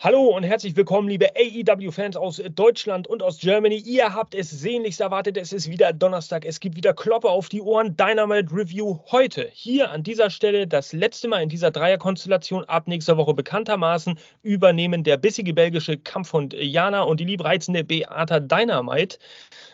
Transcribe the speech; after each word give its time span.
Hallo 0.00 0.28
und 0.28 0.44
herzlich 0.44 0.76
willkommen, 0.76 1.08
liebe 1.08 1.26
AEW-Fans 1.34 2.16
aus 2.16 2.40
Deutschland 2.54 3.08
und 3.08 3.20
aus 3.20 3.40
Germany. 3.40 3.78
Ihr 3.78 4.14
habt 4.14 4.32
es 4.36 4.48
sehnlichst 4.48 5.00
erwartet. 5.00 5.36
Es 5.36 5.52
ist 5.52 5.68
wieder 5.68 5.92
Donnerstag. 5.92 6.44
Es 6.44 6.60
gibt 6.60 6.76
wieder 6.76 6.94
Kloppe 6.94 7.28
auf 7.28 7.48
die 7.48 7.60
Ohren. 7.60 7.96
Dynamite 7.96 8.54
Review 8.54 9.00
heute. 9.10 9.50
Hier 9.52 9.90
an 9.90 10.04
dieser 10.04 10.30
Stelle 10.30 10.68
das 10.68 10.92
letzte 10.92 11.26
Mal 11.26 11.42
in 11.42 11.48
dieser 11.48 11.72
Dreierkonstellation. 11.72 12.62
Ab 12.66 12.86
nächster 12.86 13.16
Woche 13.16 13.34
bekanntermaßen 13.34 14.16
übernehmen 14.42 15.02
der 15.02 15.16
bissige 15.16 15.52
belgische 15.52 15.98
Kampfhund 15.98 16.54
Jana 16.54 17.02
und 17.02 17.18
die 17.18 17.24
liebreizende 17.24 17.82
Beata 17.82 18.38
Dynamite 18.38 19.18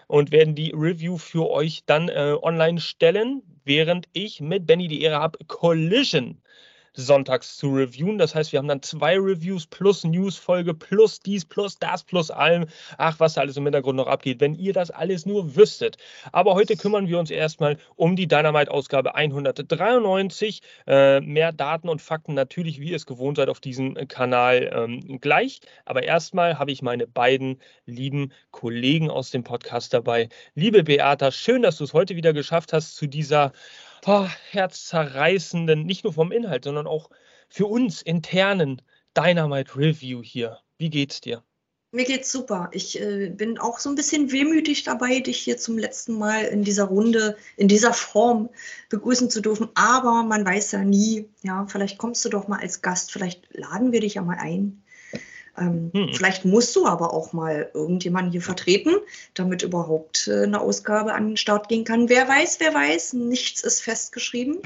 und 0.07 0.33
werden 0.33 0.55
die 0.55 0.71
Review 0.75 1.19
für 1.19 1.51
euch 1.51 1.83
dann 1.85 2.09
äh, 2.09 2.35
online 2.41 2.81
stellen, 2.81 3.43
während 3.67 4.09
ich 4.15 4.41
mit 4.41 4.67
Benny 4.67 4.89
die 4.89 5.03
Ehre 5.03 5.17
habe, 5.17 5.39
Collision 5.49 6.41
sonntags 6.95 7.57
zu 7.57 7.75
reviewen. 7.75 8.19
Das 8.19 8.35
heißt, 8.35 8.53
wir 8.53 8.59
haben 8.59 8.69
dann 8.69 8.83
zwei 8.83 9.17
Reviews 9.17 9.67
plus 9.67 10.05
Newsfolge 10.05 10.75
plus 10.75 11.21
dies 11.21 11.45
plus 11.45 11.79
das 11.79 12.05
plus 12.05 12.31
allem. 12.31 12.67
Ach, 12.99 13.19
was 13.21 13.35
da 13.35 13.43
alles 13.43 13.57
im 13.57 13.65
Hintergrund 13.65 13.97
noch 13.97 14.07
abgeht, 14.07 14.41
wenn 14.41 14.55
ihr 14.55 14.73
das 14.73 14.91
alles 14.91 15.27
nur 15.27 15.57
wüsstet. 15.57 15.97
Aber 16.33 16.55
heute 16.55 16.77
kümmern 16.77 17.09
wir 17.09 17.19
uns 17.19 17.31
erstmal 17.31 17.79
um 17.97 18.17
die 18.17 18.29
Dynamite-Ausgabe 18.29 19.15
193. 19.15 20.63
Äh, 20.87 21.21
mehr 21.21 21.53
Daten 21.53 21.89
und 21.89 22.01
Fakten 22.01 22.35
natürlich, 22.35 22.81
wie 22.81 22.91
ihr 22.91 22.97
es 22.97 23.07
gewohnt 23.07 23.37
seid, 23.37 23.49
auf 23.49 23.61
diesem 23.61 23.95
Kanal 24.09 24.71
ähm, 24.73 25.21
gleich. 25.21 25.61
Aber 25.85 26.03
erstmal 26.03 26.59
habe 26.59 26.73
ich 26.73 26.83
meine 26.83 27.07
beiden 27.07 27.61
lieben 27.87 28.33
Kollegen 28.51 29.11
aus 29.11 29.31
dem 29.31 29.45
Podcast 29.45 29.93
dabei. 29.93 30.29
Liebe 30.55 30.85
Beata, 30.85 31.31
schön, 31.31 31.63
dass 31.63 31.79
du 31.79 31.85
es 31.85 31.93
heute 31.93 32.17
wieder 32.17 32.33
geschafft 32.33 32.73
hast 32.73 32.97
zu 32.97 33.07
dieser 33.07 33.53
oh, 34.07 34.27
herzzerreißenden, 34.51 35.85
nicht 35.85 36.05
nur 36.05 36.13
vom 36.13 36.33
Inhalt, 36.33 36.65
sondern 36.65 36.87
auch 36.87 37.11
für 37.49 37.67
uns 37.67 38.03
internen 38.03 38.83
Dynamite 39.17 39.77
Review 39.77 40.23
hier. 40.23 40.59
Wie 40.79 40.91
geht's 40.91 41.21
dir? 41.21 41.43
Mir 41.93 42.05
geht's 42.05 42.33
super. 42.33 42.71
Ich 42.73 43.01
äh, 43.01 43.31
bin 43.31 43.57
auch 43.57 43.79
so 43.79 43.89
ein 43.89 43.95
bisschen 43.95 44.33
wehmütig 44.33 44.83
dabei, 44.83 45.21
dich 45.21 45.39
hier 45.39 45.59
zum 45.59 45.79
letzten 45.79 46.19
Mal 46.19 46.47
in 46.47 46.65
dieser 46.65 46.87
Runde, 46.87 47.37
in 47.57 47.69
dieser 47.69 47.93
Form 47.93 48.51
begrüßen 48.89 49.31
zu 49.31 49.41
dürfen. 49.41 49.69
Aber 49.75 50.25
man 50.25 50.45
weiß 50.45 50.73
ja 50.73 50.83
nie, 50.83 51.29
ja, 51.43 51.67
vielleicht 51.69 51.99
kommst 51.99 52.25
du 52.25 52.31
doch 52.31 52.49
mal 52.49 52.59
als 52.59 52.83
Gast, 52.83 53.13
vielleicht 53.13 53.47
laden 53.55 53.93
wir 53.93 54.01
dich 54.01 54.15
ja 54.15 54.23
mal 54.23 54.39
ein. 54.41 54.83
Ähm, 55.59 55.91
hm. 55.95 56.11
Vielleicht 56.15 56.45
musst 56.45 56.75
du 56.75 56.87
aber 56.87 57.13
auch 57.13 57.33
mal 57.33 57.71
irgendjemanden 57.75 58.33
hier 58.33 58.43
vertreten, 58.43 58.97
damit 59.35 59.63
überhaupt 59.63 60.29
äh, 60.29 60.43
eine 60.43 60.61
Ausgabe 60.61 61.15
an 61.15 61.29
den 61.29 61.37
Start 61.37 61.69
gehen 61.69 61.85
kann. 61.85 62.09
Wer 62.09 62.29
weiß, 62.29 62.61
wer 62.61 62.75
weiß, 62.75 63.15
nichts 63.15 63.63
ist 63.63 63.81
festgeschrieben. 63.81 64.59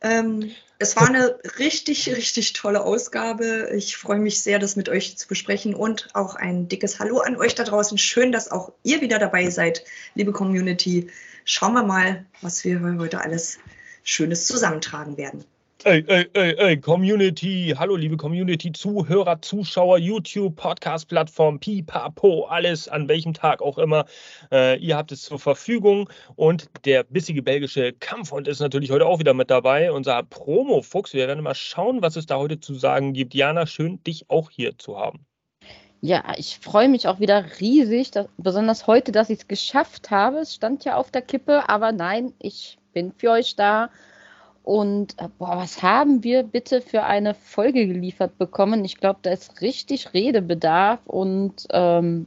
Ähm, 0.00 0.50
es 0.80 0.94
war 0.94 1.08
eine 1.08 1.38
richtig, 1.58 2.08
richtig 2.08 2.52
tolle 2.52 2.82
Ausgabe. 2.84 3.70
Ich 3.74 3.96
freue 3.96 4.20
mich 4.20 4.42
sehr, 4.42 4.60
das 4.60 4.76
mit 4.76 4.88
euch 4.88 5.18
zu 5.18 5.26
besprechen 5.26 5.74
und 5.74 6.08
auch 6.14 6.36
ein 6.36 6.68
dickes 6.68 7.00
Hallo 7.00 7.18
an 7.18 7.36
euch 7.36 7.56
da 7.56 7.64
draußen. 7.64 7.98
Schön, 7.98 8.30
dass 8.30 8.50
auch 8.50 8.72
ihr 8.84 9.00
wieder 9.00 9.18
dabei 9.18 9.50
seid, 9.50 9.84
liebe 10.14 10.32
Community. 10.32 11.10
Schauen 11.44 11.72
wir 11.72 11.82
mal, 11.82 12.26
was 12.42 12.62
wir 12.62 12.80
heute 12.98 13.20
alles 13.20 13.58
Schönes 14.04 14.46
zusammentragen 14.46 15.16
werden. 15.16 15.44
Ey, 15.84 16.04
ey, 16.08 16.28
ey, 16.32 16.56
ey, 16.58 16.76
Community, 16.76 17.72
hallo 17.78 17.94
liebe 17.94 18.16
Community, 18.16 18.72
Zuhörer, 18.72 19.40
Zuschauer, 19.40 19.98
YouTube, 19.98 20.56
Podcast-Plattform, 20.56 21.60
Pipapo, 21.60 22.46
alles 22.46 22.88
an 22.88 23.06
welchem 23.06 23.32
Tag 23.32 23.62
auch 23.62 23.78
immer. 23.78 24.04
Äh, 24.50 24.76
ihr 24.80 24.96
habt 24.96 25.12
es 25.12 25.22
zur 25.22 25.38
Verfügung 25.38 26.10
und 26.34 26.68
der 26.84 27.04
bissige 27.04 27.44
belgische 27.44 27.92
Kampfhund 27.92 28.48
ist 28.48 28.58
natürlich 28.58 28.90
heute 28.90 29.06
auch 29.06 29.20
wieder 29.20 29.34
mit 29.34 29.50
dabei, 29.50 29.92
unser 29.92 30.20
Promo-Fuchs. 30.24 31.14
Wir 31.14 31.28
werden 31.28 31.44
mal 31.44 31.54
schauen, 31.54 32.02
was 32.02 32.16
es 32.16 32.26
da 32.26 32.38
heute 32.38 32.58
zu 32.58 32.74
sagen 32.74 33.12
gibt. 33.12 33.32
Jana, 33.32 33.64
schön, 33.64 34.02
dich 34.02 34.28
auch 34.28 34.50
hier 34.50 34.76
zu 34.78 34.98
haben. 34.98 35.24
Ja, 36.00 36.24
ich 36.36 36.58
freue 36.60 36.88
mich 36.88 37.06
auch 37.06 37.20
wieder 37.20 37.44
riesig, 37.60 38.10
dass, 38.10 38.26
besonders 38.36 38.88
heute, 38.88 39.12
dass 39.12 39.30
ich 39.30 39.38
es 39.38 39.46
geschafft 39.46 40.10
habe. 40.10 40.38
Es 40.38 40.56
stand 40.56 40.84
ja 40.84 40.96
auf 40.96 41.12
der 41.12 41.22
Kippe, 41.22 41.68
aber 41.68 41.92
nein, 41.92 42.32
ich 42.40 42.78
bin 42.92 43.12
für 43.12 43.30
euch 43.30 43.54
da 43.54 43.90
und 44.68 45.18
äh, 45.18 45.28
boah, 45.38 45.56
was 45.56 45.82
haben 45.82 46.22
wir 46.22 46.42
bitte 46.42 46.82
für 46.82 47.04
eine 47.04 47.32
Folge 47.32 47.86
geliefert 47.86 48.36
bekommen? 48.36 48.84
Ich 48.84 48.98
glaube, 48.98 49.20
da 49.22 49.30
ist 49.30 49.62
richtig 49.62 50.12
Redebedarf 50.12 51.00
und 51.06 51.66
ähm, 51.70 52.26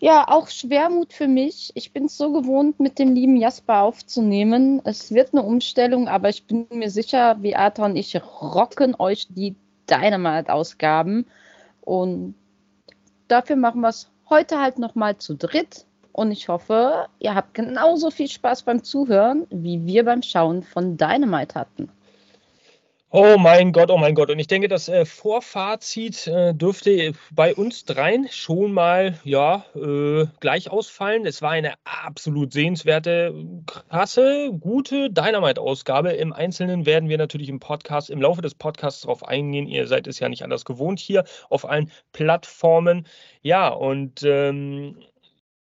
ja, 0.00 0.26
auch 0.26 0.48
Schwermut 0.48 1.12
für 1.12 1.28
mich. 1.28 1.70
Ich 1.76 1.92
bin 1.92 2.06
es 2.06 2.18
so 2.18 2.32
gewohnt, 2.32 2.80
mit 2.80 2.98
dem 2.98 3.14
lieben 3.14 3.36
Jasper 3.36 3.82
aufzunehmen. 3.82 4.82
Es 4.82 5.14
wird 5.14 5.34
eine 5.34 5.44
Umstellung, 5.44 6.08
aber 6.08 6.30
ich 6.30 6.48
bin 6.48 6.66
mir 6.68 6.90
sicher, 6.90 7.36
Beata 7.36 7.84
und 7.84 7.94
ich 7.94 8.20
rocken 8.20 8.96
euch 8.98 9.28
die 9.30 9.54
Dynamite-Ausgaben. 9.88 11.26
Und 11.82 12.34
dafür 13.28 13.54
machen 13.54 13.82
wir 13.82 13.90
es 13.90 14.10
heute 14.28 14.60
halt 14.60 14.80
nochmal 14.80 15.16
zu 15.18 15.36
dritt. 15.36 15.85
Und 16.16 16.32
ich 16.32 16.48
hoffe, 16.48 17.08
ihr 17.18 17.34
habt 17.34 17.52
genauso 17.52 18.10
viel 18.10 18.28
Spaß 18.28 18.62
beim 18.62 18.82
Zuhören, 18.82 19.46
wie 19.50 19.84
wir 19.84 20.02
beim 20.02 20.22
Schauen 20.22 20.62
von 20.62 20.96
Dynamite 20.96 21.54
hatten. 21.54 21.90
Oh 23.10 23.36
mein 23.38 23.70
Gott, 23.72 23.90
oh 23.90 23.98
mein 23.98 24.14
Gott. 24.14 24.30
Und 24.30 24.38
ich 24.38 24.46
denke, 24.46 24.68
das 24.68 24.88
äh, 24.88 25.04
Vorfazit 25.04 26.26
äh, 26.26 26.54
dürfte 26.54 27.12
bei 27.32 27.54
uns 27.54 27.84
dreien 27.84 28.28
schon 28.30 28.72
mal 28.72 29.20
ja, 29.24 29.66
äh, 29.74 30.24
gleich 30.40 30.70
ausfallen. 30.70 31.26
Es 31.26 31.42
war 31.42 31.50
eine 31.50 31.74
absolut 31.84 32.50
sehenswerte, 32.50 33.34
krasse, 33.66 34.52
gute 34.58 35.10
Dynamite-Ausgabe. 35.10 36.12
Im 36.12 36.32
Einzelnen 36.32 36.86
werden 36.86 37.10
wir 37.10 37.18
natürlich 37.18 37.50
im 37.50 37.60
Podcast, 37.60 38.08
im 38.08 38.22
Laufe 38.22 38.40
des 38.40 38.54
Podcasts 38.54 39.02
darauf 39.02 39.22
eingehen. 39.22 39.66
Ihr 39.66 39.86
seid 39.86 40.06
es 40.06 40.18
ja 40.18 40.30
nicht 40.30 40.44
anders 40.44 40.64
gewohnt 40.64 40.98
hier 40.98 41.24
auf 41.50 41.68
allen 41.68 41.90
Plattformen. 42.12 43.06
Ja, 43.42 43.68
und 43.68 44.22
ähm, 44.22 44.96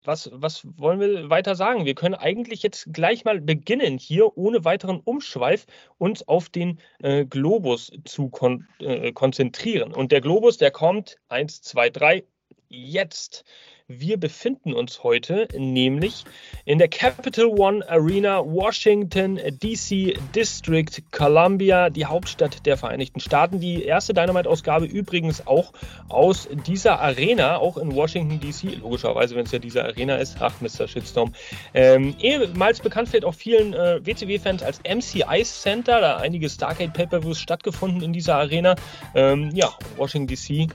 was, 0.03 0.29
was 0.33 0.65
wollen 0.77 0.99
wir 0.99 1.29
weiter 1.29 1.55
sagen? 1.55 1.85
Wir 1.85 1.95
können 1.95 2.15
eigentlich 2.15 2.63
jetzt 2.63 2.87
gleich 2.93 3.25
mal 3.25 3.41
beginnen, 3.41 3.97
hier 3.97 4.37
ohne 4.37 4.63
weiteren 4.65 4.99
Umschweif 4.99 5.65
uns 5.97 6.27
auf 6.27 6.49
den 6.49 6.79
äh, 6.99 7.25
Globus 7.25 7.91
zu 8.05 8.29
kon 8.29 8.67
äh, 8.79 9.11
konzentrieren. 9.11 9.93
Und 9.93 10.11
der 10.11 10.21
Globus, 10.21 10.57
der 10.57 10.71
kommt 10.71 11.17
1, 11.29 11.61
2, 11.61 11.89
3 11.89 12.23
jetzt. 12.69 13.43
Wir 13.91 14.17
befinden 14.17 14.75
uns 14.75 15.01
heute 15.01 15.47
nämlich 15.57 16.23
in 16.63 16.77
der 16.77 16.89
Capital 16.89 17.47
One 17.47 17.89
Arena, 17.89 18.45
Washington, 18.45 19.37
DC 19.37 20.15
District, 20.35 20.91
Columbia, 21.09 21.89
die 21.89 22.05
Hauptstadt 22.05 22.67
der 22.67 22.77
Vereinigten 22.77 23.19
Staaten. 23.19 23.59
Die 23.59 23.83
erste 23.83 24.13
Dynamite-Ausgabe 24.13 24.85
übrigens 24.85 25.47
auch 25.47 25.73
aus 26.07 26.47
dieser 26.67 26.99
Arena, 26.99 27.57
auch 27.57 27.77
in 27.77 27.95
Washington, 27.95 28.39
DC. 28.39 28.79
Logischerweise, 28.79 29.35
wenn 29.35 29.47
es 29.47 29.51
ja 29.53 29.57
diese 29.57 29.83
Arena 29.83 30.17
ist. 30.17 30.37
Ach, 30.39 30.53
Mr. 30.61 30.87
Shitstorm. 30.87 31.33
Ähm, 31.73 32.13
ehemals 32.21 32.81
bekannt 32.81 33.09
vielleicht 33.09 33.25
auch 33.25 33.33
vielen 33.33 33.73
äh, 33.73 34.05
WCW-Fans 34.05 34.61
als 34.61 34.81
MC 34.83 35.25
Ice 35.31 35.63
Center, 35.63 35.99
da 35.99 36.17
einige 36.17 36.47
Stargate 36.47 36.93
Pay-Per-Views 36.93 37.39
stattgefunden 37.39 38.03
in 38.03 38.13
dieser 38.13 38.35
Arena. 38.35 38.75
Ähm, 39.15 39.49
ja, 39.55 39.73
Washington, 39.97 40.27
DC. 40.27 40.69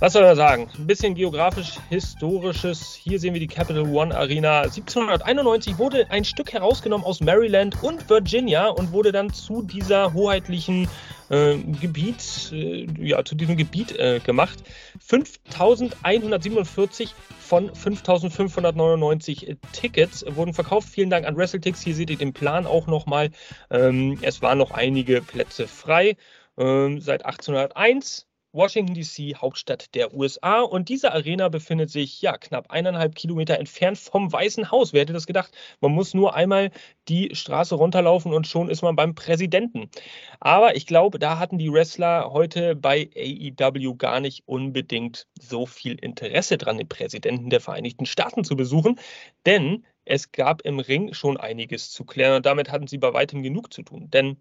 Was 0.00 0.12
soll 0.12 0.24
er 0.24 0.34
sagen? 0.34 0.68
Ein 0.76 0.88
bisschen 0.88 1.14
geografisch-historisches. 1.14 2.94
Hier 2.94 3.20
sehen 3.20 3.32
wir 3.32 3.40
die 3.40 3.46
Capital 3.46 3.88
One 3.88 4.14
Arena. 4.14 4.62
1791 4.62 5.78
wurde 5.78 6.10
ein 6.10 6.24
Stück 6.24 6.52
herausgenommen 6.52 7.06
aus 7.06 7.20
Maryland 7.20 7.80
und 7.82 8.10
Virginia 8.10 8.66
und 8.66 8.92
wurde 8.92 9.12
dann 9.12 9.32
zu 9.32 9.62
dieser 9.62 10.12
hoheitlichen 10.12 10.88
äh, 11.30 11.56
Gebiet, 11.80 12.50
äh, 12.52 12.86
ja, 12.98 13.24
zu 13.24 13.36
diesem 13.36 13.56
Gebiet 13.56 13.96
äh, 13.96 14.18
gemacht. 14.18 14.64
5147 14.98 17.14
von 17.38 17.72
5599 17.72 19.56
Tickets 19.72 20.24
wurden 20.28 20.54
verkauft. 20.54 20.88
Vielen 20.88 21.10
Dank 21.10 21.24
an 21.24 21.36
WrestleTix. 21.36 21.82
Hier 21.82 21.94
seht 21.94 22.10
ihr 22.10 22.18
den 22.18 22.32
Plan 22.32 22.66
auch 22.66 22.88
nochmal. 22.88 23.30
Ähm, 23.70 24.18
es 24.22 24.42
waren 24.42 24.58
noch 24.58 24.72
einige 24.72 25.22
Plätze 25.22 25.68
frei. 25.68 26.16
Ähm, 26.58 27.00
seit 27.00 27.24
1801 27.24 28.26
Washington 28.54 28.94
DC, 28.94 29.34
Hauptstadt 29.36 29.94
der 29.94 30.14
USA. 30.14 30.60
Und 30.60 30.88
diese 30.88 31.12
Arena 31.12 31.48
befindet 31.48 31.90
sich 31.90 32.22
ja 32.22 32.38
knapp 32.38 32.70
eineinhalb 32.70 33.16
Kilometer 33.16 33.58
entfernt 33.58 33.98
vom 33.98 34.32
Weißen 34.32 34.70
Haus. 34.70 34.92
Wer 34.92 35.02
hätte 35.02 35.12
das 35.12 35.26
gedacht? 35.26 35.52
Man 35.80 35.92
muss 35.92 36.14
nur 36.14 36.34
einmal 36.34 36.70
die 37.08 37.34
Straße 37.34 37.74
runterlaufen 37.74 38.32
und 38.32 38.46
schon 38.46 38.70
ist 38.70 38.82
man 38.82 38.94
beim 38.94 39.16
Präsidenten. 39.16 39.90
Aber 40.38 40.76
ich 40.76 40.86
glaube, 40.86 41.18
da 41.18 41.38
hatten 41.38 41.58
die 41.58 41.72
Wrestler 41.72 42.30
heute 42.32 42.76
bei 42.76 43.10
AEW 43.16 43.96
gar 43.96 44.20
nicht 44.20 44.44
unbedingt 44.46 45.26
so 45.40 45.66
viel 45.66 45.96
Interesse 45.96 46.56
dran, 46.56 46.78
den 46.78 46.88
Präsidenten 46.88 47.50
der 47.50 47.60
Vereinigten 47.60 48.06
Staaten 48.06 48.44
zu 48.44 48.54
besuchen. 48.54 49.00
Denn 49.46 49.84
es 50.04 50.32
gab 50.32 50.62
im 50.62 50.78
Ring 50.78 51.12
schon 51.12 51.36
einiges 51.36 51.90
zu 51.90 52.04
klären 52.04 52.36
und 52.36 52.46
damit 52.46 52.70
hatten 52.70 52.86
sie 52.86 52.98
bei 52.98 53.12
weitem 53.12 53.42
genug 53.42 53.72
zu 53.72 53.82
tun. 53.82 54.10
Denn 54.10 54.36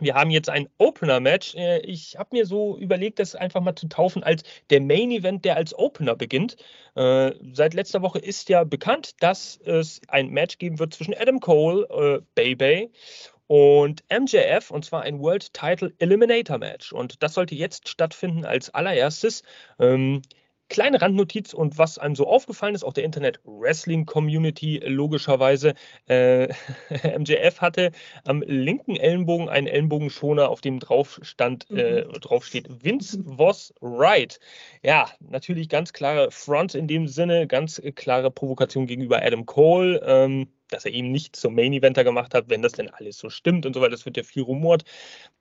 wir 0.00 0.14
haben 0.14 0.30
jetzt 0.30 0.48
ein 0.48 0.68
Opener-Match. 0.78 1.54
Äh, 1.54 1.80
ich 1.80 2.16
habe 2.18 2.30
mir 2.32 2.46
so 2.46 2.78
überlegt, 2.78 3.18
das 3.18 3.34
einfach 3.34 3.60
mal 3.60 3.76
zu 3.76 3.88
taufen 3.88 4.22
als 4.22 4.42
der 4.70 4.80
Main-Event, 4.80 5.44
der 5.44 5.56
als 5.56 5.76
Opener 5.78 6.16
beginnt. 6.16 6.56
Äh, 6.94 7.32
seit 7.52 7.74
letzter 7.74 8.02
Woche 8.02 8.18
ist 8.18 8.48
ja 8.48 8.64
bekannt, 8.64 9.14
dass 9.20 9.58
es 9.64 10.00
ein 10.08 10.28
Match 10.30 10.58
geben 10.58 10.78
wird 10.78 10.94
zwischen 10.94 11.14
Adam 11.14 11.40
Cole, 11.40 12.22
äh, 12.36 12.54
Bay 12.54 12.90
und 13.46 14.04
MJF, 14.08 14.70
und 14.70 14.84
zwar 14.84 15.02
ein 15.02 15.18
World 15.18 15.52
Title 15.52 15.92
Eliminator 15.98 16.58
Match. 16.58 16.92
Und 16.92 17.22
das 17.22 17.34
sollte 17.34 17.54
jetzt 17.54 17.88
stattfinden 17.88 18.44
als 18.44 18.70
allererstes. 18.70 19.42
Ähm, 19.80 20.22
Kleine 20.70 21.02
Randnotiz 21.02 21.52
und 21.52 21.78
was 21.78 21.98
einem 21.98 22.14
so 22.14 22.28
aufgefallen 22.28 22.76
ist, 22.76 22.84
auch 22.84 22.92
der 22.92 23.02
Internet-Wrestling-Community 23.02 24.78
logischerweise. 24.86 25.74
Äh, 26.08 26.48
MJF 27.18 27.60
hatte 27.60 27.90
am 28.24 28.42
linken 28.46 28.96
Ellenbogen 28.96 29.48
einen 29.48 29.66
Ellenbogenschoner, 29.66 30.48
auf 30.48 30.60
dem 30.60 30.78
drauf 30.78 31.18
stand, 31.22 31.68
äh, 31.70 32.04
mhm. 32.04 32.12
drauf 32.20 32.46
steht, 32.46 32.68
Vince 32.84 33.18
was 33.24 33.74
right. 33.82 34.38
Ja, 34.82 35.10
natürlich 35.18 35.68
ganz 35.68 35.92
klare 35.92 36.30
Front 36.30 36.76
in 36.76 36.86
dem 36.86 37.08
Sinne, 37.08 37.48
ganz 37.48 37.82
klare 37.96 38.30
Provokation 38.30 38.86
gegenüber 38.86 39.20
Adam 39.22 39.46
Cole. 39.46 40.00
Ähm, 40.06 40.48
dass 40.70 40.84
er 40.84 40.92
ihn 40.92 41.12
nicht 41.12 41.36
zum 41.36 41.54
Main 41.54 41.72
Eventer 41.72 42.04
gemacht 42.04 42.34
hat, 42.34 42.48
wenn 42.48 42.62
das 42.62 42.72
denn 42.72 42.88
alles 42.88 43.18
so 43.18 43.30
stimmt 43.30 43.66
und 43.66 43.74
so 43.74 43.80
weiter. 43.80 43.90
Das 43.90 44.06
wird 44.06 44.16
ja 44.16 44.22
viel 44.22 44.42
rumort. 44.42 44.84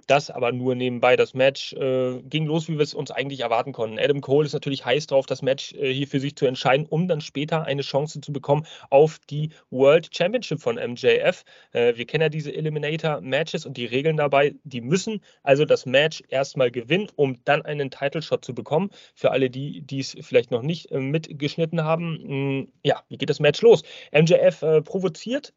Das 0.08 0.32
aber 0.32 0.52
nur 0.52 0.74
nebenbei. 0.74 1.16
Das 1.16 1.36
Match 1.36 1.74
äh, 1.74 2.20
ging 2.24 2.48
los, 2.48 2.68
wie 2.68 2.78
wir 2.78 2.82
es 2.82 2.96
uns 2.96 3.12
eigentlich 3.12 3.42
erwarten 3.42 3.74
konnten. 3.74 4.00
Adam 4.00 4.22
Cole 4.22 4.48
ist 4.48 4.54
natürlich 4.54 4.84
heiß 4.84 5.06
drauf, 5.06 5.28
das 5.28 5.44
Match 5.44 5.74
äh, 5.74 5.94
hier 5.94 6.08
für 6.08 6.20
sich 6.20 6.36
zu 6.36 6.48
entscheiden, 6.48 6.88
um 6.90 7.08
dann 7.08 7.22
später 7.22 7.66
eine 7.66 7.84
Chance 7.84 8.20
zu 8.20 8.34
bekommen 8.34 8.66
auf 8.90 9.20
die 9.30 9.50
World 9.70 10.10
Championship 10.12 10.62
von 10.62 10.78
MJF. 10.78 11.44
Äh, 11.74 11.96
wir 11.96 12.06
kennen 12.08 12.24
ja 12.24 12.30
diese 12.30 12.52
Eliminator-Matches 12.52 13.68
und 13.68 13.78
die 13.78 13.86
Regeln 13.86 14.18
dabei. 14.18 14.56
Die 14.64 14.82
müssen 14.82 15.22
also 15.44 15.64
das 15.64 15.86
Match 15.86 16.24
erstmal 16.30 16.72
gewinnen, 16.72 17.10
um 17.16 17.38
dann 17.46 17.62
einen 17.62 17.92
Title-Shot 17.92 18.44
zu 18.44 18.56
bekommen. 18.56 18.90
Für 19.14 19.30
alle, 19.30 19.52
die 19.52 19.86
es 19.92 20.18
vielleicht 20.22 20.50
noch 20.50 20.64
nicht 20.64 20.92
äh, 20.92 20.98
mitgeschnitten 20.98 21.84
haben, 21.84 22.14
mh, 22.14 22.28
hm, 22.28 22.72
ja, 22.84 23.04
wie 23.10 23.18
geht 23.18 23.30
das 23.30 23.40
Match 23.40 23.62
los? 23.62 23.84
MJF 24.12 24.64
äh, 24.64 24.82
provoziert 25.20 25.54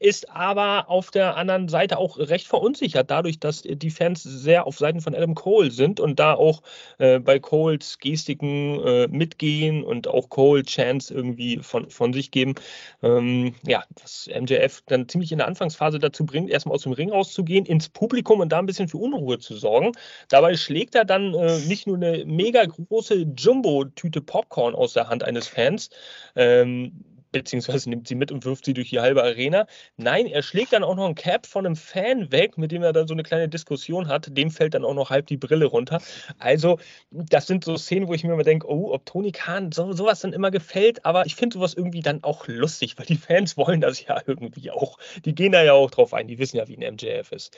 ist 0.00 0.30
aber 0.30 0.90
auf 0.90 1.12
der 1.12 1.36
anderen 1.36 1.68
Seite 1.68 1.98
auch 1.98 2.18
recht 2.18 2.48
verunsichert, 2.48 3.08
dadurch, 3.08 3.38
dass 3.38 3.62
die 3.62 3.90
Fans 3.90 4.20
sehr 4.24 4.66
auf 4.66 4.78
Seiten 4.78 5.00
von 5.00 5.14
Adam 5.14 5.36
Cole 5.36 5.70
sind 5.70 6.00
und 6.00 6.18
da 6.18 6.34
auch 6.34 6.62
äh, 6.98 7.20
bei 7.20 7.38
Coles 7.38 7.98
Gestiken 8.00 8.84
äh, 8.84 9.06
mitgehen 9.06 9.84
und 9.84 10.08
auch 10.08 10.28
Cole 10.28 10.64
Chance 10.64 11.14
irgendwie 11.14 11.58
von, 11.58 11.88
von 11.88 12.12
sich 12.12 12.32
geben. 12.32 12.56
Ähm, 13.00 13.54
ja, 13.64 13.84
was 14.02 14.28
MJF 14.28 14.82
dann 14.86 15.08
ziemlich 15.08 15.30
in 15.30 15.38
der 15.38 15.46
Anfangsphase 15.46 16.00
dazu 16.00 16.26
bringt, 16.26 16.50
erstmal 16.50 16.74
aus 16.74 16.82
dem 16.82 16.92
Ring 16.92 17.12
rauszugehen, 17.12 17.64
ins 17.64 17.88
Publikum 17.88 18.40
und 18.40 18.50
da 18.50 18.58
ein 18.58 18.66
bisschen 18.66 18.88
für 18.88 18.98
Unruhe 18.98 19.38
zu 19.38 19.54
sorgen. 19.54 19.92
Dabei 20.28 20.56
schlägt 20.56 20.96
er 20.96 21.04
dann 21.04 21.32
äh, 21.32 21.60
nicht 21.60 21.86
nur 21.86 21.94
eine 21.94 22.24
mega 22.24 22.64
große 22.64 23.24
Jumbo-Tüte 23.36 24.20
Popcorn 24.20 24.74
aus 24.74 24.94
der 24.94 25.08
Hand 25.08 25.22
eines 25.22 25.46
Fans, 25.46 25.90
ähm, 26.34 27.15
beziehungsweise 27.38 27.88
nimmt 27.90 28.08
sie 28.08 28.14
mit 28.14 28.32
und 28.32 28.44
wirft 28.44 28.64
sie 28.64 28.74
durch 28.74 28.90
die 28.90 29.00
halbe 29.00 29.22
Arena. 29.22 29.66
Nein, 29.96 30.26
er 30.26 30.42
schlägt 30.42 30.72
dann 30.72 30.84
auch 30.84 30.94
noch 30.94 31.06
ein 31.06 31.14
Cap 31.14 31.46
von 31.46 31.66
einem 31.66 31.76
Fan 31.76 32.32
weg, 32.32 32.58
mit 32.58 32.72
dem 32.72 32.82
er 32.82 32.92
dann 32.92 33.06
so 33.06 33.14
eine 33.14 33.22
kleine 33.22 33.48
Diskussion 33.48 34.08
hat. 34.08 34.36
Dem 34.36 34.50
fällt 34.50 34.74
dann 34.74 34.84
auch 34.84 34.94
noch 34.94 35.10
halb 35.10 35.26
die 35.26 35.36
Brille 35.36 35.66
runter. 35.66 36.00
Also, 36.38 36.78
das 37.10 37.46
sind 37.46 37.64
so 37.64 37.76
Szenen, 37.76 38.08
wo 38.08 38.14
ich 38.14 38.24
mir 38.24 38.32
immer 38.32 38.42
denke, 38.42 38.68
oh, 38.68 38.92
ob 38.92 39.06
Tony 39.06 39.32
Khan 39.32 39.72
so, 39.72 39.92
sowas 39.92 40.20
dann 40.20 40.32
immer 40.32 40.50
gefällt, 40.50 41.04
aber 41.04 41.26
ich 41.26 41.36
finde 41.36 41.54
sowas 41.54 41.74
irgendwie 41.74 42.00
dann 42.00 42.22
auch 42.22 42.46
lustig, 42.48 42.98
weil 42.98 43.06
die 43.06 43.16
Fans 43.16 43.56
wollen 43.56 43.80
das 43.80 44.04
ja 44.04 44.20
irgendwie 44.26 44.70
auch. 44.70 44.98
Die 45.24 45.34
gehen 45.34 45.52
da 45.52 45.62
ja 45.62 45.72
auch 45.72 45.90
drauf 45.90 46.14
ein, 46.14 46.28
die 46.28 46.38
wissen 46.38 46.56
ja, 46.56 46.68
wie 46.68 46.76
ein 46.76 46.94
MJF 46.94 47.32
ist. 47.32 47.56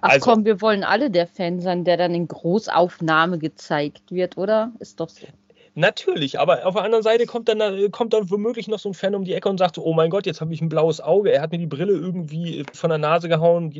Ach 0.00 0.10
also, 0.10 0.30
komm, 0.30 0.44
wir 0.44 0.60
wollen 0.60 0.84
alle 0.84 1.10
der 1.10 1.26
Fan 1.26 1.60
sein, 1.60 1.84
der 1.84 1.96
dann 1.96 2.14
in 2.14 2.28
Großaufnahme 2.28 3.38
gezeigt 3.38 4.10
wird, 4.10 4.36
oder? 4.36 4.72
Ist 4.78 5.00
doch 5.00 5.08
so. 5.08 5.26
Natürlich, 5.74 6.38
aber 6.38 6.66
auf 6.66 6.74
der 6.74 6.84
anderen 6.84 7.02
Seite 7.02 7.26
kommt 7.26 7.48
dann, 7.48 7.90
kommt 7.90 8.12
dann 8.12 8.30
womöglich 8.30 8.68
noch 8.68 8.78
so 8.78 8.90
ein 8.90 8.94
Fan 8.94 9.14
um 9.14 9.24
die 9.24 9.34
Ecke 9.34 9.48
und 9.48 9.58
sagt 9.58 9.76
so, 9.76 9.84
oh 9.84 9.92
mein 9.92 10.10
Gott, 10.10 10.26
jetzt 10.26 10.40
habe 10.40 10.52
ich 10.52 10.60
ein 10.60 10.68
blaues 10.68 11.00
Auge, 11.00 11.32
er 11.32 11.42
hat 11.42 11.52
mir 11.52 11.58
die 11.58 11.66
Brille 11.66 11.92
irgendwie 11.92 12.64
von 12.72 12.90
der 12.90 12.98
Nase 12.98 13.28
gehauen, 13.28 13.72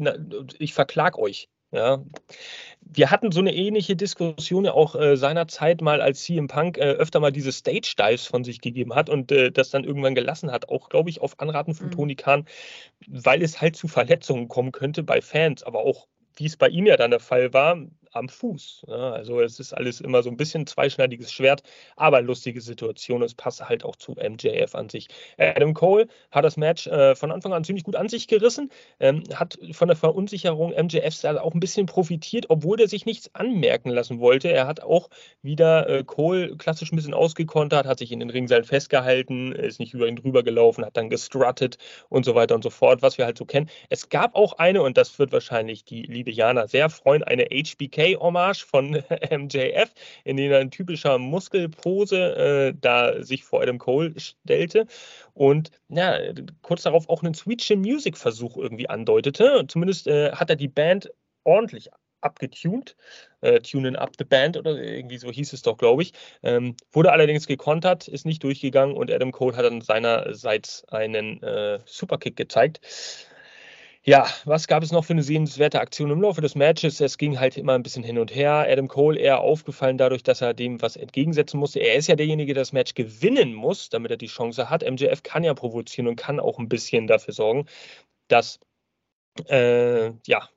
ich 0.59 0.75
verklag 0.75 1.19
euch. 1.19 1.49
Ja. 1.73 2.03
Wir 2.81 3.11
hatten 3.13 3.31
so 3.31 3.39
eine 3.39 3.55
ähnliche 3.55 3.95
Diskussion 3.95 4.65
ja 4.65 4.73
auch 4.73 4.97
äh, 4.97 5.17
seinerzeit 5.17 5.83
mal, 5.83 6.01
als 6.01 6.23
CM 6.23 6.49
Punk 6.49 6.79
äh, 6.79 6.81
öfter 6.81 7.21
mal 7.21 7.31
diese 7.31 7.53
Stage-Dives 7.53 8.27
von 8.27 8.43
sich 8.43 8.61
gegeben 8.61 8.95
hat 8.95 9.09
und 9.09 9.31
äh, 9.31 9.53
das 9.53 9.71
dann 9.71 9.85
irgendwann 9.85 10.17
gelassen 10.17 10.51
hat, 10.51 10.69
auch 10.69 10.89
glaube 10.89 11.11
ich 11.11 11.21
auf 11.21 11.39
Anraten 11.39 11.75
von 11.75 11.87
mhm. 11.87 11.93
Tony 11.93 12.17
Khan, 12.17 12.47
weil 13.07 13.43
es 13.43 13.61
halt 13.61 13.77
zu 13.77 13.87
Verletzungen 13.87 14.49
kommen 14.49 14.73
könnte 14.73 15.05
bei 15.05 15.21
Fans, 15.21 15.63
aber 15.63 15.81
auch 15.81 16.09
wie 16.35 16.47
es 16.47 16.57
bei 16.57 16.69
ihm 16.69 16.87
ja 16.87 16.97
dann 16.97 17.13
der 17.13 17.21
Fall 17.21 17.53
war, 17.53 17.77
am 18.13 18.29
Fuß. 18.29 18.83
Ja, 18.89 19.13
also 19.13 19.41
es 19.41 19.61
ist 19.61 19.73
alles 19.73 20.01
immer 20.01 20.23
so 20.23 20.31
ein 20.31 20.37
bisschen 20.37 20.67
zweischneidiges 20.67 21.33
Schwert, 21.33 21.63
aber 21.97 22.21
lustige 22.23 22.61
Situation. 22.61 23.23
Es 23.23 23.35
passt 23.35 23.69
halt 23.69 23.85
auch 23.85 23.97
zu 23.97 24.13
MJF 24.13 24.75
an 24.75 24.89
sich. 24.89 25.09
Adam 25.39 25.75
Cole 25.75 26.09
hat 26.31 26.45
das 26.45 26.57
Match 26.57 26.87
äh, 26.87 27.15
von 27.15 27.31
Anfang 27.31 27.53
an 27.53 27.65
ziemlich 27.65 27.85
gut 27.85 27.97
an 27.97 28.09
sich 28.09 28.27
gerissen, 28.27 28.71
ähm, 28.99 29.23
hat 29.35 29.59
von 29.73 29.89
der 29.89 29.97
Verunsicherung 29.97 30.71
MJFs 30.71 31.25
auch 31.25 31.55
ein 31.55 31.61
bisschen 31.61 31.87
profitiert, 31.87 32.47
obwohl 32.49 32.81
er 32.81 32.89
sich 32.89 33.07
nichts 33.07 33.35
anmerken 33.35 33.91
lassen 33.91 34.21
wollte. 34.21 34.51
Er 34.51 34.67
hat 34.67 34.83
auch 34.83 35.09
wieder 35.43 35.89
äh, 35.89 36.05
Cole 36.05 36.57
klassisch 36.57 36.93
ein 36.93 36.97
bisschen 36.97 37.15
ausgekontert, 37.15 37.87
hat 37.87 37.99
sich 37.99 38.13
in 38.13 38.21
den 38.21 38.31
Ringseilen 38.31 38.65
festgehalten, 38.65 39.53
ist 39.53 39.79
nicht 39.79 39.95
über 39.95 40.09
ihn 40.09 40.17
drüber 40.17 40.43
gelaufen, 40.43 40.85
hat 40.85 40.97
dann 40.97 41.11
gestruttet 41.11 41.79
und 42.09 42.25
so 42.25 42.35
weiter 42.35 42.55
und 42.55 42.63
so 42.63 42.71
fort, 42.71 43.03
was 43.03 43.19
wir 43.19 43.25
halt 43.25 43.39
so 43.39 43.45
kennen. 43.45 43.69
Es 43.89 44.09
gab 44.09 44.35
auch 44.35 44.55
eine, 44.55 44.83
und 44.83 44.97
das 44.97 45.19
wird 45.19 45.33
wahrscheinlich 45.33 45.85
die 45.85 46.03
liebe 46.03 46.31
Jana 46.31 46.67
sehr 46.67 46.91
freuen, 46.91 47.23
eine 47.23 47.45
HBK 47.45 48.00
hommage 48.15 48.65
von 48.65 48.93
MJF, 49.31 49.93
in 50.25 50.37
dem 50.37 50.53
er 50.53 50.61
in 50.61 50.71
typischer 50.71 51.19
Muskelpose 51.19 52.37
äh, 52.37 52.75
da 52.79 53.23
sich 53.23 53.45
vor 53.45 53.63
Adam 53.63 53.79
Cole 53.79 54.15
stellte 54.19 54.87
und 55.35 55.71
ja, 55.89 56.19
kurz 56.63 56.83
darauf 56.83 57.09
auch 57.09 57.23
einen 57.23 57.35
Switch 57.35 57.71
Music 57.71 58.17
Versuch 58.17 58.57
irgendwie 58.57 58.89
andeutete. 58.89 59.65
Zumindest 59.69 60.07
äh, 60.07 60.33
hat 60.33 60.51
er 60.51 60.57
die 60.57 60.69
Band 60.69 61.11
ordentlich 61.45 61.91
abgetuned, 62.21 62.97
äh, 63.41 63.61
Tuning 63.61 63.97
Up 63.97 64.13
the 64.19 64.25
Band 64.25 64.57
oder 64.57 64.77
irgendwie 64.77 65.19
so 65.19 65.31
hieß 65.31 65.53
es 65.53 65.63
doch, 65.63 65.79
glaube 65.79 66.03
ich. 66.03 66.13
Ähm, 66.43 66.77
wurde 66.93 67.13
allerdings 67.13 67.47
gekontert, 67.47 68.09
ist 68.09 68.27
nicht 68.27 68.43
durchgegangen 68.45 68.97
und 68.97 69.11
Adam 69.11 69.33
Cole 69.33 69.57
hat 69.57 69.65
dann 69.65 69.81
seinerseits 69.81 70.85
einen 70.89 71.43
äh, 71.43 71.81
Superkick 71.87 72.37
gezeigt. 72.37 72.81
Ja, 74.07 74.27
was 74.47 74.67
gab 74.67 74.83
es 74.83 74.93
noch 74.93 75.05
für 75.05 75.13
eine 75.13 75.23
sehenswerte 75.23 75.79
Aktion 75.81 76.11
im 76.11 76.23
Laufe 76.23 76.41
des 76.41 76.55
Matches? 76.55 77.01
Es 77.01 77.19
ging 77.19 77.39
halt 77.39 77.57
immer 77.59 77.75
ein 77.75 77.83
bisschen 77.83 78.03
hin 78.03 78.19
und 78.19 78.35
her. 78.35 78.67
Adam 78.67 78.89
Cole 78.89 79.19
eher 79.19 79.41
aufgefallen 79.41 79.99
dadurch, 79.99 80.23
dass 80.23 80.41
er 80.41 80.55
dem 80.55 80.81
was 80.81 80.97
entgegensetzen 80.97 81.61
musste. 81.61 81.81
Er 81.81 81.97
ist 81.97 82.07
ja 82.07 82.17
derjenige, 82.17 82.55
der 82.55 82.63
das 82.63 82.73
Match 82.73 82.95
gewinnen 82.95 83.53
muss, 83.55 83.91
damit 83.91 84.11
er 84.11 84.17
die 84.17 84.27
Chance 84.27 84.71
hat. 84.71 84.83
MJF 84.91 85.23
kann 85.23 85.45
ja 85.45 85.53
provozieren 85.53 86.09
und 86.09 86.17
kann 86.17 86.41
auch 86.41 86.59
ein 86.59 86.69
bisschen 86.69 87.07
dafür 87.09 87.35
sorgen, 87.35 87.67
dass 88.29 88.61
äh, 89.49 90.13
ja, 90.27 90.49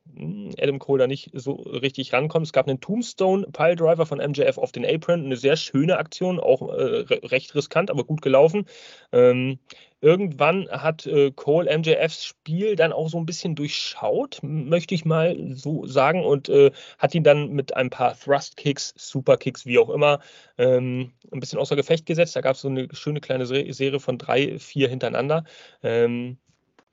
Adam 0.60 0.80
Cole 0.80 1.00
da 1.00 1.08
nicht 1.08 1.32
so 1.34 1.54
richtig 1.54 2.14
rankommt. 2.14 2.46
Es 2.46 2.54
gab 2.54 2.68
einen 2.68 2.82
Tombstone 2.82 3.48
Piledriver 3.52 4.06
von 4.06 4.20
MJF 4.20 4.58
auf 4.58 4.72
den 4.72 4.86
Apron, 4.86 5.26
eine 5.26 5.38
sehr 5.38 5.56
schöne 5.56 5.98
Aktion, 5.98 6.40
auch 6.40 6.70
äh, 6.70 7.06
recht 7.26 7.56
riskant, 7.56 7.90
aber 7.90 8.04
gut 8.04 8.22
gelaufen. 8.22 8.66
Ähm, 9.12 9.60
irgendwann 10.02 10.68
hat 10.70 11.06
äh, 11.08 11.32
Cole 11.32 11.78
MJFs 11.78 12.26
Spiel 12.26 12.76
dann 12.76 12.92
auch 12.94 13.10
so 13.10 13.18
ein 13.18 13.26
bisschen 13.26 13.56
durchschaut, 13.56 14.40
möchte 14.42 14.94
ich 14.94 15.06
mal 15.06 15.38
so 15.56 15.86
sagen, 15.88 16.24
und 16.24 16.50
äh, 16.50 16.72
hat 17.00 17.16
ihn 17.16 17.24
dann 17.24 17.50
mit 17.50 17.76
ein 17.76 17.90
paar 17.90 18.18
Thrust 18.20 18.58
Kicks, 18.58 18.94
Super 18.98 19.38
Kicks, 19.38 19.66
wie 19.66 19.80
auch 19.80 19.90
immer, 19.90 20.20
ähm, 20.58 21.14
ein 21.32 21.40
bisschen 21.40 21.60
außer 21.60 21.76
Gefecht 21.76 22.06
gesetzt. 22.06 22.36
Da 22.36 22.42
gab 22.42 22.56
es 22.56 22.62
so 22.62 22.68
eine 22.68 22.88
schöne 22.94 23.22
kleine 23.22 23.46
Serie 23.46 24.00
von 24.00 24.18
drei, 24.18 24.60
vier 24.60 24.90
hintereinander. 24.90 25.46
Ähm, 25.82 26.38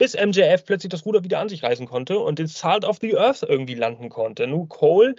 bis 0.01 0.15
MJF 0.15 0.65
plötzlich 0.65 0.89
das 0.89 1.05
Ruder 1.05 1.25
wieder 1.25 1.41
an 1.41 1.51
sich 1.51 1.63
reißen 1.63 1.87
konnte 1.87 2.19
und 2.21 2.39
den 2.39 2.47
Salt 2.47 2.87
of 2.87 2.97
the 3.03 3.19
Earth 3.19 3.43
irgendwie 3.43 3.75
landen 3.75 4.09
konnte. 4.09 4.47
Nur 4.47 4.67
Cole, 4.67 5.15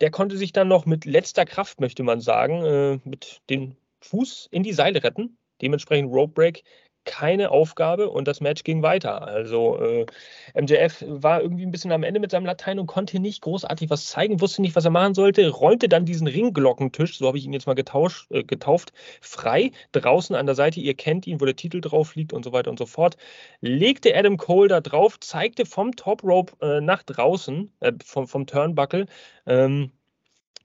der 0.00 0.10
konnte 0.10 0.38
sich 0.38 0.54
dann 0.54 0.68
noch 0.68 0.86
mit 0.86 1.04
letzter 1.04 1.44
Kraft, 1.44 1.82
möchte 1.82 2.02
man 2.02 2.22
sagen, 2.22 2.64
äh, 2.64 2.98
mit 3.04 3.42
dem 3.50 3.76
Fuß 4.00 4.48
in 4.50 4.62
die 4.62 4.72
Seile 4.72 5.04
retten. 5.04 5.36
Dementsprechend 5.60 6.10
Rope 6.14 6.32
Break 6.32 6.64
keine 7.06 7.50
Aufgabe 7.50 8.10
und 8.10 8.28
das 8.28 8.42
Match 8.42 8.64
ging 8.64 8.82
weiter. 8.82 9.22
Also 9.22 9.78
äh, 9.80 10.06
MJF 10.54 11.04
war 11.08 11.40
irgendwie 11.40 11.64
ein 11.64 11.70
bisschen 11.70 11.92
am 11.92 12.02
Ende 12.02 12.20
mit 12.20 12.30
seinem 12.30 12.44
Latein 12.44 12.78
und 12.78 12.86
konnte 12.86 13.18
nicht 13.20 13.40
großartig 13.40 13.88
was 13.88 14.06
zeigen, 14.06 14.40
wusste 14.42 14.60
nicht, 14.60 14.76
was 14.76 14.84
er 14.84 14.90
machen 14.90 15.14
sollte, 15.14 15.48
räumte 15.48 15.88
dann 15.88 16.04
diesen 16.04 16.26
Ringglockentisch, 16.26 17.16
so 17.16 17.26
habe 17.28 17.38
ich 17.38 17.46
ihn 17.46 17.52
jetzt 17.54 17.66
mal 17.66 17.74
getauscht, 17.74 18.30
äh, 18.30 18.44
getauft, 18.44 18.92
frei 19.22 19.70
draußen 19.92 20.36
an 20.36 20.46
der 20.46 20.54
Seite. 20.54 20.80
Ihr 20.80 20.94
kennt 20.94 21.26
ihn, 21.26 21.40
wo 21.40 21.46
der 21.46 21.56
Titel 21.56 21.80
drauf 21.80 22.14
liegt 22.16 22.32
und 22.34 22.44
so 22.44 22.52
weiter 22.52 22.70
und 22.70 22.78
so 22.78 22.86
fort. 22.86 23.16
Legte 23.60 24.14
Adam 24.14 24.36
Cole 24.36 24.68
da 24.68 24.80
drauf, 24.80 25.18
zeigte 25.20 25.64
vom 25.64 25.96
Top 25.96 26.22
Rope 26.24 26.54
äh, 26.60 26.80
nach 26.80 27.02
draußen, 27.02 27.72
äh, 27.80 27.92
vom, 28.04 28.26
vom 28.26 28.46
Turnbuckle, 28.46 29.06
ähm, 29.46 29.92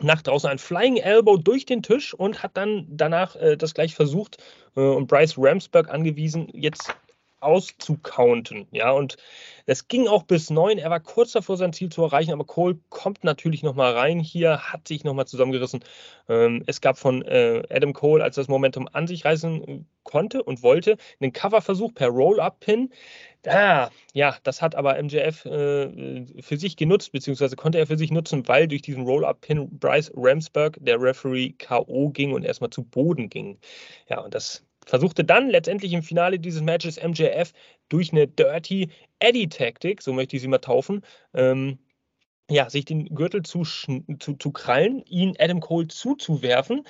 nach 0.03 0.21
draußen 0.21 0.49
ein 0.49 0.57
Flying 0.57 0.97
Elbow 0.97 1.37
durch 1.37 1.65
den 1.65 1.83
Tisch 1.83 2.13
und 2.13 2.43
hat 2.43 2.55
dann 2.55 2.85
danach 2.89 3.35
äh, 3.35 3.57
das 3.57 3.73
gleich 3.73 3.95
versucht 3.95 4.37
äh, 4.75 4.81
und 4.81 5.07
Bryce 5.07 5.35
Ramsberg 5.37 5.89
angewiesen, 5.89 6.47
jetzt 6.53 6.93
auszucounten. 7.41 8.67
Ja, 8.71 8.91
und 8.91 9.17
es 9.65 9.87
ging 9.87 10.07
auch 10.07 10.23
bis 10.23 10.49
neun. 10.49 10.77
Er 10.77 10.89
war 10.89 10.99
kurz 10.99 11.31
davor, 11.33 11.57
sein 11.57 11.73
Ziel 11.73 11.89
zu 11.89 12.03
erreichen, 12.03 12.31
aber 12.31 12.45
Cole 12.45 12.79
kommt 12.89 13.23
natürlich 13.23 13.63
nochmal 13.63 13.93
rein 13.93 14.19
hier, 14.19 14.59
hat 14.59 14.87
sich 14.87 15.03
nochmal 15.03 15.27
zusammengerissen. 15.27 15.83
Ähm, 16.29 16.63
es 16.67 16.81
gab 16.81 16.97
von 16.97 17.21
äh, 17.23 17.63
Adam 17.69 17.93
Cole, 17.93 18.23
als 18.23 18.35
das 18.35 18.47
Momentum 18.47 18.87
an 18.91 19.07
sich 19.07 19.25
reißen 19.25 19.85
konnte 20.03 20.43
und 20.43 20.63
wollte, 20.63 20.97
einen 21.19 21.33
Coverversuch 21.33 21.93
per 21.93 22.09
Roll-Up-Pin. 22.09 22.91
Ah, 23.47 23.89
ja, 24.13 24.37
das 24.43 24.61
hat 24.61 24.75
aber 24.75 25.01
MJF 25.01 25.45
äh, 25.45 26.25
für 26.41 26.57
sich 26.57 26.77
genutzt, 26.77 27.11
beziehungsweise 27.11 27.55
konnte 27.55 27.79
er 27.79 27.87
für 27.87 27.97
sich 27.97 28.11
nutzen, 28.11 28.47
weil 28.47 28.67
durch 28.67 28.83
diesen 28.83 29.03
Roll-Up-Pin 29.03 29.79
Bryce 29.79 30.11
Ramsberg, 30.15 30.77
der 30.79 31.01
Referee, 31.01 31.53
K.O. 31.53 32.09
ging 32.09 32.33
und 32.33 32.43
erstmal 32.43 32.69
zu 32.69 32.83
Boden 32.83 33.29
ging. 33.29 33.57
Ja, 34.09 34.19
und 34.21 34.35
das 34.35 34.63
versuchte 34.85 35.23
dann 35.23 35.49
letztendlich 35.49 35.93
im 35.93 36.03
Finale 36.03 36.39
dieses 36.39 36.61
Matches 36.61 37.01
MJF 37.01 37.53
durch 37.89 38.11
eine 38.11 38.27
Dirty 38.27 38.89
Eddie-Taktik, 39.19 40.01
so 40.01 40.13
möchte 40.13 40.35
ich 40.35 40.41
sie 40.41 40.47
mal 40.47 40.59
taufen, 40.59 41.01
ähm, 41.33 41.79
ja, 42.49 42.69
sich 42.69 42.85
den 42.85 43.05
Gürtel 43.15 43.43
zu, 43.43 43.63
zu, 43.63 44.33
zu 44.37 44.51
krallen, 44.51 45.03
ihn 45.05 45.35
Adam 45.39 45.61
Cole 45.61 45.87
zuzuwerfen 45.87 46.83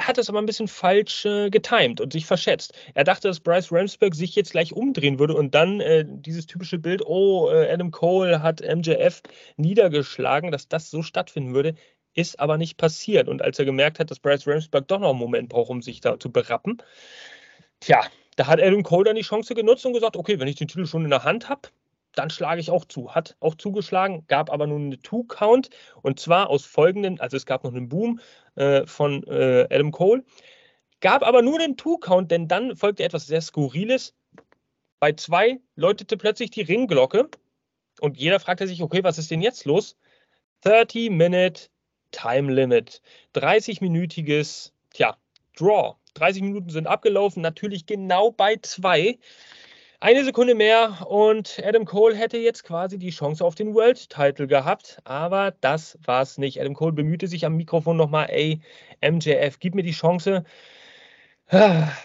hat 0.00 0.18
es 0.18 0.28
aber 0.28 0.38
ein 0.38 0.46
bisschen 0.46 0.68
falsch 0.68 1.24
äh, 1.26 1.50
getimt 1.50 2.00
und 2.00 2.12
sich 2.12 2.26
verschätzt. 2.26 2.74
Er 2.94 3.04
dachte, 3.04 3.28
dass 3.28 3.40
Bryce 3.40 3.70
Ramsberg 3.70 4.14
sich 4.14 4.34
jetzt 4.34 4.52
gleich 4.52 4.72
umdrehen 4.72 5.18
würde 5.18 5.34
und 5.34 5.54
dann 5.54 5.80
äh, 5.80 6.04
dieses 6.06 6.46
typische 6.46 6.78
Bild, 6.78 7.02
oh, 7.04 7.50
äh, 7.50 7.70
Adam 7.70 7.90
Cole 7.90 8.42
hat 8.42 8.62
MJF 8.62 9.22
niedergeschlagen, 9.56 10.50
dass 10.50 10.68
das 10.68 10.90
so 10.90 11.02
stattfinden 11.02 11.54
würde, 11.54 11.74
ist 12.14 12.40
aber 12.40 12.58
nicht 12.58 12.76
passiert. 12.76 13.28
Und 13.28 13.42
als 13.42 13.58
er 13.58 13.64
gemerkt 13.64 13.98
hat, 13.98 14.10
dass 14.10 14.18
Bryce 14.18 14.46
Ramsberg 14.46 14.88
doch 14.88 14.98
noch 14.98 15.10
einen 15.10 15.18
Moment 15.18 15.48
braucht, 15.48 15.70
um 15.70 15.82
sich 15.82 16.00
da 16.00 16.18
zu 16.18 16.30
berappen, 16.30 16.78
tja, 17.80 18.02
da 18.36 18.46
hat 18.46 18.60
Adam 18.60 18.82
Cole 18.82 19.04
dann 19.04 19.16
die 19.16 19.22
Chance 19.22 19.54
genutzt 19.54 19.84
und 19.86 19.92
gesagt, 19.92 20.16
okay, 20.16 20.38
wenn 20.38 20.48
ich 20.48 20.56
den 20.56 20.68
Titel 20.68 20.86
schon 20.86 21.04
in 21.04 21.10
der 21.10 21.24
Hand 21.24 21.48
habe, 21.48 21.68
dann 22.14 22.30
schlage 22.30 22.60
ich 22.60 22.70
auch 22.70 22.84
zu. 22.84 23.14
Hat 23.14 23.36
auch 23.40 23.54
zugeschlagen, 23.54 24.24
gab 24.26 24.50
aber 24.50 24.66
nun 24.66 24.86
eine 24.86 25.00
Two-Count 25.00 25.70
und 26.02 26.18
zwar 26.18 26.50
aus 26.50 26.64
folgenden, 26.64 27.20
also 27.20 27.36
es 27.36 27.46
gab 27.46 27.64
noch 27.64 27.72
einen 27.72 27.88
Boom 27.88 28.20
äh, 28.56 28.86
von 28.86 29.22
äh, 29.24 29.66
Adam 29.70 29.92
Cole, 29.92 30.24
gab 31.00 31.22
aber 31.22 31.42
nur 31.42 31.58
den 31.58 31.76
Two-Count, 31.76 32.30
denn 32.30 32.48
dann 32.48 32.76
folgte 32.76 33.04
etwas 33.04 33.26
sehr 33.26 33.40
Skurriles. 33.40 34.14
Bei 34.98 35.12
zwei 35.12 35.60
läutete 35.76 36.16
plötzlich 36.16 36.50
die 36.50 36.62
Ringglocke 36.62 37.28
und 38.00 38.16
jeder 38.18 38.40
fragte 38.40 38.66
sich, 38.66 38.82
okay, 38.82 39.02
was 39.04 39.18
ist 39.18 39.30
denn 39.30 39.40
jetzt 39.40 39.64
los? 39.64 39.96
30-Minute 40.64 41.68
Time 42.10 42.52
Limit. 42.52 43.02
30-minütiges, 43.34 44.72
tja, 44.92 45.16
Draw. 45.56 45.96
30 46.14 46.42
Minuten 46.42 46.70
sind 46.70 46.86
abgelaufen, 46.86 47.42
natürlich 47.42 47.86
genau 47.86 48.32
bei 48.32 48.56
zwei. 48.62 49.18
Eine 50.00 50.24
Sekunde 50.24 50.54
mehr 50.54 51.06
und 51.10 51.60
Adam 51.62 51.84
Cole 51.84 52.16
hätte 52.16 52.38
jetzt 52.38 52.64
quasi 52.64 52.98
die 52.98 53.10
Chance 53.10 53.44
auf 53.44 53.54
den 53.54 53.74
World 53.74 54.08
Title 54.08 54.46
gehabt, 54.46 54.98
aber 55.04 55.52
das 55.60 55.98
war 56.04 56.22
es 56.22 56.38
nicht. 56.38 56.58
Adam 56.58 56.74
Cole 56.74 56.92
bemühte 56.92 57.28
sich 57.28 57.44
am 57.44 57.56
Mikrofon 57.56 57.98
nochmal, 57.98 58.28
ey, 58.30 58.62
MJF, 59.02 59.58
gib 59.58 59.74
mir 59.74 59.82
die 59.82 59.92
Chance. 59.92 60.44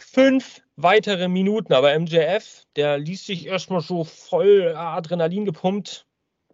Fünf 0.01 0.61
weitere 0.75 1.29
Minuten, 1.29 1.73
aber 1.73 1.97
MJF, 1.97 2.65
der 2.75 2.97
ließ 2.97 3.25
sich 3.25 3.47
erstmal 3.47 3.81
so 3.81 4.03
voll 4.03 4.73
Adrenalin 4.75 5.45
gepumpt 5.45 6.05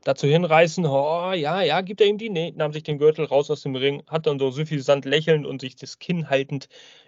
dazu 0.04 0.28
hinreißen, 0.28 0.86
oh, 0.86 1.32
ja, 1.34 1.62
ja, 1.62 1.82
gibt 1.82 2.02
er 2.02 2.08
ihm 2.08 2.18
die? 2.18 2.30
Nee, 2.30 2.54
nahm 2.56 2.74
sich 2.74 2.84
den 2.84 2.98
Gürtel 2.98 3.26
raus 3.26 3.52
aus 3.52 3.62
dem 3.62 3.76
Ring, 3.76 4.04
hat 4.08 4.26
dann 4.28 4.40
so 4.40 4.52
suffisant 4.52 5.06
lächelnd 5.06 5.46
und 5.46 5.62
sich 5.62 5.76
das 5.76 6.00
Kinn 6.00 6.30
haltend 6.30 6.68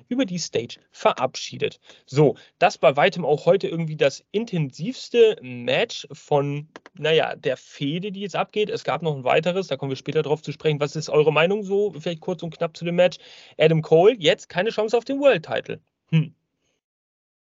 über 0.10 0.26
die 0.26 0.38
Stage 0.38 0.78
verabschiedet. 0.92 1.80
So, 2.06 2.36
das 2.60 2.78
bei 2.78 2.96
weitem 2.96 3.26
auch 3.26 3.46
heute 3.46 3.68
irgendwie 3.68 3.96
das 3.96 4.24
intensivste 4.32 5.38
Match 5.42 6.08
von, 6.12 6.68
naja, 6.94 7.36
der 7.36 7.58
Fehde, 7.58 8.12
die 8.12 8.22
jetzt 8.22 8.36
abgeht. 8.36 8.70
Es 8.70 8.84
gab 8.84 9.02
noch 9.02 9.16
ein 9.16 9.24
weiteres, 9.24 9.68
da 9.68 9.78
kommen 9.78 9.92
wir 9.92 9.96
später 9.98 10.22
drauf 10.22 10.42
zu 10.42 10.52
sprechen. 10.52 10.80
Was 10.80 10.96
ist 10.96 11.10
eure 11.10 11.34
Meinung 11.34 11.64
so, 11.64 11.94
vielleicht 11.98 12.22
kurz 12.22 12.44
und 12.44 12.56
knapp 12.56 12.78
zu 12.78 12.86
dem 12.86 12.96
Match? 12.96 13.18
Adam 13.58 13.82
Cole, 13.82 14.16
jetzt 14.20 14.50
keine 14.50 14.70
Chance 14.70 14.98
auf 14.98 15.06
den 15.06 15.20
World 15.20 15.46
Title. 15.46 15.80
Hm. 16.10 16.34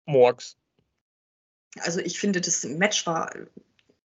Morgs. 0.05 0.57
Also 1.81 1.99
ich 1.99 2.19
finde, 2.19 2.41
das 2.41 2.63
Match 2.63 3.05
war 3.05 3.31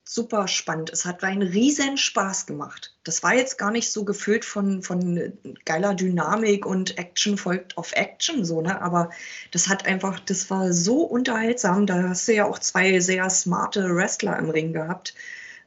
super 0.08 0.46
spannend. 0.46 0.90
Es 0.90 1.04
hat 1.04 1.24
einen 1.24 1.42
riesen 1.42 1.96
Spaß 1.98 2.46
gemacht. 2.46 2.94
Das 3.02 3.22
war 3.24 3.34
jetzt 3.34 3.58
gar 3.58 3.72
nicht 3.72 3.90
so 3.90 4.04
gefüllt 4.04 4.44
von, 4.44 4.82
von 4.82 5.32
geiler 5.64 5.94
Dynamik 5.94 6.64
und 6.64 6.96
Action 6.96 7.36
folgt 7.36 7.76
auf 7.76 7.92
Action, 7.92 8.44
so, 8.44 8.62
ne? 8.62 8.80
Aber 8.80 9.10
das 9.50 9.68
hat 9.68 9.84
einfach, 9.84 10.20
das 10.20 10.48
war 10.48 10.72
so 10.72 11.02
unterhaltsam. 11.02 11.86
Da 11.86 12.08
hast 12.08 12.28
du 12.28 12.34
ja 12.34 12.46
auch 12.46 12.60
zwei 12.60 13.00
sehr 13.00 13.28
smarte 13.30 13.94
Wrestler 13.94 14.38
im 14.38 14.48
Ring 14.50 14.72
gehabt. 14.72 15.14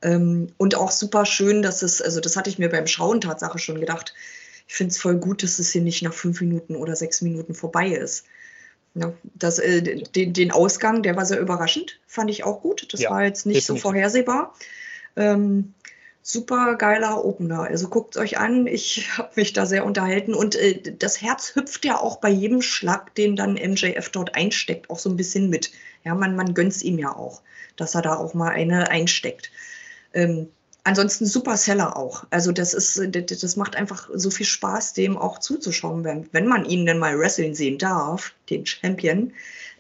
Ähm, 0.01 0.53
und 0.58 0.75
auch 0.75 0.91
super 0.91 1.25
schön, 1.25 1.62
dass 1.62 1.81
es, 1.81 2.01
also 2.01 2.22
das 2.22 2.38
hatte 2.38 2.50
ich 2.50 2.58
mir 2.58 2.69
beim 2.69 2.88
Schauen 2.88 3.19
Tatsache 3.19 3.60
schon 3.60 3.81
gedacht. 3.81 4.13
Ich 4.69 4.75
finde 4.75 4.91
es 4.91 5.00
voll 5.00 5.17
gut, 5.17 5.43
dass 5.43 5.60
es 5.60 5.72
hier 5.72 5.81
nicht 5.81 6.01
nach 6.01 6.13
fünf 6.13 6.39
Minuten 6.39 6.77
oder 6.77 6.96
sechs 6.96 7.22
Minuten 7.22 7.55
vorbei 7.55 7.89
ist. 7.89 8.25
Ja, 8.96 9.13
das, 9.36 9.60
äh, 9.60 9.81
den, 9.81 10.34
den, 10.34 10.51
Ausgang, 10.51 11.03
der 11.03 11.15
war 11.15 11.25
sehr 11.25 11.39
überraschend, 11.39 12.00
fand 12.08 12.29
ich 12.29 12.43
auch 12.43 12.62
gut. 12.62 12.91
Das 12.91 13.01
ja, 13.01 13.12
war 13.12 13.24
jetzt 13.24 13.46
nicht 13.46 13.58
definitiv. 13.58 13.81
so 13.84 13.89
vorhersehbar. 13.89 14.55
Ähm, 15.15 15.74
super 16.22 16.75
geiler 16.75 17.24
Opener. 17.24 17.62
Also 17.63 17.88
guckt 17.88 18.15
es 18.15 18.22
euch 18.22 18.38
an. 18.38 18.67
Ich 18.67 19.17
habe 19.17 19.31
mich 19.36 19.53
da 19.53 19.65
sehr 19.65 19.86
unterhalten. 19.86 20.34
Und 20.34 20.55
äh, 20.55 20.93
das 20.98 21.22
Herz 21.22 21.55
hüpft 21.55 21.86
ja 21.86 22.00
auch 22.00 22.17
bei 22.17 22.29
jedem 22.29 22.62
Schlag, 22.62 23.15
den 23.15 23.36
dann 23.36 23.53
MJF 23.53 24.10
dort 24.10 24.36
einsteckt, 24.36 24.89
auch 24.89 25.00
so 25.00 25.10
ein 25.10 25.17
bisschen 25.17 25.50
mit. 25.50 25.72
Ja, 26.03 26.15
man, 26.15 26.36
man 26.36 26.53
gönnt 26.53 26.74
es 26.74 26.84
ihm 26.84 26.98
ja 26.98 27.15
auch, 27.15 27.41
dass 27.75 27.96
er 27.96 28.01
da 28.01 28.15
auch 28.15 28.34
mal 28.34 28.50
eine 28.50 28.89
einsteckt. 28.89 29.51
Ähm, 30.13 30.50
ansonsten 30.89 31.27
super 31.27 31.55
Seller 31.55 31.96
auch. 31.96 32.25
Also 32.31 32.51
das 32.51 32.74
ist, 32.74 33.00
das 33.12 33.55
macht 33.55 33.75
einfach 33.75 34.10
so 34.12 34.31
viel 34.31 34.48
Spaß, 34.48 34.93
dem 34.93 35.17
auch 35.17 35.38
zuzuschauen, 35.38 36.03
wenn, 36.03 36.27
wenn 36.31 36.48
man 36.48 36.65
ihn 36.65 36.86
denn 36.86 36.98
mal 36.98 37.17
wrestling 37.17 37.53
sehen 37.53 37.77
darf, 37.77 38.34
den 38.50 38.65
Champion. 38.65 39.31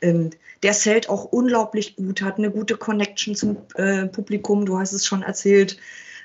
Ähm, 0.01 0.29
der 0.61 0.73
zählt 0.73 1.09
auch 1.09 1.25
unglaublich 1.25 1.95
gut, 1.95 2.21
hat 2.21 2.37
eine 2.37 2.51
gute 2.51 2.77
Connection 2.77 3.35
zum 3.35 3.57
äh, 3.75 4.05
Publikum, 4.05 4.65
du 4.65 4.77
hast 4.77 4.93
es 4.93 5.05
schon 5.05 5.23
erzählt. 5.23 5.77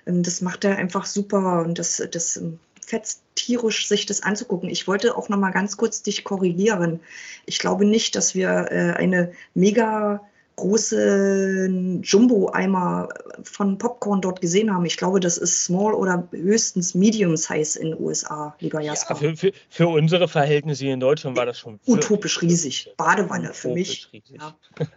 Ähm, 0.06 0.22
das 0.22 0.42
macht 0.42 0.64
er 0.64 0.76
einfach 0.76 1.06
super 1.06 1.62
und 1.62 1.78
das, 1.78 2.02
das 2.12 2.36
ähm, 2.36 2.58
fetzt 2.84 3.22
tierisch, 3.36 3.88
sich 3.88 4.04
das 4.04 4.22
anzugucken. 4.22 4.68
Ich 4.68 4.86
wollte 4.86 5.16
auch 5.16 5.30
noch 5.30 5.38
mal 5.38 5.50
ganz 5.50 5.78
kurz 5.78 6.02
dich 6.02 6.24
korrigieren. 6.24 7.00
Ich 7.46 7.58
glaube 7.58 7.86
nicht, 7.86 8.16
dass 8.16 8.34
wir 8.34 8.68
äh, 8.70 8.92
eine 8.98 9.32
mega 9.54 10.20
großen 10.56 12.02
Jumbo-Eimer 12.02 13.08
von 13.42 13.78
Popcorn 13.78 14.20
dort 14.20 14.40
gesehen 14.40 14.72
haben. 14.72 14.84
Ich 14.84 14.96
glaube, 14.96 15.20
das 15.20 15.36
ist 15.36 15.64
Small 15.64 15.94
oder 15.94 16.28
höchstens 16.30 16.94
Medium 16.94 17.36
Size 17.36 17.78
in 17.78 17.90
den 17.90 18.00
USA, 18.00 18.54
lieber 18.60 18.80
Jasper. 18.80 19.14
Ja, 19.14 19.20
für, 19.20 19.36
für, 19.36 19.52
für, 19.68 19.88
unsere 19.88 20.28
Verhältnisse 20.28 20.84
hier 20.84 20.94
in 20.94 21.00
Deutschland 21.00 21.36
war 21.36 21.46
das 21.46 21.58
schon 21.58 21.80
utopisch 21.86 22.40
riesig. 22.42 22.92
Badewanne 22.96 23.52
für 23.52 23.72
mich. 23.72 24.08
Ja. 24.28 24.56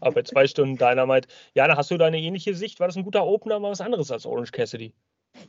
Aber 0.00 0.14
bei 0.14 0.22
zwei 0.22 0.46
Stunden 0.46 0.76
Dynamite. 0.76 1.28
Jana, 1.54 1.76
hast 1.76 1.90
du 1.90 1.98
da 1.98 2.06
eine 2.06 2.20
ähnliche 2.20 2.54
Sicht? 2.54 2.80
War 2.80 2.88
das 2.88 2.96
ein 2.96 3.04
guter 3.04 3.24
Opener, 3.24 3.60
mal 3.60 3.70
was 3.70 3.80
anderes 3.80 4.10
als 4.10 4.26
Orange 4.26 4.52
Cassidy? 4.52 4.92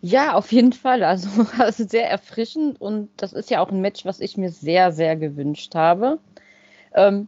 Ja, 0.01 0.35
auf 0.35 0.51
jeden 0.51 0.73
Fall. 0.73 1.03
Also, 1.03 1.29
also 1.57 1.87
sehr 1.87 2.09
erfrischend 2.09 2.79
und 2.79 3.09
das 3.17 3.33
ist 3.33 3.49
ja 3.49 3.61
auch 3.61 3.71
ein 3.71 3.81
Match, 3.81 4.05
was 4.05 4.19
ich 4.19 4.37
mir 4.37 4.51
sehr, 4.51 4.91
sehr 4.91 5.15
gewünscht 5.15 5.75
habe. 5.75 6.19
Ähm, 6.93 7.27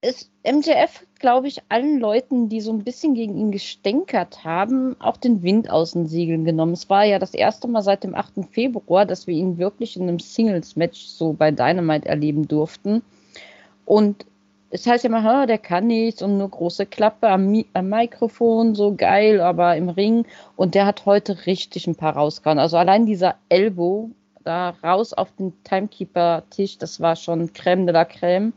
ist 0.00 0.30
MJF, 0.44 1.04
glaube 1.18 1.48
ich, 1.48 1.62
allen 1.68 1.98
Leuten, 1.98 2.48
die 2.48 2.60
so 2.60 2.72
ein 2.72 2.84
bisschen 2.84 3.14
gegen 3.14 3.36
ihn 3.36 3.50
gestänkert 3.50 4.44
haben, 4.44 4.96
auch 5.00 5.16
den 5.16 5.42
Wind 5.42 5.70
aus 5.70 5.92
den 5.92 6.06
Siegeln 6.06 6.44
genommen. 6.44 6.72
Es 6.72 6.88
war 6.88 7.04
ja 7.04 7.18
das 7.18 7.34
erste 7.34 7.66
Mal 7.66 7.82
seit 7.82 8.04
dem 8.04 8.14
8. 8.14 8.46
Februar, 8.52 9.06
dass 9.06 9.26
wir 9.26 9.34
ihn 9.34 9.58
wirklich 9.58 9.96
in 9.96 10.04
einem 10.04 10.20
Singles-Match 10.20 11.04
so 11.04 11.32
bei 11.32 11.50
Dynamite 11.50 12.08
erleben 12.08 12.46
durften. 12.46 13.02
Und 13.84 14.24
es 14.70 14.86
heißt 14.86 15.02
ja 15.02 15.10
immer, 15.10 15.46
der 15.46 15.58
kann 15.58 15.88
nichts 15.88 16.22
und 16.22 16.38
nur 16.38 16.50
große 16.50 16.86
Klappe 16.86 17.28
am, 17.28 17.50
Mi 17.50 17.66
am, 17.72 17.88
Mikrofon, 17.88 18.76
so 18.76 18.94
geil, 18.94 19.40
aber 19.40 19.76
im 19.76 19.88
Ring. 19.88 20.26
Und 20.54 20.76
der 20.76 20.86
hat 20.86 21.06
heute 21.06 21.46
richtig 21.46 21.88
ein 21.88 21.96
paar 21.96 22.14
rausgehauen. 22.14 22.60
Also 22.60 22.76
allein 22.76 23.06
dieser 23.06 23.34
Elbow 23.48 24.10
da 24.44 24.76
raus 24.84 25.12
auf 25.12 25.32
den 25.32 25.52
Timekeeper-Tisch, 25.64 26.78
das 26.78 27.00
war 27.00 27.16
schon 27.16 27.48
Crème 27.48 27.86
de 27.86 27.94
la 27.94 28.02
Crème. 28.02 28.52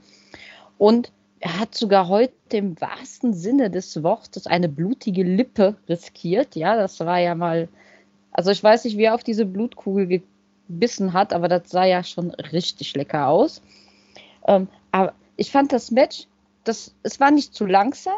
Und 0.77 1.11
er 1.41 1.59
hat 1.59 1.73
sogar 1.73 2.07
heute 2.07 2.57
im 2.57 2.79
wahrsten 2.79 3.33
Sinne 3.33 3.71
des 3.71 4.03
Wortes 4.03 4.45
eine 4.45 4.69
blutige 4.69 5.23
Lippe 5.23 5.75
riskiert. 5.89 6.55
Ja, 6.55 6.75
das 6.75 6.99
war 6.99 7.19
ja 7.19 7.33
mal. 7.33 7.67
Also 8.31 8.51
ich 8.51 8.63
weiß 8.63 8.85
nicht, 8.85 8.97
wie 8.97 9.05
er 9.05 9.15
auf 9.15 9.23
diese 9.23 9.45
Blutkugel 9.45 10.23
gebissen 10.69 11.13
hat, 11.13 11.33
aber 11.33 11.47
das 11.47 11.69
sah 11.69 11.83
ja 11.83 12.03
schon 12.03 12.29
richtig 12.31 12.95
lecker 12.95 13.27
aus. 13.27 13.61
Ähm, 14.47 14.67
aber 14.91 15.13
ich 15.35 15.51
fand 15.51 15.73
das 15.73 15.89
Match, 15.89 16.27
das, 16.63 16.93
es 17.01 17.19
war 17.19 17.31
nicht 17.31 17.55
zu 17.55 17.65
langsam, 17.65 18.13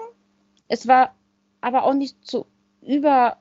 es 0.67 0.87
war 0.87 1.15
aber 1.61 1.85
auch 1.85 1.93
nicht 1.93 2.17
zu 2.27 2.45
über, 2.81 3.37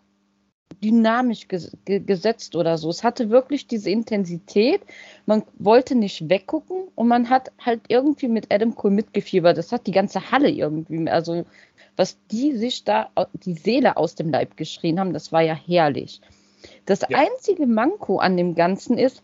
dynamisch 0.80 1.48
ges 1.48 1.76
gesetzt 1.84 2.56
oder 2.56 2.78
so. 2.78 2.90
Es 2.90 3.04
hatte 3.04 3.30
wirklich 3.30 3.66
diese 3.66 3.90
Intensität. 3.90 4.82
Man 5.26 5.42
wollte 5.58 5.94
nicht 5.94 6.28
weggucken 6.28 6.88
und 6.94 7.08
man 7.08 7.30
hat 7.30 7.52
halt 7.58 7.82
irgendwie 7.88 8.28
mit 8.28 8.52
Adam 8.52 8.74
Cole 8.74 8.94
mitgefiebert. 8.94 9.58
Das 9.58 9.72
hat 9.72 9.86
die 9.86 9.92
ganze 9.92 10.30
Halle 10.30 10.50
irgendwie, 10.50 11.08
also 11.08 11.44
was 11.96 12.18
die 12.30 12.56
sich 12.56 12.84
da 12.84 13.10
die 13.32 13.54
Seele 13.54 13.96
aus 13.96 14.14
dem 14.14 14.30
Leib 14.30 14.56
geschrien 14.56 14.98
haben, 14.98 15.12
das 15.12 15.32
war 15.32 15.42
ja 15.42 15.54
herrlich. 15.54 16.20
Das 16.86 17.00
ja. 17.08 17.18
einzige 17.18 17.66
Manko 17.66 18.18
an 18.18 18.36
dem 18.36 18.54
Ganzen 18.54 18.98
ist, 18.98 19.22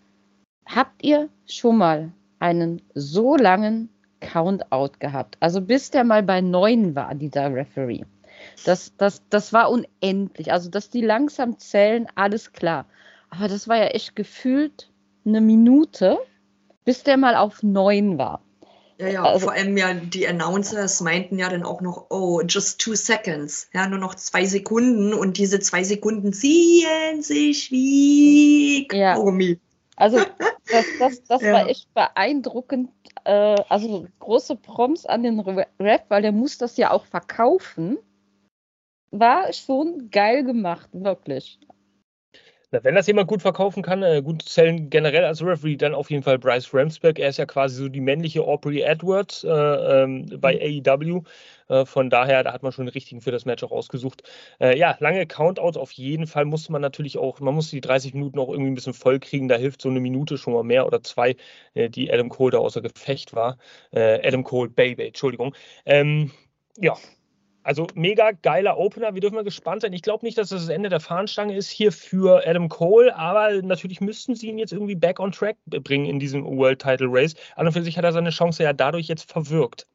habt 0.66 1.02
ihr 1.02 1.28
schon 1.46 1.78
mal 1.78 2.12
einen 2.38 2.82
so 2.94 3.36
langen 3.36 3.88
Countout 4.20 4.98
gehabt? 4.98 5.36
Also 5.40 5.60
bis 5.60 5.90
der 5.90 6.04
mal 6.04 6.22
bei 6.22 6.40
neun 6.40 6.94
war, 6.94 7.14
dieser 7.14 7.52
Referee. 7.54 8.04
Das, 8.64 8.92
das, 8.96 9.22
das 9.30 9.52
war 9.52 9.70
unendlich. 9.70 10.52
Also, 10.52 10.70
dass 10.70 10.90
die 10.90 11.02
langsam 11.02 11.58
zählen, 11.58 12.06
alles 12.14 12.52
klar. 12.52 12.86
Aber 13.30 13.48
das 13.48 13.68
war 13.68 13.76
ja 13.76 13.86
echt 13.86 14.16
gefühlt 14.16 14.90
eine 15.26 15.40
Minute, 15.40 16.18
bis 16.84 17.02
der 17.02 17.16
mal 17.16 17.36
auf 17.36 17.62
neun 17.62 18.18
war. 18.18 18.42
Ja, 18.98 19.08
ja, 19.08 19.22
also, 19.22 19.46
vor 19.46 19.52
allem 19.52 19.76
ja, 19.76 19.94
die 19.94 20.26
Announcers 20.26 21.00
meinten 21.00 21.38
ja 21.38 21.48
dann 21.48 21.62
auch 21.62 21.80
noch, 21.80 22.06
oh, 22.10 22.42
just 22.42 22.80
two 22.80 22.96
seconds. 22.96 23.68
Ja, 23.72 23.88
nur 23.88 24.00
noch 24.00 24.16
zwei 24.16 24.44
Sekunden 24.44 25.14
und 25.14 25.38
diese 25.38 25.60
zwei 25.60 25.84
Sekunden 25.84 26.32
ziehen 26.32 27.22
sich 27.22 27.70
wie 27.70 28.88
ja. 28.90 29.14
Kaugummi. 29.14 29.60
Also, 29.94 30.18
das, 30.70 30.84
das, 30.98 31.22
das 31.24 31.42
ja. 31.42 31.52
war 31.52 31.68
echt 31.68 31.92
beeindruckend. 31.94 32.90
Äh, 33.24 33.62
also, 33.68 34.08
große 34.18 34.56
Proms 34.56 35.06
an 35.06 35.22
den 35.22 35.38
Rap, 35.38 36.06
weil 36.08 36.22
der 36.22 36.32
muss 36.32 36.58
das 36.58 36.76
ja 36.76 36.90
auch 36.90 37.04
verkaufen 37.06 37.98
war 39.10 39.52
schon 39.52 40.10
geil 40.10 40.44
gemacht, 40.44 40.88
wirklich. 40.92 41.58
Na, 42.70 42.84
wenn 42.84 42.94
das 42.94 43.06
jemand 43.06 43.28
gut 43.28 43.40
verkaufen 43.40 43.82
kann, 43.82 44.02
äh, 44.02 44.20
gut 44.22 44.42
zählen 44.42 44.90
generell 44.90 45.24
als 45.24 45.42
Referee, 45.42 45.76
dann 45.76 45.94
auf 45.94 46.10
jeden 46.10 46.22
Fall 46.22 46.38
Bryce 46.38 46.74
Ramsberg. 46.74 47.18
Er 47.18 47.30
ist 47.30 47.38
ja 47.38 47.46
quasi 47.46 47.76
so 47.76 47.88
die 47.88 48.02
männliche 48.02 48.42
Aubrey 48.42 48.82
Edwards 48.82 49.42
äh, 49.42 49.48
ähm, 49.48 50.26
bei 50.38 50.54
mhm. 50.54 50.82
AEW. 50.86 51.22
Äh, 51.68 51.86
von 51.86 52.10
daher, 52.10 52.44
da 52.44 52.52
hat 52.52 52.62
man 52.62 52.72
schon 52.72 52.84
den 52.84 52.92
richtigen 52.92 53.22
für 53.22 53.30
das 53.30 53.46
Match 53.46 53.64
auch 53.64 53.70
ausgesucht. 53.70 54.22
Äh, 54.60 54.78
ja, 54.78 54.96
lange 55.00 55.26
Countouts 55.26 55.78
auf 55.78 55.92
jeden 55.92 56.26
Fall 56.26 56.44
musste 56.44 56.70
man 56.70 56.82
natürlich 56.82 57.16
auch, 57.16 57.40
man 57.40 57.54
musste 57.54 57.74
die 57.76 57.80
30 57.80 58.12
Minuten 58.12 58.38
auch 58.38 58.50
irgendwie 58.50 58.70
ein 58.72 58.74
bisschen 58.74 58.92
voll 58.92 59.18
kriegen. 59.18 59.48
Da 59.48 59.56
hilft 59.56 59.80
so 59.80 59.88
eine 59.88 60.00
Minute 60.00 60.36
schon 60.36 60.52
mal 60.52 60.62
mehr 60.62 60.86
oder 60.86 61.02
zwei, 61.02 61.36
äh, 61.72 61.88
die 61.88 62.12
Adam 62.12 62.28
Cole 62.28 62.50
da 62.50 62.58
außer 62.58 62.82
Gefecht 62.82 63.34
war. 63.34 63.56
Äh, 63.92 64.26
Adam 64.26 64.44
Cole, 64.44 64.68
Baby, 64.68 65.06
Entschuldigung. 65.06 65.54
Ähm, 65.86 66.32
ja, 66.76 66.98
also 67.68 67.86
mega 67.94 68.30
geiler 68.30 68.78
Opener. 68.78 69.12
Wir 69.12 69.20
dürfen 69.20 69.34
mal 69.34 69.44
gespannt 69.44 69.82
sein. 69.82 69.92
Ich 69.92 70.00
glaube 70.00 70.24
nicht, 70.24 70.38
dass 70.38 70.48
das 70.48 70.62
das 70.62 70.70
Ende 70.70 70.88
der 70.88 71.00
Fahnenstange 71.00 71.54
ist 71.54 71.68
hier 71.68 71.92
für 71.92 72.48
Adam 72.48 72.70
Cole, 72.70 73.14
aber 73.14 73.60
natürlich 73.60 74.00
müssten 74.00 74.34
sie 74.34 74.48
ihn 74.48 74.56
jetzt 74.56 74.72
irgendwie 74.72 74.94
back 74.94 75.20
on 75.20 75.32
track 75.32 75.58
bringen 75.66 76.06
in 76.06 76.18
diesem 76.18 76.46
World 76.46 76.80
Title 76.80 77.08
Race. 77.10 77.34
An 77.56 77.66
und 77.66 77.74
für 77.74 77.82
sich 77.82 77.98
hat 77.98 78.04
er 78.04 78.12
seine 78.14 78.30
Chance 78.30 78.62
ja 78.62 78.72
dadurch 78.72 79.06
jetzt 79.06 79.30
verwirkt. 79.30 79.86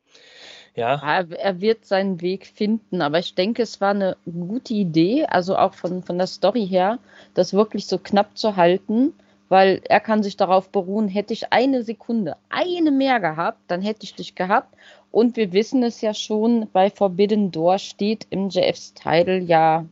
Ja. 0.76 1.02
Er 1.32 1.62
wird 1.62 1.86
seinen 1.86 2.22
Weg 2.22 2.46
finden, 2.46 3.02
aber 3.02 3.18
ich 3.18 3.34
denke, 3.34 3.64
es 3.64 3.82
war 3.82 3.90
eine 3.90 4.18
gute 4.26 4.76
Idee, 4.76 5.26
also 5.26 5.58
auch 5.58 5.74
von, 5.74 6.04
von 6.04 6.20
der 6.20 6.28
Story 6.28 6.68
her, 6.68 7.00
das 7.34 7.54
wirklich 7.54 7.88
so 7.88 7.98
knapp 7.98 8.38
zu 8.38 8.56
halten, 8.56 9.14
weil 9.50 9.82
er 9.86 10.00
kann 10.00 10.24
sich 10.24 10.38
darauf 10.38 10.70
beruhen, 10.70 11.08
hätte 11.08 11.34
ich 11.34 11.54
eine 11.54 11.84
Sekunde, 11.84 12.38
eine 12.50 12.92
mehr 12.92 13.20
gehabt, 13.20 13.60
dann 13.68 13.82
hätte 13.82 14.04
ich 14.04 14.16
dich 14.16 14.36
gehabt 14.36 14.76
und 15.12 15.36
wir 15.36 15.54
wissen 15.54 15.84
es 15.84 16.02
ja 16.02 16.14
schon, 16.14 16.68
bei 16.74 16.90
Forbidden 16.90 17.52
Door 17.52 17.78
steht 17.80 18.28
im 18.30 18.50
JFs 18.50 18.94
Title 18.94 19.40
ja 19.40 19.86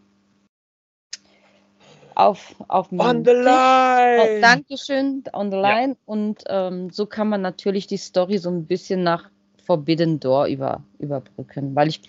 auf, 2.15 2.55
auf 2.67 2.91
On 2.91 3.23
the 3.23 3.31
line! 3.31 4.37
Oh, 4.37 4.41
Dankeschön, 4.41 5.23
on 5.33 5.51
the 5.51 5.57
line. 5.57 5.93
Ja. 5.93 5.97
Und 6.05 6.43
ähm, 6.47 6.89
so 6.89 7.05
kann 7.05 7.29
man 7.29 7.41
natürlich 7.41 7.87
die 7.87 7.97
Story 7.97 8.37
so 8.37 8.49
ein 8.49 8.65
bisschen 8.65 9.03
nach 9.03 9.29
Forbidden 9.63 10.19
Door 10.19 10.47
über, 10.47 10.83
überbrücken, 10.99 11.75
weil 11.75 11.87
ich, 11.87 12.01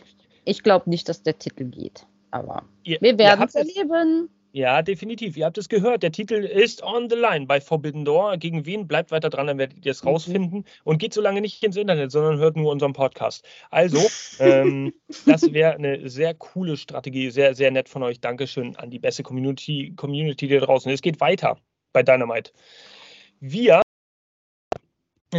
ich 0.45 0.63
glaube 0.63 0.91
nicht, 0.91 1.09
dass 1.09 1.23
der 1.23 1.39
Titel 1.39 1.65
geht. 1.65 2.07
Aber 2.31 2.65
ihr, 2.85 2.99
wir 3.01 3.19
werden 3.19 3.45
es 3.47 3.55
erleben. 3.55 4.29
Ja, 4.55 4.83
definitiv. 4.83 5.39
Ihr 5.39 5.47
habt 5.47 5.57
es 5.57 5.71
gehört. 5.71 6.03
Der 6.03 6.13
Titel 6.13 6.35
ist 6.35 6.83
On 6.83 7.09
the 7.09 7.17
Line 7.17 7.47
bei 7.47 7.59
Forbidden 7.59 8.05
Door. 8.05 8.37
Gegen 8.37 8.67
wen? 8.67 8.87
Bleibt 8.87 9.11
weiter 9.11 9.31
dran, 9.31 9.47
dann 9.47 9.57
werdet 9.57 9.85
ihr 9.85 9.93
es 9.93 10.03
mhm. 10.03 10.11
rausfinden. 10.11 10.65
Und 10.85 10.99
geht 10.99 11.15
so 11.15 11.23
lange 11.23 11.41
nicht 11.41 11.63
ins 11.65 11.77
Internet, 11.77 12.13
sondern 12.13 12.39
hört 12.39 12.57
nur 12.57 12.71
unseren 12.71 12.93
Podcast. 12.93 13.47
Also, 13.71 13.99
ähm, 14.41 14.93
das 15.25 15.53
wäre 15.53 15.75
eine 15.75 16.09
sehr 16.09 16.35
coole 16.35 16.77
Strategie. 16.77 17.31
Sehr, 17.31 17.55
sehr 17.55 17.71
nett 17.71 17.89
von 17.89 18.03
euch. 18.03 18.21
Dankeschön 18.21 18.77
an 18.77 18.91
die 18.91 18.99
beste 18.99 19.23
Community, 19.23 19.95
Community 19.97 20.49
da 20.49 20.59
draußen. 20.59 20.93
Es 20.93 21.01
geht 21.01 21.21
weiter 21.21 21.57
bei 21.95 22.03
Dynamite. 22.03 22.53
Wir 23.41 23.82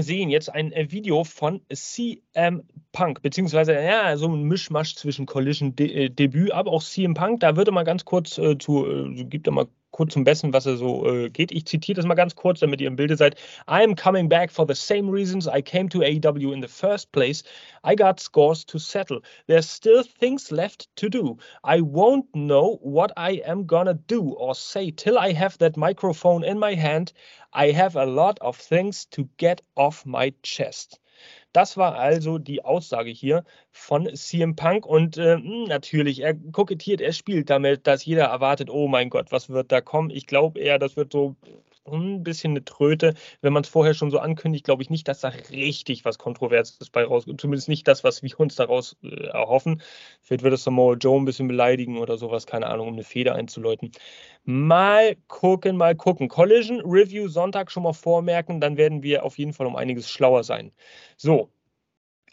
sehen 0.01 0.29
jetzt 0.29 0.51
ein 0.51 0.71
äh, 0.71 0.91
Video 0.91 1.23
von 1.23 1.61
CM 1.71 2.63
Punk, 2.91 3.21
beziehungsweise 3.21 3.73
ja, 3.73 4.17
so 4.17 4.27
ein 4.27 4.43
Mischmasch 4.43 4.95
zwischen 4.95 5.25
Collision 5.25 5.75
De 5.75 6.05
äh, 6.05 6.09
Debüt, 6.09 6.51
aber 6.51 6.71
auch 6.71 6.81
CM 6.81 7.13
Punk. 7.13 7.41
Da 7.41 7.55
würde 7.55 7.71
mal 7.71 7.83
ganz 7.83 8.05
kurz 8.05 8.37
äh, 8.37 8.57
zu, 8.57 8.87
äh, 8.87 9.23
gibt 9.25 9.47
er 9.47 9.53
mal 9.53 9.67
kurz 9.93 10.11
zum 10.13 10.25
Besten, 10.25 10.51
was 10.51 10.65
er 10.65 10.75
so 10.75 11.07
äh, 11.07 11.29
geht. 11.29 11.53
Ich 11.53 11.65
zitiere 11.65 11.95
das 11.95 12.05
mal 12.05 12.15
ganz 12.15 12.35
kurz, 12.35 12.59
damit 12.59 12.81
ihr 12.81 12.87
im 12.87 12.97
Bilde 12.97 13.15
seid. 13.15 13.35
I 13.69 13.83
am 13.83 13.95
coming 13.95 14.27
back 14.27 14.51
for 14.51 14.67
the 14.67 14.75
same 14.75 15.09
reasons 15.09 15.47
I 15.47 15.61
came 15.61 15.87
to 15.89 15.99
AEW 15.99 16.51
in 16.51 16.61
the 16.61 16.67
first 16.67 17.11
place. 17.13 17.43
I 17.83 17.95
got 17.95 18.19
scores 18.19 18.65
to 18.65 18.79
settle. 18.79 19.21
There's 19.47 19.69
still 19.69 20.03
things 20.03 20.51
left 20.51 20.89
to 20.97 21.09
do. 21.09 21.37
I 21.63 21.79
won't 21.79 22.25
know 22.35 22.79
what 22.81 23.11
I 23.15 23.41
am 23.45 23.65
gonna 23.65 23.93
do 23.93 24.33
or 24.33 24.55
say 24.55 24.91
till 24.91 25.17
I 25.17 25.31
have 25.31 25.57
that 25.59 25.77
microphone 25.77 26.43
in 26.43 26.59
my 26.59 26.73
hand. 26.73 27.13
I 27.53 27.71
have 27.71 27.95
a 27.95 28.05
lot 28.05 28.39
of 28.41 28.57
things 28.57 29.05
to 29.11 29.29
get 29.37 29.61
off 29.77 30.05
my 30.05 30.33
chest. 30.41 30.99
Das 31.53 31.77
war 31.77 31.95
also 31.95 32.39
die 32.39 32.65
Aussage 32.65 33.11
hier 33.11 33.45
von 33.71 34.13
CM 34.15 34.55
Punk. 34.55 34.85
Und 34.85 35.17
äh, 35.17 35.35
hm, 35.37 35.65
natürlich, 35.65 36.21
er 36.21 36.33
kokettiert, 36.35 37.01
er 37.01 37.13
spielt 37.13 37.49
damit, 37.49 37.87
dass 37.87 38.05
jeder 38.05 38.25
erwartet, 38.25 38.69
oh 38.69 38.87
mein 38.87 39.09
Gott, 39.09 39.31
was 39.31 39.49
wird 39.49 39.71
da 39.71 39.81
kommen? 39.81 40.09
Ich 40.09 40.27
glaube 40.27 40.59
eher, 40.59 40.79
das 40.79 40.95
wird 40.97 41.11
so 41.13 41.35
ein 41.85 42.23
bisschen 42.23 42.51
eine 42.51 42.63
Tröte. 42.63 43.13
Wenn 43.41 43.53
man 43.53 43.63
es 43.63 43.69
vorher 43.69 43.93
schon 43.93 44.11
so 44.11 44.19
ankündigt, 44.19 44.65
glaube 44.65 44.83
ich 44.83 44.89
nicht, 44.89 45.07
dass 45.07 45.21
da 45.21 45.29
richtig 45.29 46.05
was 46.05 46.17
Kontroverses 46.17 46.89
bei 46.89 47.03
rauskommt. 47.03 47.41
Zumindest 47.41 47.69
nicht 47.69 47.87
das, 47.87 48.03
was 48.03 48.23
wir 48.23 48.39
uns 48.39 48.55
daraus 48.55 48.95
äh, 49.03 49.27
erhoffen. 49.27 49.81
Vielleicht 50.21 50.43
wird 50.43 50.53
es 50.53 50.63
Samoa 50.63 50.95
Joe 50.95 51.19
ein 51.19 51.25
bisschen 51.25 51.47
beleidigen 51.47 51.97
oder 51.97 52.17
sowas, 52.17 52.47
keine 52.47 52.67
Ahnung, 52.67 52.87
um 52.87 52.93
eine 52.93 53.03
Feder 53.03 53.35
einzuläuten. 53.35 53.91
Mal 54.43 55.15
gucken, 55.27 55.77
mal 55.77 55.95
gucken. 55.95 56.27
Collision 56.29 56.81
Review 56.81 57.27
Sonntag 57.27 57.71
schon 57.71 57.83
mal 57.83 57.93
vormerken, 57.93 58.61
dann 58.61 58.77
werden 58.77 59.03
wir 59.03 59.23
auf 59.23 59.37
jeden 59.37 59.53
Fall 59.53 59.67
um 59.67 59.75
einiges 59.75 60.09
schlauer 60.09 60.43
sein. 60.43 60.71
So. 61.17 61.49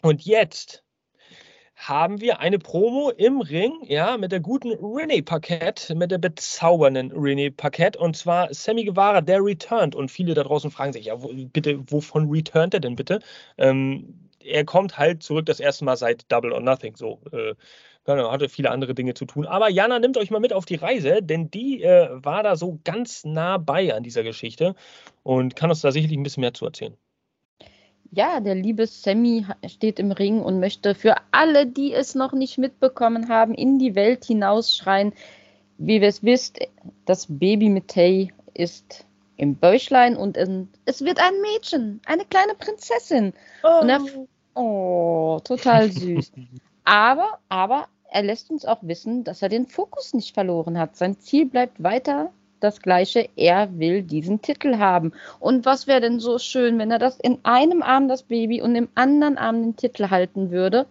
Und 0.01 0.25
jetzt 0.25 0.83
haben 1.81 2.21
wir 2.21 2.39
eine 2.39 2.59
Promo 2.59 3.09
im 3.09 3.41
Ring, 3.41 3.73
ja, 3.83 4.15
mit 4.17 4.31
der 4.31 4.39
guten 4.39 4.71
René 4.71 5.25
Paquette, 5.25 5.95
mit 5.95 6.11
der 6.11 6.19
bezaubernden 6.19 7.11
René 7.11 7.51
Paquette 7.51 7.97
und 7.97 8.15
zwar 8.15 8.53
Sammy 8.53 8.85
Guevara, 8.85 9.21
der 9.21 9.43
returned 9.43 9.95
und 9.95 10.11
viele 10.11 10.35
da 10.35 10.43
draußen 10.43 10.69
fragen 10.69 10.93
sich, 10.93 11.05
ja, 11.05 11.21
wo, 11.23 11.31
bitte, 11.33 11.79
wovon 11.91 12.29
returnt 12.29 12.75
er 12.75 12.81
denn 12.81 12.95
bitte? 12.95 13.19
Ähm, 13.57 14.29
er 14.43 14.63
kommt 14.63 14.97
halt 14.99 15.23
zurück 15.23 15.47
das 15.47 15.59
erste 15.59 15.83
Mal 15.85 15.97
seit 15.97 16.31
Double 16.31 16.51
or 16.51 16.61
Nothing, 16.61 16.95
so. 16.95 17.19
Äh, 17.31 17.55
genau, 18.05 18.31
hatte 18.31 18.47
viele 18.49 18.69
andere 18.69 18.93
Dinge 18.93 19.15
zu 19.15 19.25
tun. 19.25 19.45
Aber 19.47 19.69
Jana 19.69 19.99
nimmt 19.99 20.17
euch 20.17 20.29
mal 20.31 20.39
mit 20.39 20.53
auf 20.53 20.65
die 20.65 20.75
Reise, 20.75 21.21
denn 21.23 21.49
die 21.49 21.83
äh, 21.83 22.09
war 22.11 22.43
da 22.43 22.55
so 22.55 22.79
ganz 22.83 23.25
nah 23.25 23.57
bei 23.57 23.93
an 23.93 24.03
dieser 24.03 24.23
Geschichte 24.23 24.75
und 25.23 25.55
kann 25.55 25.71
uns 25.71 25.81
da 25.81 25.91
sicherlich 25.91 26.17
ein 26.17 26.23
bisschen 26.23 26.41
mehr 26.41 26.53
zu 26.53 26.65
erzählen 26.65 26.95
ja, 28.11 28.41
der 28.41 28.55
liebe 28.55 28.85
Sammy 28.87 29.45
steht 29.67 29.97
im 29.97 30.11
Ring 30.11 30.41
und 30.41 30.59
möchte 30.59 30.95
für 30.95 31.15
alle, 31.31 31.65
die 31.65 31.93
es 31.93 32.13
noch 32.13 32.33
nicht 32.33 32.57
mitbekommen 32.57 33.29
haben, 33.29 33.53
in 33.53 33.79
die 33.79 33.95
Welt 33.95 34.25
hinausschreien. 34.25 35.13
Wie 35.77 35.95
ihr 35.95 36.03
es 36.03 36.21
wisst, 36.21 36.59
das 37.05 37.25
Baby 37.29 37.69
mit 37.69 37.87
Tay 37.87 38.33
ist 38.53 39.05
im 39.37 39.55
Bäuchlein 39.55 40.17
und 40.17 40.37
es 40.37 41.01
wird 41.01 41.19
ein 41.19 41.41
Mädchen, 41.41 42.01
eine 42.05 42.25
kleine 42.25 42.53
Prinzessin. 42.53 43.33
Oh, 43.63 43.85
er, 43.87 44.01
oh 44.55 45.39
total 45.43 45.89
süß. 45.89 46.33
aber, 46.83 47.39
aber 47.47 47.87
er 48.11 48.23
lässt 48.23 48.51
uns 48.51 48.65
auch 48.65 48.83
wissen, 48.83 49.23
dass 49.23 49.41
er 49.41 49.49
den 49.49 49.67
Fokus 49.67 50.13
nicht 50.13 50.33
verloren 50.33 50.77
hat. 50.77 50.97
Sein 50.97 51.17
Ziel 51.17 51.45
bleibt 51.45 51.81
weiter 51.81 52.31
das 52.63 52.81
Gleiche. 52.81 53.29
Er 53.35 53.77
will 53.79 54.03
diesen 54.03 54.41
Titel 54.41 54.77
haben. 54.77 55.11
Und 55.39 55.65
was 55.65 55.87
wäre 55.87 56.01
denn 56.01 56.19
so 56.19 56.39
schön, 56.39 56.79
wenn 56.79 56.91
er 56.91 56.99
das 56.99 57.19
in 57.19 57.39
einem 57.43 57.81
Arm 57.81 58.07
das 58.07 58.23
Baby 58.23 58.61
und 58.61 58.75
im 58.75 58.89
anderen 58.95 59.37
Arm 59.37 59.61
den 59.61 59.75
Titel 59.75 60.09
halten 60.09 60.51
würde? 60.51 60.87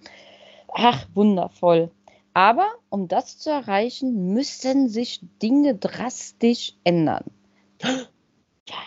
Ach, 0.72 1.06
wundervoll. 1.14 1.90
Aber 2.34 2.66
um 2.90 3.08
das 3.08 3.38
zu 3.38 3.50
erreichen, 3.50 4.32
müssen 4.34 4.88
sich 4.88 5.20
Dinge 5.42 5.74
drastisch 5.74 6.74
ändern. 6.84 7.24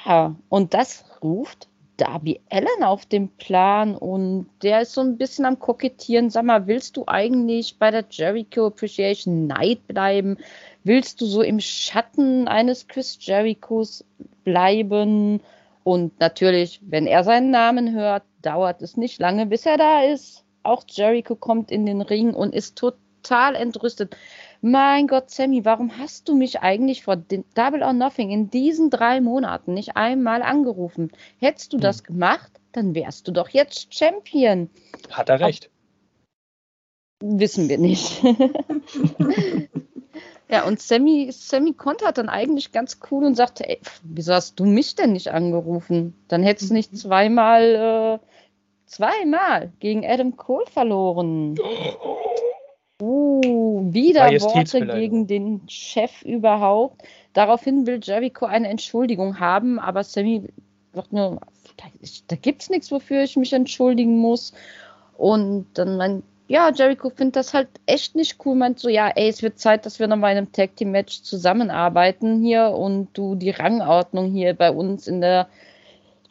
Ja, 0.06 0.36
und 0.50 0.74
das 0.74 1.04
ruft 1.22 1.68
Darby 1.98 2.40
Allen 2.50 2.84
auf 2.84 3.06
dem 3.06 3.30
Plan 3.30 3.96
und 3.96 4.48
der 4.64 4.82
ist 4.82 4.94
so 4.94 5.02
ein 5.02 5.18
bisschen 5.18 5.46
am 5.46 5.60
Kokettieren. 5.60 6.30
Sag 6.30 6.46
mal, 6.46 6.68
willst 6.68 6.98
du 6.98 7.04
eigentlich 7.08 7.78
bei 7.78 7.92
der 7.92 8.06
Jericho 8.10 8.68
Appreciation 8.68 9.48
Night 9.48 9.86
bleiben? 9.88 10.38
Willst 10.84 11.22
du 11.22 11.26
so 11.26 11.42
im 11.42 11.60
Schatten 11.60 12.48
eines 12.48 12.88
Chris 12.88 13.18
Jerichos 13.22 14.04
bleiben? 14.44 15.42
Und 15.84 16.20
natürlich, 16.20 16.80
wenn 16.84 17.08
er 17.08 17.24
seinen 17.24 17.52
Namen 17.52 17.94
hört, 17.94 18.24
dauert 18.42 18.82
es 18.82 18.98
nicht 18.98 19.20
lange, 19.20 19.46
bis 19.46 19.66
er 19.66 19.78
da 19.78 20.04
ist. 20.04 20.44
Auch 20.64 20.84
Jericho 20.88 21.36
kommt 21.36 21.72
in 21.72 21.86
den 21.86 22.02
Ring 22.02 22.34
und 22.34 22.56
ist 22.56 22.78
total 22.78 23.56
entrüstet. 23.56 24.16
Mein 24.66 25.08
Gott, 25.08 25.30
Sammy, 25.30 25.66
warum 25.66 25.98
hast 25.98 26.30
du 26.30 26.36
mich 26.38 26.62
eigentlich 26.62 27.04
vor 27.04 27.18
Double 27.18 27.84
or 27.84 27.92
Nothing 27.92 28.32
in 28.32 28.50
diesen 28.50 28.90
drei 28.90 29.20
Monaten 29.20 29.74
nicht 29.74 29.98
einmal 29.98 30.42
angerufen? 30.42 31.12
Hättest 31.38 31.74
du 31.74 31.78
hm. 31.78 31.82
das 31.82 32.06
gemacht, 32.06 32.50
dann 32.72 32.96
wärst 32.96 33.28
du 33.28 33.34
doch 33.34 33.50
jetzt 33.50 33.94
Champion. 33.94 34.70
Hat 35.12 35.28
er 35.28 35.42
recht. 35.42 35.70
Aber 37.22 37.40
wissen 37.40 37.68
wir 37.68 37.78
nicht. 37.78 38.24
ja, 40.50 40.66
und 40.66 40.80
Sammy, 40.80 41.30
Sammy 41.34 41.74
kontert 41.74 42.18
dann 42.18 42.30
eigentlich 42.30 42.72
ganz 42.72 43.00
cool 43.12 43.26
und 43.26 43.36
sagte, 43.36 43.68
ey, 43.68 43.82
wieso 44.04 44.34
hast 44.34 44.62
du 44.62 44.64
mich 44.64 44.96
denn 44.96 45.12
nicht 45.12 45.28
angerufen? 45.28 46.16
Dann 46.30 46.42
hättest 46.42 46.70
du 46.70 46.76
nicht 46.76 46.94
mhm. 46.94 46.98
zweimal, 46.98 48.20
äh, 48.22 48.26
zweimal 48.86 49.74
gegen 49.82 50.06
Adam 50.06 50.38
Cole 50.38 50.68
verloren. 50.68 51.58
Uh, 53.02 53.94
wieder 53.94 54.30
Worte 54.42 54.86
gegen 54.86 55.28
den 55.28 55.62
Chef 55.68 56.22
überhaupt. 56.22 57.02
Daraufhin 57.34 57.88
will 57.88 58.00
Jericho 58.02 58.46
eine 58.46 58.70
Entschuldigung 58.70 59.40
haben, 59.40 59.80
aber 59.80 60.04
Sammy 60.04 60.44
sagt 60.94 61.12
nur, 61.12 61.40
da, 61.78 61.86
da 62.28 62.36
gibt 62.36 62.62
es 62.62 62.70
nichts, 62.70 62.92
wofür 62.92 63.24
ich 63.24 63.36
mich 63.36 63.52
entschuldigen 63.52 64.20
muss. 64.20 64.54
Und 65.18 65.66
dann 65.74 65.98
meint, 65.98 66.24
ja, 66.48 66.72
Jericho 66.72 67.10
findet 67.10 67.38
das 67.38 67.54
halt 67.54 67.70
echt 67.86 68.16
nicht 68.16 68.38
cool, 68.46 68.56
meint 68.56 68.80
so, 68.80 68.90
ja, 68.90 69.10
ey, 69.10 69.28
es 69.28 69.42
wird 69.42 69.60
Zeit, 69.60 69.86
dass 69.86 70.00
wir 70.00 70.08
nochmal 70.08 70.34
in 70.34 70.38
einem 70.38 70.52
Tag 70.52 70.76
Team 70.76 70.92
Match 70.92 71.24
zusammenarbeiten 71.24 72.42
hier 72.44 72.70
und 72.70 73.10
du 73.14 73.36
die 73.36 73.50
Rangordnung 73.50 74.32
hier 74.32 74.54
bei 74.54 74.72
uns 74.72 75.08
in 75.08 75.22
der 75.22 75.48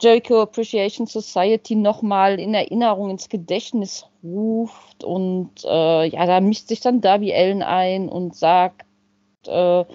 Jericho 0.03 0.41
Appreciation 0.41 1.07
Society 1.07 1.75
nochmal 1.75 2.39
in 2.39 2.53
Erinnerung 2.53 3.09
ins 3.09 3.29
Gedächtnis 3.29 4.05
ruft. 4.21 5.03
Und 5.03 5.63
äh, 5.63 6.07
ja, 6.07 6.25
da 6.25 6.41
mischt 6.41 6.67
sich 6.67 6.81
dann 6.81 6.99
Darby 6.99 7.33
Allen 7.33 7.63
ein 7.63 8.09
und 8.09 8.35
sagt, 8.35 8.85
äh, 9.47 9.85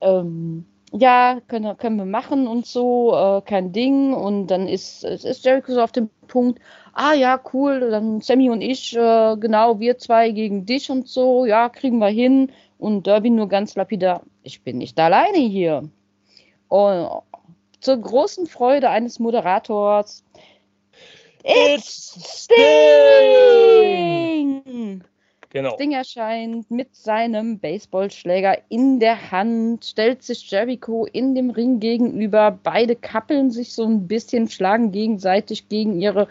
ähm, 0.00 0.64
ja, 0.92 1.40
können, 1.48 1.76
können 1.76 1.96
wir 1.96 2.06
machen 2.06 2.46
und 2.46 2.66
so, 2.66 3.14
äh, 3.14 3.42
kein 3.42 3.72
Ding. 3.72 4.14
Und 4.14 4.46
dann 4.46 4.68
ist, 4.68 5.04
ist 5.04 5.44
Jericho 5.44 5.74
so 5.74 5.82
auf 5.82 5.92
dem 5.92 6.08
Punkt, 6.28 6.60
ah 6.94 7.12
ja, 7.12 7.40
cool, 7.52 7.90
dann 7.90 8.20
Sammy 8.20 8.48
und 8.48 8.62
ich, 8.62 8.96
äh, 8.96 9.36
genau, 9.36 9.80
wir 9.80 9.98
zwei 9.98 10.30
gegen 10.30 10.64
dich 10.64 10.90
und 10.90 11.08
so, 11.08 11.44
ja, 11.44 11.68
kriegen 11.68 11.98
wir 11.98 12.08
hin. 12.08 12.52
Und 12.78 13.06
Derby 13.06 13.30
nur 13.30 13.48
ganz 13.48 13.74
lapidar, 13.76 14.22
ich 14.42 14.62
bin 14.62 14.78
nicht 14.78 14.98
alleine 14.98 15.38
hier. 15.38 15.88
Und 16.68 17.08
zur 17.84 17.98
großen 17.98 18.46
Freude 18.46 18.88
eines 18.88 19.18
Moderators 19.18 20.24
It's 21.44 22.44
Sting! 22.44 22.64
Genau. 25.50 25.74
Sting 25.74 25.92
erscheint 25.92 26.70
mit 26.70 26.96
seinem 26.96 27.58
Baseballschläger 27.58 28.56
in 28.70 28.98
der 28.98 29.30
Hand, 29.30 29.84
stellt 29.84 30.22
sich 30.22 30.50
Jericho 30.50 31.04
in 31.04 31.34
dem 31.34 31.50
Ring 31.50 31.78
gegenüber. 31.78 32.58
Beide 32.62 32.96
kappeln 32.96 33.50
sich 33.50 33.74
so 33.74 33.84
ein 33.84 34.08
bisschen, 34.08 34.48
schlagen 34.48 34.90
gegenseitig 34.90 35.68
gegen 35.68 36.00
ihre 36.00 36.28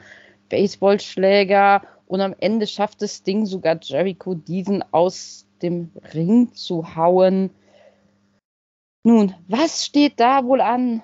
Baseballschläger 0.50 1.84
und 2.08 2.22
am 2.22 2.36
Ende 2.39 2.66
schafft 2.66 3.04
es 3.04 3.18
Sting 3.18 3.46
sogar 3.46 3.78
Jericho, 3.80 4.34
diesen 4.34 4.84
aus 4.92 5.46
dem 5.62 5.92
Ring 6.16 6.52
zu 6.54 6.96
hauen. 6.96 7.52
Nun, 9.04 9.36
was 9.48 9.86
steht 9.86 10.20
da 10.20 10.44
wohl 10.44 10.60
an? 10.60 11.04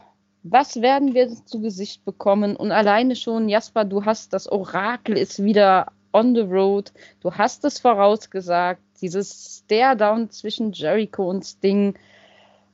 Was 0.51 0.81
werden 0.81 1.13
wir 1.13 1.29
zu 1.29 1.61
Gesicht 1.61 2.05
bekommen? 2.05 2.55
Und 2.55 2.71
alleine 2.71 3.15
schon, 3.15 3.49
Jasper, 3.49 3.85
du 3.85 4.05
hast 4.05 4.33
das 4.33 4.51
Orakel 4.51 5.17
ist 5.17 5.43
wieder 5.43 5.91
on 6.11 6.35
the 6.35 6.41
road. 6.41 6.91
Du 7.21 7.33
hast 7.33 7.65
es 7.65 7.79
vorausgesagt. 7.79 8.81
Dieses 9.01 9.63
Stare-Down 9.63 10.29
zwischen 10.29 10.71
Jericho 10.71 11.29
und 11.29 11.45
Sting. 11.45 11.97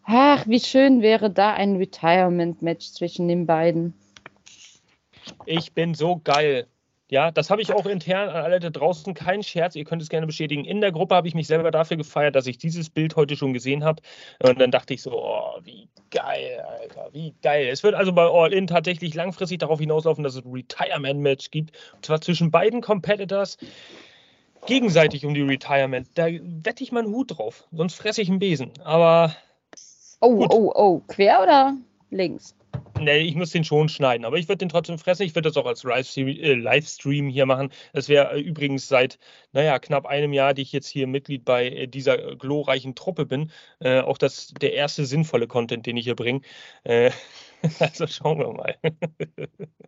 Ach, 0.03 0.47
wie 0.47 0.59
schön 0.59 1.01
wäre 1.01 1.29
da 1.29 1.53
ein 1.53 1.75
Retirement-Match 1.75 2.91
zwischen 2.91 3.27
den 3.27 3.45
beiden. 3.45 3.93
Ich 5.45 5.73
bin 5.73 5.93
so 5.93 6.21
geil. 6.23 6.67
Ja, 7.07 7.29
das 7.29 7.51
habe 7.51 7.61
ich 7.61 7.71
auch 7.71 7.85
intern 7.85 8.29
an 8.29 8.43
alle 8.43 8.59
da 8.59 8.71
draußen. 8.71 9.13
Kein 9.13 9.43
Scherz, 9.43 9.75
ihr 9.75 9.85
könnt 9.85 10.01
es 10.01 10.09
gerne 10.09 10.25
bestätigen. 10.25 10.65
In 10.65 10.81
der 10.81 10.91
Gruppe 10.91 11.13
habe 11.13 11.27
ich 11.27 11.35
mich 11.35 11.45
selber 11.45 11.69
dafür 11.69 11.97
gefeiert, 11.97 12.35
dass 12.35 12.47
ich 12.47 12.57
dieses 12.57 12.89
Bild 12.89 13.15
heute 13.15 13.35
schon 13.35 13.53
gesehen 13.53 13.83
habe. 13.83 14.01
Und 14.41 14.59
dann 14.59 14.71
dachte 14.71 14.95
ich 14.95 15.03
so, 15.03 15.11
oh, 15.11 15.59
wie 15.63 15.87
geil, 16.09 16.65
Alter, 16.67 17.09
wie 17.13 17.35
geil. 17.43 17.67
Es 17.67 17.83
wird 17.83 17.93
also 17.93 18.11
bei 18.11 18.23
All 18.23 18.51
In 18.51 18.65
tatsächlich 18.65 19.13
langfristig 19.13 19.59
darauf 19.59 19.79
hinauslaufen, 19.79 20.23
dass 20.23 20.35
es 20.35 20.45
ein 20.45 20.51
Retirement-Match 20.51 21.51
gibt. 21.51 21.77
Und 21.93 22.05
zwar 22.05 22.21
zwischen 22.21 22.49
beiden 22.49 22.81
Competitors 22.81 23.57
gegenseitig 24.65 25.25
um 25.27 25.35
die 25.35 25.41
Retirement. 25.41 26.07
Da 26.15 26.25
wette 26.27 26.83
ich 26.83 26.91
meinen 26.91 27.13
Hut 27.13 27.37
drauf, 27.37 27.67
sonst 27.71 27.95
fresse 27.95 28.23
ich 28.23 28.29
einen 28.29 28.39
Besen. 28.39 28.71
Aber. 28.83 29.35
Oh, 30.21 30.37
gut. 30.37 30.51
oh, 30.51 30.71
oh, 30.73 31.01
quer 31.07 31.43
oder 31.43 31.75
links? 32.09 32.55
Nee, 32.97 33.19
ich 33.19 33.35
muss 33.35 33.51
den 33.51 33.65
schon 33.65 33.89
schneiden, 33.89 34.23
aber 34.25 34.37
ich 34.37 34.47
würde 34.47 34.59
den 34.59 34.69
trotzdem 34.69 34.97
fressen. 34.97 35.23
Ich 35.23 35.35
würde 35.35 35.49
das 35.49 35.57
auch 35.57 35.65
als 35.65 35.83
äh, 35.85 36.53
Livestream 36.53 37.27
hier 37.27 37.45
machen. 37.45 37.69
Das 37.91 38.07
wäre 38.07 38.33
äh, 38.33 38.39
übrigens 38.39 38.87
seit, 38.87 39.19
naja, 39.51 39.79
knapp 39.79 40.05
einem 40.05 40.31
Jahr, 40.31 40.53
die 40.53 40.61
ich 40.61 40.71
jetzt 40.71 40.87
hier 40.87 41.05
Mitglied 41.05 41.43
bei 41.43 41.67
äh, 41.69 41.87
dieser 41.87 42.35
glorreichen 42.37 42.95
Truppe 42.95 43.25
bin, 43.25 43.51
äh, 43.79 43.99
auch 43.99 44.17
das 44.17 44.53
der 44.61 44.73
erste 44.73 45.05
sinnvolle 45.05 45.47
Content, 45.47 45.85
den 45.85 45.97
ich 45.97 46.05
hier 46.05 46.15
bringe. 46.15 46.41
Äh, 46.83 47.11
Also 47.79 48.07
schauen 48.07 48.39
wir 48.39 48.53
mal. 48.53 48.75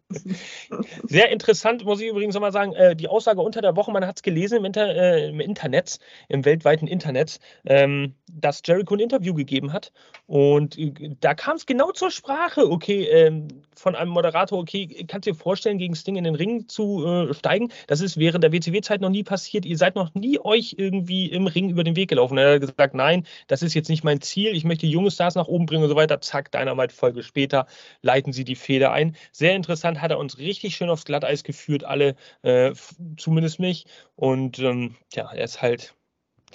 Sehr 1.03 1.31
interessant, 1.31 1.83
muss 1.85 2.01
ich 2.01 2.07
übrigens 2.07 2.35
nochmal 2.35 2.51
sagen, 2.51 2.73
äh, 2.73 2.95
die 2.95 3.07
Aussage 3.07 3.41
unter 3.41 3.61
der 3.61 3.75
Woche, 3.75 3.91
man 3.91 4.05
hat 4.05 4.17
es 4.17 4.23
gelesen 4.23 4.57
im, 4.59 4.65
Inter, 4.65 4.95
äh, 4.95 5.29
im, 5.29 5.39
Internet, 5.39 5.99
im 6.29 6.45
weltweiten 6.45 6.87
Internet, 6.87 7.39
ähm, 7.65 8.15
dass 8.31 8.61
Jericho 8.65 8.95
ein 8.95 8.99
Interview 8.99 9.33
gegeben 9.33 9.73
hat. 9.73 9.91
Und 10.25 10.77
äh, 10.77 10.93
da 11.19 11.33
kam 11.33 11.57
es 11.57 11.65
genau 11.65 11.91
zur 11.91 12.11
Sprache, 12.11 12.69
okay, 12.69 13.03
ähm, 13.05 13.47
von 13.75 13.95
einem 13.95 14.11
Moderator, 14.11 14.59
okay, 14.59 15.05
kannst 15.07 15.27
du 15.27 15.31
dir 15.31 15.37
vorstellen, 15.37 15.77
gegen 15.77 15.95
Sting 15.95 16.15
in 16.15 16.23
den 16.23 16.35
Ring 16.35 16.67
zu 16.67 17.31
steigen? 17.31 17.71
Das 17.85 18.01
ist 18.01 18.17
während 18.17 18.43
der 18.43 18.51
WCW-Zeit 18.51 19.01
noch 19.01 19.09
nie 19.09 19.23
passiert. 19.23 19.65
Ihr 19.65 19.77
seid 19.77 19.95
noch 19.95 20.13
nie 20.15 20.39
euch 20.39 20.75
irgendwie 20.77 21.27
im 21.27 21.45
Ring 21.45 21.69
über 21.69 21.83
den 21.83 21.95
Weg 21.95 22.09
gelaufen. 22.09 22.37
Er 22.37 22.55
hat 22.55 22.61
gesagt, 22.61 22.95
nein, 22.95 23.25
das 23.47 23.61
ist 23.61 23.75
jetzt 23.75 23.89
nicht 23.89 24.03
mein 24.03 24.21
Ziel. 24.21 24.55
Ich 24.55 24.63
möchte 24.63 24.87
junge 24.87 25.11
Stars 25.11 25.35
nach 25.35 25.47
oben 25.47 25.67
bringen 25.67 25.83
und 25.83 25.89
so 25.89 25.95
weiter. 25.95 26.19
Zack, 26.21 26.51
Dynamite 26.51 26.93
Folge 26.93 27.21
später 27.21 27.66
leiten 28.01 28.33
sie 28.33 28.43
die 28.43 28.55
Feder 28.55 28.91
ein. 28.91 29.15
Sehr 29.31 29.55
interessant, 29.55 30.01
hat 30.01 30.11
er 30.11 30.19
uns 30.19 30.37
richtig 30.37 30.75
schön 30.75 30.89
aufs 30.89 31.05
Glatteis 31.05 31.43
geführt, 31.43 31.83
alle, 31.83 32.15
äh, 32.41 32.73
zumindest 33.17 33.59
mich. 33.59 33.85
Und 34.15 34.59
ähm, 34.59 34.95
ja, 35.13 35.31
er 35.31 35.43
ist 35.43 35.61
halt 35.61 35.95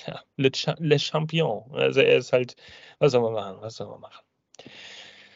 ja, 0.07 0.21
le, 0.37 0.51
le 0.79 0.99
Champion. 0.99 1.71
Also 1.73 2.01
er 2.01 2.19
ist 2.19 2.33
halt, 2.33 2.57
was 2.99 3.13
soll 3.13 3.23
man 3.23 3.33
machen? 3.33 3.57
Was 3.61 3.77
soll 3.77 3.89
man 3.89 4.01
machen? 4.01 4.25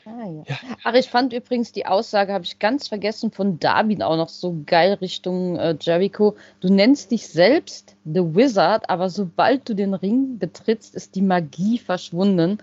Ah, 0.07 0.25
ja. 0.25 0.43
Ja. 0.47 0.57
Ach, 0.85 0.95
ich 0.95 1.09
fand 1.09 1.33
übrigens 1.33 1.73
die 1.73 1.85
Aussage, 1.87 2.33
habe 2.33 2.45
ich 2.45 2.61
ganz 2.61 2.87
vergessen, 2.87 3.33
von 3.33 3.59
David 3.59 4.05
auch 4.05 4.17
noch 4.17 4.29
so 4.29 4.63
geil 4.65 4.95
Richtung 4.95 5.57
äh, 5.57 5.77
Jericho. 5.81 6.37
Du 6.61 6.73
nennst 6.73 7.11
dich 7.11 7.27
selbst 7.27 7.97
The 8.05 8.37
Wizard, 8.37 8.89
aber 8.89 9.11
sobald 9.11 9.69
du 9.69 9.75
den 9.75 9.95
Ring 9.95 10.39
betrittst, 10.39 10.95
ist 10.95 11.17
die 11.17 11.23
Magie 11.23 11.79
verschwunden. 11.79 12.59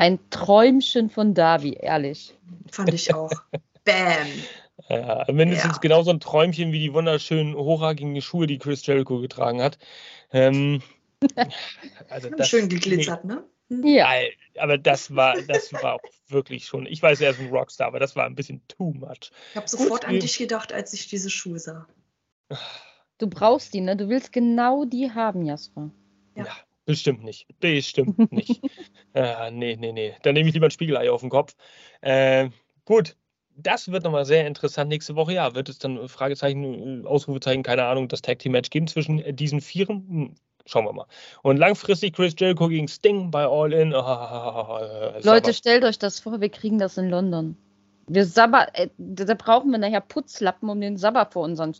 Ein 0.00 0.18
Träumchen 0.30 1.10
von 1.10 1.34
Davi, 1.34 1.74
ehrlich. 1.74 2.34
Fand 2.72 2.94
ich 2.94 3.12
auch. 3.12 3.30
Bam. 3.84 4.28
Ja, 4.88 5.26
mindestens 5.30 5.74
ja. 5.74 5.78
genauso 5.78 6.10
ein 6.10 6.20
Träumchen 6.20 6.72
wie 6.72 6.78
die 6.78 6.94
wunderschönen 6.94 7.54
hochhagigen 7.54 8.18
Schuhe, 8.22 8.46
die 8.46 8.56
Chris 8.56 8.86
Jericho 8.86 9.20
getragen 9.20 9.60
hat. 9.60 9.76
Ähm, 10.32 10.80
also 12.08 12.30
das, 12.30 12.48
Schön 12.48 12.70
geglitzert, 12.70 13.26
nee, 13.26 13.34
ne? 13.34 13.44
Hm. 13.68 13.86
Ja. 13.86 14.08
Aber 14.58 14.78
das 14.78 15.14
war, 15.14 15.36
das 15.42 15.70
war 15.74 15.96
auch 15.96 16.10
wirklich 16.28 16.64
schon. 16.64 16.86
Ich 16.86 17.02
weiß, 17.02 17.20
er 17.20 17.32
ist 17.32 17.40
ein 17.40 17.50
Rockstar, 17.50 17.88
aber 17.88 18.00
das 18.00 18.16
war 18.16 18.24
ein 18.24 18.34
bisschen 18.34 18.62
too 18.68 18.94
much. 18.94 19.30
Ich 19.50 19.56
habe 19.56 19.68
sofort 19.68 20.00
Gut, 20.00 20.04
an 20.06 20.18
dich 20.18 20.38
gedacht, 20.38 20.72
als 20.72 20.94
ich 20.94 21.08
diese 21.08 21.28
Schuhe 21.28 21.58
sah. 21.58 21.86
Du 23.18 23.26
brauchst 23.26 23.74
die, 23.74 23.82
ne? 23.82 23.98
Du 23.98 24.08
willst 24.08 24.32
genau 24.32 24.86
die 24.86 25.10
haben, 25.10 25.44
Jasper. 25.44 25.90
Ja. 26.36 26.46
ja. 26.46 26.56
Bestimmt 26.86 27.22
nicht. 27.22 27.46
Bestimmt 27.60 28.18
nicht. 28.32 28.62
äh, 29.14 29.50
nee, 29.50 29.76
nee, 29.76 29.92
nee. 29.92 30.14
Dann 30.22 30.34
nehme 30.34 30.48
ich 30.48 30.54
lieber 30.54 30.66
ein 30.66 30.72
Spiegelei 30.72 31.10
auf 31.10 31.20
den 31.20 31.30
Kopf. 31.30 31.54
Äh, 32.00 32.50
gut, 32.84 33.16
das 33.56 33.90
wird 33.90 34.04
nochmal 34.04 34.24
sehr 34.24 34.46
interessant 34.46 34.88
nächste 34.88 35.14
Woche. 35.16 35.34
Ja, 35.34 35.54
wird 35.54 35.68
es 35.68 35.78
dann 35.78 36.08
Fragezeichen, 36.08 37.06
Ausrufezeichen, 37.06 37.62
keine 37.62 37.84
Ahnung, 37.84 38.08
das 38.08 38.22
Tag 38.22 38.38
Team 38.38 38.52
Match 38.52 38.70
geben 38.70 38.86
zwischen 38.86 39.36
diesen 39.36 39.60
Vieren? 39.60 40.06
Hm, 40.08 40.34
schauen 40.66 40.84
wir 40.84 40.92
mal. 40.92 41.06
Und 41.42 41.58
langfristig 41.58 42.14
Chris 42.14 42.34
Jericho 42.38 42.68
gegen 42.68 42.88
Sting 42.88 43.30
bei 43.30 43.46
All 43.46 43.72
In. 43.72 43.94
Oh, 44.72 44.78
Leute, 45.22 45.52
stellt 45.52 45.84
euch 45.84 45.98
das 45.98 46.20
vor, 46.20 46.40
wir 46.40 46.48
kriegen 46.48 46.78
das 46.78 46.96
in 46.96 47.10
London. 47.10 47.56
Wir 48.06 48.24
sabber, 48.24 48.68
äh, 48.74 48.88
da 48.98 49.34
brauchen 49.34 49.70
wir 49.70 49.78
nachher 49.78 50.00
Putzlappen, 50.00 50.68
um 50.68 50.80
den 50.80 50.96
Sabber 50.96 51.28
vor 51.30 51.44
unseren 51.44 51.74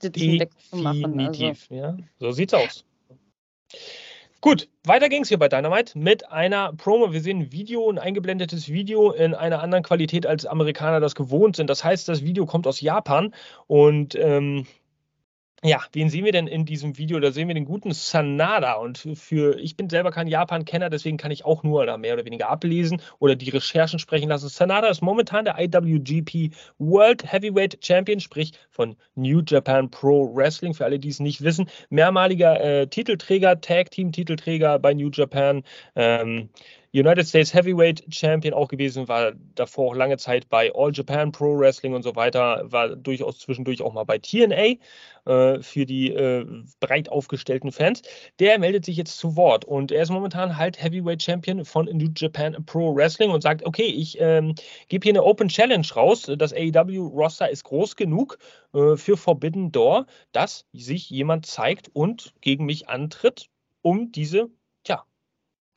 Sitzen 0.00 0.40
wegzumachen. 0.40 1.04
Also. 1.04 1.42
Definitiv, 1.42 1.70
ja. 1.70 1.96
So 2.18 2.32
sieht's 2.32 2.54
aus. 2.54 2.84
Gut, 4.40 4.68
weiter 4.84 5.08
ging 5.08 5.22
es 5.22 5.28
hier 5.28 5.38
bei 5.38 5.48
Dynamite 5.48 5.98
mit 5.98 6.30
einer 6.30 6.72
Promo. 6.72 7.12
Wir 7.12 7.20
sehen 7.20 7.40
ein 7.40 7.52
Video, 7.52 7.90
ein 7.90 7.98
eingeblendetes 7.98 8.68
Video 8.68 9.10
in 9.10 9.34
einer 9.34 9.60
anderen 9.60 9.82
Qualität, 9.82 10.26
als 10.26 10.46
Amerikaner 10.46 11.00
das 11.00 11.16
gewohnt 11.16 11.56
sind. 11.56 11.68
Das 11.68 11.82
heißt, 11.82 12.08
das 12.08 12.22
Video 12.22 12.46
kommt 12.46 12.68
aus 12.68 12.80
Japan 12.80 13.34
und 13.66 14.14
ähm, 14.14 14.64
ja, 15.64 15.80
wen 15.92 16.08
sehen 16.08 16.24
wir 16.24 16.30
denn 16.30 16.46
in 16.46 16.64
diesem 16.64 16.98
Video? 16.98 17.18
Da 17.18 17.32
sehen 17.32 17.48
wir 17.48 17.54
den 17.54 17.64
guten 17.64 17.92
Sanada. 17.92 18.74
Und 18.74 18.98
für, 19.14 19.58
ich 19.58 19.76
bin 19.76 19.90
selber 19.90 20.12
kein 20.12 20.28
Japan-Kenner, 20.28 20.88
deswegen 20.88 21.16
kann 21.16 21.32
ich 21.32 21.44
auch 21.44 21.64
nur 21.64 21.96
mehr 21.98 22.14
oder 22.14 22.24
weniger 22.24 22.48
ablesen 22.48 23.02
oder 23.18 23.34
die 23.34 23.50
Recherchen 23.50 23.98
sprechen 23.98 24.28
lassen. 24.28 24.48
Sanada 24.48 24.86
ist 24.88 25.02
momentan 25.02 25.44
der 25.44 25.58
IWGP 25.58 26.54
World 26.78 27.32
Heavyweight 27.32 27.78
Champion, 27.84 28.20
sprich 28.20 28.52
von 28.70 28.96
New 29.16 29.42
Japan 29.44 29.90
Pro 29.90 30.32
Wrestling, 30.32 30.74
für 30.74 30.84
alle, 30.84 31.00
die 31.00 31.08
es 31.08 31.18
nicht 31.18 31.42
wissen. 31.42 31.68
Mehrmaliger 31.90 32.60
äh, 32.60 32.86
Titelträger, 32.86 33.60
Tag-Team-Titelträger 33.60 34.78
bei 34.78 34.94
New 34.94 35.10
Japan. 35.12 35.64
Ähm, 35.96 36.50
United 36.92 37.26
States 37.26 37.52
Heavyweight 37.52 38.02
Champion 38.08 38.54
auch 38.54 38.68
gewesen, 38.68 39.08
war 39.08 39.32
davor 39.54 39.90
auch 39.90 39.94
lange 39.94 40.16
Zeit 40.16 40.48
bei 40.48 40.72
All 40.74 40.90
Japan 40.92 41.32
Pro 41.32 41.58
Wrestling 41.58 41.94
und 41.94 42.02
so 42.02 42.16
weiter, 42.16 42.62
war 42.64 42.96
durchaus 42.96 43.38
zwischendurch 43.38 43.82
auch 43.82 43.92
mal 43.92 44.04
bei 44.04 44.18
TNA 44.18 44.76
äh, 45.26 45.60
für 45.60 45.84
die 45.84 46.10
äh, 46.10 46.46
breit 46.80 47.10
aufgestellten 47.10 47.72
Fans. 47.72 48.00
Der 48.38 48.58
meldet 48.58 48.86
sich 48.86 48.96
jetzt 48.96 49.18
zu 49.18 49.36
Wort 49.36 49.66
und 49.66 49.92
er 49.92 50.02
ist 50.02 50.10
momentan 50.10 50.56
halt 50.56 50.82
Heavyweight 50.82 51.22
Champion 51.22 51.66
von 51.66 51.84
New 51.86 52.08
Japan 52.16 52.64
Pro 52.64 52.94
Wrestling 52.94 53.30
und 53.30 53.42
sagt, 53.42 53.66
okay, 53.66 53.86
ich 53.86 54.18
ähm, 54.20 54.54
gebe 54.88 55.04
hier 55.04 55.12
eine 55.12 55.24
Open 55.24 55.48
Challenge 55.48 55.86
raus. 55.94 56.30
Das 56.38 56.54
AEW-Roster 56.54 57.50
ist 57.50 57.64
groß 57.64 57.96
genug 57.96 58.38
äh, 58.72 58.96
für 58.96 59.18
Forbidden 59.18 59.72
Door, 59.72 60.06
dass 60.32 60.64
sich 60.72 61.10
jemand 61.10 61.44
zeigt 61.44 61.90
und 61.92 62.32
gegen 62.40 62.64
mich 62.64 62.88
antritt, 62.88 63.50
um 63.82 64.10
diese 64.10 64.48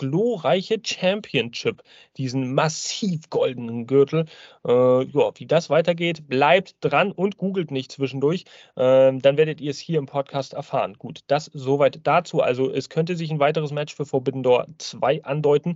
glorreiche 0.01 0.79
Championship, 0.83 1.83
diesen 2.17 2.55
massiv 2.55 3.29
goldenen 3.29 3.85
Gürtel. 3.85 4.25
Äh, 4.65 5.03
ja, 5.05 5.31
wie 5.35 5.45
das 5.45 5.69
weitergeht, 5.69 6.27
bleibt 6.27 6.75
dran 6.81 7.11
und 7.11 7.37
googelt 7.37 7.69
nicht 7.69 7.91
zwischendurch. 7.91 8.45
Ähm, 8.75 9.21
dann 9.21 9.37
werdet 9.37 9.61
ihr 9.61 9.69
es 9.69 9.77
hier 9.77 9.99
im 9.99 10.07
Podcast 10.07 10.53
erfahren. 10.53 10.95
Gut, 10.97 11.19
das 11.27 11.51
soweit 11.53 11.99
dazu. 12.03 12.41
Also 12.41 12.71
es 12.71 12.89
könnte 12.89 13.15
sich 13.15 13.29
ein 13.29 13.39
weiteres 13.39 13.71
Match 13.71 13.93
für 13.93 14.07
Forbidden 14.07 14.41
Door 14.41 14.67
2 14.79 15.23
andeuten. 15.23 15.75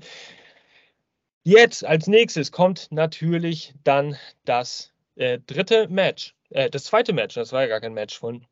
Jetzt 1.43 1.85
als 1.85 2.07
nächstes 2.07 2.51
kommt 2.51 2.87
natürlich 2.91 3.75
dann 3.83 4.17
das 4.43 4.91
äh, 5.15 5.37
dritte 5.45 5.87
Match. 5.87 6.33
Äh, 6.49 6.71
das 6.71 6.85
zweite 6.85 7.13
Match, 7.13 7.35
das 7.35 7.53
war 7.53 7.61
ja 7.61 7.67
gar 7.67 7.81
kein 7.81 7.93
Match 7.93 8.17
von. 8.17 8.47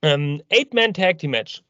Ähm, 0.00 0.42
Eight-Man 0.50 0.94
Tag 0.94 1.18
Team 1.18 1.32
Match. 1.32 1.62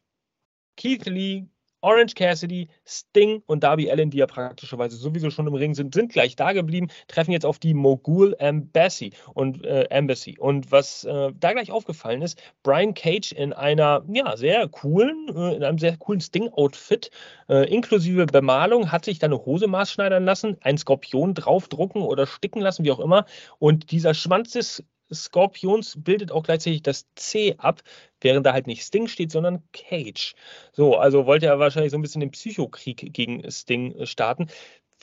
Keith 0.77 1.05
Lee 1.05 1.47
Orange 1.81 2.15
Cassidy, 2.15 2.67
Sting 2.85 3.43
und 3.45 3.63
Darby 3.63 3.89
Allen, 3.91 4.09
die 4.09 4.17
ja 4.17 4.27
praktischerweise 4.27 4.95
sowieso 4.95 5.29
schon 5.29 5.47
im 5.47 5.53
Ring 5.53 5.73
sind, 5.73 5.93
sind 5.93 6.11
gleich 6.11 6.35
da 6.35 6.53
geblieben, 6.53 6.87
treffen 7.07 7.31
jetzt 7.31 7.45
auf 7.45 7.59
die 7.59 7.73
Mogul 7.73 8.35
Embassy 8.39 9.11
und 9.33 9.65
äh, 9.65 9.83
Embassy. 9.89 10.37
Und 10.37 10.71
was 10.71 11.03
äh, 11.03 11.31
da 11.39 11.53
gleich 11.53 11.71
aufgefallen 11.71 12.21
ist, 12.21 12.41
Brian 12.63 12.93
Cage 12.93 13.31
in 13.31 13.53
einer 13.53 14.03
ja 14.11 14.37
sehr 14.37 14.67
coolen, 14.67 15.27
äh, 15.35 15.55
in 15.55 15.63
einem 15.63 15.77
sehr 15.77 15.97
coolen 15.97 16.21
Sting-Outfit, 16.21 17.11
äh, 17.49 17.67
inklusive 17.73 18.25
Bemalung, 18.25 18.91
hat 18.91 19.05
sich 19.05 19.19
da 19.19 19.27
eine 19.27 19.45
Hose 19.45 19.67
maßschneidern 19.67 20.23
lassen, 20.23 20.57
ein 20.61 20.77
Skorpion 20.77 21.33
draufdrucken 21.33 22.01
oder 22.01 22.27
sticken 22.27 22.61
lassen, 22.61 22.85
wie 22.85 22.91
auch 22.91 22.99
immer. 22.99 23.25
Und 23.59 23.91
dieser 23.91 24.13
Schwanz 24.13 24.51
des 24.51 24.83
Scorpions 25.13 25.95
bildet 26.01 26.31
auch 26.31 26.43
gleichzeitig 26.43 26.83
das 26.83 27.07
C 27.15 27.55
ab, 27.57 27.81
während 28.21 28.45
da 28.45 28.53
halt 28.53 28.67
nicht 28.67 28.83
Sting 28.83 29.07
steht, 29.07 29.31
sondern 29.31 29.63
Cage. 29.73 30.35
So, 30.73 30.95
also 30.97 31.25
wollte 31.25 31.47
er 31.47 31.59
wahrscheinlich 31.59 31.91
so 31.91 31.97
ein 31.97 32.01
bisschen 32.01 32.21
den 32.21 32.31
Psychokrieg 32.31 33.13
gegen 33.13 33.49
Sting 33.51 33.95
äh, 33.95 34.05
starten. 34.05 34.47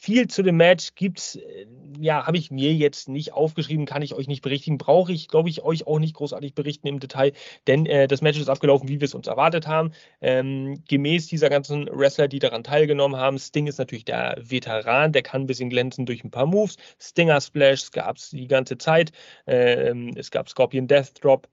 Viel 0.01 0.29
zu 0.29 0.43
dem 0.45 0.57
Match 0.57 0.95
gibt's, 0.95 1.35
äh, 1.37 1.67
ja, 1.99 2.25
habe 2.25 2.37
ich 2.37 2.53
mir 2.53 2.73
jetzt 2.73 3.09
nicht 3.09 3.33
aufgeschrieben, 3.33 3.85
kann 3.85 4.01
ich 4.03 4.15
euch 4.15 4.29
nicht 4.29 4.43
berichten, 4.43 4.79
brauche 4.79 5.13
ich, 5.13 5.27
glaube 5.27 5.49
ich, 5.49 5.63
euch 5.65 5.89
auch 5.89 5.99
nicht 5.99 6.15
großartig 6.15 6.55
berichten 6.55 6.87
im 6.87 7.01
Detail, 7.01 7.33
denn 7.67 7.85
äh, 7.85 8.07
das 8.07 8.23
Match 8.23 8.39
ist 8.39 8.49
abgelaufen, 8.49 8.89
wie 8.89 9.01
wir 9.01 9.07
es 9.07 9.15
uns 9.15 9.27
erwartet 9.27 9.67
haben. 9.67 9.93
Ähm, 10.21 10.85
gemäß 10.89 11.27
dieser 11.27 11.51
ganzen 11.51 11.87
Wrestler, 11.87 12.29
die 12.29 12.39
daran 12.39 12.63
teilgenommen 12.63 13.19
haben, 13.19 13.39
Sting 13.39 13.67
ist 13.67 13.79
natürlich 13.79 14.05
der 14.05 14.37
Veteran, 14.41 15.13
der 15.13 15.23
kann 15.23 15.43
ein 15.43 15.47
bisschen 15.47 15.71
glänzen 15.71 16.07
durch 16.07 16.23
ein 16.23 16.31
paar 16.31 16.47
Moves. 16.47 16.77
Stinger 17.01 17.41
Splash 17.41 17.91
gab 17.91 18.19
es 18.19 18.31
die 18.31 18.47
ganze 18.47 18.79
Zeit. 18.79 19.11
Ähm, 19.47 20.13
es 20.17 20.31
gab 20.31 20.49
Scorpion 20.49 20.87
Death 20.87 21.25
Drop, 21.25 21.49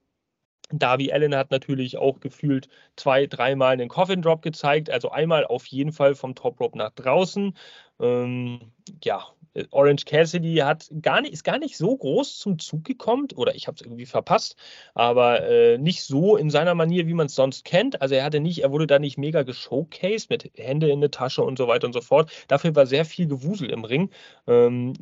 Darby 0.71 1.11
Allen 1.11 1.35
hat 1.35 1.51
natürlich 1.51 1.97
auch 1.97 2.19
gefühlt 2.19 2.69
zwei, 2.95 3.27
dreimal 3.27 3.73
einen 3.73 3.87
Coffin 3.87 4.21
Drop 4.21 4.41
gezeigt, 4.41 4.89
also 4.89 5.11
einmal 5.11 5.45
auf 5.45 5.65
jeden 5.67 5.91
Fall 5.91 6.15
vom 6.15 6.33
Top 6.33 6.59
Rope 6.59 6.77
nach 6.77 6.89
draußen. 6.91 7.55
Ähm, 7.99 8.59
ja, 9.03 9.25
Orange 9.71 10.05
Cassidy 10.05 10.57
hat 10.57 10.89
gar 11.01 11.21
nicht, 11.21 11.33
ist 11.33 11.43
gar 11.43 11.59
nicht 11.59 11.77
so 11.77 11.95
groß 11.95 12.37
zum 12.37 12.59
Zug 12.59 12.83
gekommen 12.83 13.27
oder 13.35 13.55
ich 13.55 13.67
habe 13.67 13.75
es 13.75 13.81
irgendwie 13.81 14.05
verpasst, 14.05 14.55
aber 14.93 15.47
äh, 15.47 15.77
nicht 15.77 16.03
so 16.03 16.35
in 16.35 16.49
seiner 16.49 16.75
Manier, 16.75 17.07
wie 17.07 17.13
man 17.13 17.27
es 17.27 17.35
sonst 17.35 17.63
kennt. 17.63 18.01
Also 18.01 18.15
er 18.15 18.25
hatte 18.25 18.41
nicht, 18.41 18.63
er 18.63 18.71
wurde 18.71 18.87
da 18.87 18.99
nicht 18.99 19.17
mega 19.17 19.43
geshowcased 19.43 20.29
mit 20.29 20.51
Hände 20.57 20.89
in 20.89 21.01
der 21.01 21.11
Tasche 21.11 21.41
und 21.43 21.57
so 21.57 21.67
weiter 21.67 21.87
und 21.87 21.93
so 21.93 22.01
fort. 22.01 22.31
Dafür 22.47 22.75
war 22.75 22.85
sehr 22.85 23.05
viel 23.05 23.27
Gewusel 23.27 23.69
im 23.69 23.85
Ring 23.85 24.09
ähm, 24.47 24.93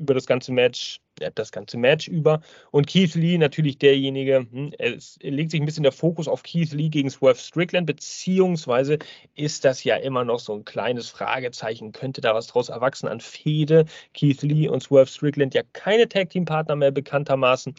über 0.00 0.14
das 0.14 0.26
ganze 0.26 0.52
Match 0.52 1.00
das 1.34 1.52
ganze 1.52 1.76
Match 1.76 2.08
über. 2.08 2.40
Und 2.70 2.86
Keith 2.86 3.14
Lee 3.14 3.38
natürlich 3.38 3.78
derjenige, 3.78 4.46
hm, 4.50 4.72
es 4.78 5.18
legt 5.20 5.50
sich 5.50 5.60
ein 5.60 5.66
bisschen 5.66 5.82
der 5.82 5.92
Fokus 5.92 6.28
auf 6.28 6.42
Keith 6.42 6.72
Lee 6.72 6.88
gegen 6.88 7.10
Swerve 7.10 7.38
Strickland, 7.38 7.86
beziehungsweise 7.86 8.98
ist 9.34 9.64
das 9.64 9.84
ja 9.84 9.96
immer 9.96 10.24
noch 10.24 10.40
so 10.40 10.54
ein 10.54 10.64
kleines 10.64 11.10
Fragezeichen, 11.10 11.92
könnte 11.92 12.20
da 12.20 12.34
was 12.34 12.46
draus 12.46 12.68
erwachsen 12.68 13.08
an 13.08 13.20
Fehde? 13.20 13.84
Keith 14.14 14.42
Lee 14.42 14.68
und 14.68 14.82
Swerve 14.82 15.10
Strickland 15.10 15.54
ja 15.54 15.62
keine 15.72 16.08
Tag-Team-Partner 16.08 16.76
mehr 16.76 16.90
bekanntermaßen. 16.90 17.74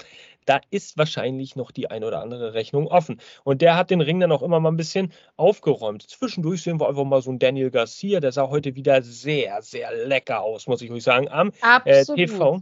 Da 0.46 0.60
ist 0.70 0.98
wahrscheinlich 0.98 1.56
noch 1.56 1.72
die 1.72 1.90
eine 1.90 2.08
oder 2.08 2.22
andere 2.22 2.54
Rechnung 2.54 2.88
offen. 2.88 3.20
Und 3.44 3.62
der 3.62 3.76
hat 3.76 3.90
den 3.90 4.02
Ring 4.02 4.20
dann 4.20 4.32
auch 4.32 4.42
immer 4.42 4.60
mal 4.60 4.72
ein 4.72 4.78
bisschen 4.78 5.12
aufgeräumt. 5.38 6.04
Zwischendurch 6.04 6.64
sehen 6.64 6.80
wir 6.80 6.90
einfach 6.90 7.04
mal 7.04 7.22
so 7.22 7.30
einen 7.30 7.40
Daniel 7.40 7.72
Garcia, 7.72 8.20
der 8.20 8.32
sah 8.32 8.50
heute 8.50 8.76
wieder 8.76 9.02
sehr, 9.02 9.62
sehr 9.62 9.92
lecker 10.08 10.42
aus, 10.42 10.68
muss 10.68 10.82
ich 10.82 10.92
euch 10.92 11.04
sagen, 11.04 11.30
am 11.30 11.52
äh, 11.86 12.06
TV. 12.06 12.62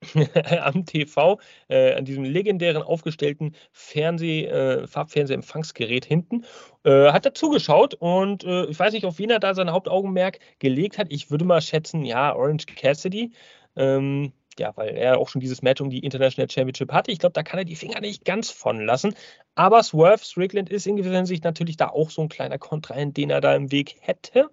am 0.62 0.84
TV, 0.84 1.40
äh, 1.68 1.94
an 1.94 2.04
diesem 2.04 2.24
legendären 2.24 2.82
aufgestellten 2.82 3.54
Fernseh, 3.72 4.44
äh, 4.44 4.86
Farbfernsehempfangsgerät 4.86 6.04
hinten, 6.04 6.44
äh, 6.84 7.10
hat 7.10 7.26
er 7.26 7.34
zugeschaut 7.34 7.94
und 7.94 8.44
äh, 8.44 8.66
ich 8.66 8.78
weiß 8.78 8.92
nicht, 8.92 9.06
auf 9.06 9.18
wen 9.18 9.30
er 9.30 9.40
da 9.40 9.54
sein 9.54 9.72
Hauptaugenmerk 9.72 10.38
gelegt 10.60 10.98
hat. 10.98 11.08
Ich 11.10 11.30
würde 11.30 11.44
mal 11.44 11.60
schätzen, 11.60 12.04
ja, 12.04 12.34
Orange 12.34 12.66
Cassidy. 12.66 13.32
Ähm, 13.76 14.32
ja, 14.58 14.72
weil 14.76 14.96
er 14.96 15.18
auch 15.18 15.28
schon 15.28 15.40
dieses 15.40 15.62
Match 15.62 15.80
um 15.80 15.90
die 15.90 16.00
International 16.00 16.50
Championship 16.50 16.92
hatte. 16.92 17.10
Ich 17.10 17.18
glaube, 17.18 17.32
da 17.32 17.42
kann 17.42 17.58
er 17.58 17.64
die 17.64 17.76
Finger 17.76 18.00
nicht 18.00 18.24
ganz 18.24 18.50
von 18.50 18.84
lassen. 18.84 19.14
Aber 19.54 19.82
Swerve 19.82 20.24
Strickland 20.24 20.70
ist 20.70 20.86
in 20.86 20.96
gewisser 20.96 21.16
Hinsicht 21.16 21.44
natürlich 21.44 21.76
da 21.76 21.88
auch 21.88 22.10
so 22.10 22.22
ein 22.22 22.28
kleiner 22.28 22.58
Kontrahent, 22.58 23.16
den 23.16 23.30
er 23.30 23.40
da 23.40 23.54
im 23.54 23.72
Weg 23.72 23.96
hätte. 24.00 24.50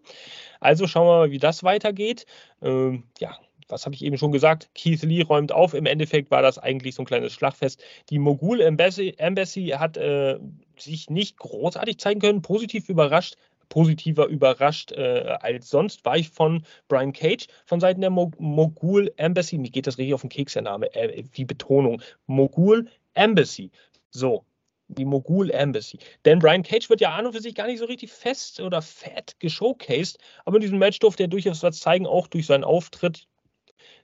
Also 0.60 0.88
schauen 0.88 1.08
wir 1.08 1.18
mal, 1.18 1.32
wie 1.32 1.40
das 1.40 1.64
weitergeht. 1.64 2.26
Ähm, 2.62 3.04
ja, 3.20 3.38
was 3.68 3.86
habe 3.86 3.96
ich 3.96 4.04
eben 4.04 4.18
schon 4.18 4.32
gesagt? 4.32 4.70
Keith 4.76 5.02
Lee 5.04 5.24
räumt 5.24 5.52
auf. 5.52 5.74
Im 5.74 5.86
Endeffekt 5.86 6.32
war 6.32 6.42
das 6.42 6.60
eigentlich 6.60 6.96
so 6.96 7.02
ein 7.02 7.08
kleines 7.08 7.34
Schlachtfest. 7.34 7.84
Die 8.10 8.20
Mogul 8.20 8.62
Embassy, 8.62 9.16
Embassy 9.18 9.74
hat 9.78 9.98
äh, 9.98 10.38
sich 10.78 11.10
nicht 11.10 11.38
großartig 11.38 12.00
zeigen 12.00 12.20
können, 12.20 12.42
positiv 12.42 12.90
überrascht. 12.90 13.38
Positiver 13.70 14.28
überrascht 14.28 14.92
äh, 14.92 15.38
als 15.42 15.70
sonst 15.70 16.06
war 16.06 16.18
ich 16.18 16.30
von 16.30 16.64
Brian 16.88 17.14
Cage 17.14 17.48
von 17.66 17.80
Seiten 17.80 18.02
der 18.02 18.10
Mo 18.10 18.32
Mogul 18.38 19.12
Embassy. 19.18 19.58
Mir 19.58 19.70
geht 19.70 19.88
das 19.88 19.98
richtig 19.98 20.14
auf 20.14 20.22
den 20.22 20.30
Keks, 20.30 20.54
der 20.54 20.64
Name, 20.64 20.94
äh, 20.96 21.24
die 21.24 21.46
Betonung. 21.46 22.02
Mogul 22.28 22.88
Embassy. 23.14 23.72
So, 24.12 24.46
die 24.88 25.06
Mogul 25.06 25.52
Embassy. 25.52 26.00
Denn 26.26 26.40
Brian 26.40 26.64
Cage 26.64 26.90
wird 26.90 27.02
ja 27.02 27.14
an 27.16 27.26
und 27.26 27.34
für 27.34 27.42
sich 27.42 27.56
gar 27.56 27.68
nicht 27.68 27.80
so 27.80 27.86
richtig 27.86 28.12
fest 28.12 28.60
oder 28.60 28.82
fett 28.82 29.36
geshowcased, 29.40 30.18
aber 30.46 30.58
in 30.58 30.62
diesem 30.62 30.80
Match 30.80 31.00
durfte 31.00 31.24
er 31.24 31.28
durchaus 31.28 31.64
was 31.64 31.80
zeigen, 31.80 32.08
auch 32.08 32.28
durch 32.28 32.46
seinen 32.46 32.64
Auftritt 32.64 33.28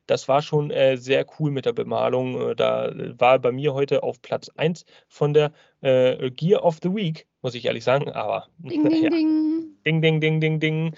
das 0.07 0.27
war 0.27 0.41
schon 0.41 0.71
äh, 0.71 0.97
sehr 0.97 1.25
cool 1.39 1.51
mit 1.51 1.65
der 1.65 1.73
Bemalung. 1.73 2.49
Äh, 2.49 2.55
da 2.55 2.91
war 3.17 3.39
bei 3.39 3.51
mir 3.51 3.73
heute 3.73 4.03
auf 4.03 4.21
Platz 4.21 4.49
1 4.55 4.85
von 5.07 5.33
der 5.33 5.51
äh, 5.81 6.29
Gear 6.31 6.63
of 6.63 6.79
the 6.83 6.93
Week, 6.93 7.27
muss 7.41 7.55
ich 7.55 7.65
ehrlich 7.65 7.83
sagen. 7.83 8.09
Aber 8.11 8.47
ding, 8.57 8.83
ding, 8.83 9.03
ja. 9.03 9.09
ding. 9.09 9.50
Ding, 9.85 10.01
ding, 10.01 10.19
ding, 10.21 10.39
ding, 10.39 10.59
ding. 10.59 10.95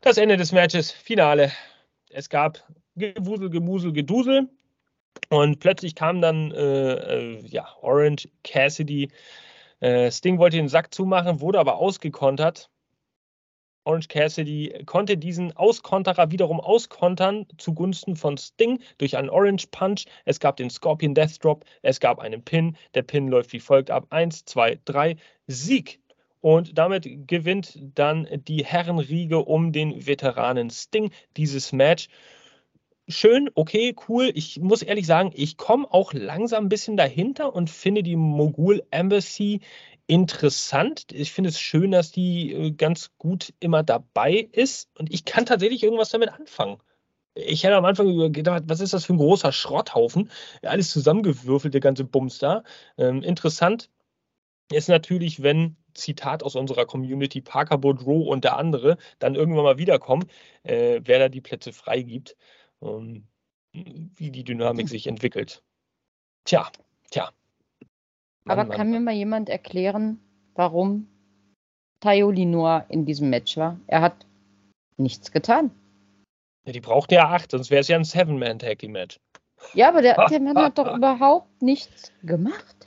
Das 0.00 0.18
Ende 0.18 0.36
des 0.36 0.52
Matches, 0.52 0.90
Finale. 0.90 1.52
Es 2.10 2.28
gab 2.28 2.62
Gewusel, 2.96 3.50
Gemusel, 3.50 3.92
Gedusel. 3.92 4.48
Und 5.28 5.60
plötzlich 5.60 5.94
kam 5.94 6.20
dann 6.20 6.50
äh, 6.52 6.92
äh, 6.92 7.46
ja, 7.46 7.68
Orange 7.82 8.28
Cassidy. 8.42 9.10
Äh, 9.80 10.10
Sting 10.10 10.38
wollte 10.38 10.56
den 10.56 10.68
Sack 10.68 10.92
zumachen, 10.92 11.40
wurde 11.40 11.58
aber 11.58 11.76
ausgekontert 11.76 12.70
Orange 13.84 14.08
Cassidy 14.08 14.82
konnte 14.84 15.16
diesen 15.16 15.56
Auskonterer 15.56 16.30
wiederum 16.30 16.60
auskontern 16.60 17.46
zugunsten 17.56 18.14
von 18.14 18.36
Sting 18.36 18.80
durch 18.98 19.16
einen 19.16 19.30
Orange 19.30 19.68
Punch. 19.70 20.04
Es 20.26 20.38
gab 20.38 20.56
den 20.56 20.68
Scorpion 20.68 21.14
Death 21.14 21.42
Drop, 21.42 21.64
es 21.82 21.98
gab 21.98 22.18
einen 22.18 22.44
Pin. 22.44 22.76
Der 22.94 23.02
Pin 23.02 23.28
läuft 23.28 23.52
wie 23.52 23.60
folgt 23.60 23.90
ab: 23.90 24.06
1, 24.10 24.44
2, 24.44 24.80
3, 24.84 25.16
Sieg. 25.46 26.00
Und 26.40 26.78
damit 26.78 27.06
gewinnt 27.26 27.78
dann 27.94 28.26
die 28.48 28.64
Herrenriege 28.64 29.40
um 29.40 29.72
den 29.72 30.06
Veteranen 30.06 30.70
Sting 30.70 31.10
dieses 31.36 31.72
Match. 31.72 32.08
Schön, 33.08 33.50
okay, 33.54 33.94
cool. 34.08 34.30
Ich 34.34 34.60
muss 34.60 34.82
ehrlich 34.82 35.06
sagen, 35.06 35.32
ich 35.34 35.56
komme 35.56 35.86
auch 35.90 36.12
langsam 36.12 36.66
ein 36.66 36.68
bisschen 36.68 36.96
dahinter 36.96 37.54
und 37.54 37.68
finde 37.68 38.02
die 38.02 38.16
Mogul 38.16 38.84
Embassy 38.90 39.60
interessant. 40.06 41.06
Ich 41.12 41.32
finde 41.32 41.50
es 41.50 41.60
schön, 41.60 41.90
dass 41.90 42.12
die 42.12 42.52
äh, 42.52 42.70
ganz 42.70 43.10
gut 43.18 43.52
immer 43.60 43.82
dabei 43.82 44.48
ist 44.52 44.88
und 44.98 45.12
ich 45.12 45.24
kann 45.24 45.46
tatsächlich 45.46 45.82
irgendwas 45.82 46.10
damit 46.10 46.30
anfangen. 46.30 46.78
Ich 47.34 47.64
hätte 47.64 47.76
am 47.76 47.84
Anfang 47.84 48.32
gedacht, 48.32 48.64
was 48.66 48.80
ist 48.80 48.92
das 48.92 49.04
für 49.04 49.14
ein 49.14 49.18
großer 49.18 49.52
Schrotthaufen? 49.52 50.30
Alles 50.62 50.90
zusammengewürfelt, 50.90 51.74
der 51.74 51.80
ganze 51.80 52.04
Bums 52.04 52.38
da. 52.38 52.64
Ähm, 52.98 53.22
interessant 53.22 53.88
ist 54.72 54.88
natürlich, 54.88 55.42
wenn 55.42 55.76
Zitat 55.94 56.42
aus 56.42 56.54
unserer 56.56 56.86
Community 56.86 57.40
Parker 57.40 57.78
Boudreau 57.78 58.22
und 58.22 58.44
der 58.44 58.56
andere 58.56 58.96
dann 59.18 59.34
irgendwann 59.34 59.64
mal 59.64 59.78
wiederkommen, 59.78 60.26
äh, 60.62 61.00
wer 61.04 61.18
da 61.18 61.28
die 61.28 61.40
Plätze 61.40 61.72
freigibt, 61.72 62.36
ähm, 62.82 63.26
wie 63.72 64.30
die 64.30 64.44
Dynamik 64.44 64.88
sich 64.88 65.06
entwickelt. 65.06 65.62
Tja, 66.44 66.70
tja. 67.10 67.30
Aber 68.46 68.64
Mann, 68.64 68.76
kann 68.76 68.90
Mann. 68.90 68.90
mir 68.90 69.04
mal 69.04 69.14
jemand 69.14 69.48
erklären, 69.48 70.20
warum 70.54 71.08
Tayo 72.00 72.30
Linoir 72.30 72.86
in 72.88 73.04
diesem 73.04 73.30
Match 73.30 73.56
war? 73.56 73.78
Er 73.86 74.00
hat 74.00 74.26
nichts 74.96 75.30
getan. 75.32 75.70
Ja, 76.64 76.72
die 76.72 76.80
braucht 76.80 77.12
ja 77.12 77.28
acht, 77.28 77.50
sonst 77.50 77.70
wäre 77.70 77.80
es 77.80 77.88
ja 77.88 77.96
ein 77.96 78.04
Seven-Man-Tag-Match. 78.04 79.20
Ja, 79.74 79.88
aber 79.88 80.02
der, 80.02 80.16
der 80.28 80.40
Mann 80.40 80.56
hat 80.56 80.78
doch 80.78 80.96
überhaupt 80.96 81.62
nichts 81.62 82.12
gemacht. 82.22 82.86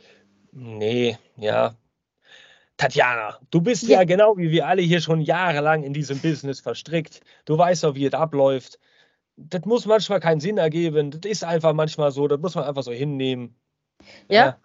Nee, 0.51 1.17
ja. 1.37 1.75
Tatjana, 2.77 3.39
du 3.51 3.61
bist 3.61 3.83
ja. 3.83 3.99
ja 3.99 4.03
genau 4.03 4.35
wie 4.37 4.51
wir 4.51 4.67
alle 4.67 4.81
hier 4.81 4.99
schon 4.99 5.21
jahrelang 5.21 5.83
in 5.83 5.93
diesem 5.93 6.19
Business 6.19 6.59
verstrickt. 6.59 7.21
Du 7.45 7.57
weißt 7.57 7.83
doch, 7.83 7.95
wie 7.95 8.05
es 8.05 8.13
abläuft. 8.13 8.79
Das 9.35 9.65
muss 9.65 9.85
manchmal 9.85 10.19
keinen 10.19 10.39
Sinn 10.39 10.57
ergeben. 10.57 11.11
Das 11.11 11.29
ist 11.29 11.43
einfach 11.43 11.73
manchmal 11.73 12.11
so. 12.11 12.27
Das 12.27 12.39
muss 12.39 12.55
man 12.55 12.65
einfach 12.65 12.83
so 12.83 12.91
hinnehmen. 12.91 13.55
Ja, 14.27 14.45
ja. 14.45 14.57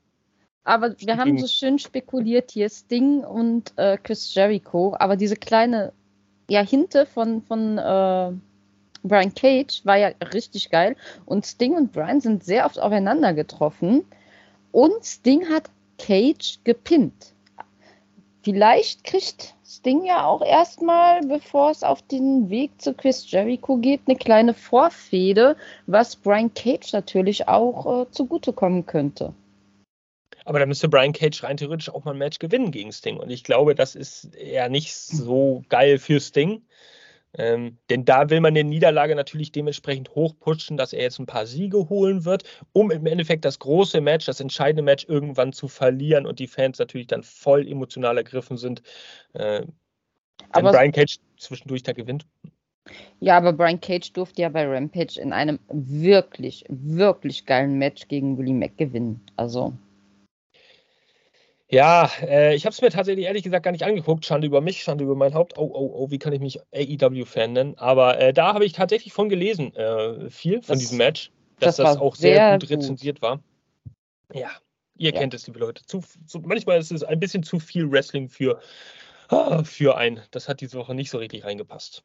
Aber 0.64 0.94
wir 0.98 1.16
haben 1.16 1.38
so 1.38 1.46
schön 1.46 1.78
spekuliert 1.78 2.50
hier, 2.50 2.68
Sting 2.68 3.24
und 3.24 3.72
äh, 3.76 3.96
Chris 3.96 4.34
Jericho, 4.34 4.94
aber 4.98 5.16
diese 5.16 5.36
kleine 5.36 5.94
ja, 6.50 6.60
Hinte 6.60 7.06
von, 7.06 7.40
von 7.42 7.78
äh, 7.78 8.32
Brian 9.02 9.34
Cage 9.34 9.84
war 9.84 9.96
ja 9.96 10.08
richtig 10.34 10.68
geil. 10.70 10.96
Und 11.24 11.46
Sting 11.46 11.74
und 11.74 11.92
Brian 11.92 12.20
sind 12.20 12.44
sehr 12.44 12.66
oft 12.66 12.78
aufeinander 12.78 13.32
getroffen. 13.32 14.04
Und 14.70 15.04
Sting 15.04 15.48
hat 15.48 15.70
Cage 15.98 16.58
gepinnt. 16.64 17.34
Vielleicht 18.42 19.04
kriegt 19.04 19.54
Sting 19.66 20.04
ja 20.04 20.24
auch 20.24 20.40
erstmal, 20.40 21.20
bevor 21.20 21.70
es 21.70 21.82
auf 21.82 22.00
den 22.02 22.48
Weg 22.48 22.80
zu 22.80 22.94
Chris 22.94 23.30
Jericho 23.30 23.76
geht, 23.76 24.00
eine 24.06 24.16
kleine 24.16 24.54
Vorfehde, 24.54 25.56
was 25.86 26.16
Brian 26.16 26.54
Cage 26.54 26.92
natürlich 26.92 27.46
auch 27.48 28.02
äh, 28.02 28.10
zugutekommen 28.10 28.86
könnte. 28.86 29.34
Aber 30.44 30.58
da 30.58 30.66
müsste 30.66 30.88
Brian 30.88 31.12
Cage 31.12 31.44
rein 31.44 31.58
theoretisch 31.58 31.90
auch 31.90 32.04
mal 32.04 32.12
ein 32.12 32.18
Match 32.18 32.38
gewinnen 32.38 32.70
gegen 32.70 32.90
Sting. 32.90 33.18
Und 33.18 33.28
ich 33.28 33.44
glaube, 33.44 33.74
das 33.74 33.94
ist 33.94 34.34
eher 34.34 34.70
nicht 34.70 34.96
so 34.96 35.62
geil 35.68 35.98
für 35.98 36.20
Sting. 36.20 36.62
Ähm, 37.34 37.78
denn 37.90 38.04
da 38.04 38.30
will 38.30 38.40
man 38.40 38.54
die 38.54 38.64
Niederlage 38.64 39.14
natürlich 39.14 39.52
dementsprechend 39.52 40.14
hochpushen, 40.14 40.76
dass 40.76 40.92
er 40.92 41.02
jetzt 41.02 41.18
ein 41.18 41.26
paar 41.26 41.46
Siege 41.46 41.88
holen 41.88 42.24
wird, 42.24 42.44
um 42.72 42.90
im 42.90 43.06
Endeffekt 43.06 43.44
das 43.44 43.58
große 43.58 44.00
Match, 44.00 44.26
das 44.26 44.40
entscheidende 44.40 44.82
Match 44.82 45.06
irgendwann 45.08 45.52
zu 45.52 45.68
verlieren 45.68 46.26
und 46.26 46.38
die 46.38 46.46
Fans 46.46 46.78
natürlich 46.78 47.06
dann 47.06 47.22
voll 47.22 47.68
emotional 47.68 48.16
ergriffen 48.16 48.56
sind. 48.56 48.82
Äh, 49.34 49.66
wenn 50.54 50.64
Brian 50.64 50.92
Cage 50.92 51.18
zwischendurch 51.36 51.82
da 51.82 51.92
gewinnt. 51.92 52.26
Ja, 53.20 53.36
aber 53.36 53.52
Brian 53.52 53.80
Cage 53.80 54.12
durfte 54.12 54.42
ja 54.42 54.48
bei 54.48 54.66
Rampage 54.66 55.20
in 55.20 55.32
einem 55.32 55.58
wirklich, 55.68 56.64
wirklich 56.68 57.44
geilen 57.44 57.76
Match 57.78 58.08
gegen 58.08 58.38
Willie 58.38 58.54
Mack 58.54 58.78
gewinnen. 58.78 59.20
Also. 59.36 59.74
Ja, 61.70 62.10
äh, 62.22 62.54
ich 62.54 62.64
habe 62.64 62.72
es 62.72 62.80
mir 62.80 62.90
tatsächlich 62.90 63.26
ehrlich 63.26 63.42
gesagt 63.42 63.62
gar 63.62 63.72
nicht 63.72 63.84
angeguckt. 63.84 64.24
Schande 64.24 64.46
über 64.46 64.62
mich, 64.62 64.82
Schande 64.82 65.04
über 65.04 65.14
mein 65.14 65.34
Haupt. 65.34 65.58
Oh, 65.58 65.70
oh, 65.72 65.92
oh, 65.94 66.10
wie 66.10 66.18
kann 66.18 66.32
ich 66.32 66.40
mich 66.40 66.58
AEW-Fan 66.72 67.52
nennen? 67.52 67.74
Aber 67.76 68.18
äh, 68.18 68.32
da 68.32 68.54
habe 68.54 68.64
ich 68.64 68.72
tatsächlich 68.72 69.12
von 69.12 69.28
gelesen, 69.28 69.74
äh, 69.76 70.30
viel 70.30 70.62
von 70.62 70.74
das, 70.74 70.78
diesem 70.78 70.98
Match, 70.98 71.30
dass 71.60 71.76
das, 71.76 71.92
das 71.92 71.96
auch 71.98 72.14
sehr, 72.14 72.58
gut 72.58 72.70
rezensiert 72.70 73.20
war. 73.20 73.42
Ja, 74.32 74.50
ihr 74.96 75.12
ja. 75.12 75.18
kennt 75.18 75.34
es, 75.34 75.46
liebe 75.46 75.58
Leute. 75.58 75.84
Zu, 75.84 76.02
zu, 76.26 76.40
manchmal 76.40 76.78
ist 76.78 76.90
es 76.90 77.04
ein 77.04 77.20
bisschen 77.20 77.42
zu 77.42 77.58
viel 77.58 77.90
Wrestling 77.90 78.30
für, 78.30 78.60
ah, 79.28 79.62
für 79.62 79.98
ein. 79.98 80.22
Das 80.30 80.48
hat 80.48 80.62
diese 80.62 80.78
Woche 80.78 80.94
nicht 80.94 81.10
so 81.10 81.18
richtig 81.18 81.44
reingepasst. 81.44 82.02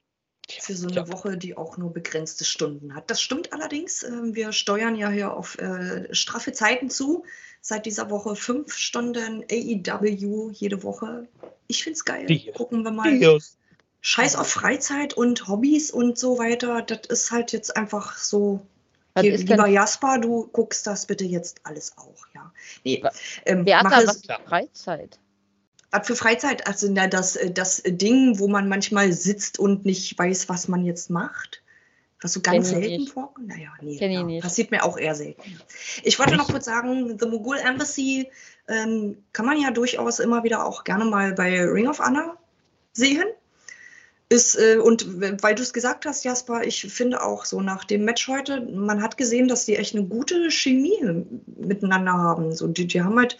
Für 0.50 0.76
so 0.76 0.88
eine 0.88 0.96
ja. 0.98 1.12
Woche, 1.12 1.38
die 1.38 1.56
auch 1.56 1.78
nur 1.78 1.94
begrenzte 1.94 2.44
Stunden 2.44 2.96
hat. 2.96 3.10
Das 3.10 3.22
stimmt 3.22 3.54
allerdings. 3.54 4.04
Ähm, 4.04 4.36
wir 4.36 4.52
steuern 4.52 4.96
ja 4.96 5.10
hier 5.10 5.34
auf 5.34 5.58
äh, 5.58 6.14
straffe 6.14 6.52
Zeiten 6.52 6.90
zu. 6.90 7.24
Seit 7.62 7.86
dieser 7.86 8.10
Woche 8.10 8.36
fünf 8.36 8.74
Stunden 8.74 9.46
AEW 9.50 10.52
jede 10.52 10.84
Woche. 10.84 11.28
Ich 11.68 11.84
finde 11.84 11.96
es 11.96 12.04
geil. 12.06 12.26
Die. 12.26 12.52
Gucken 12.52 12.84
wir 12.84 12.92
mal. 12.92 13.18
Die. 13.18 13.40
Scheiß 14.02 14.36
auf 14.36 14.50
Freizeit 14.50 15.14
und 15.14 15.48
Hobbys 15.48 15.90
und 15.90 16.20
so 16.20 16.38
weiter. 16.38 16.82
Das 16.82 17.08
ist 17.08 17.32
halt 17.32 17.54
jetzt 17.54 17.78
einfach 17.78 18.18
so. 18.18 18.60
Hier, 19.18 19.38
lieber 19.38 19.68
Jasper, 19.68 20.18
du 20.18 20.48
guckst 20.52 20.88
das 20.88 21.06
bitte 21.06 21.24
jetzt 21.24 21.62
alles 21.64 21.98
auch, 21.98 22.26
ja. 22.34 22.52
Nee, 22.84 23.04
ähm, 23.46 23.64
Wer 23.64 23.80
hat 23.80 23.92
da 23.92 24.08
was 24.08 24.22
Freizeit? 24.46 25.20
Was 25.94 26.08
für 26.08 26.16
Freizeit? 26.16 26.66
Also 26.66 26.92
na, 26.92 27.08
das, 27.08 27.36
äh, 27.36 27.52
das 27.52 27.84
Ding, 27.86 28.40
wo 28.40 28.48
man 28.48 28.68
manchmal 28.68 29.14
sitzt 29.14 29.60
und 29.60 29.86
nicht 29.86 30.18
weiß, 30.18 30.50
was 30.50 30.68
man 30.68 30.84
jetzt 30.84 31.12
macht. 31.12 31.62
Was 32.20 32.34
so 32.34 32.42
ganz 32.42 32.72
Kenn 32.72 32.82
selten 32.82 33.08
vorkommt? 33.08 33.50
Naja, 33.50 33.70
nee, 33.82 33.98
ja, 33.98 34.42
passiert 34.42 34.72
mir 34.72 34.84
auch 34.84 34.98
eher 34.98 35.14
selten. 35.14 35.60
Ich 36.04 36.18
wollte 36.18 36.36
noch 36.36 36.48
kurz 36.48 36.66
sagen, 36.66 37.20
The 37.20 37.28
Mogul 37.28 37.58
Embassy 37.58 38.30
ähm, 38.68 39.18
kann 39.34 39.46
man 39.46 39.60
ja 39.60 39.72
durchaus 39.72 40.20
immer 40.20 40.44
wieder 40.44 40.66
auch 40.66 40.84
gerne 40.84 41.06
mal 41.06 41.34
bei 41.34 41.62
Ring 41.64 41.88
of 41.88 42.00
Honor 42.00 42.38
sehen. 42.94 43.26
Ist, 44.30 44.56
äh, 44.56 44.78
und 44.78 45.22
weil 45.44 45.54
du 45.54 45.62
es 45.62 45.74
gesagt 45.74 46.06
hast, 46.08 46.24
Jasper, 46.24 46.64
ich 46.64 46.82
finde 46.92 47.22
auch 47.22 47.46
so 47.46 47.62
nach 47.62 47.84
dem 47.84 48.06
Match 48.06 48.28
heute, 48.28 48.62
man 48.62 49.04
hat 49.04 49.18
gesehen, 49.18 49.48
dass 49.48 49.66
die 49.66 49.76
echt 49.76 49.94
eine 49.94 50.06
gute 50.06 50.50
Chemie 50.50 50.98
miteinander 51.46 52.14
haben. 52.14 52.52
So, 52.52 52.68
die, 52.68 52.88
die 52.88 53.04
haben 53.04 53.20
halt 53.20 53.38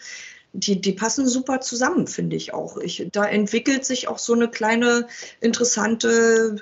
die, 0.54 0.80
die 0.80 0.92
passen 0.92 1.26
super 1.26 1.60
zusammen, 1.60 2.06
finde 2.06 2.36
ich 2.36 2.54
auch. 2.54 2.78
Ich, 2.78 3.06
da 3.12 3.24
entwickelt 3.24 3.84
sich 3.84 4.08
auch 4.08 4.18
so 4.18 4.32
eine 4.32 4.48
kleine 4.48 5.08
interessante 5.40 6.56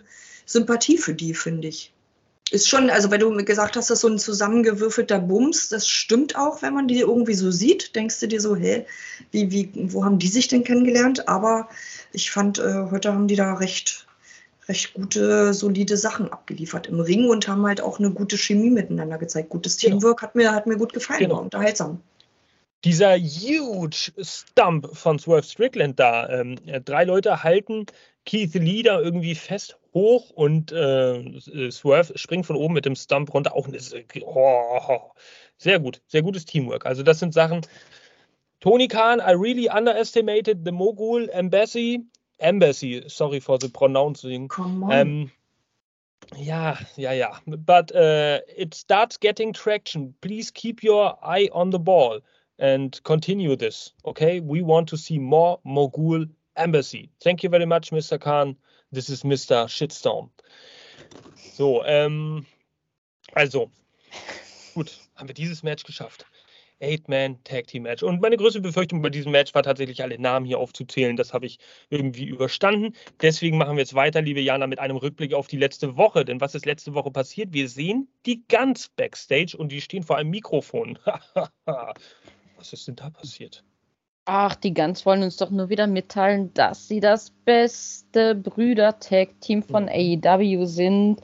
Sympathie 0.47 0.97
für 0.97 1.15
die, 1.15 1.35
finde 1.35 1.69
ich. 1.69 1.93
Ist 2.51 2.69
schon, 2.69 2.91
also 2.91 3.11
weil 3.11 3.19
du 3.19 3.35
gesagt 3.45 3.77
hast, 3.77 3.89
das 3.89 3.99
ist 3.99 4.03
so 4.03 4.09
ein 4.09 4.19
zusammengewürfelter 4.19 5.19
Bums, 5.19 5.69
das 5.69 5.89
stimmt 5.89 6.37
auch, 6.37 6.61
wenn 6.61 6.75
man 6.75 6.89
die 6.89 7.01
irgendwie 7.01 7.35
so 7.35 7.51
sieht, 7.51 7.95
denkst 7.95 8.21
du 8.21 8.29
dir 8.29 8.41
so, 8.41 8.57
hä, 8.57 8.85
wie, 9.31 9.51
wie, 9.51 9.71
wo 9.75 10.05
haben 10.05 10.19
die 10.19 10.29
sich 10.29 10.49
denn 10.49 10.65
kennengelernt? 10.65 11.29
Aber 11.29 11.69
ich 12.13 12.31
fand, 12.31 12.59
äh, 12.59 12.87
heute 12.91 13.13
haben 13.13 13.29
die 13.29 13.37
da 13.37 13.55
recht, 13.55 14.07
recht 14.69 14.93
gute, 14.93 15.55
solide 15.55 15.97
Sachen 15.97 16.31
abgeliefert 16.31 16.89
im 16.89 17.01
Ring 17.01 17.29
und 17.29 17.49
haben 17.49 17.65
halt 17.67 17.81
auch 17.81 17.99
eine 17.99 18.11
gute 18.11 18.37
Chemie 18.37 18.71
miteinander 18.71 19.17
gezeigt. 19.17 19.49
Gutes 19.49 19.79
genau. 19.79 19.97
Teamwork 19.97 20.21
hat 20.21 20.35
mir, 20.35 20.53
hat 20.53 20.67
mir 20.67 20.77
gut 20.77 20.93
gefallen, 20.93 21.21
genau. 21.21 21.37
war 21.37 21.43
unterhaltsam 21.43 22.01
dieser 22.85 23.17
huge 23.17 24.13
Stump 24.21 24.89
von 24.97 25.19
Swerve 25.19 25.45
Strickland 25.45 26.01
da. 26.01 26.29
Ähm, 26.29 26.57
drei 26.85 27.05
Leute 27.05 27.43
halten 27.43 27.87
Keith 28.25 28.55
Lee 28.55 28.83
da 28.83 29.01
irgendwie 29.01 29.35
fest 29.35 29.79
hoch 29.95 30.31
und 30.31 30.73
äh, 30.73 31.71
Swerve 31.71 32.17
springt 32.17 32.47
von 32.47 32.57
oben 32.57 32.75
mit 32.75 32.85
dem 32.85 32.97
Stump 32.97 33.33
runter. 33.35 33.55
Auch 33.55 33.69
oh, 34.23 35.13
sehr 35.59 35.79
gut, 35.79 36.01
sehr 36.07 36.23
gutes 36.23 36.45
Teamwork. 36.45 36.87
Also 36.87 37.03
das 37.03 37.19
sind 37.19 37.35
Sachen. 37.35 37.63
Tony 38.61 38.87
Khan, 38.87 39.19
I 39.19 39.33
really 39.33 39.69
underestimated 39.69 40.61
the 40.65 40.73
Mogul 40.73 41.29
Embassy. 41.31 42.05
Embassy, 42.39 43.03
sorry 43.07 43.41
for 43.41 43.59
the 43.61 43.69
pronouncing. 43.69 44.49
Come 44.49 44.85
on. 44.85 44.93
Ähm, 44.93 45.31
ja, 46.37 46.79
ja, 46.97 47.13
ja. 47.13 47.39
But 47.47 47.93
uh, 47.93 48.39
it 48.57 48.75
starts 48.75 49.19
getting 49.19 49.53
traction. 49.53 50.15
Please 50.21 50.53
keep 50.53 50.83
your 50.83 51.19
eye 51.23 51.49
on 51.53 51.71
the 51.71 51.79
ball 51.79 52.21
and 52.59 53.03
continue 53.05 53.57
this. 53.57 53.93
Okay, 54.05 54.41
we 54.41 54.63
want 54.63 54.89
to 54.89 54.97
see 54.97 55.19
more 55.19 55.61
Mogul 55.65 56.27
Embassy. 56.57 57.11
Thank 57.23 57.43
you 57.43 57.51
very 57.51 57.67
much, 57.67 57.91
Mr. 57.91 58.21
Khan. 58.21 58.57
This 58.91 59.09
is 59.09 59.23
Mr. 59.23 59.69
Shitstorm. 59.69 60.31
So, 61.55 61.85
ähm, 61.85 62.47
also, 63.35 63.71
gut, 64.75 64.99
haben 65.17 65.29
wir 65.29 65.35
dieses 65.35 65.63
Match 65.63 65.85
geschafft. 65.85 66.27
Eight-Man-Tag-Team-Match. 66.83 68.03
Und 68.03 68.21
meine 68.21 68.37
größte 68.37 68.61
Befürchtung 68.61 69.03
bei 69.03 69.09
diesem 69.09 69.33
Match 69.33 69.55
war 69.55 69.63
tatsächlich, 69.63 70.03
alle 70.03 70.19
Namen 70.19 70.45
hier 70.45 70.59
aufzuzählen. 70.59 71.17
Das 71.17 71.33
habe 71.33 71.47
ich 71.47 71.59
irgendwie 71.91 72.27
überstanden. 72.27 72.95
Deswegen 73.21 73.57
machen 73.57 73.77
wir 73.77 73.83
jetzt 73.83 73.95
weiter, 73.95 74.21
liebe 74.21 74.41
Jana, 74.41 74.67
mit 74.67 74.81
einem 74.81 74.97
Rückblick 74.97 75.33
auf 75.33 75.47
die 75.47 75.57
letzte 75.57 75.97
Woche. 75.97 76.25
Denn 76.25 76.41
was 76.41 76.55
ist 76.55 76.67
letzte 76.67 76.95
Woche 76.95 77.11
passiert? 77.11 77.53
Wir 77.53 77.69
sehen 77.69 78.09
die 78.27 78.43
Guns 78.49 78.89
backstage 78.89 79.57
und 79.57 79.71
die 79.71 79.81
stehen 79.81 80.03
vor 80.03 80.17
einem 80.17 80.31
Mikrofon. 80.31 80.99
was 82.63 82.73
ist 82.73 82.87
denn 82.87 82.95
da 82.95 83.11
passiert? 83.11 83.65
Ach, 84.25 84.55
die 84.55 84.73
Guns 84.73 85.05
wollen 85.05 85.25
uns 85.25 85.37
doch 85.37 85.51
nur 85.51 85.69
wieder 85.69 85.89
mitteilen, 85.89 86.55
dass 86.55 86.87
sie 86.87 87.01
das 87.01 87.31
beste 87.45 88.37
Brüder-Tag-Team 88.37 89.65
von 89.65 89.87
mhm. 89.87 90.23
AEW 90.25 90.65
sind 90.67 91.21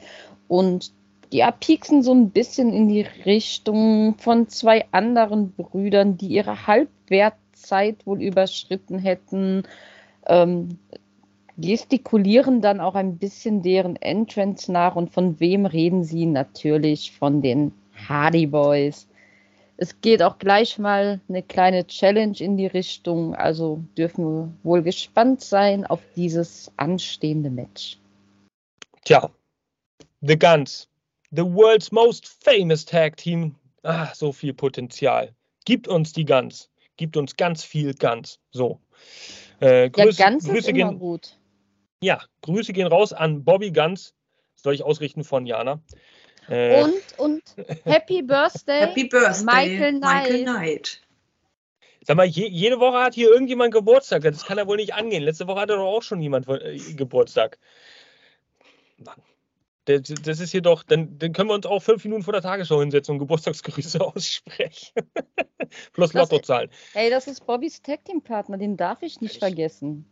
und 0.48 0.92
ja, 1.32 1.52
pieksen 1.52 2.02
so 2.02 2.12
ein 2.12 2.30
bisschen 2.30 2.72
in 2.72 2.88
die 2.88 3.02
Richtung 3.02 4.16
von 4.18 4.48
zwei 4.48 4.86
anderen 4.90 5.52
Brüdern, 5.52 6.16
die 6.16 6.26
ihre 6.26 6.66
Halbwertzeit 6.66 8.04
wohl 8.04 8.20
überschritten 8.20 8.98
hätten. 8.98 9.62
Ähm, 10.26 10.78
gestikulieren 11.56 12.60
dann 12.60 12.80
auch 12.80 12.96
ein 12.96 13.18
bisschen 13.18 13.62
deren 13.62 13.94
Entrance 13.94 14.72
nach. 14.72 14.96
Und 14.96 15.12
von 15.12 15.38
wem 15.38 15.66
reden 15.66 16.02
sie? 16.02 16.26
Natürlich 16.26 17.12
von 17.12 17.42
den 17.42 17.72
Hardy 18.08 18.46
Boys. 18.46 19.07
Es 19.80 20.00
geht 20.00 20.22
auch 20.22 20.38
gleich 20.38 20.78
mal 20.78 21.20
eine 21.28 21.42
kleine 21.42 21.86
Challenge 21.86 22.36
in 22.38 22.56
die 22.56 22.66
Richtung. 22.66 23.34
Also 23.34 23.82
dürfen 23.96 24.24
wir 24.24 24.52
wohl 24.64 24.82
gespannt 24.82 25.40
sein 25.40 25.86
auf 25.86 26.00
dieses 26.16 26.70
anstehende 26.76 27.48
Match. 27.48 27.98
Tja, 29.04 29.30
The 30.20 30.36
Guns 30.36 30.88
The 31.30 31.42
world's 31.42 31.92
most 31.92 32.26
famous 32.26 32.84
tag 32.84 33.16
team. 33.16 33.54
Ah, 33.82 34.12
so 34.14 34.32
viel 34.32 34.54
Potenzial. 34.54 35.34
Gibt 35.64 35.86
uns 35.86 36.12
die 36.12 36.24
Guns. 36.24 36.70
Gibt 36.96 37.16
uns 37.16 37.36
ganz 37.36 37.62
viel 37.62 37.94
Guns. 37.94 38.40
So. 38.50 38.80
Äh, 39.60 39.90
Grüße, 39.90 40.22
ja, 40.22 40.30
Guns 40.30 40.44
Grüße 40.46 40.72
gehen, 40.72 40.98
gut. 40.98 41.38
Ja, 42.02 42.22
Grüße 42.42 42.72
gehen 42.72 42.86
raus 42.86 43.12
an 43.12 43.44
Bobby 43.44 43.70
Guns. 43.70 44.14
Soll 44.56 44.74
ich 44.74 44.82
ausrichten 44.82 45.22
von 45.22 45.46
Jana. 45.46 45.80
Äh, 46.48 46.82
und, 46.82 47.02
und 47.18 47.42
Happy 47.84 48.22
Birthday, 48.22 48.80
Happy 48.80 49.04
Birthday 49.04 49.44
Michael 49.44 49.98
Knight. 49.98 50.22
Michael 50.22 50.42
Knight. 50.44 51.00
Sag 52.02 52.16
mal, 52.16 52.26
je, 52.26 52.48
jede 52.48 52.80
Woche 52.80 52.98
hat 52.98 53.14
hier 53.14 53.30
irgendjemand 53.30 53.72
Geburtstag. 53.72 54.22
Das 54.22 54.46
kann 54.46 54.56
ja 54.56 54.66
wohl 54.66 54.78
nicht 54.78 54.94
angehen. 54.94 55.22
Letzte 55.22 55.46
Woche 55.46 55.60
hatte 55.60 55.74
doch 55.74 55.84
auch 55.84 56.02
schon 56.02 56.22
jemand 56.22 56.48
äh, 56.48 56.78
Geburtstag. 56.94 57.58
Mann. 58.96 59.20
Das, 59.84 60.02
das 60.02 60.40
ist 60.40 60.50
hier 60.50 60.60
doch, 60.60 60.82
dann, 60.82 61.18
dann 61.18 61.32
können 61.32 61.48
wir 61.48 61.54
uns 61.54 61.64
auch 61.64 61.82
fünf 61.82 62.04
Minuten 62.04 62.22
vor 62.22 62.34
der 62.34 62.42
Tagesschau 62.42 62.80
hinsetzen 62.80 63.12
und 63.12 63.18
Geburtstagsgrüße 63.20 64.00
aussprechen. 64.06 64.92
Plus 65.94 66.12
Lottozahlen. 66.12 66.70
Ey, 66.92 67.08
das 67.08 67.26
ist 67.26 67.46
Bobbys 67.46 67.80
Tag 67.80 68.04
Team 68.04 68.20
Partner, 68.20 68.58
den 68.58 68.76
darf 68.76 69.02
ich 69.02 69.22
nicht 69.22 69.34
ich, 69.34 69.38
vergessen. 69.38 70.04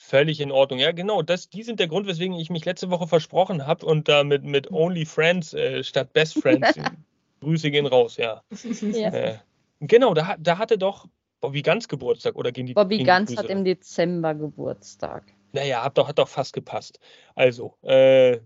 Völlig 0.00 0.40
in 0.40 0.52
Ordnung. 0.52 0.78
Ja, 0.78 0.92
genau. 0.92 1.22
Das, 1.22 1.50
die 1.50 1.62
sind 1.62 1.80
der 1.80 1.88
Grund, 1.88 2.06
weswegen 2.06 2.34
ich 2.34 2.50
mich 2.50 2.64
letzte 2.64 2.88
Woche 2.90 3.06
versprochen 3.06 3.66
habe 3.66 3.84
und 3.84 4.08
da 4.08 4.24
mit, 4.24 4.44
mit 4.44 4.70
Only 4.70 5.04
Friends 5.04 5.52
äh, 5.54 5.82
statt 5.82 6.12
Best 6.12 6.40
Friends. 6.40 6.74
Grüße 7.40 7.70
gehen 7.70 7.86
raus, 7.86 8.16
ja. 8.16 8.42
ja. 8.80 9.10
Äh, 9.10 9.38
genau, 9.80 10.14
da, 10.14 10.36
da 10.38 10.58
hatte 10.58 10.78
doch 10.78 11.06
Bobby 11.40 11.62
Ganz 11.62 11.86
Geburtstag 11.86 12.34
oder 12.34 12.50
gehen 12.50 12.66
die 12.66 12.74
Bobby 12.74 13.02
Ganz 13.02 13.36
hat 13.36 13.46
im 13.46 13.64
Dezember 13.64 14.34
Geburtstag. 14.34 15.24
Naja, 15.52 15.84
hat 15.84 15.98
doch, 15.98 16.08
hat 16.08 16.18
doch 16.18 16.28
fast 16.28 16.52
gepasst. 16.52 16.98
Also, 17.36 17.74
äh, 17.82 18.38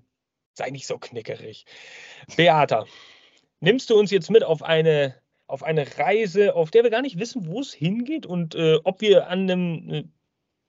Sei 0.54 0.70
nicht 0.70 0.86
so 0.86 0.98
knickerig. 0.98 1.64
Beata, 2.36 2.84
nimmst 3.60 3.88
du 3.88 3.98
uns 3.98 4.10
jetzt 4.10 4.30
mit 4.30 4.44
auf 4.44 4.62
eine, 4.62 5.14
auf 5.46 5.62
eine 5.62 5.98
Reise, 5.98 6.54
auf 6.54 6.70
der 6.70 6.82
wir 6.82 6.90
gar 6.90 7.02
nicht 7.02 7.18
wissen, 7.18 7.46
wo 7.46 7.60
es 7.60 7.72
hingeht 7.72 8.26
und 8.26 8.54
äh, 8.54 8.78
ob 8.84 9.00
wir 9.00 9.28
an 9.28 9.50
einem, 9.50 9.90
äh, 9.90 10.04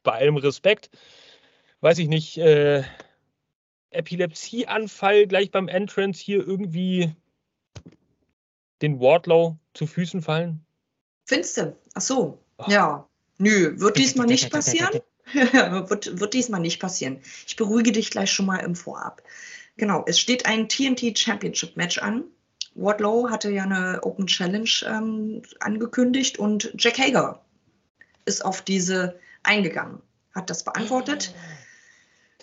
bei 0.03 0.13
allem 0.13 0.37
Respekt, 0.37 0.89
weiß 1.81 1.97
ich 1.99 2.07
nicht, 2.07 2.37
äh, 2.37 2.83
Epilepsieanfall 3.89 5.27
gleich 5.27 5.51
beim 5.51 5.67
Entrance 5.67 6.21
hier 6.23 6.45
irgendwie 6.45 7.13
den 8.81 8.99
Wardlow 8.99 9.57
zu 9.73 9.87
Füßen 9.87 10.21
fallen? 10.21 10.65
Findest 11.25 11.57
du? 11.57 11.77
Ach 11.93 12.01
so, 12.01 12.43
oh. 12.57 12.65
ja. 12.67 13.07
Nö, 13.37 13.79
wird 13.79 13.97
diesmal 13.97 14.27
nicht 14.27 14.51
passieren. 14.51 15.01
wird, 15.33 16.19
wird 16.19 16.33
diesmal 16.33 16.59
nicht 16.59 16.79
passieren. 16.79 17.19
Ich 17.47 17.55
beruhige 17.55 17.91
dich 17.91 18.11
gleich 18.11 18.31
schon 18.31 18.45
mal 18.45 18.57
im 18.57 18.75
Vorab. 18.75 19.23
Genau, 19.77 20.03
es 20.05 20.19
steht 20.19 20.45
ein 20.45 20.69
TNT 20.69 21.17
Championship 21.17 21.75
Match 21.75 21.97
an. 21.97 22.25
Wardlow 22.75 23.29
hatte 23.29 23.51
ja 23.51 23.63
eine 23.63 24.01
Open 24.03 24.27
Challenge 24.27 24.69
ähm, 24.85 25.41
angekündigt 25.59 26.39
und 26.39 26.73
Jack 26.77 26.97
Hager 26.99 27.43
ist 28.25 28.45
auf 28.45 28.61
diese 28.61 29.19
eingegangen, 29.43 30.01
hat 30.33 30.49
das 30.49 30.63
beantwortet. 30.63 31.33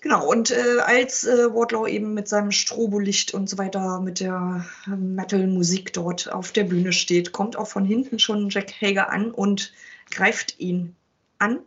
Genau, 0.01 0.26
und 0.26 0.51
äh, 0.51 0.78
als 0.80 1.24
äh, 1.24 1.53
Wardlow 1.53 1.86
eben 1.86 2.14
mit 2.14 2.26
seinem 2.26 2.53
Strobolicht 2.53 3.34
und 3.34 3.51
so 3.51 3.59
weiter, 3.59 4.01
mit 4.01 4.20
der 4.20 4.64
Metal-Musik 4.86 5.92
dort 5.92 6.32
auf 6.32 6.53
der 6.53 6.64
Bühne 6.64 6.92
steht, 6.92 7.32
kommt 7.32 7.57
auch 7.57 7.66
von 7.66 7.84
hinten 7.84 8.18
schon 8.18 8.48
Jack 8.48 8.72
Hager 8.80 9.11
an 9.11 9.30
und 9.30 9.74
greift 10.11 10.59
ihn 10.59 10.96
an. 11.38 11.61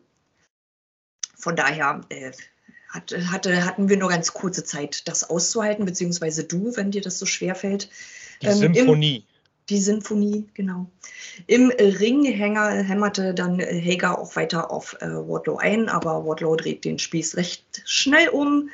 Von 1.37 1.55
daher 1.55 2.01
äh, 2.09 2.31
hat, 2.89 3.13
hatte, 3.31 3.65
hatten 3.65 3.89
wir 3.89 3.97
nur 3.97 4.09
ganz 4.09 4.33
kurze 4.33 4.63
Zeit, 4.63 5.07
das 5.07 5.29
auszuhalten, 5.29 5.85
beziehungsweise 5.85 6.43
du, 6.43 6.75
wenn 6.75 6.89
dir 6.89 7.01
das 7.01 7.19
so 7.19 7.27
schwer 7.27 7.53
fällt. 7.53 7.89
Die 8.41 8.47
ähm, 8.47 8.57
Symphonie. 8.57 9.17
Im, 9.17 9.32
die 9.69 9.79
Symphonie, 9.79 10.47
genau. 10.53 10.87
Im 11.47 11.69
Ringhänger 11.69 12.69
hämmerte 12.83 13.33
dann 13.33 13.59
Hager 13.59 14.19
auch 14.19 14.35
weiter 14.35 14.71
auf 14.71 14.97
äh, 15.01 15.07
Wardlow 15.07 15.57
ein, 15.57 15.89
aber 15.89 16.25
Wardlow 16.25 16.55
dreht 16.55 16.85
den 16.85 16.99
Spieß 16.99 17.37
recht 17.37 17.81
schnell 17.85 18.29
um, 18.29 18.69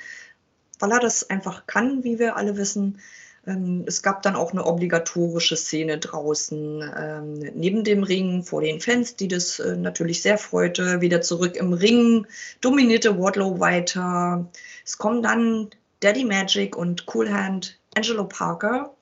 weil 0.80 0.92
er 0.92 1.00
das 1.00 1.30
einfach 1.30 1.68
kann, 1.68 2.04
wie 2.04 2.20
wir 2.20 2.36
alle 2.36 2.58
wissen. 2.58 3.00
Ähm, 3.46 3.84
es 3.88 4.02
gab 4.02 4.22
dann 4.24 4.36
auch 4.36 4.52
eine 4.52 4.66
obligatorische 4.66 5.56
Szene 5.56 5.98
draußen 5.98 6.84
ähm, 6.98 7.34
neben 7.56 7.84
dem 7.84 8.04
Ring 8.04 8.44
vor 8.44 8.62
den 8.62 8.82
Fans, 8.82 9.16
die 9.16 9.28
das 9.28 9.60
äh, 9.60 9.76
natürlich 9.76 10.22
sehr 10.22 10.38
freute. 10.38 11.02
Wieder 11.02 11.22
zurück 11.22 11.56
im 11.56 11.74
Ring, 11.74 12.28
dominierte 12.62 13.18
Wardlow 13.20 13.60
weiter. 13.60 14.50
Es 14.86 14.98
kommen 14.98 15.22
dann 15.22 15.70
Daddy 16.00 16.26
Magic 16.26 16.76
und 16.76 17.06
Cool 17.14 17.32
Hand 17.32 17.80
Angelo 17.96 18.26
Parker 18.26 18.94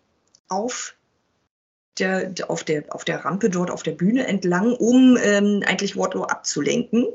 auf 0.50 0.96
der, 2.00 2.32
auf, 2.48 2.64
der, 2.64 2.84
auf 2.90 3.06
der 3.06 3.26
Rampe 3.26 3.50
dort 3.50 3.72
auf 3.72 3.84
der 3.84 3.92
Bühne 3.92 4.28
entlang, 4.28 4.74
um 4.74 5.18
ähm, 5.22 5.64
eigentlich 5.66 5.98
Wardlow 5.98 6.24
abzulenken. 6.24 7.08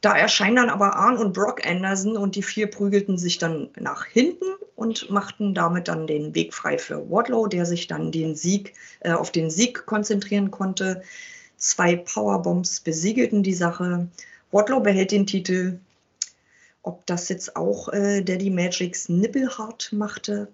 Da 0.00 0.14
erscheinen 0.16 0.56
dann 0.56 0.68
aber 0.68 0.96
Arn 0.96 1.16
und 1.16 1.32
Brock 1.32 1.66
Anderson 1.66 2.18
und 2.18 2.36
die 2.36 2.42
vier 2.42 2.66
prügelten 2.66 3.16
sich 3.16 3.38
dann 3.38 3.70
nach 3.80 4.04
hinten 4.04 4.44
und 4.76 5.08
machten 5.08 5.54
damit 5.54 5.88
dann 5.88 6.06
den 6.06 6.34
Weg 6.34 6.52
frei 6.52 6.76
für 6.76 7.10
Wardlow, 7.10 7.46
der 7.46 7.64
sich 7.64 7.86
dann 7.86 8.12
den 8.12 8.34
Sieg, 8.34 8.74
äh, 9.00 9.12
auf 9.12 9.32
den 9.32 9.50
Sieg 9.50 9.86
konzentrieren 9.86 10.50
konnte. 10.50 11.02
Zwei 11.56 11.96
Powerbombs 11.96 12.80
besiegelten 12.80 13.42
die 13.42 13.54
Sache. 13.54 14.08
Wardlow 14.50 14.80
behält 14.80 15.10
den 15.10 15.26
Titel. 15.26 15.78
Ob 16.82 17.06
das 17.06 17.30
jetzt 17.30 17.56
auch 17.56 17.88
äh, 17.88 18.20
Daddy 18.20 18.50
Magics 18.50 19.08
Nippelhart 19.08 19.90
machte, 19.92 20.48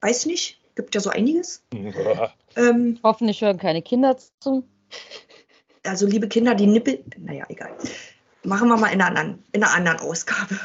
weiß 0.00 0.26
nicht. 0.26 0.60
Gibt 0.74 0.94
ja 0.94 1.00
so 1.00 1.10
einiges. 1.10 1.62
ähm, 2.56 2.98
Hoffentlich 3.02 3.40
hören 3.40 3.58
keine 3.58 3.82
Kinder 3.82 4.16
zu. 4.40 4.64
Also, 5.84 6.06
liebe 6.06 6.28
Kinder, 6.28 6.54
die 6.54 6.66
Nippel. 6.66 7.04
Naja, 7.18 7.44
egal. 7.48 7.70
Machen 8.42 8.68
wir 8.68 8.76
mal 8.76 8.88
in 8.88 9.00
einer 9.00 9.08
anderen, 9.08 9.44
in 9.52 9.62
einer 9.62 9.74
anderen 9.74 10.00
Ausgabe. 10.00 10.58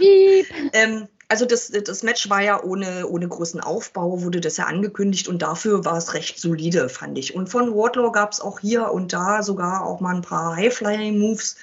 Ähm, 0.74 1.08
also 1.32 1.46
das, 1.46 1.68
das 1.68 2.02
Match 2.02 2.28
war 2.32 2.42
ja 2.42 2.62
ohne, 2.64 3.08
ohne 3.08 3.28
großen 3.28 3.62
Aufbau, 3.62 4.24
wurde 4.24 4.42
das 4.42 4.58
ja 4.58 4.66
angekündigt 4.66 5.28
und 5.28 5.44
dafür 5.44 5.86
war 5.86 5.96
es 5.96 6.16
recht 6.16 6.40
solide, 6.40 6.90
fand 6.90 7.20
ich. 7.20 7.36
Und 7.36 7.50
von 7.50 7.76
Wardlaw 7.76 8.12
gab 8.12 8.32
es 8.32 8.42
auch 8.42 8.60
hier 8.60 8.92
und 8.92 9.14
da 9.14 9.44
sogar 9.44 9.86
auch 9.86 10.00
mal 10.00 10.16
ein 10.16 10.24
paar 10.24 10.56
High-Flying-Moves. 10.56 11.56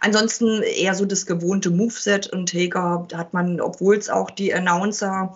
Ansonsten 0.00 0.62
eher 0.62 0.94
so 0.94 1.06
das 1.06 1.24
gewohnte 1.24 1.70
Moveset 1.70 2.26
und 2.26 2.52
Hager 2.52 3.08
hat 3.14 3.32
man, 3.32 3.62
obwohl 3.62 3.96
es 3.96 4.10
auch 4.10 4.30
die 4.30 4.52
Announcer 4.52 5.34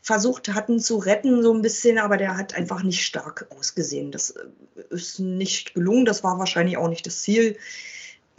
versucht 0.00 0.48
hatten 0.48 0.80
zu 0.80 0.96
retten, 0.96 1.42
so 1.42 1.52
ein 1.52 1.62
bisschen, 1.62 1.98
aber 1.98 2.16
der 2.16 2.36
hat 2.36 2.54
einfach 2.54 2.82
nicht 2.82 3.04
stark 3.04 3.46
ausgesehen. 3.56 4.12
Das 4.12 4.34
ist 4.90 5.18
nicht 5.18 5.74
gelungen, 5.74 6.04
das 6.04 6.24
war 6.24 6.38
wahrscheinlich 6.38 6.76
auch 6.76 6.88
nicht 6.88 7.06
das 7.06 7.22
Ziel 7.22 7.56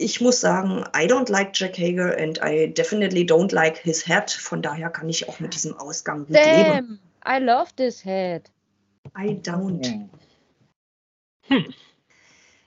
ich 0.00 0.20
muss 0.20 0.40
sagen, 0.40 0.84
I 0.96 1.06
don't 1.06 1.30
like 1.30 1.50
Jack 1.54 1.78
Hager 1.78 2.16
and 2.16 2.40
I 2.42 2.72
definitely 2.72 3.22
don't 3.22 3.52
like 3.52 3.76
his 3.78 4.06
head. 4.06 4.30
Von 4.30 4.62
daher 4.62 4.88
kann 4.88 5.08
ich 5.08 5.28
auch 5.28 5.40
mit 5.40 5.54
diesem 5.54 5.76
Ausgang 5.76 6.26
gut 6.26 6.36
Damn, 6.36 6.74
leben. 6.74 7.00
I 7.26 7.38
love 7.38 7.70
this 7.76 8.02
head. 8.02 8.50
I 9.16 9.34
don't. 9.34 10.08
Hm. 11.48 11.74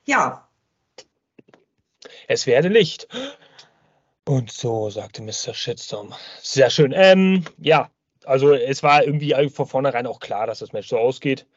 Ja. 0.06 0.48
Es 2.28 2.46
werde 2.46 2.68
Licht. 2.68 3.08
Und 4.26 4.52
so, 4.52 4.90
sagte 4.90 5.22
Mr. 5.22 5.54
Shitstorm. 5.54 6.14
Sehr 6.42 6.70
schön. 6.70 6.94
Ähm, 6.96 7.46
ja, 7.58 7.90
also 8.26 8.54
es 8.54 8.84
war 8.84 9.04
irgendwie 9.04 9.34
von 9.50 9.66
vornherein 9.66 10.08
auch 10.08 10.20
klar, 10.20 10.48
dass 10.48 10.60
das 10.60 10.74
Match 10.74 10.88
so 10.88 10.98
ausgeht. 10.98 11.48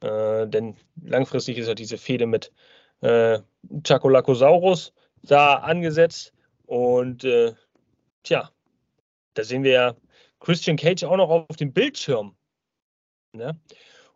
Äh, 0.00 0.46
denn 0.46 0.76
langfristig 1.02 1.58
ist 1.58 1.68
ja 1.68 1.74
diese 1.74 1.98
Fehde 1.98 2.26
mit 2.26 2.52
äh, 3.00 3.40
Chacolacosaurus 3.82 4.92
da 5.22 5.54
angesetzt. 5.54 6.32
Und 6.66 7.24
äh, 7.24 7.54
tja, 8.22 8.50
da 9.34 9.44
sehen 9.44 9.62
wir 9.62 9.72
ja 9.72 9.96
Christian 10.40 10.76
Cage 10.76 11.04
auch 11.04 11.16
noch 11.16 11.30
auf 11.30 11.56
dem 11.56 11.72
Bildschirm. 11.72 12.36
Ne? 13.32 13.58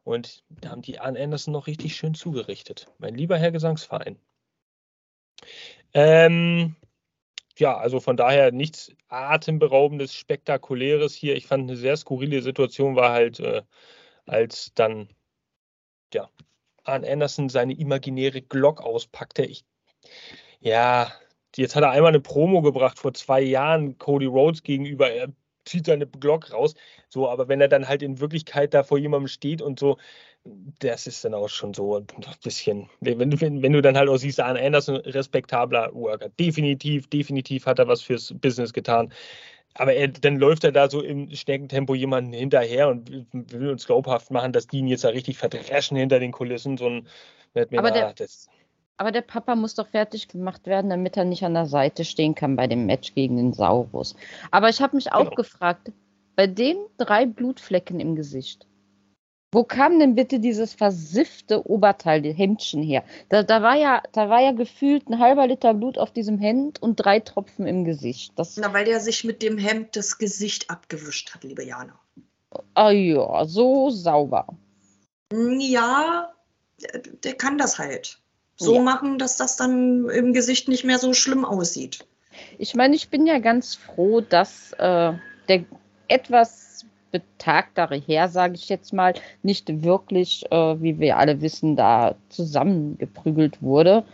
Und 0.05 0.45
da 0.49 0.71
haben 0.71 0.83
die 0.83 0.99
Arn 0.99 1.17
Anderson 1.17 1.53
noch 1.53 1.67
richtig 1.67 1.97
schön 1.97 2.15
zugerichtet. 2.15 2.87
Mein 2.99 3.15
lieber 3.15 3.39
Herr 3.39 3.53
Gesangsverein. 3.53 4.19
Ähm, 5.93 6.77
ja, 7.61 7.77
also 7.77 8.01
von 8.01 8.17
daher 8.17 8.53
nichts 8.53 8.93
atemberaubendes, 9.09 10.15
spektakuläres 10.15 11.15
hier. 11.15 11.37
Ich 11.37 11.47
fand 11.47 11.71
eine 11.71 11.77
sehr 11.77 11.97
skurrile 11.97 12.43
Situation 12.43 12.97
war 12.97 13.13
halt, 13.13 13.41
äh, 13.41 13.63
als 14.27 14.73
dann 14.75 15.09
ja, 16.15 16.29
Arn 16.85 17.05
Anderson 17.05 17.49
seine 17.49 17.75
imaginäre 17.75 18.43
Glock 18.43 18.81
auspackte. 18.81 19.45
Ich, 19.45 19.65
ja, 20.61 21.13
jetzt 21.57 21.77
hat 21.77 21.85
er 21.85 21.91
einmal 21.91 22.11
eine 22.11 22.21
Promo 22.21 22.63
gebracht 22.63 22.99
vor 22.99 23.15
zwei 23.15 23.41
Jahren 23.41 23.99
Cody 23.99 24.27
Rhodes 24.27 24.63
gegenüber. 24.63 25.11
Er 25.11 25.29
zieht 25.65 25.87
seine 25.87 26.07
Glock 26.07 26.53
raus. 26.53 26.75
So, 27.09 27.29
aber 27.29 27.49
wenn 27.49 27.61
er 27.61 27.69
dann 27.69 27.89
halt 27.89 28.03
in 28.03 28.21
Wirklichkeit 28.21 28.75
da 28.75 28.83
vor 28.83 28.99
jemandem 28.99 29.29
steht 29.29 29.63
und 29.63 29.79
so, 29.79 29.99
das 30.45 31.07
ist 31.07 31.25
dann 31.25 31.35
auch 31.35 31.49
schon 31.49 31.75
so 31.75 31.97
ein 31.97 32.07
bisschen, 32.43 32.89
wenn 33.01 33.31
du, 33.31 33.41
wenn, 33.41 33.63
wenn 33.63 33.73
du 33.73 33.83
dann 33.83 33.97
halt 33.97 34.09
auch 34.09 34.17
siehst, 34.17 34.41
Arne 34.41 34.61
Anderson, 34.61 34.97
respektabler 34.97 35.93
Worker, 35.95 36.31
definitiv, 36.31 37.09
definitiv 37.09 37.67
hat 37.67 37.79
er 37.79 37.89
was 37.89 38.03
fürs 38.03 38.35
Business 38.41 38.73
getan. 38.73 39.13
Aber 39.75 39.93
er, 39.93 40.09
dann 40.09 40.37
läuft 40.37 40.65
er 40.65 40.73
da 40.73 40.91
so 40.91 41.03
im 41.03 41.33
Schneckentempo 41.33 41.95
jemanden 41.95 42.33
hinterher 42.33 42.89
und 42.89 43.11
will 43.33 43.71
uns 43.71 43.87
glaubhaft 43.87 44.31
machen, 44.31 44.53
dass 44.53 44.67
die 44.67 44.79
ihn 44.79 44.89
jetzt 44.89 45.05
da 45.05 45.11
richtig 45.11 45.39
verdreschen 45.39 45.97
hinter 45.97 46.19
den 46.19 46.33
Kulissen. 46.33 46.77
So 46.77 46.87
ein, 46.87 47.07
aber, 47.55 47.91
der, 47.91 48.15
aber 48.97 49.13
der 49.13 49.23
Papa 49.23 49.55
muss 49.55 49.75
doch 49.75 49.89
fertig 49.89 50.29
gemacht 50.29 50.67
werden, 50.67 50.91
damit 50.91 51.17
er 51.17 51.25
nicht 51.25 51.45
an 51.45 51.55
der 51.55 51.67
Seite 51.67 52.05
stehen 52.05 52.35
kann 52.35 52.57
bei 52.57 52.67
dem 52.67 52.87
Match 52.87 53.15
gegen 53.15 53.37
den 53.37 53.53
Saurus. 53.53 54.17
Aber 54.51 54.69
ich 54.69 54.81
habe 54.81 54.97
mich 54.97 55.13
auch 55.13 55.25
genau. 55.25 55.37
gefragt, 55.37 55.93
bei 56.35 56.47
den 56.47 56.77
drei 56.97 57.27
Blutflecken 57.27 58.01
im 58.01 58.17
Gesicht, 58.17 58.67
wo 59.53 59.65
kam 59.65 59.99
denn 59.99 60.15
bitte 60.15 60.39
dieses 60.39 60.75
versiffte 60.75 61.69
Oberteil, 61.69 62.23
die 62.23 62.33
Hemdchen 62.33 62.83
her? 62.83 63.03
Da, 63.29 63.43
da, 63.43 63.63
war 63.63 63.77
ja, 63.77 64.03
da 64.13 64.29
war 64.29 64.41
ja 64.41 64.53
gefühlt 64.53 65.09
ein 65.09 65.19
halber 65.19 65.47
Liter 65.49 65.75
Blut 65.75 65.99
auf 65.99 66.13
diesem 66.13 66.39
Hemd 66.39 66.81
und 66.81 66.97
drei 66.97 67.19
Tropfen 67.19 67.67
im 67.67 67.85
Gesicht. 67.85 68.33
Das 68.37 68.57
Na, 68.57 68.73
weil 68.73 68.85
der 68.85 69.01
sich 69.01 69.25
mit 69.25 69.43
dem 69.43 69.59
Hemd 69.59 69.97
das 69.97 70.19
Gesicht 70.19 70.71
abgewischt 70.71 71.35
hat, 71.35 71.43
liebe 71.43 71.65
Jana. 71.65 71.99
Ah 72.75 72.91
ja, 72.91 73.45
so 73.45 73.91
sauber. 73.91 74.47
Ja, 75.33 76.33
der 77.25 77.35
kann 77.35 77.59
das 77.59 77.79
halt. 77.79 78.19
So 78.57 78.77
ja. 78.77 78.83
machen, 78.83 79.19
dass 79.19 79.37
das 79.37 79.57
dann 79.57 80.09
im 80.11 80.33
Gesicht 80.33 80.69
nicht 80.69 80.85
mehr 80.85 80.99
so 80.99 81.13
schlimm 81.15 81.45
aussieht. 81.45 82.07
Ich 82.59 82.75
meine, 82.75 82.95
ich 82.95 83.09
bin 83.09 83.27
ja 83.27 83.39
ganz 83.39 83.75
froh, 83.75 84.21
dass 84.21 84.73
äh, 84.75 85.13
der 85.49 85.65
etwas 86.09 86.85
betagtere 87.11 88.01
Herr, 88.01 88.29
sage 88.29 88.55
ich 88.55 88.69
jetzt 88.69 88.93
mal, 88.93 89.15
nicht 89.43 89.83
wirklich, 89.83 90.45
äh, 90.51 90.83
wie 90.83 90.99
wir 90.99 91.17
alle 91.17 91.41
wissen, 91.41 91.77
da 91.77 92.15
zusammengeprügelt 92.29 93.63
wurde. 93.63 94.05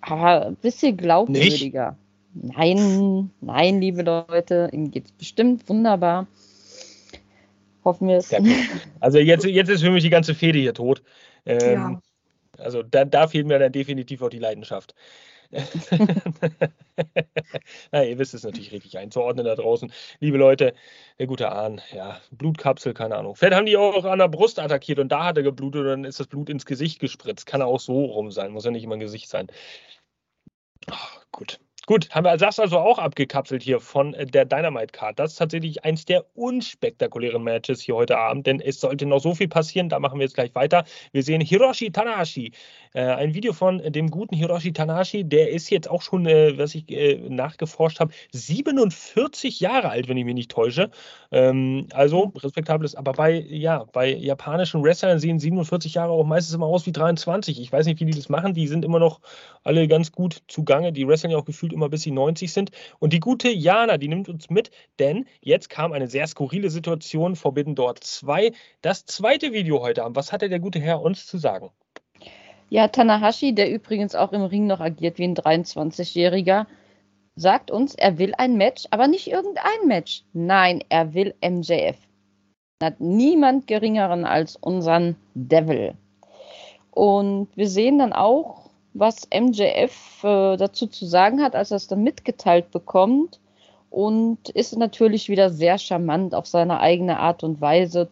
Aber 0.00 0.46
ein 0.46 0.56
bisschen 0.56 0.96
glaubwürdiger. 0.96 1.96
Nicht? 2.34 2.56
Nein, 2.56 3.30
nein, 3.40 3.80
liebe 3.80 4.02
Leute, 4.02 4.70
ihm 4.72 4.90
geht 4.90 5.06
es 5.06 5.12
bestimmt 5.12 5.68
wunderbar. 5.68 6.26
Hoffen 7.84 8.08
wir 8.08 8.16
es. 8.16 8.30
Ja, 8.30 8.38
also 9.00 9.18
jetzt, 9.18 9.44
jetzt 9.44 9.68
ist 9.68 9.82
für 9.82 9.90
mich 9.90 10.02
die 10.02 10.10
ganze 10.10 10.34
Fehde 10.34 10.58
hier 10.58 10.74
tot. 10.74 11.02
Ähm, 11.44 11.72
ja. 11.72 12.00
Also 12.58 12.82
da, 12.82 13.04
da 13.04 13.26
fehlt 13.26 13.46
mir 13.46 13.58
dann 13.58 13.72
definitiv 13.72 14.22
auch 14.22 14.28
die 14.28 14.38
Leidenschaft. 14.38 14.94
Na, 17.92 18.04
ihr 18.04 18.18
wisst 18.18 18.34
es 18.34 18.42
natürlich 18.42 18.72
richtig 18.72 18.96
einzuordnen 18.98 19.44
da 19.44 19.54
draußen. 19.54 19.92
Liebe 20.20 20.38
Leute, 20.38 20.74
der 21.18 21.26
gute 21.26 21.52
Ahn, 21.52 21.80
ja, 21.92 22.20
Blutkapsel, 22.30 22.94
keine 22.94 23.16
Ahnung. 23.16 23.36
Vielleicht 23.36 23.54
haben 23.54 23.66
die 23.66 23.76
auch 23.76 24.04
an 24.04 24.18
der 24.18 24.28
Brust 24.28 24.58
attackiert 24.58 24.98
und 24.98 25.10
da 25.10 25.24
hat 25.26 25.36
er 25.36 25.42
geblutet 25.42 25.82
und 25.82 25.88
dann 25.88 26.04
ist 26.04 26.20
das 26.20 26.26
Blut 26.26 26.48
ins 26.48 26.64
Gesicht 26.66 27.00
gespritzt. 27.00 27.46
Kann 27.46 27.60
auch 27.62 27.80
so 27.80 28.04
rum 28.04 28.30
sein, 28.30 28.52
muss 28.52 28.64
ja 28.64 28.70
nicht 28.70 28.84
immer 28.84 28.96
ein 28.96 29.00
Gesicht 29.00 29.28
sein. 29.28 29.48
Oh, 30.90 30.94
gut. 31.32 31.60
Gut, 31.86 32.08
haben 32.10 32.24
wir 32.24 32.36
das 32.36 32.60
also 32.60 32.78
auch 32.78 33.00
abgekapselt 33.00 33.60
hier 33.60 33.80
von 33.80 34.14
äh, 34.14 34.24
der 34.24 34.44
Dynamite 34.44 34.92
Card. 34.92 35.18
Das 35.18 35.32
ist 35.32 35.38
tatsächlich 35.38 35.84
eins 35.84 36.04
der 36.04 36.24
unspektakulären 36.36 37.42
Matches 37.42 37.80
hier 37.80 37.96
heute 37.96 38.16
Abend, 38.18 38.46
denn 38.46 38.60
es 38.60 38.78
sollte 38.78 39.04
noch 39.04 39.18
so 39.18 39.34
viel 39.34 39.48
passieren. 39.48 39.88
Da 39.88 39.98
machen 39.98 40.20
wir 40.20 40.24
jetzt 40.24 40.34
gleich 40.34 40.54
weiter. 40.54 40.84
Wir 41.10 41.24
sehen 41.24 41.40
Hiroshi 41.40 41.90
Tanahashi. 41.90 42.52
Äh, 42.94 43.02
ein 43.02 43.34
Video 43.34 43.52
von 43.52 43.78
dem 43.78 44.10
guten 44.10 44.36
Hiroshi 44.36 44.72
Tanahashi. 44.72 45.24
Der 45.24 45.50
ist 45.50 45.70
jetzt 45.70 45.90
auch 45.90 46.02
schon, 46.02 46.24
äh, 46.26 46.56
was 46.56 46.76
ich 46.76 46.88
äh, 46.88 47.16
nachgeforscht 47.28 47.98
habe, 47.98 48.12
47 48.30 49.58
Jahre 49.58 49.88
alt, 49.88 50.08
wenn 50.08 50.16
ich 50.16 50.24
mich 50.24 50.34
nicht 50.34 50.52
täusche. 50.52 50.88
Ähm, 51.32 51.88
also 51.92 52.32
respektables, 52.36 52.94
aber 52.94 53.12
bei, 53.14 53.44
ja, 53.48 53.86
bei 53.92 54.14
japanischen 54.14 54.84
Wrestlern 54.84 55.18
sehen 55.18 55.40
47 55.40 55.94
Jahre 55.94 56.12
auch 56.12 56.24
meistens 56.24 56.54
immer 56.54 56.66
aus 56.66 56.86
wie 56.86 56.92
23. 56.92 57.60
Ich 57.60 57.72
weiß 57.72 57.86
nicht, 57.86 57.98
wie 57.98 58.04
die 58.04 58.14
das 58.14 58.28
machen. 58.28 58.54
Die 58.54 58.68
sind 58.68 58.84
immer 58.84 59.00
noch 59.00 59.20
alle 59.64 59.88
ganz 59.88 60.12
gut 60.12 60.44
zugange. 60.46 60.92
Die 60.92 61.08
wresteln 61.08 61.32
ja 61.32 61.38
auch 61.38 61.44
gefühlt 61.44 61.71
immer 61.72 61.88
bis 61.88 62.02
sie 62.02 62.10
90 62.10 62.52
sind. 62.52 62.70
Und 62.98 63.12
die 63.12 63.20
gute 63.20 63.48
Jana, 63.48 63.98
die 63.98 64.08
nimmt 64.08 64.28
uns 64.28 64.50
mit, 64.50 64.70
denn 64.98 65.26
jetzt 65.40 65.70
kam 65.70 65.92
eine 65.92 66.08
sehr 66.08 66.26
skurrile 66.26 66.70
Situation, 66.70 67.36
Forbidden 67.36 67.74
Door 67.74 67.96
2. 67.96 68.52
Das 68.80 69.06
zweite 69.06 69.52
Video 69.52 69.80
heute 69.80 70.04
Abend. 70.04 70.16
Was 70.16 70.32
hatte 70.32 70.48
der 70.48 70.60
gute 70.60 70.78
Herr 70.78 71.02
uns 71.02 71.26
zu 71.26 71.38
sagen? 71.38 71.70
Ja, 72.68 72.88
Tanahashi, 72.88 73.54
der 73.54 73.70
übrigens 73.70 74.14
auch 74.14 74.32
im 74.32 74.42
Ring 74.42 74.66
noch 74.66 74.80
agiert 74.80 75.18
wie 75.18 75.24
ein 75.24 75.36
23-Jähriger, 75.36 76.66
sagt 77.36 77.70
uns, 77.70 77.94
er 77.94 78.18
will 78.18 78.32
ein 78.38 78.56
Match, 78.56 78.84
aber 78.90 79.08
nicht 79.08 79.30
irgendein 79.30 79.86
Match. 79.86 80.24
Nein, 80.32 80.82
er 80.88 81.12
will 81.14 81.34
MJF. 81.44 81.96
Hat 82.82 83.00
niemand 83.00 83.66
geringeren 83.66 84.24
als 84.24 84.56
unseren 84.56 85.16
Devil. 85.34 85.94
Und 86.90 87.48
wir 87.54 87.68
sehen 87.68 87.98
dann 87.98 88.12
auch 88.12 88.61
was 88.94 89.28
MJF 89.32 90.24
äh, 90.24 90.56
dazu 90.56 90.86
zu 90.86 91.06
sagen 91.06 91.42
hat, 91.42 91.54
als 91.54 91.70
er 91.70 91.76
es 91.76 91.86
dann 91.86 92.02
mitgeteilt 92.02 92.70
bekommt. 92.70 93.40
Und 93.90 94.48
ist 94.48 94.76
natürlich 94.78 95.28
wieder 95.28 95.50
sehr 95.50 95.76
charmant 95.76 96.34
auf 96.34 96.46
seine 96.46 96.80
eigene 96.80 97.18
Art 97.18 97.44
und 97.44 97.60
Weise. 97.60 98.08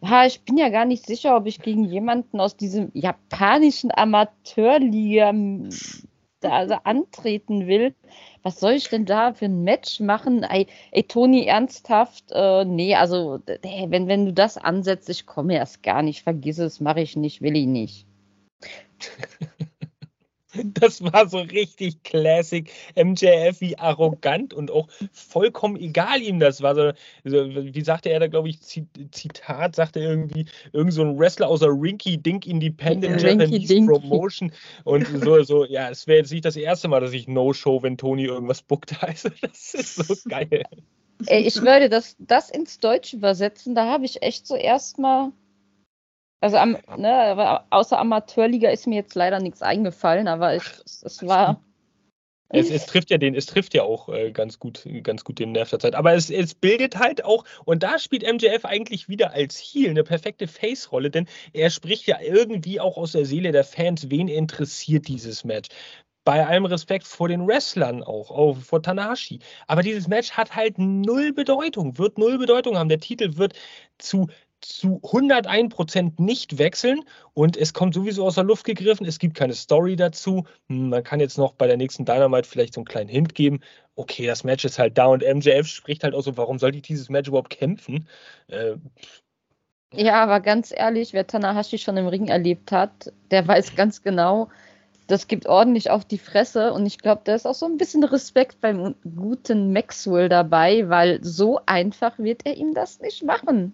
Ja, 0.00 0.24
ich 0.24 0.42
bin 0.42 0.56
ja 0.56 0.68
gar 0.68 0.84
nicht 0.84 1.04
sicher, 1.04 1.36
ob 1.36 1.46
ich 1.46 1.60
gegen 1.60 1.84
jemanden 1.84 2.38
aus 2.38 2.56
diesem 2.56 2.92
japanischen 2.94 3.90
Amateurliga 3.92 5.32
da 6.40 6.50
also 6.50 6.74
antreten 6.84 7.66
will. 7.66 7.94
Was 8.42 8.60
soll 8.60 8.72
ich 8.72 8.88
denn 8.88 9.04
da 9.04 9.32
für 9.32 9.46
ein 9.46 9.64
Match 9.64 10.00
machen? 10.00 10.42
Ey, 10.44 10.66
ey 10.92 11.02
Toni, 11.02 11.46
ernsthaft? 11.46 12.24
Äh, 12.30 12.64
nee, 12.64 12.94
also, 12.94 13.40
ey, 13.46 13.86
wenn, 13.90 14.06
wenn 14.06 14.26
du 14.26 14.32
das 14.32 14.56
ansetzt, 14.56 15.10
ich 15.10 15.26
komme 15.26 15.54
erst 15.54 15.82
gar 15.82 16.02
nicht. 16.02 16.22
Vergiss 16.22 16.58
es, 16.58 16.80
mache 16.80 17.00
ich 17.00 17.16
nicht, 17.16 17.42
will 17.42 17.56
ich 17.56 17.66
nicht. 17.66 18.06
Das 20.64 21.02
war 21.02 21.28
so 21.28 21.38
richtig 21.38 22.02
Classic 22.02 22.70
MJF, 22.96 23.60
wie 23.60 23.78
arrogant 23.78 24.54
und 24.54 24.70
auch 24.70 24.88
vollkommen 25.12 25.76
egal 25.76 26.22
ihm 26.22 26.40
das 26.40 26.62
war. 26.62 26.74
So, 26.74 26.92
wie 27.24 27.84
sagte 27.84 28.10
er 28.10 28.20
da, 28.20 28.26
glaube 28.26 28.48
ich, 28.48 28.60
Zitat, 28.60 29.76
sagte 29.76 30.00
er 30.00 30.10
irgendwie, 30.10 30.46
irgend 30.72 30.92
so 30.92 31.02
ein 31.02 31.18
Wrestler 31.18 31.48
aus 31.48 31.60
der 31.60 31.70
Rinky 31.70 32.18
Dink 32.18 32.46
Independent 32.46 33.22
ja, 33.22 33.28
Japanese 33.30 33.74
Rinky 33.74 33.86
Promotion. 33.86 34.52
Und 34.84 35.06
so, 35.24 35.42
so, 35.42 35.64
ja, 35.64 35.90
es 35.90 36.06
wäre 36.06 36.18
jetzt 36.18 36.32
nicht 36.32 36.44
das 36.44 36.56
erste 36.56 36.88
Mal, 36.88 37.00
dass 37.00 37.12
ich 37.12 37.28
No-Show, 37.28 37.82
wenn 37.82 37.96
Tony 37.96 38.24
irgendwas 38.24 38.62
bookt. 38.62 38.96
Also, 39.08 39.30
das 39.40 39.74
ist 39.74 39.94
so 39.94 40.14
geil. 40.28 40.64
Ey, 41.26 41.42
ich 41.42 41.62
würde 41.62 41.88
das, 41.88 42.16
das 42.18 42.50
ins 42.50 42.78
Deutsche 42.78 43.16
übersetzen, 43.16 43.74
da 43.74 43.86
habe 43.86 44.04
ich 44.04 44.22
echt 44.22 44.46
so 44.46 44.54
erstmal 44.54 45.32
also 46.40 46.56
am, 46.56 46.78
ne, 46.96 47.60
außer 47.70 47.98
Amateurliga 47.98 48.70
ist 48.70 48.86
mir 48.86 48.96
jetzt 48.96 49.14
leider 49.14 49.40
nichts 49.40 49.62
eingefallen, 49.62 50.28
aber 50.28 50.54
ich, 50.56 50.62
es 50.84 51.26
war. 51.26 51.60
Es, 52.50 52.70
es, 52.70 52.86
trifft 52.86 53.10
ja 53.10 53.18
den, 53.18 53.34
es 53.34 53.46
trifft 53.46 53.74
ja 53.74 53.82
auch 53.82 54.08
äh, 54.08 54.30
ganz 54.30 54.58
gut, 54.58 54.86
ganz 55.02 55.24
gut 55.24 55.38
den 55.38 55.52
Nerv 55.52 55.70
der 55.70 55.80
Zeit. 55.80 55.94
Aber 55.94 56.14
es, 56.14 56.30
es 56.30 56.54
bildet 56.54 56.98
halt 56.98 57.24
auch, 57.24 57.44
und 57.64 57.82
da 57.82 57.98
spielt 57.98 58.22
MJF 58.22 58.64
eigentlich 58.64 59.08
wieder 59.08 59.32
als 59.32 59.58
Heel 59.58 59.90
eine 59.90 60.04
perfekte 60.04 60.46
Face-Rolle, 60.46 61.10
denn 61.10 61.26
er 61.52 61.70
spricht 61.70 62.06
ja 62.06 62.20
irgendwie 62.20 62.80
auch 62.80 62.96
aus 62.96 63.12
der 63.12 63.24
Seele 63.24 63.52
der 63.52 63.64
Fans, 63.64 64.08
wen 64.10 64.28
interessiert 64.28 65.08
dieses 65.08 65.44
Match 65.44 65.68
bei 66.28 66.46
allem 66.46 66.66
Respekt 66.66 67.06
vor 67.06 67.28
den 67.28 67.46
Wrestlern 67.46 68.02
auch, 68.02 68.30
auch 68.30 68.58
vor 68.58 68.82
Tanahashi. 68.82 69.38
Aber 69.66 69.82
dieses 69.82 70.08
Match 70.08 70.32
hat 70.32 70.54
halt 70.54 70.76
null 70.76 71.32
Bedeutung, 71.32 71.96
wird 71.96 72.18
null 72.18 72.36
Bedeutung 72.36 72.76
haben. 72.76 72.90
Der 72.90 73.00
Titel 73.00 73.38
wird 73.38 73.54
zu 73.96 74.28
zu 74.60 75.00
101 75.04 75.74
Prozent 75.74 76.20
nicht 76.20 76.58
wechseln 76.58 77.04
und 77.34 77.56
es 77.56 77.72
kommt 77.72 77.94
sowieso 77.94 78.26
aus 78.26 78.34
der 78.36 78.44
Luft 78.44 78.64
gegriffen. 78.64 79.06
Es 79.06 79.18
gibt 79.18 79.34
keine 79.36 79.54
Story 79.54 79.96
dazu. 79.96 80.44
Hm, 80.68 80.90
man 80.90 81.02
kann 81.04 81.20
jetzt 81.20 81.38
noch 81.38 81.52
bei 81.54 81.66
der 81.66 81.76
nächsten 81.76 82.04
Dynamite 82.04 82.48
vielleicht 82.48 82.74
so 82.74 82.80
einen 82.80 82.86
kleinen 82.86 83.08
Hint 83.08 83.34
geben. 83.34 83.60
Okay, 83.96 84.26
das 84.26 84.44
Match 84.44 84.64
ist 84.64 84.78
halt 84.78 84.98
da 84.98 85.06
und 85.06 85.22
MJF 85.22 85.66
spricht 85.66 86.04
halt 86.04 86.14
auch 86.14 86.22
so, 86.22 86.36
warum 86.36 86.58
sollte 86.58 86.76
ich 86.78 86.82
dieses 86.82 87.08
Match 87.08 87.28
überhaupt 87.28 87.50
kämpfen? 87.50 88.08
Äh, 88.48 88.76
Ja, 89.92 90.22
aber 90.22 90.40
ganz 90.40 90.72
ehrlich, 90.74 91.12
wer 91.14 91.26
Tanahashi 91.26 91.78
schon 91.78 91.96
im 91.96 92.06
Ring 92.08 92.28
erlebt 92.28 92.72
hat, 92.72 93.12
der 93.30 93.46
weiß 93.46 93.74
ganz 93.74 94.02
genau, 94.02 94.48
das 95.08 95.26
gibt 95.26 95.46
ordentlich 95.46 95.90
auf 95.90 96.04
die 96.04 96.18
Fresse. 96.18 96.72
Und 96.72 96.86
ich 96.86 96.98
glaube, 96.98 97.22
da 97.24 97.34
ist 97.34 97.46
auch 97.46 97.54
so 97.54 97.66
ein 97.66 97.78
bisschen 97.78 98.04
Respekt 98.04 98.60
beim 98.60 98.94
guten 99.16 99.72
Maxwell 99.72 100.28
dabei, 100.28 100.88
weil 100.88 101.24
so 101.24 101.60
einfach 101.66 102.18
wird 102.18 102.46
er 102.46 102.56
ihm 102.56 102.74
das 102.74 103.00
nicht 103.00 103.24
machen. 103.24 103.72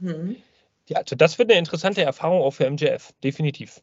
Mhm. 0.00 0.36
Ja, 0.88 0.98
also 0.98 1.16
das 1.16 1.38
wird 1.38 1.50
eine 1.50 1.58
interessante 1.58 2.02
Erfahrung 2.02 2.42
auch 2.42 2.52
für 2.52 2.68
MJF, 2.70 3.12
definitiv. 3.22 3.82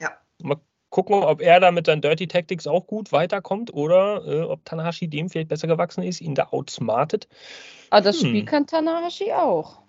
Ja. 0.00 0.10
Mal 0.42 0.56
gucken, 0.90 1.22
ob 1.22 1.40
er 1.40 1.60
da 1.60 1.70
mit 1.70 1.86
seinen 1.86 2.02
Dirty 2.02 2.26
Tactics 2.26 2.66
auch 2.66 2.86
gut 2.86 3.12
weiterkommt 3.12 3.72
oder 3.72 4.24
äh, 4.26 4.42
ob 4.42 4.64
Tanahashi 4.64 5.08
dem 5.08 5.28
vielleicht 5.28 5.48
besser 5.48 5.68
gewachsen 5.68 6.02
ist, 6.02 6.20
ihn 6.20 6.34
da 6.34 6.48
outsmartet. 6.50 7.28
Aber 7.90 7.98
ah, 7.98 8.00
das 8.00 8.20
hm. 8.20 8.28
Spiel 8.28 8.44
kann 8.44 8.66
Tanahashi 8.66 9.32
auch. 9.32 9.80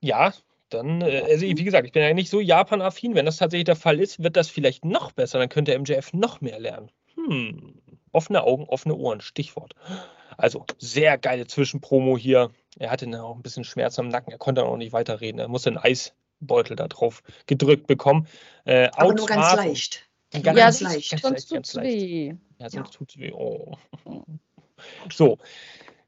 Ja, 0.00 0.34
dann, 0.68 1.00
äh, 1.00 1.22
also 1.28 1.46
wie 1.46 1.64
gesagt, 1.64 1.86
ich 1.86 1.92
bin 1.92 2.02
ja 2.02 2.12
nicht 2.12 2.30
so 2.30 2.40
Japan-affin. 2.40 3.14
Wenn 3.14 3.26
das 3.26 3.36
tatsächlich 3.38 3.64
der 3.64 3.76
Fall 3.76 4.00
ist, 4.00 4.22
wird 4.22 4.36
das 4.36 4.48
vielleicht 4.48 4.84
noch 4.84 5.12
besser. 5.12 5.38
Dann 5.38 5.48
könnte 5.48 5.78
MJF 5.78 6.12
noch 6.12 6.40
mehr 6.40 6.58
lernen. 6.58 6.90
Hm. 7.14 7.74
Offene 8.12 8.42
Augen, 8.44 8.64
offene 8.64 8.94
Ohren, 8.94 9.20
Stichwort. 9.20 9.74
Also 10.36 10.64
sehr 10.78 11.18
geile 11.18 11.46
Zwischenpromo 11.46 12.16
hier. 12.16 12.50
Er 12.78 12.90
hatte 12.90 13.06
auch 13.22 13.36
ein 13.36 13.42
bisschen 13.42 13.64
Schmerz 13.64 13.98
am 13.98 14.08
Nacken. 14.08 14.32
Er 14.32 14.38
konnte 14.38 14.64
auch 14.64 14.76
nicht 14.76 14.92
weiterreden. 14.92 15.38
Er 15.38 15.48
musste 15.48 15.70
einen 15.70 15.78
Eisbeutel 15.78 16.76
da 16.76 16.88
drauf 16.88 17.22
gedrückt 17.46 17.86
bekommen. 17.86 18.26
Äh, 18.64 18.88
Aber 18.94 19.14
nur 19.14 19.26
ganz 19.26 19.54
leicht. 19.54 20.08
Ganz, 20.30 20.46
ja, 20.46 20.52
ganz 20.52 20.80
leicht. 20.80 21.10
Ganz 21.10 21.22
sonst 21.22 21.50
leicht, 21.50 21.74
ganz 21.74 21.76
weh. 21.76 22.34
Ja, 22.58 22.70
sonst 22.70 22.92
ja. 22.92 22.98
tut's 22.98 23.18
weh. 23.18 23.32
Oh. 23.32 23.76
So. 25.12 25.38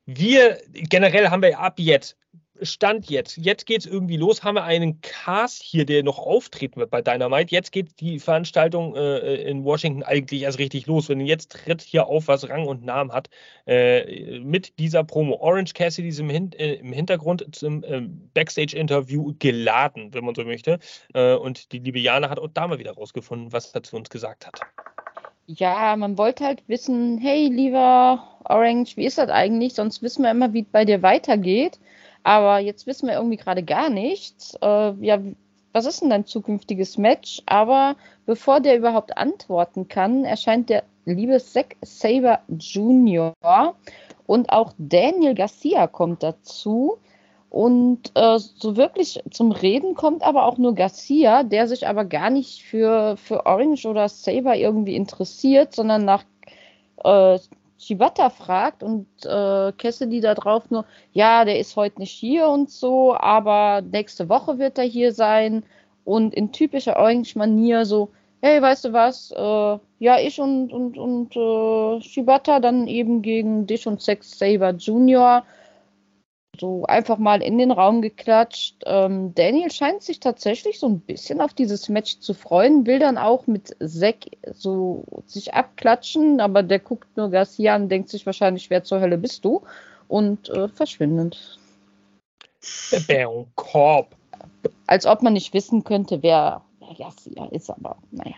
Wir 0.06 0.60
generell 0.72 1.30
haben 1.30 1.42
wir 1.42 1.58
ab 1.58 1.78
jetzt 1.78 2.16
Stand 2.62 3.10
jetzt. 3.10 3.36
Jetzt 3.36 3.66
geht 3.66 3.80
es 3.80 3.86
irgendwie 3.86 4.16
los. 4.16 4.44
Haben 4.44 4.54
wir 4.54 4.64
einen 4.64 5.00
Cast 5.00 5.62
hier, 5.62 5.84
der 5.84 6.02
noch 6.02 6.18
auftreten 6.18 6.78
wird 6.78 6.90
bei 6.90 7.02
Dynamite. 7.02 7.50
Jetzt 7.50 7.72
geht 7.72 8.00
die 8.00 8.18
Veranstaltung 8.20 8.94
äh, 8.94 9.36
in 9.42 9.64
Washington 9.64 10.02
eigentlich 10.02 10.42
erst 10.42 10.58
richtig 10.58 10.86
los. 10.86 11.08
Wenn 11.08 11.20
jetzt 11.20 11.50
tritt 11.50 11.82
hier 11.82 12.06
auf, 12.06 12.28
was 12.28 12.48
Rang 12.48 12.66
und 12.66 12.84
Namen 12.84 13.12
hat, 13.12 13.28
äh, 13.66 14.38
mit 14.38 14.78
dieser 14.78 15.02
Promo. 15.02 15.36
Orange 15.40 15.74
Cassidy 15.74 16.08
ist 16.08 16.20
im, 16.20 16.30
Hin 16.30 16.52
äh, 16.52 16.74
im 16.74 16.92
Hintergrund 16.92 17.44
zum 17.54 17.82
äh, 17.82 18.02
Backstage-Interview 18.34 19.34
geladen, 19.38 20.14
wenn 20.14 20.24
man 20.24 20.34
so 20.34 20.44
möchte. 20.44 20.78
Äh, 21.12 21.34
und 21.34 21.72
die 21.72 21.80
liebe 21.80 21.98
Jana 21.98 22.30
hat 22.30 22.38
auch 22.38 22.48
da 22.52 22.68
mal 22.68 22.78
wieder 22.78 22.92
rausgefunden, 22.92 23.52
was 23.52 23.74
er 23.74 23.82
zu 23.82 23.96
uns 23.96 24.10
gesagt 24.10 24.46
hat. 24.46 24.60
Ja, 25.46 25.94
man 25.96 26.16
wollte 26.16 26.44
halt 26.44 26.62
wissen, 26.68 27.18
hey, 27.18 27.48
lieber 27.48 28.38
Orange, 28.44 28.96
wie 28.96 29.04
ist 29.04 29.18
das 29.18 29.28
eigentlich? 29.28 29.74
Sonst 29.74 30.02
wissen 30.02 30.22
wir 30.22 30.30
immer, 30.30 30.52
wie 30.52 30.62
es 30.62 30.68
bei 30.70 30.84
dir 30.84 31.02
weitergeht. 31.02 31.78
Aber 32.24 32.58
jetzt 32.58 32.86
wissen 32.86 33.06
wir 33.06 33.14
irgendwie 33.14 33.36
gerade 33.36 33.62
gar 33.62 33.90
nichts. 33.90 34.56
Äh, 34.60 34.92
ja, 35.00 35.20
was 35.72 35.86
ist 35.86 36.02
denn 36.02 36.10
dein 36.10 36.26
zukünftiges 36.26 36.98
Match? 36.98 37.42
Aber 37.46 37.96
bevor 38.26 38.60
der 38.60 38.76
überhaupt 38.76 39.16
antworten 39.16 39.88
kann, 39.88 40.24
erscheint 40.24 40.70
der 40.70 40.84
liebe 41.04 41.38
Zack 41.38 41.76
Saber 41.82 42.40
Jr. 42.48 43.34
und 44.26 44.50
auch 44.50 44.72
Daniel 44.78 45.34
Garcia 45.34 45.86
kommt 45.86 46.22
dazu. 46.22 46.98
Und 47.50 48.10
äh, 48.16 48.38
so 48.38 48.76
wirklich 48.76 49.22
zum 49.30 49.52
Reden 49.52 49.94
kommt 49.94 50.24
aber 50.24 50.46
auch 50.46 50.58
nur 50.58 50.74
Garcia, 50.74 51.44
der 51.44 51.68
sich 51.68 51.86
aber 51.86 52.04
gar 52.04 52.30
nicht 52.30 52.64
für, 52.64 53.16
für 53.16 53.46
Orange 53.46 53.86
oder 53.86 54.08
Saber 54.08 54.56
irgendwie 54.56 54.96
interessiert, 54.96 55.72
sondern 55.72 56.04
nach 56.04 56.24
äh, 57.04 57.38
Shibata 57.78 58.30
fragt 58.30 58.82
und 58.82 59.06
äh, 59.24 59.72
Cassidy 59.72 60.20
da 60.20 60.34
drauf 60.34 60.70
nur, 60.70 60.84
ja, 61.12 61.44
der 61.44 61.58
ist 61.58 61.76
heute 61.76 62.00
nicht 62.00 62.12
hier 62.12 62.48
und 62.48 62.70
so, 62.70 63.14
aber 63.14 63.82
nächste 63.82 64.28
Woche 64.28 64.58
wird 64.58 64.78
er 64.78 64.84
hier 64.84 65.12
sein. 65.12 65.64
Und 66.04 66.34
in 66.34 66.52
typischer 66.52 66.96
Orange-Manier 66.96 67.86
so, 67.86 68.10
hey, 68.42 68.60
weißt 68.60 68.84
du 68.86 68.92
was, 68.92 69.30
äh, 69.30 69.78
ja, 69.98 70.18
ich 70.20 70.38
und, 70.38 70.72
und, 70.72 70.98
und 70.98 71.34
äh, 71.34 72.00
Shibata 72.02 72.60
dann 72.60 72.86
eben 72.86 73.22
gegen 73.22 73.66
dich 73.66 73.86
und 73.86 74.02
Sex 74.02 74.38
Saber 74.38 74.70
Junior 74.72 75.44
so 76.58 76.84
einfach 76.84 77.18
mal 77.18 77.42
in 77.42 77.58
den 77.58 77.70
Raum 77.70 78.02
geklatscht. 78.02 78.76
Ähm, 78.86 79.34
Daniel 79.34 79.70
scheint 79.70 80.02
sich 80.02 80.20
tatsächlich 80.20 80.78
so 80.78 80.88
ein 80.88 81.00
bisschen 81.00 81.40
auf 81.40 81.54
dieses 81.54 81.88
Match 81.88 82.20
zu 82.20 82.34
freuen, 82.34 82.86
will 82.86 82.98
dann 82.98 83.18
auch 83.18 83.46
mit 83.46 83.76
Zack 83.80 84.26
so 84.52 85.04
sich 85.26 85.54
abklatschen, 85.54 86.40
aber 86.40 86.62
der 86.62 86.78
guckt 86.78 87.16
nur 87.16 87.30
Garcia 87.30 87.74
an, 87.74 87.88
denkt 87.88 88.08
sich 88.08 88.26
wahrscheinlich, 88.26 88.70
wer 88.70 88.84
zur 88.84 89.00
Hölle 89.00 89.18
bist 89.18 89.44
du? 89.44 89.62
Und 90.08 90.48
äh, 90.50 90.68
verschwindet. 90.68 91.58
Bäm, 93.06 93.46
Korb. 93.54 94.14
Als 94.86 95.06
ob 95.06 95.22
man 95.22 95.32
nicht 95.32 95.54
wissen 95.54 95.84
könnte, 95.84 96.22
wer, 96.22 96.62
Garcia 96.98 97.46
ist, 97.46 97.70
aber 97.70 97.96
naja. 98.10 98.36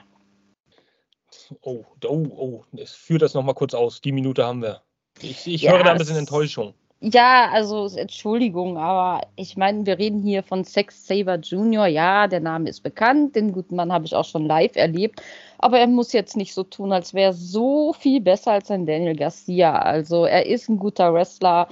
Oh, 1.61 1.85
oh, 2.05 2.27
oh, 2.37 2.65
ich 2.73 2.91
führe 2.91 3.21
das 3.21 3.35
nochmal 3.35 3.55
kurz 3.55 3.75
aus. 3.75 4.01
Die 4.01 4.13
Minute 4.13 4.45
haben 4.45 4.63
wir. 4.63 4.83
Ich, 5.21 5.47
ich 5.47 5.63
ja, 5.63 5.73
höre 5.73 5.85
da 5.85 5.93
ein 5.93 5.99
bisschen 5.99 6.17
Enttäuschung. 6.17 6.75
Ja, 7.01 7.51
also 7.53 7.87
Entschuldigung, 7.95 8.79
aber 8.79 9.27
ich 9.37 9.57
meine, 9.59 9.85
wir 9.85 9.99
reden 9.99 10.23
hier 10.23 10.43
von 10.43 10.65
Sex 10.65 11.07
Saber 11.07 11.39
Junior. 11.39 11.87
Ja, 11.87 12.27
der 12.27 12.41
Name 12.41 12.71
ist 12.71 12.83
bekannt, 12.83 13.37
den 13.37 13.53
guten 13.53 13.77
Mann 13.77 13.93
habe 13.93 14.07
ich 14.07 14.15
auch 14.15 14.25
schon 14.25 14.47
live 14.47 14.77
erlebt, 14.77 15.23
aber 15.59 15.79
er 15.79 15.89
muss 15.89 16.15
jetzt 16.15 16.37
nicht 16.37 16.55
so 16.55 16.65
tun, 16.65 16.93
als 16.93 17.13
wäre 17.13 17.31
er 17.31 17.35
so 17.35 17.93
viel 17.93 18.21
besser 18.23 18.53
als 18.53 18.71
ein 18.71 18.87
Daniel 18.87 19.15
Garcia. 19.15 19.79
Also 19.79 20.25
er 20.25 20.47
ist 20.47 20.71
ein 20.71 20.79
guter 20.79 21.13
Wrestler, 21.13 21.69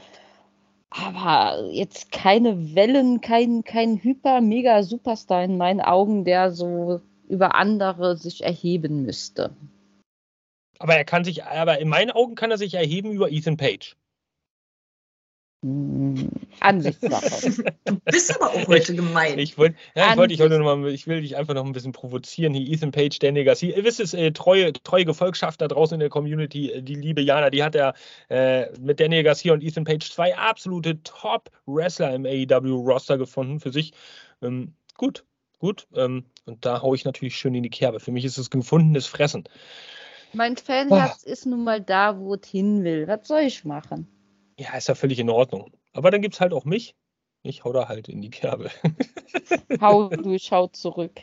aber 0.91 1.71
jetzt 1.71 2.13
keine 2.13 2.75
Wellen, 2.75 3.23
kein, 3.23 3.65
kein 3.65 3.97
Hyper-Mega-Superstar 3.97 5.45
in 5.45 5.57
meinen 5.57 5.81
Augen, 5.81 6.25
der 6.25 6.53
so 6.53 7.01
über 7.29 7.55
andere 7.55 8.19
sich 8.19 8.45
erheben 8.45 9.05
müsste. 9.05 9.57
Aber 10.79 10.97
er 10.97 11.05
kann 11.05 11.25
sich, 11.25 11.45
aber 11.45 11.79
in 11.79 11.89
meinen 11.89 12.11
Augen 12.11 12.35
kann 12.35 12.51
er 12.51 12.59
sich 12.59 12.75
erheben 12.75 13.11
über 13.11 13.31
Ethan 13.31 13.57
Page. 13.57 13.97
Ansichtssache. 16.61 17.75
Du 17.85 18.01
bist 18.05 18.35
aber 18.35 18.51
auch 18.51 18.67
heute 18.67 18.95
gemein. 18.95 19.39
Ich, 19.39 19.57
wollte, 19.57 19.77
ja, 19.95 20.11
ich, 20.11 20.17
wollt, 20.17 20.31
ich, 20.31 20.39
wollte 20.39 20.59
noch 20.59 20.77
mal, 20.77 20.89
ich 20.89 21.07
will 21.07 21.23
dich 21.23 21.37
einfach 21.37 21.55
noch 21.55 21.65
ein 21.65 21.73
bisschen 21.73 21.93
provozieren. 21.93 22.53
Hier 22.55 22.71
Ethan 22.71 22.91
Page, 22.91 23.19
Danny 23.19 23.45
Garcia. 23.45 23.77
Ihr 23.77 23.85
wisst 23.85 24.01
es, 24.01 24.15
äh, 24.15 24.33
treue, 24.33 24.73
treue 24.73 25.05
Gefolgschaft 25.05 25.61
da 25.61 25.69
draußen 25.69 25.95
in 25.95 26.01
der 26.01 26.09
Community, 26.11 26.71
äh, 26.71 26.83
die 26.83 26.95
liebe 26.95 27.23
Jana, 27.23 27.51
die 27.51 27.63
hat 27.63 27.75
ja 27.75 27.95
äh, 28.29 28.67
mit 28.79 29.01
Daniel 29.01 29.23
Garcia 29.23 29.53
und 29.53 29.63
Ethan 29.63 29.85
Page 29.85 30.11
zwei 30.11 30.37
absolute 30.37 31.03
Top-Wrestler 31.03 32.15
im 32.15 32.27
AEW-Roster 32.27 33.17
gefunden 33.17 33.61
für 33.61 33.73
sich. 33.73 33.93
Ähm, 34.43 34.75
gut, 34.97 35.25
gut. 35.59 35.87
Ähm, 35.95 36.25
und 36.45 36.65
da 36.67 36.83
haue 36.83 36.97
ich 36.97 37.05
natürlich 37.05 37.37
schön 37.37 37.55
in 37.55 37.63
die 37.63 37.71
Kerbe. 37.71 38.01
Für 38.01 38.13
mich 38.13 38.25
ist 38.25 38.39
es 38.39 38.51
gefundenes 38.51 39.07
Fressen. 39.07 39.45
Mein 40.35 40.57
Fanherz 40.57 41.25
oh. 41.27 41.31
ist 41.31 41.47
nun 41.47 41.65
mal 41.65 41.81
da, 41.81 42.19
wo 42.19 42.35
es 42.35 42.47
hin 42.47 42.85
will. 42.85 43.07
Was 43.07 43.29
soll 43.29 43.43
ich 43.43 43.65
machen? 43.65 44.09
Ja, 44.59 44.77
ist 44.77 44.89
ja 44.89 44.95
völlig 44.95 45.19
in 45.19 45.31
Ordnung. 45.31 45.73
Aber 45.93 46.11
dann 46.11 46.23
gibt 46.23 46.35
es 46.35 46.41
halt 46.41 46.53
auch 46.53 46.65
mich. 46.65 46.95
Ich 47.43 47.65
hau 47.65 47.73
da 47.73 47.89
halt 47.89 48.09
in 48.09 48.23
die 48.23 48.31
Kerbe. 48.31 48.71
hau 49.81 50.09
du, 50.09 50.39
schau 50.39 50.69
zurück. 50.69 51.21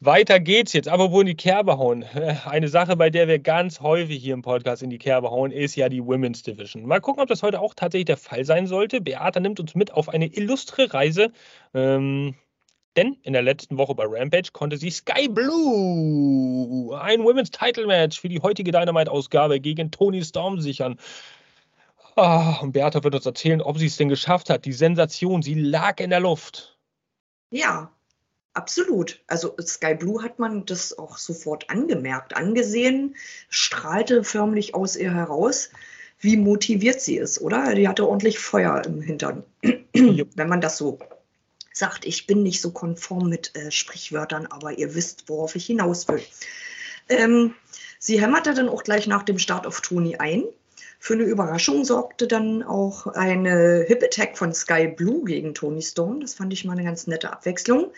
Weiter 0.00 0.38
geht's 0.38 0.72
jetzt. 0.74 0.88
Apropos 0.88 1.22
in 1.22 1.26
die 1.26 1.34
Kerbe 1.34 1.76
hauen. 1.76 2.04
Eine 2.44 2.68
Sache, 2.68 2.96
bei 2.96 3.10
der 3.10 3.26
wir 3.26 3.40
ganz 3.40 3.80
häufig 3.80 4.22
hier 4.22 4.34
im 4.34 4.42
Podcast 4.42 4.82
in 4.82 4.90
die 4.90 4.98
Kerbe 4.98 5.30
hauen, 5.30 5.50
ist 5.50 5.74
ja 5.74 5.88
die 5.88 6.04
Women's 6.04 6.42
Division. 6.42 6.86
Mal 6.86 7.00
gucken, 7.00 7.20
ob 7.20 7.28
das 7.28 7.42
heute 7.42 7.60
auch 7.60 7.74
tatsächlich 7.74 8.06
der 8.06 8.16
Fall 8.16 8.44
sein 8.44 8.68
sollte. 8.68 9.00
Beata 9.00 9.40
nimmt 9.40 9.58
uns 9.58 9.74
mit 9.74 9.92
auf 9.92 10.08
eine 10.08 10.26
illustre 10.26 10.94
Reise. 10.94 11.32
Ähm, 11.74 12.36
denn 12.96 13.16
in 13.22 13.32
der 13.32 13.42
letzten 13.42 13.76
Woche 13.76 13.94
bei 13.94 14.04
Rampage 14.06 14.50
konnte 14.52 14.76
sie 14.76 14.90
Sky 14.90 15.28
Blue 15.28 16.98
ein 17.00 17.22
Women's 17.24 17.50
Title 17.50 17.86
Match 17.86 18.20
für 18.20 18.28
die 18.28 18.40
heutige 18.40 18.70
Dynamite-Ausgabe 18.70 19.60
gegen 19.60 19.90
Tony 19.90 20.22
Storm 20.24 20.60
sichern. 20.60 20.96
Oh, 22.20 22.54
und 22.62 22.72
Bertha 22.72 23.04
wird 23.04 23.14
uns 23.14 23.26
erzählen, 23.26 23.62
ob 23.62 23.78
sie 23.78 23.86
es 23.86 23.96
denn 23.96 24.08
geschafft 24.08 24.50
hat. 24.50 24.64
Die 24.64 24.72
Sensation, 24.72 25.40
sie 25.40 25.54
lag 25.54 26.00
in 26.00 26.10
der 26.10 26.18
Luft. 26.18 26.76
Ja, 27.52 27.92
absolut. 28.54 29.22
Also 29.28 29.54
Sky 29.60 29.94
Blue 29.94 30.20
hat 30.20 30.40
man 30.40 30.66
das 30.66 30.98
auch 30.98 31.16
sofort 31.16 31.70
angemerkt, 31.70 32.36
angesehen, 32.36 33.14
strahlte 33.50 34.24
förmlich 34.24 34.74
aus 34.74 34.96
ihr 34.96 35.14
heraus, 35.14 35.70
wie 36.18 36.36
motiviert 36.36 37.00
sie 37.00 37.18
ist, 37.18 37.40
oder? 37.40 37.76
Die 37.76 37.86
hatte 37.86 38.08
ordentlich 38.08 38.40
Feuer 38.40 38.82
im 38.84 39.00
Hintern. 39.00 39.44
Wenn 39.62 40.48
man 40.48 40.60
das 40.60 40.76
so 40.76 40.98
sagt, 41.72 42.04
ich 42.04 42.26
bin 42.26 42.42
nicht 42.42 42.60
so 42.60 42.72
konform 42.72 43.28
mit 43.28 43.54
äh, 43.54 43.70
Sprichwörtern, 43.70 44.46
aber 44.46 44.76
ihr 44.76 44.96
wisst, 44.96 45.28
worauf 45.28 45.54
ich 45.54 45.66
hinaus 45.66 46.08
will. 46.08 46.24
Ähm, 47.08 47.54
sie 48.00 48.20
hämmerte 48.20 48.54
dann 48.54 48.68
auch 48.68 48.82
gleich 48.82 49.06
nach 49.06 49.22
dem 49.22 49.38
Start 49.38 49.68
auf 49.68 49.80
Toni 49.82 50.16
ein 50.16 50.42
für 50.98 51.14
eine 51.14 51.22
Überraschung 51.22 51.84
sorgte 51.84 52.26
dann 52.26 52.62
auch 52.62 53.06
eine 53.06 53.84
Hip 53.86 54.02
Attack 54.02 54.36
von 54.36 54.52
Sky 54.52 54.88
Blue 54.88 55.24
gegen 55.24 55.54
Tony 55.54 55.82
Stone. 55.82 56.20
Das 56.20 56.34
fand 56.34 56.52
ich 56.52 56.64
mal 56.64 56.72
eine 56.72 56.84
ganz 56.84 57.06
nette 57.06 57.32
Abwechslung. 57.32 57.92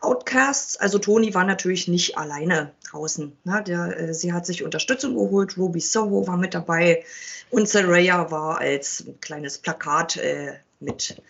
Outcasts, 0.00 0.76
also 0.76 0.98
Tony 0.98 1.34
war 1.34 1.44
natürlich 1.44 1.88
nicht 1.88 2.16
alleine 2.16 2.72
draußen. 2.90 3.36
Ne? 3.44 3.64
Der, 3.66 3.98
äh, 3.98 4.14
sie 4.14 4.32
hat 4.32 4.46
sich 4.46 4.62
Unterstützung 4.62 5.14
geholt. 5.14 5.56
Ruby 5.58 5.80
Soho 5.80 6.26
war 6.26 6.36
mit 6.36 6.54
dabei 6.54 7.04
und 7.50 7.68
Saraya 7.68 8.30
war 8.30 8.58
als 8.58 9.04
kleines 9.20 9.58
Plakat 9.58 10.16
äh, 10.16 10.54
mit 10.80 11.20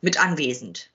mit 0.00 0.20
anwesend. 0.20 0.90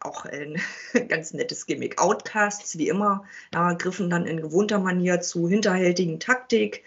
Auch 0.00 0.24
ein 0.24 0.60
ganz 1.08 1.32
nettes 1.32 1.66
Gimmick. 1.66 2.00
Outcasts, 2.00 2.78
wie 2.78 2.88
immer, 2.88 3.24
ja, 3.52 3.72
griffen 3.72 4.10
dann 4.10 4.26
in 4.26 4.40
gewohnter 4.40 4.78
Manier 4.78 5.20
zu 5.20 5.48
hinterhältigen 5.48 6.20
Taktik. 6.20 6.84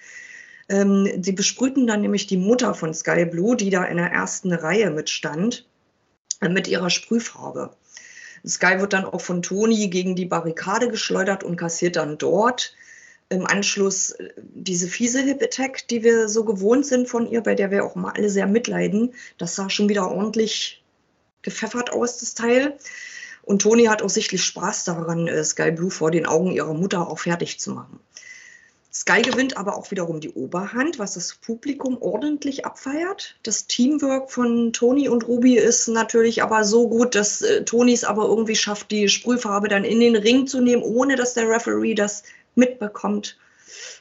Ähm, 0.71 1.21
sie 1.21 1.33
besprühten 1.33 1.85
dann 1.85 1.99
nämlich 1.99 2.27
die 2.27 2.37
Mutter 2.37 2.73
von 2.73 2.93
Sky 2.93 3.25
Blue, 3.25 3.57
die 3.57 3.69
da 3.69 3.83
in 3.83 3.97
der 3.97 4.09
ersten 4.09 4.53
Reihe 4.53 4.89
mitstand, 4.89 5.67
äh, 6.39 6.47
mit 6.47 6.69
ihrer 6.69 6.89
Sprühfarbe. 6.89 7.75
Sky 8.47 8.79
wird 8.79 8.93
dann 8.93 9.03
auch 9.03 9.19
von 9.19 9.41
Toni 9.41 9.89
gegen 9.89 10.15
die 10.15 10.25
Barrikade 10.25 10.89
geschleudert 10.89 11.43
und 11.43 11.57
kassiert 11.57 11.97
dann 11.97 12.17
dort 12.17 12.73
im 13.27 13.45
Anschluss 13.45 14.11
äh, 14.11 14.29
diese 14.37 14.87
fiese 14.87 15.19
Hip-Attack, 15.19 15.89
die 15.89 16.03
wir 16.03 16.29
so 16.29 16.45
gewohnt 16.45 16.85
sind 16.85 17.09
von 17.09 17.29
ihr, 17.29 17.41
bei 17.41 17.53
der 17.53 17.69
wir 17.69 17.83
auch 17.83 17.95
mal 17.95 18.13
alle 18.13 18.29
sehr 18.29 18.47
mitleiden. 18.47 19.13
Das 19.37 19.55
sah 19.55 19.69
schon 19.69 19.89
wieder 19.89 20.09
ordentlich 20.09 20.81
gepfeffert 21.41 21.91
aus, 21.91 22.19
das 22.19 22.33
Teil. 22.33 22.77
Und 23.43 23.61
Toni 23.61 23.85
hat 23.85 24.03
auch 24.03 24.09
sichtlich 24.09 24.45
Spaß 24.45 24.85
daran, 24.85 25.27
äh, 25.27 25.43
Sky 25.43 25.71
Blue 25.71 25.91
vor 25.91 26.11
den 26.11 26.25
Augen 26.25 26.51
ihrer 26.51 26.73
Mutter 26.73 27.09
auch 27.09 27.19
fertig 27.19 27.59
zu 27.59 27.71
machen. 27.71 27.99
Sky 28.93 29.21
gewinnt 29.21 29.55
aber 29.55 29.77
auch 29.77 29.89
wiederum 29.89 30.19
die 30.19 30.31
Oberhand, 30.31 30.99
was 30.99 31.13
das 31.13 31.35
Publikum 31.35 32.01
ordentlich 32.01 32.65
abfeiert. 32.65 33.37
Das 33.41 33.67
Teamwork 33.67 34.29
von 34.29 34.73
Toni 34.73 35.07
und 35.07 35.27
Ruby 35.27 35.57
ist 35.57 35.87
natürlich 35.87 36.43
aber 36.43 36.65
so 36.65 36.89
gut, 36.89 37.15
dass 37.15 37.41
äh, 37.41 37.63
Toni 37.63 37.93
es 37.93 38.03
aber 38.03 38.25
irgendwie 38.25 38.55
schafft, 38.55 38.91
die 38.91 39.07
Sprühfarbe 39.07 39.69
dann 39.69 39.85
in 39.85 40.01
den 40.01 40.17
Ring 40.17 40.45
zu 40.45 40.59
nehmen, 40.59 40.83
ohne 40.83 41.15
dass 41.15 41.33
der 41.33 41.47
Referee 41.47 41.93
das 41.93 42.23
mitbekommt. 42.55 43.37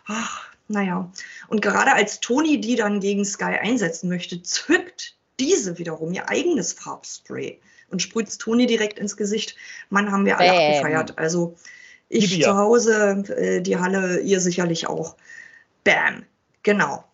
Ach, 0.07 0.49
naja. 0.67 1.13
Und 1.47 1.63
gerade 1.63 1.93
als 1.93 2.19
Toni 2.19 2.61
die 2.61 2.75
dann 2.75 2.99
gegen 2.99 3.25
Sky 3.25 3.59
einsetzen 3.61 4.09
möchte, 4.09 4.43
zückt 4.43 5.15
diese 5.39 5.79
wiederum 5.79 6.13
ihr 6.13 6.29
eigenes 6.29 6.73
Farbspray 6.73 7.61
und 7.91 8.03
sprüht 8.03 8.37
Toni 8.39 8.67
direkt 8.67 8.99
ins 8.99 9.17
Gesicht. 9.17 9.55
Mann, 9.89 10.11
haben 10.11 10.27
wir 10.27 10.39
alle 10.39 10.51
Bam. 10.51 10.59
abgefeiert. 10.59 11.19
Also 11.19 11.57
ich 12.11 12.33
Libya. 12.33 12.49
zu 12.49 12.59
Hause, 12.59 13.25
äh, 13.37 13.63
die 13.63 13.79
Halle, 13.79 14.21
ihr 14.21 14.41
sicherlich 14.41 14.87
auch. 14.89 15.17
Bam. 15.85 16.27
Genau. 16.63 17.05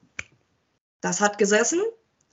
Das 1.01 1.21
hat 1.21 1.39
gesessen. 1.39 1.81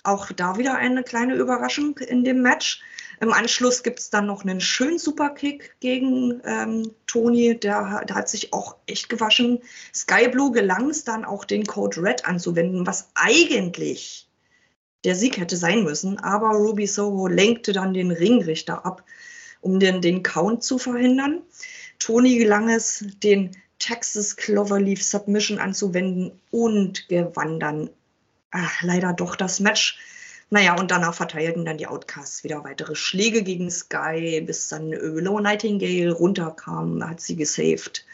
Auch 0.03 0.31
da 0.31 0.57
wieder 0.57 0.75
eine 0.75 1.03
kleine 1.03 1.35
Überraschung 1.35 1.97
in 1.99 2.23
dem 2.23 2.41
Match. 2.41 2.81
Im 3.19 3.31
Anschluss 3.31 3.83
gibt 3.83 3.99
es 3.99 4.09
dann 4.09 4.25
noch 4.25 4.43
einen 4.43 4.59
schönen 4.59 4.97
Superkick 4.97 5.75
gegen 5.79 6.41
ähm, 6.45 6.91
Toni. 7.05 7.57
Der, 7.59 8.03
der, 8.05 8.15
hat 8.15 8.29
sich 8.29 8.51
auch 8.53 8.75
echt 8.85 9.07
gewaschen. 9.09 9.59
Sky 9.93 10.27
Blue 10.27 10.51
gelang 10.51 10.89
es 10.89 11.03
dann 11.03 11.23
auch, 11.23 11.45
den 11.45 11.65
Code 11.65 12.01
Red 12.01 12.25
anzuwenden, 12.25 12.87
was 12.87 13.09
eigentlich 13.13 14.27
der 15.03 15.15
Sieg 15.15 15.37
hätte 15.37 15.57
sein 15.57 15.83
müssen. 15.83 16.17
Aber 16.19 16.49
Ruby 16.49 16.87
Soho 16.87 17.27
lenkte 17.27 17.71
dann 17.71 17.93
den 17.93 18.11
Ringrichter 18.11 18.85
ab, 18.85 19.03
um 19.61 19.79
den, 19.79 20.01
den 20.01 20.23
Count 20.23 20.63
zu 20.63 20.77
verhindern. 20.77 21.43
Toni 21.99 22.37
gelang 22.37 22.69
es, 22.69 23.05
den 23.23 23.51
Texas 23.79 24.35
Cloverleaf 24.35 25.03
Submission 25.03 25.59
anzuwenden 25.59 26.39
und 26.51 27.07
gewann 27.09 27.59
dann 27.59 27.89
ach, 28.51 28.81
leider 28.81 29.13
doch 29.13 29.35
das 29.35 29.59
Match. 29.59 29.97
Naja, 30.49 30.77
und 30.79 30.91
danach 30.91 31.15
verteilten 31.15 31.65
dann 31.65 31.77
die 31.77 31.87
Outcasts 31.87 32.43
wieder 32.43 32.63
weitere 32.63 32.95
Schläge 32.95 33.41
gegen 33.41 33.71
Sky, 33.71 34.41
bis 34.45 34.67
dann 34.67 34.91
Willow 34.91 35.39
Nightingale 35.39 36.11
runterkam, 36.11 37.03
hat 37.07 37.21
sie 37.21 37.35
gesaved. 37.35 38.05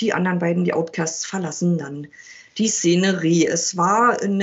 Die 0.00 0.12
anderen 0.12 0.38
beiden, 0.38 0.64
die 0.64 0.72
Outcasts, 0.72 1.26
verlassen 1.26 1.78
dann 1.78 2.06
die 2.58 2.68
Szenerie. 2.68 3.46
Es 3.46 3.76
war 3.76 4.20
ein 4.22 4.38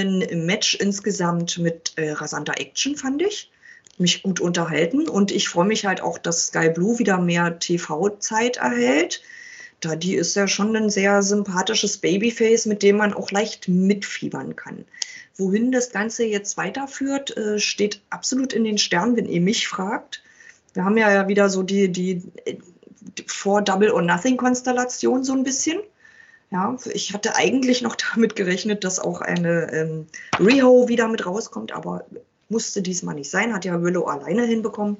Match 0.46 0.76
insgesamt 0.76 1.58
mit 1.58 1.94
äh, 1.96 2.12
rasanter 2.12 2.60
Action, 2.60 2.96
fand 2.96 3.22
ich. 3.22 3.52
Mich 3.98 4.24
gut 4.24 4.40
unterhalten 4.40 5.08
und 5.08 5.32
ich 5.32 5.50
freue 5.50 5.68
mich 5.68 5.86
halt 5.86 6.02
auch, 6.02 6.18
dass 6.18 6.48
Sky 6.48 6.70
Blue 6.70 6.98
wieder 7.00 7.20
mehr 7.20 7.60
TV-Zeit 7.60 8.58
erhält. 8.58 9.22
Da 9.80 9.96
die 9.96 10.16
ist 10.16 10.36
ja 10.36 10.48
schon 10.48 10.76
ein 10.76 10.90
sehr 10.90 11.22
sympathisches 11.22 11.98
Babyface, 11.98 12.66
mit 12.66 12.82
dem 12.84 12.98
man 12.98 13.14
auch 13.14 13.32
leicht 13.32 13.68
mitfiebern 13.68 14.56
kann. 14.56 14.86
Wohin 15.36 15.72
das 15.72 15.92
Ganze 15.92 16.24
jetzt 16.24 16.58
weiterführt, 16.58 17.36
äh, 17.36 17.60
steht 17.60 18.02
absolut 18.10 18.54
in 18.54 18.64
den 18.64 18.78
Sternen, 18.78 19.18
wenn 19.18 19.26
ihr 19.26 19.42
mich 19.42 19.68
fragt. 19.68 20.24
Wir 20.74 20.86
haben 20.86 20.98
ja 20.98 21.28
wieder 21.28 21.50
so 21.50 21.64
die, 21.64 21.92
die, 21.92 22.24
vor 23.28 23.62
Double 23.62 23.92
or 23.92 24.02
Nothing 24.02 24.38
Konstellation 24.38 25.24
so 25.24 25.34
ein 25.34 25.44
bisschen. 25.44 25.80
Ja, 26.52 26.78
ich 26.94 27.14
hatte 27.14 27.36
eigentlich 27.36 27.82
noch 27.82 27.96
damit 28.14 28.36
gerechnet, 28.36 28.84
dass 28.84 29.00
auch 29.00 29.22
eine 29.22 29.72
ähm, 29.74 30.08
Reho 30.40 30.88
wieder 30.88 31.08
mit 31.08 31.26
rauskommt, 31.26 31.72
aber 31.72 32.06
musste 32.54 32.82
diesmal 32.82 33.16
nicht 33.16 33.30
sein, 33.30 33.54
hat 33.54 33.66
ja 33.66 33.82
Willow 33.82 34.06
alleine 34.06 34.46
hinbekommen. 34.46 34.98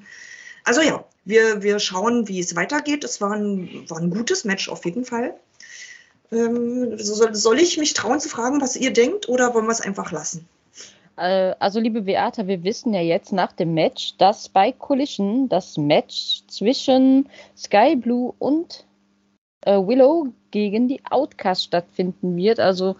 Also 0.66 0.82
ja, 0.82 1.06
wir, 1.24 1.64
wir 1.64 1.80
schauen, 1.80 2.28
wie 2.28 2.40
es 2.40 2.56
weitergeht. 2.56 3.04
Es 3.04 3.22
war 3.22 3.32
ein, 3.32 3.90
war 3.90 4.00
ein 4.00 4.10
gutes 4.10 4.44
Match 4.44 4.68
auf 4.68 4.84
jeden 4.84 5.06
Fall. 5.06 5.36
Ähm, 6.32 6.98
soll, 6.98 7.34
soll 7.36 7.60
ich 7.60 7.78
mich 7.78 7.94
trauen 7.94 8.20
zu 8.20 8.28
fragen, 8.28 8.60
was 8.60 8.76
ihr 8.76 8.92
denkt, 8.92 9.30
oder 9.30 9.54
wollen 9.54 9.66
wir 9.66 9.72
es 9.72 9.82
einfach 9.82 10.12
lassen? 10.12 10.48
Äh, 11.16 11.54
also, 11.60 11.80
liebe 11.80 12.02
Beata, 12.02 12.48
wir 12.48 12.64
wissen 12.64 12.94
ja 12.94 13.02
jetzt 13.02 13.32
nach 13.32 13.52
dem 13.54 13.74
Match, 13.74 14.18
dass 14.18 14.50
bei 14.50 14.72
Collision 14.72 15.48
das 15.48 15.78
Match 15.78 16.42
zwischen 16.48 17.30
Sky 17.56 17.96
Blue 17.96 18.34
und 18.40 18.86
äh, 19.62 19.78
Willow 19.78 20.28
gegen 20.52 20.88
die 20.88 21.02
Outcast 21.10 21.64
stattfinden 21.64 22.36
wird. 22.36 22.60
Also 22.60 22.96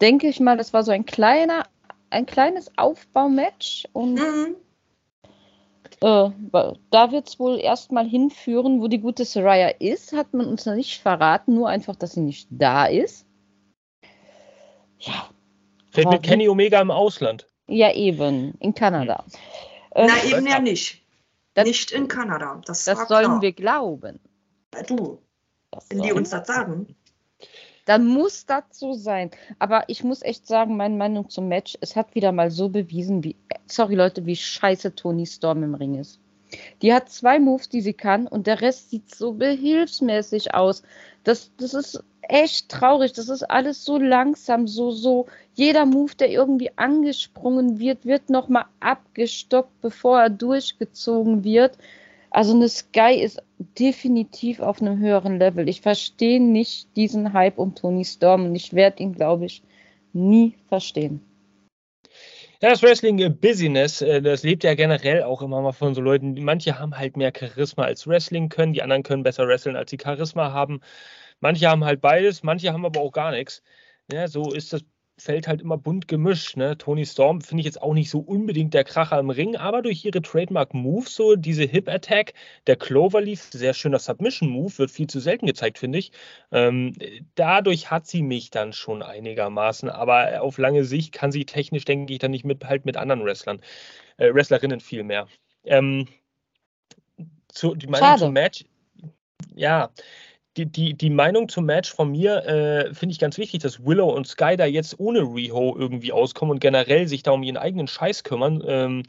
denke 0.00 0.28
ich 0.28 0.40
mal, 0.40 0.56
das 0.56 0.72
war 0.72 0.82
so 0.82 0.92
ein 0.92 1.06
kleiner, 1.06 1.64
ein 2.12 2.26
kleines 2.26 2.70
Aufbaumatch 2.76 3.88
und 3.92 4.14
mhm. 4.14 4.56
Äh, 6.00 6.30
da 6.90 7.12
wird 7.12 7.28
es 7.28 7.38
wohl 7.38 7.60
erstmal 7.60 8.04
hinführen, 8.04 8.80
wo 8.80 8.88
die 8.88 8.98
gute 8.98 9.24
Soraya 9.24 9.68
ist, 9.68 10.12
hat 10.12 10.34
man 10.34 10.46
uns 10.46 10.66
noch 10.66 10.74
nicht 10.74 11.00
verraten, 11.00 11.54
nur 11.54 11.68
einfach, 11.68 11.94
dass 11.94 12.14
sie 12.14 12.22
nicht 12.22 12.48
da 12.50 12.86
ist. 12.86 13.24
Ja. 14.98 15.28
Fällt 15.92 16.10
mit 16.10 16.24
Kenny 16.24 16.48
Omega 16.48 16.80
im 16.80 16.90
Ausland. 16.90 17.46
Ja, 17.68 17.92
eben, 17.92 18.54
in 18.58 18.74
Kanada. 18.74 19.24
Hm. 19.94 20.06
Na, 20.06 20.24
ähm, 20.24 20.38
eben 20.38 20.46
ja 20.48 20.58
nicht. 20.58 21.02
Das, 21.54 21.66
nicht 21.68 21.92
in 21.92 22.08
Kanada. 22.08 22.60
Das, 22.64 22.84
das 22.84 23.06
sollen 23.06 23.24
klar. 23.26 23.42
wir 23.42 23.52
glauben. 23.52 24.18
Du, 24.88 25.20
wenn 25.88 26.02
die 26.02 26.12
uns 26.12 26.30
das 26.30 26.48
sagen 26.48 26.96
dann 27.84 28.06
muss 28.06 28.46
das 28.46 28.64
so 28.70 28.92
sein. 28.92 29.30
Aber 29.58 29.84
ich 29.88 30.04
muss 30.04 30.22
echt 30.22 30.46
sagen, 30.46 30.76
meine 30.76 30.96
Meinung 30.96 31.28
zum 31.28 31.48
Match, 31.48 31.76
es 31.80 31.96
hat 31.96 32.14
wieder 32.14 32.32
mal 32.32 32.50
so 32.50 32.68
bewiesen, 32.68 33.24
wie, 33.24 33.36
sorry 33.66 33.94
Leute, 33.94 34.26
wie 34.26 34.36
scheiße 34.36 34.94
Tony 34.94 35.26
Storm 35.26 35.62
im 35.62 35.74
Ring 35.74 35.98
ist. 35.98 36.20
Die 36.82 36.92
hat 36.92 37.08
zwei 37.08 37.38
Moves, 37.38 37.68
die 37.68 37.80
sie 37.80 37.94
kann, 37.94 38.26
und 38.26 38.46
der 38.46 38.60
Rest 38.60 38.90
sieht 38.90 39.14
so 39.14 39.32
behilfsmäßig 39.32 40.54
aus. 40.54 40.82
Das, 41.24 41.50
das 41.56 41.72
ist 41.72 42.04
echt 42.22 42.68
traurig. 42.68 43.12
Das 43.12 43.28
ist 43.28 43.42
alles 43.42 43.84
so 43.84 43.98
langsam, 43.98 44.66
so, 44.66 44.90
so. 44.90 45.26
Jeder 45.54 45.86
Move, 45.86 46.14
der 46.14 46.30
irgendwie 46.30 46.70
angesprungen 46.76 47.78
wird, 47.78 48.04
wird 48.04 48.30
nochmal 48.30 48.66
abgestoppt, 48.80 49.80
bevor 49.80 50.20
er 50.20 50.30
durchgezogen 50.30 51.44
wird. 51.44 51.76
Also 52.32 52.54
eine 52.54 52.68
Sky 52.68 53.20
ist 53.20 53.42
definitiv 53.58 54.60
auf 54.60 54.80
einem 54.80 54.98
höheren 54.98 55.38
Level. 55.38 55.68
Ich 55.68 55.82
verstehe 55.82 56.40
nicht 56.40 56.96
diesen 56.96 57.34
Hype 57.34 57.58
um 57.58 57.74
Tony 57.74 58.06
Storm 58.06 58.46
und 58.46 58.54
ich 58.54 58.72
werde 58.72 59.02
ihn, 59.02 59.12
glaube 59.12 59.44
ich, 59.44 59.62
nie 60.14 60.54
verstehen. 60.68 61.20
Ja, 62.62 62.70
das 62.70 62.82
Wrestling-Business, 62.82 64.00
äh, 64.00 64.22
das 64.22 64.44
lebt 64.44 64.64
ja 64.64 64.74
generell 64.74 65.24
auch 65.24 65.42
immer 65.42 65.60
mal 65.60 65.72
von 65.72 65.94
so 65.94 66.00
Leuten. 66.00 66.42
Manche 66.42 66.78
haben 66.78 66.96
halt 66.96 67.18
mehr 67.18 67.32
Charisma 67.36 67.84
als 67.84 68.06
Wrestling 68.06 68.48
können, 68.48 68.72
die 68.72 68.82
anderen 68.82 69.02
können 69.02 69.24
besser 69.24 69.46
wresteln, 69.46 69.76
als 69.76 69.90
sie 69.90 69.98
Charisma 70.02 70.52
haben. 70.52 70.80
Manche 71.40 71.68
haben 71.68 71.84
halt 71.84 72.00
beides, 72.00 72.42
manche 72.42 72.72
haben 72.72 72.86
aber 72.86 73.00
auch 73.00 73.12
gar 73.12 73.32
nichts. 73.32 73.62
Ja, 74.10 74.26
so 74.28 74.52
ist 74.52 74.72
das 74.72 74.84
Feld 75.22 75.46
halt 75.46 75.60
immer 75.60 75.78
bunt 75.78 76.08
gemischt. 76.08 76.56
Ne? 76.56 76.76
Tony 76.76 77.06
Storm 77.06 77.40
finde 77.40 77.60
ich 77.60 77.66
jetzt 77.66 77.80
auch 77.80 77.94
nicht 77.94 78.10
so 78.10 78.18
unbedingt 78.18 78.74
der 78.74 78.84
Kracher 78.84 79.18
im 79.18 79.30
Ring, 79.30 79.56
aber 79.56 79.80
durch 79.80 80.04
ihre 80.04 80.20
Trademark-Moves, 80.20 81.14
so 81.14 81.36
diese 81.36 81.62
Hip-Attack, 81.62 82.34
der 82.66 82.76
Cloverleaf, 82.76 83.50
sehr 83.52 83.72
schöner 83.72 84.00
Submission-Move, 84.00 84.78
wird 84.78 84.90
viel 84.90 85.06
zu 85.06 85.20
selten 85.20 85.46
gezeigt, 85.46 85.78
finde 85.78 85.98
ich. 85.98 86.12
Ähm, 86.50 86.94
dadurch 87.36 87.90
hat 87.90 88.06
sie 88.06 88.22
mich 88.22 88.50
dann 88.50 88.72
schon 88.72 89.02
einigermaßen, 89.02 89.88
aber 89.88 90.42
auf 90.42 90.58
lange 90.58 90.84
Sicht 90.84 91.12
kann 91.12 91.30
sie 91.30 91.44
technisch, 91.44 91.84
denke 91.84 92.12
ich, 92.12 92.18
dann 92.18 92.32
nicht 92.32 92.44
mithalten 92.44 92.86
mit 92.86 92.96
anderen 92.96 93.24
Wrestlern, 93.24 93.60
äh, 94.16 94.34
Wrestlerinnen 94.34 94.80
viel 94.80 95.04
mehr. 95.04 95.28
Ähm, 95.64 96.08
zu, 97.48 97.74
die 97.76 97.86
Meinung 97.86 98.18
zum 98.18 98.32
Match, 98.32 98.64
ja, 99.54 99.90
die, 100.56 100.66
die, 100.66 100.94
die 100.94 101.10
Meinung 101.10 101.48
zum 101.48 101.64
Match 101.64 101.94
von 101.94 102.10
mir 102.10 102.44
äh, 102.44 102.94
finde 102.94 103.12
ich 103.12 103.18
ganz 103.18 103.38
wichtig, 103.38 103.62
dass 103.62 103.84
Willow 103.84 104.10
und 104.10 104.26
Sky 104.26 104.56
da 104.56 104.66
jetzt 104.66 104.98
ohne 104.98 105.20
Riho 105.20 105.74
irgendwie 105.78 106.12
auskommen 106.12 106.52
und 106.52 106.60
generell 106.60 107.08
sich 107.08 107.22
da 107.22 107.30
um 107.30 107.42
ihren 107.42 107.56
eigenen 107.56 107.86
Scheiß 107.86 108.22
kümmern. 108.22 108.62
Ähm, 108.66 109.02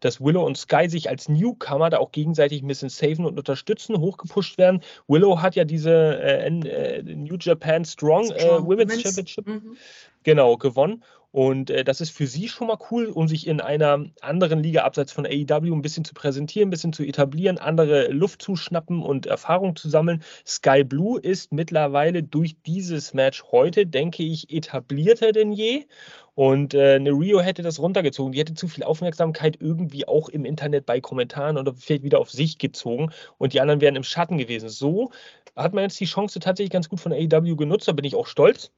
dass 0.00 0.20
Willow 0.20 0.44
und 0.44 0.56
Sky 0.56 0.88
sich 0.88 1.08
als 1.08 1.28
Newcomer 1.28 1.90
da 1.90 1.98
auch 1.98 2.10
gegenseitig 2.10 2.62
ein 2.62 2.66
bisschen 2.66 2.88
safen 2.88 3.24
und 3.26 3.38
unterstützen, 3.38 3.98
hochgepusht 3.98 4.58
werden. 4.58 4.82
Willow 5.08 5.40
hat 5.40 5.56
ja 5.56 5.64
diese 5.64 6.18
äh, 6.22 6.46
äh, 6.46 7.02
New 7.02 7.36
Japan 7.38 7.84
Strong, 7.84 8.30
äh, 8.30 8.40
Strong 8.40 8.66
Women's, 8.66 8.92
Women's, 8.92 9.02
Championship 9.02 9.46
mhm. 9.46 9.76
genau 10.22 10.56
gewonnen 10.56 11.02
Und 11.32 11.70
äh, 11.70 11.84
das 11.84 12.00
ist 12.00 12.10
für 12.10 12.26
sie 12.26 12.48
schon 12.48 12.66
mal 12.66 12.78
cool, 12.90 13.06
um 13.06 13.28
sich 13.28 13.46
in 13.46 13.60
einer 13.60 14.04
anderen 14.20 14.62
Liga 14.62 14.82
abseits 14.82 15.12
von 15.12 15.26
AEW 15.26 15.72
ein 15.72 15.82
bisschen 15.82 16.04
zu 16.04 16.12
präsentieren, 16.12 16.68
ein 16.68 16.70
bisschen 16.70 16.92
zu 16.92 17.04
etablieren, 17.04 17.58
andere 17.58 18.08
Luft 18.08 18.42
zu 18.42 18.56
schnappen 18.56 19.02
und 19.02 19.26
Erfahrung 19.26 19.76
zu 19.76 19.88
sammeln. 19.88 20.22
Sky 20.44 20.82
Blue 20.82 21.20
ist 21.20 21.52
mittlerweile 21.52 22.24
durch 22.24 22.56
dieses 22.66 23.14
Match 23.14 23.44
heute, 23.52 23.86
denke 23.86 24.24
ich, 24.24 24.50
etablierter 24.52 25.30
denn 25.30 25.52
je. 25.52 25.86
Und 26.34 26.74
äh, 26.74 26.94
eine 26.94 27.10
Rio 27.10 27.40
hätte 27.40 27.62
das 27.62 27.78
runtergezogen. 27.78 28.32
Die 28.32 28.40
hätte 28.40 28.54
zu 28.54 28.66
viel 28.66 28.82
Aufmerksamkeit 28.82 29.58
irgendwie 29.60 30.08
auch 30.08 30.28
im 30.28 30.44
Internet 30.44 30.86
bei 30.86 31.00
Kommentaren 31.00 31.58
oder 31.58 31.74
vielleicht 31.74 32.02
wieder 32.02 32.18
auf 32.18 32.30
sich 32.30 32.58
gezogen 32.58 33.10
und 33.38 33.52
die 33.52 33.60
anderen 33.60 33.80
wären 33.80 33.96
im 33.96 34.04
Schatten 34.04 34.38
gewesen. 34.38 34.68
So 34.68 35.10
hat 35.54 35.74
man 35.74 35.84
jetzt 35.84 36.00
die 36.00 36.06
Chance 36.06 36.40
tatsächlich 36.40 36.70
ganz 36.72 36.88
gut 36.88 37.00
von 37.00 37.12
AEW 37.12 37.56
genutzt. 37.56 37.86
Da 37.88 37.92
bin 37.92 38.04
ich 38.04 38.16
auch 38.16 38.26
stolz 38.26 38.72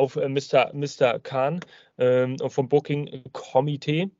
auf 0.00 0.16
Mr. 0.16 0.72
Mr. 0.72 1.18
Khan 1.20 1.60
ähm, 1.98 2.38
vom 2.38 2.68
Booking-Komitee, 2.68 4.10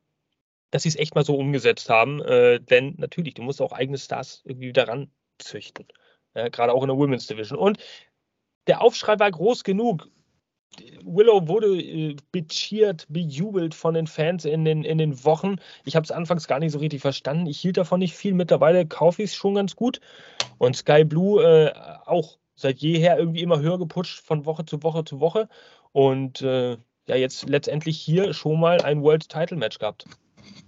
dass 0.69 0.83
sie 0.83 0.89
es 0.89 0.95
echt 0.95 1.15
mal 1.15 1.25
so 1.25 1.35
umgesetzt 1.35 1.89
haben. 1.89 2.21
Äh, 2.21 2.59
denn 2.61 2.95
natürlich, 2.97 3.33
du 3.33 3.41
musst 3.41 3.61
auch 3.61 3.73
eigene 3.73 3.97
Stars 3.97 4.41
irgendwie 4.45 4.67
wieder 4.67 4.87
ranzüchten. 4.87 5.87
Ja, 6.35 6.49
Gerade 6.49 6.73
auch 6.73 6.83
in 6.83 6.87
der 6.87 6.97
Women's 6.97 7.27
Division. 7.27 7.57
Und 7.57 7.79
der 8.67 8.81
Aufschrei 8.81 9.19
war 9.19 9.31
groß 9.31 9.63
genug. 9.63 10.07
Willow 11.03 11.47
wurde 11.47 11.81
äh, 11.81 12.15
becheert, 12.31 13.05
bejubelt 13.09 13.75
von 13.75 13.93
den 13.93 14.07
Fans 14.07 14.45
in 14.45 14.63
den, 14.63 14.83
in 14.83 14.99
den 14.99 15.25
Wochen. 15.25 15.57
Ich 15.83 15.95
habe 15.95 16.05
es 16.05 16.11
anfangs 16.11 16.47
gar 16.47 16.59
nicht 16.59 16.71
so 16.71 16.79
richtig 16.79 17.01
verstanden. 17.01 17.47
Ich 17.47 17.59
hielt 17.59 17.77
davon 17.77 17.99
nicht 17.99 18.15
viel. 18.15 18.33
Mittlerweile 18.33 18.85
kaufe 18.85 19.23
ich 19.23 19.31
es 19.31 19.35
schon 19.35 19.55
ganz 19.55 19.75
gut. 19.75 19.99
Und 20.59 20.77
Sky 20.77 21.03
Blue 21.03 21.43
äh, 21.43 21.73
auch 22.05 22.37
seit 22.55 22.79
jeher 22.79 23.17
irgendwie 23.17 23.41
immer 23.41 23.59
höher 23.59 23.77
geputscht 23.77 24.19
von 24.19 24.45
Woche 24.45 24.65
zu 24.65 24.83
Woche 24.83 25.03
zu 25.03 25.19
Woche. 25.19 25.49
Und 25.91 26.41
äh, 26.41 26.77
ja, 27.07 27.15
jetzt 27.15 27.47
letztendlich 27.49 27.99
hier 27.99 28.33
schon 28.33 28.59
mal 28.59 28.81
ein 28.81 29.01
World 29.01 29.27
Title 29.29 29.57
Match 29.57 29.79
gehabt. 29.79 30.05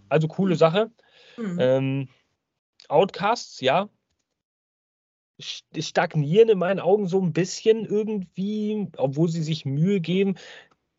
Also 0.10 0.28
coole 0.28 0.56
Sache. 0.56 0.92
Mhm. 1.38 1.58
Ähm, 1.60 2.10
Outcasts, 2.90 3.62
ja, 3.62 3.90
stagnieren 5.40 6.50
in 6.50 6.60
meinen 6.60 6.80
Augen 6.80 7.08
so 7.08 7.20
ein 7.22 7.34
bisschen 7.34 7.86
irgendwie, 7.86 8.88
obwohl 8.98 9.30
sie 9.30 9.42
sich 9.42 9.66
Mühe 9.66 10.00
geben. 10.00 10.36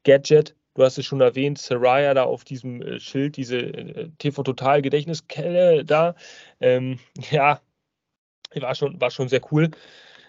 Gadget, 0.05 0.57
du 0.75 0.83
hast 0.83 0.99
es 0.99 1.07
schon 1.07 1.21
erwähnt, 1.21 1.59
Saraya 1.59 2.15
da 2.15 2.25
auf 2.25 2.45
diesem 2.45 2.83
äh, 2.83 3.01
Schild, 3.01 3.37
diese 3.37 3.59
äh, 3.59 4.11
TV-Total-Gedächtniskelle 4.19 5.85
da. 5.85 6.15
Ähm, 6.61 6.99
ja, 7.31 7.61
war 8.55 8.75
schon, 8.75 9.01
war 9.01 9.11
schon 9.11 9.29
sehr 9.29 9.41
cool 9.53 9.71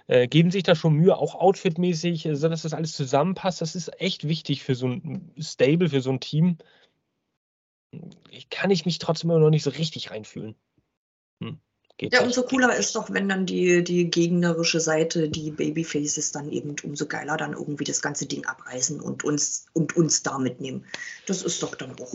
äh, 0.07 0.27
geben 0.27 0.51
sich 0.51 0.63
da 0.63 0.75
schon 0.75 0.93
Mühe, 0.93 1.17
auch 1.17 1.35
outfitmäßig, 1.35 2.25
äh, 2.25 2.37
dass 2.37 2.61
das 2.61 2.73
alles 2.73 2.93
zusammenpasst. 2.93 3.61
Das 3.61 3.75
ist 3.75 3.99
echt 3.99 4.27
wichtig 4.27 4.63
für 4.63 4.75
so 4.75 4.87
ein 4.87 5.33
Stable, 5.39 5.89
für 5.89 6.01
so 6.01 6.11
ein 6.11 6.19
Team. 6.19 6.57
Kann 8.49 8.71
ich 8.71 8.85
mich 8.85 8.99
trotzdem 8.99 9.29
immer 9.31 9.39
noch 9.39 9.49
nicht 9.49 9.63
so 9.63 9.69
richtig 9.69 10.11
reinfühlen. 10.11 10.55
Hm. 11.41 11.59
Geht 11.97 12.13
ja, 12.13 12.23
umso 12.23 12.43
cooler 12.43 12.75
ist 12.75 12.93
doch, 12.95 13.09
wenn 13.09 13.29
dann 13.29 13.45
die, 13.45 13.81
die 13.83 14.09
gegnerische 14.09 14.81
Seite, 14.81 15.29
die 15.29 15.49
Babyfaces, 15.51 16.33
dann 16.33 16.51
eben 16.51 16.75
umso 16.83 17.05
geiler 17.05 17.37
dann 17.37 17.53
irgendwie 17.53 17.85
das 17.85 18.01
ganze 18.01 18.25
Ding 18.25 18.45
abreißen 18.45 18.99
und 18.99 19.23
uns, 19.23 19.67
und 19.71 19.95
uns 19.95 20.21
da 20.21 20.37
mitnehmen. 20.37 20.85
Das 21.25 21.41
ist 21.41 21.63
doch 21.63 21.73
dann 21.73 21.97
auch. 21.99 22.13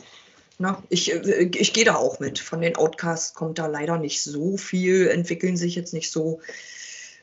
Na, 0.58 0.72
ne? 0.72 0.82
ich, 0.90 1.14
äh, 1.14 1.50
ich 1.56 1.72
gehe 1.72 1.86
da 1.86 1.96
auch 1.96 2.20
mit. 2.20 2.38
Von 2.38 2.60
den 2.60 2.76
Outcasts 2.76 3.32
kommt 3.32 3.58
da 3.58 3.66
leider 3.66 3.96
nicht 3.96 4.22
so 4.22 4.58
viel, 4.58 5.08
entwickeln 5.08 5.56
sich 5.56 5.74
jetzt 5.74 5.94
nicht 5.94 6.12
so 6.12 6.40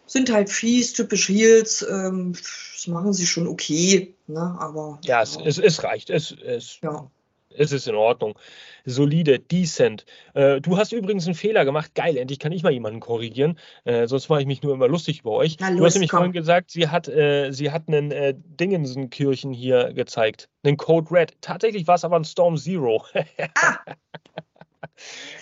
sind 0.08 0.32
halt 0.32 0.49
fies, 0.49 0.93
typisch 0.93 1.30
Heels. 1.30 1.86
Ähm, 1.88 2.34
das 2.34 2.88
machen 2.88 3.14
sie 3.14 3.28
schon 3.28 3.47
okay, 3.47 4.16
ne? 4.28 4.55
aber. 4.60 4.99
Ja, 5.03 5.22
es, 5.22 5.38
es, 5.38 5.58
es 5.60 5.84
reicht. 5.84 6.10
Es, 6.10 6.32
es, 6.32 6.80
ja. 6.82 7.10
es 7.49 7.72
ist 7.72 7.88
in 7.88 7.95
Ordnung. 7.95 8.39
Solide, 8.86 9.39
decent. 9.39 10.05
Äh, 10.34 10.62
du 10.62 10.78
hast 10.78 10.93
übrigens 10.93 11.26
einen 11.26 11.36
Fehler 11.36 11.66
gemacht. 11.66 11.93
Geil, 11.93 12.16
endlich 12.18 12.39
kann 12.39 12.53
ich 12.53 12.64
mal 12.64 12.72
jemanden 12.72 13.01
korrigieren. 13.01 13.60
Äh, 13.84 14.08
sonst 14.08 14.30
mache 14.30 14.41
ich 14.41 14.47
mich 14.47 14.64
nur 14.64 14.74
immer 14.74 14.88
lustig 14.88 15.20
über 15.20 15.32
euch. 15.32 15.58
Na, 15.60 15.70
los, 15.70 15.78
du 15.78 15.86
hast 15.86 15.93
nämlich 15.95 16.12
komm. 16.12 16.20
vorhin 16.20 16.34
gesagt, 16.34 16.72
sie 16.72 16.88
hat, 16.88 17.10
äh, 17.10 17.51
sie 17.51 17.72
hat 17.72 17.84
einen 17.88 18.12
äh, 18.12 18.34
Dingensenkirchen 18.36 19.51
hier 19.51 19.93
gezeigt. 19.93 20.47
Einen 20.64 20.78
Code 20.78 21.12
Red. 21.12 21.34
Tatsächlich 21.41 21.86
war 21.86 21.95
es 21.95 22.05
aber 22.05 22.16
ein 22.16 22.26
Storm 22.26 22.58
Zero. 22.58 23.03
ah. 23.55 23.78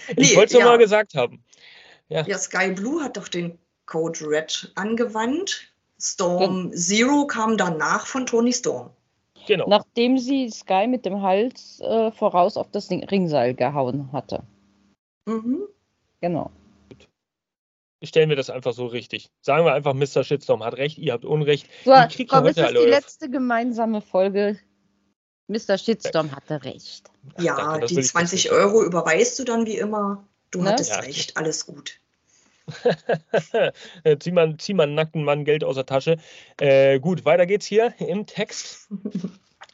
Ich 0.10 0.32
nee, 0.32 0.36
wollte 0.36 0.58
es 0.58 0.60
ja. 0.60 0.66
mal 0.66 0.78
gesagt 0.78 1.14
haben. 1.14 1.44
Ja. 2.10 2.26
ja, 2.26 2.38
Sky 2.38 2.72
Blue 2.72 3.04
hat 3.04 3.18
doch 3.18 3.28
den 3.28 3.58
Code 3.86 4.20
Red 4.28 4.72
angewandt. 4.76 5.72
Storm 6.00 6.72
ja. 6.72 6.78
Zero 6.78 7.26
kam 7.26 7.58
danach 7.58 8.06
von 8.06 8.26
Tony 8.26 8.52
Storm. 8.52 8.90
Genau. 9.48 9.68
Nachdem 9.70 10.18
sie 10.18 10.50
Sky 10.50 10.88
mit 10.88 11.06
dem 11.06 11.22
Hals 11.22 11.80
äh, 11.82 12.12
voraus 12.12 12.58
auf 12.58 12.70
das 12.72 12.90
Ringseil 12.90 13.54
gehauen 13.54 14.12
hatte. 14.12 14.44
Mhm. 15.26 15.64
Genau. 16.22 16.52
Stellen 18.04 18.30
wir 18.30 18.36
das 18.36 18.50
einfach 18.50 18.74
so 18.74 18.86
richtig. 18.88 19.30
Sagen 19.42 19.66
wir 19.66 19.74
einfach, 19.74 19.94
Mr. 19.94 20.24
Shitstorm 20.24 20.64
hat 20.64 20.76
recht, 20.76 20.98
ihr 20.98 21.14
habt 21.14 21.26
Unrecht. 21.26 21.68
So, 21.86 21.92
komm, 22.28 22.46
ist 22.48 22.58
das 22.58 22.72
die 22.72 22.78
letzte 22.78 23.30
gemeinsame 23.30 24.02
Folge? 24.02 24.60
Mr. 25.48 25.78
Shitstorm 25.78 26.36
hatte 26.36 26.64
recht. 26.64 27.10
Ja, 27.40 27.56
Danke, 27.56 27.88
die 27.88 28.02
20 28.02 28.52
Euro 28.52 28.84
überweist 28.84 29.40
du 29.40 29.44
dann 29.44 29.66
wie 29.66 29.78
immer. 29.78 30.28
Du 30.52 30.62
ne? 30.62 30.72
hattest 30.72 30.92
ja. 30.92 31.00
recht, 31.00 31.38
alles 31.38 31.66
gut. 31.66 32.00
zieh, 34.20 34.32
mal, 34.32 34.58
zieh 34.58 34.80
einen 34.80 34.96
nackten 34.96 35.24
Mann 35.24 35.46
Geld 35.46 35.64
aus 35.64 35.76
der 35.76 35.86
Tasche. 35.86 36.18
Äh, 36.60 37.00
gut, 37.00 37.26
weiter 37.26 37.46
geht's 37.46 37.66
hier 37.66 37.94
im 38.00 38.26
Text. 38.26 38.90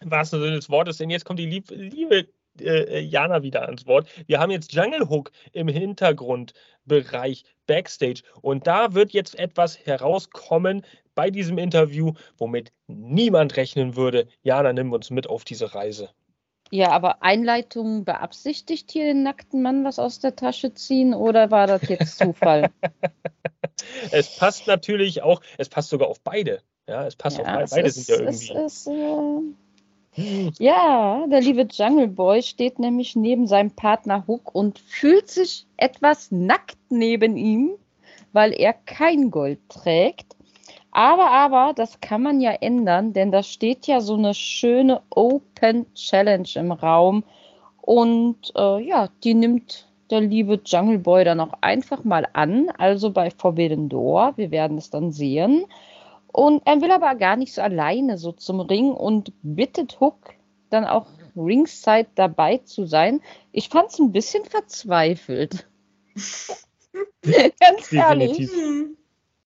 Was 0.04 0.32
Sinne 0.32 0.52
des 0.52 0.70
Wortes, 0.70 0.98
denn 0.98 1.10
jetzt 1.10 1.26
kommt 1.26 1.40
die 1.40 1.46
lieb, 1.46 1.66
liebe 1.70 2.28
äh, 2.60 3.00
Jana 3.00 3.44
wieder 3.44 3.64
ans 3.64 3.86
Wort. 3.86 4.10
Wir 4.26 4.40
haben 4.40 4.52
jetzt 4.52 4.74
Jungle 4.74 5.10
Hook 5.10 5.32
im 5.54 5.68
Hintergrundbereich 5.68 7.44
Backstage 7.68 8.24
und 8.42 8.68
da 8.68 8.94
wird 8.94 9.12
jetzt 9.12 9.38
etwas 9.38 9.86
herauskommen 9.86 10.84
bei 11.16 11.30
diesem 11.30 11.58
Interview, 11.58 12.14
womit 12.38 12.72
niemand 12.88 13.58
rechnen 13.58 13.96
würde. 13.96 14.28
Jana, 14.42 14.74
nimm 14.74 14.92
uns 14.92 15.10
mit 15.10 15.28
auf 15.28 15.44
diese 15.44 15.74
Reise. 15.76 16.10
Ja, 16.74 16.92
aber 16.92 17.22
Einleitung 17.22 18.06
beabsichtigt 18.06 18.92
hier 18.92 19.04
den 19.04 19.24
nackten 19.24 19.62
Mann 19.62 19.84
was 19.84 20.00
aus 20.00 20.20
der 20.20 20.38
Tasche 20.38 20.74
ziehen 20.74 21.14
oder 21.14 21.52
war 21.52 21.68
das 21.68 21.82
jetzt 21.90 22.18
Zufall? 22.18 22.72
es 24.12 24.38
passt 24.38 24.68
natürlich 24.68 25.22
auch, 25.22 25.42
es 25.58 25.68
passt 25.68 25.90
sogar 25.90 26.08
auf 26.08 26.22
beide. 26.22 26.62
Ja, 26.88 27.06
es 27.06 27.18
passt 27.18 27.38
ja, 27.38 27.44
auf 27.44 27.50
beide. 27.50 27.70
Beide 27.70 27.88
ist, 27.88 27.96
sind 27.96 28.08
ja 28.08 28.24
irgendwie. 28.24 28.54
Ist, 28.66 28.88
äh, 28.88 30.64
ja, 30.64 31.26
der 31.28 31.42
liebe 31.42 31.68
Jungle 31.70 32.08
Boy 32.08 32.42
steht 32.42 32.80
nämlich 32.80 33.18
neben 33.18 33.48
seinem 33.48 33.72
Partner 33.72 34.26
Hook 34.28 34.56
und 34.56 34.80
fühlt 34.80 35.30
sich 35.30 35.68
etwas 35.76 36.32
nackt 36.32 36.78
neben 36.90 37.36
ihm, 37.36 37.72
weil 38.32 38.54
er 38.54 38.72
kein 38.74 39.30
Gold 39.30 39.60
trägt. 39.68 40.38
Aber, 40.92 41.32
aber, 41.32 41.74
das 41.74 42.02
kann 42.02 42.22
man 42.22 42.42
ja 42.42 42.52
ändern, 42.52 43.14
denn 43.14 43.32
da 43.32 43.44
steht 43.44 43.88
ja 43.88 44.02
so 44.02 44.16
eine 44.16 44.34
schöne 44.34 45.02
Open 45.10 45.92
Challenge 45.94 46.50
im 46.56 46.72
Raum. 46.72 47.24
Und 47.82 48.52
äh, 48.56 48.82
ja, 48.84 49.10
die 49.24 49.34
nimmt 49.34 49.88
der 50.10 50.22
liebe 50.22 50.60
Jungle 50.66 51.00
Boy 51.00 51.24
dann 51.24 51.40
auch 51.40 51.54
einfach 51.62 52.04
mal 52.04 52.28
an, 52.34 52.70
also 52.78 53.12
bei 53.12 53.32
Forbidden 53.32 53.88
Door. 53.88 54.34
Wir 54.36 54.52
werden 54.52 54.78
es 54.78 54.90
dann 54.90 55.12
sehen. 55.12 55.66
Und 56.28 56.62
er 56.66 56.82
will 56.82 56.92
aber 56.92 57.16
gar 57.16 57.38
nicht 57.38 57.54
so 57.54 57.62
alleine 57.62 58.18
so 58.18 58.34
zum 58.34 58.60
Ring 58.60 58.92
und 58.92 59.32
bittet 59.42 60.00
Hook 60.00 60.34
dann 60.70 60.86
auch 60.86 61.08
ringside 61.36 62.08
dabei 62.16 62.58
zu 62.58 62.86
sein. 62.86 63.22
Ich 63.52 63.70
fand 63.70 63.90
es 63.90 64.00
ein 64.00 64.12
bisschen 64.12 64.46
verzweifelt. 64.46 65.68
Ganz 67.24 67.92
ehrlich. 67.92 68.38
Definitiv. 68.38 68.98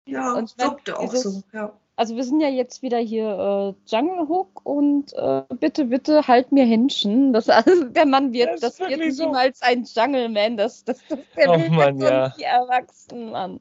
Ja, 0.08 0.34
und 0.34 0.58
wirkte 0.58 0.98
auch 0.98 1.10
dieses, 1.10 1.24
so, 1.24 1.44
ja. 1.54 1.74
Also 1.98 2.16
wir 2.18 2.24
sind 2.26 2.42
ja 2.42 2.50
jetzt 2.50 2.82
wieder 2.82 3.00
hier 3.00 3.30
äh, 3.30 3.90
Jungle 3.90 4.28
Hook 4.28 4.66
und 4.66 5.14
äh, 5.14 5.44
bitte, 5.60 5.86
bitte 5.86 6.28
halt 6.28 6.52
mir 6.52 6.66
Händchen. 6.66 7.32
Das, 7.32 7.50
also, 7.50 7.86
der 7.86 8.06
Mann 8.06 8.34
wird, 8.34 8.62
das, 8.62 8.78
das 8.78 8.80
wird 8.80 9.14
so. 9.14 9.26
niemals 9.26 9.62
ein 9.62 9.84
Jungle 9.84 10.30
Man. 10.30 10.58
Das, 10.58 10.84
das, 10.84 11.00
das 11.08 11.20
der 11.38 11.50
oh, 11.50 11.58
Mann, 11.70 12.00
ja. 12.00 12.30
die 12.38 12.44
Erwachsenen, 12.44 13.32
Mann. 13.32 13.60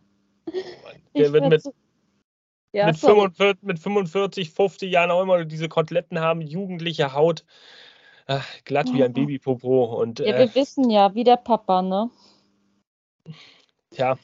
Der 1.16 1.32
wird 1.32 1.48
mit, 1.48 1.62
so, 1.62 1.72
ja, 2.72 2.86
mit, 2.86 2.98
45, 2.98 3.62
mit 3.62 3.78
45, 3.78 4.50
50 4.50 4.90
Jahren 4.90 5.10
auch 5.12 5.22
immer 5.22 5.44
diese 5.44 5.68
Koteletten 5.68 6.18
haben, 6.20 6.40
jugendliche 6.40 7.14
Haut. 7.14 7.44
Ach, 8.26 8.46
glatt 8.64 8.92
wie 8.92 9.04
ein 9.04 9.12
Babypopo. 9.12 10.00
Und, 10.00 10.18
ja, 10.18 10.26
äh, 10.26 10.38
wir 10.38 10.54
wissen 10.54 10.90
ja, 10.90 11.14
wie 11.14 11.24
der 11.24 11.36
Papa, 11.36 11.82
ne? 11.82 12.10
Tja, 13.94 14.18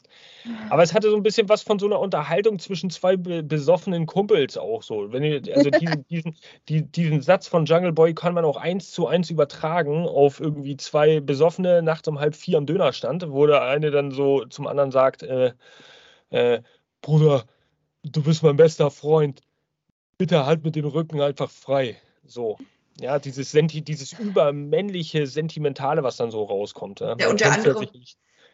aber 0.68 0.83
es 0.83 0.95
hatte 0.95 1.11
so 1.11 1.16
ein 1.16 1.23
bisschen 1.23 1.49
was 1.49 1.62
von 1.62 1.79
so 1.79 1.87
einer 1.87 2.01
Unterhaltung 2.01 2.59
zwischen 2.59 2.91
zwei 2.91 3.16
besoffenen 3.16 4.07
Kumpels 4.07 4.57
auch 4.57 4.83
so. 4.83 5.12
Wenn 5.12 5.23
ihr, 5.23 5.43
also 5.55 5.71
diesen, 5.81 6.07
diesen, 6.09 6.37
die, 6.68 6.83
diesen 6.83 7.21
Satz 7.23 7.47
von 7.47 7.66
Jungle 7.66 7.93
Boy 7.93 8.14
kann 8.14 8.35
man 8.35 8.45
auch 8.45 8.57
eins 8.57 8.91
zu 8.91 9.07
eins 9.07 9.31
übertragen 9.31 10.07
auf 10.07 10.41
irgendwie 10.41 10.77
zwei 10.77 11.21
Besoffene 11.21 11.83
nachts 11.83 12.09
um 12.09 12.18
halb 12.18 12.35
vier 12.35 12.59
am 12.59 12.66
Dönerstand, 12.66 13.31
wo 13.31 13.47
der 13.47 13.62
eine 13.62 13.91
dann 13.91 14.11
so 14.11 14.45
zum 14.47 14.66
anderen 14.66 14.91
sagt, 14.91 15.23
äh, 15.23 15.53
äh, 16.31 16.62
Bruder, 17.01 17.45
du 18.03 18.23
bist 18.23 18.43
mein 18.43 18.57
bester 18.57 18.91
Freund, 18.91 19.43
bitte 20.18 20.47
halt 20.47 20.64
mit 20.64 20.77
dem 20.77 20.87
Rücken 20.87 21.21
einfach 21.21 21.51
frei. 21.51 21.97
So. 22.27 22.59
Ja, 23.01 23.18
dieses, 23.18 23.51
Senti 23.51 23.83
dieses 23.83 24.12
übermännliche, 24.12 25.27
sentimentale, 25.27 26.03
was 26.03 26.16
dann 26.16 26.31
so 26.31 26.45
rauskommt. 26.45 27.01
Ja, 27.01 27.16
ja 27.18 27.31
und 27.31 27.41
der 27.41 27.53
andere, 27.53 27.89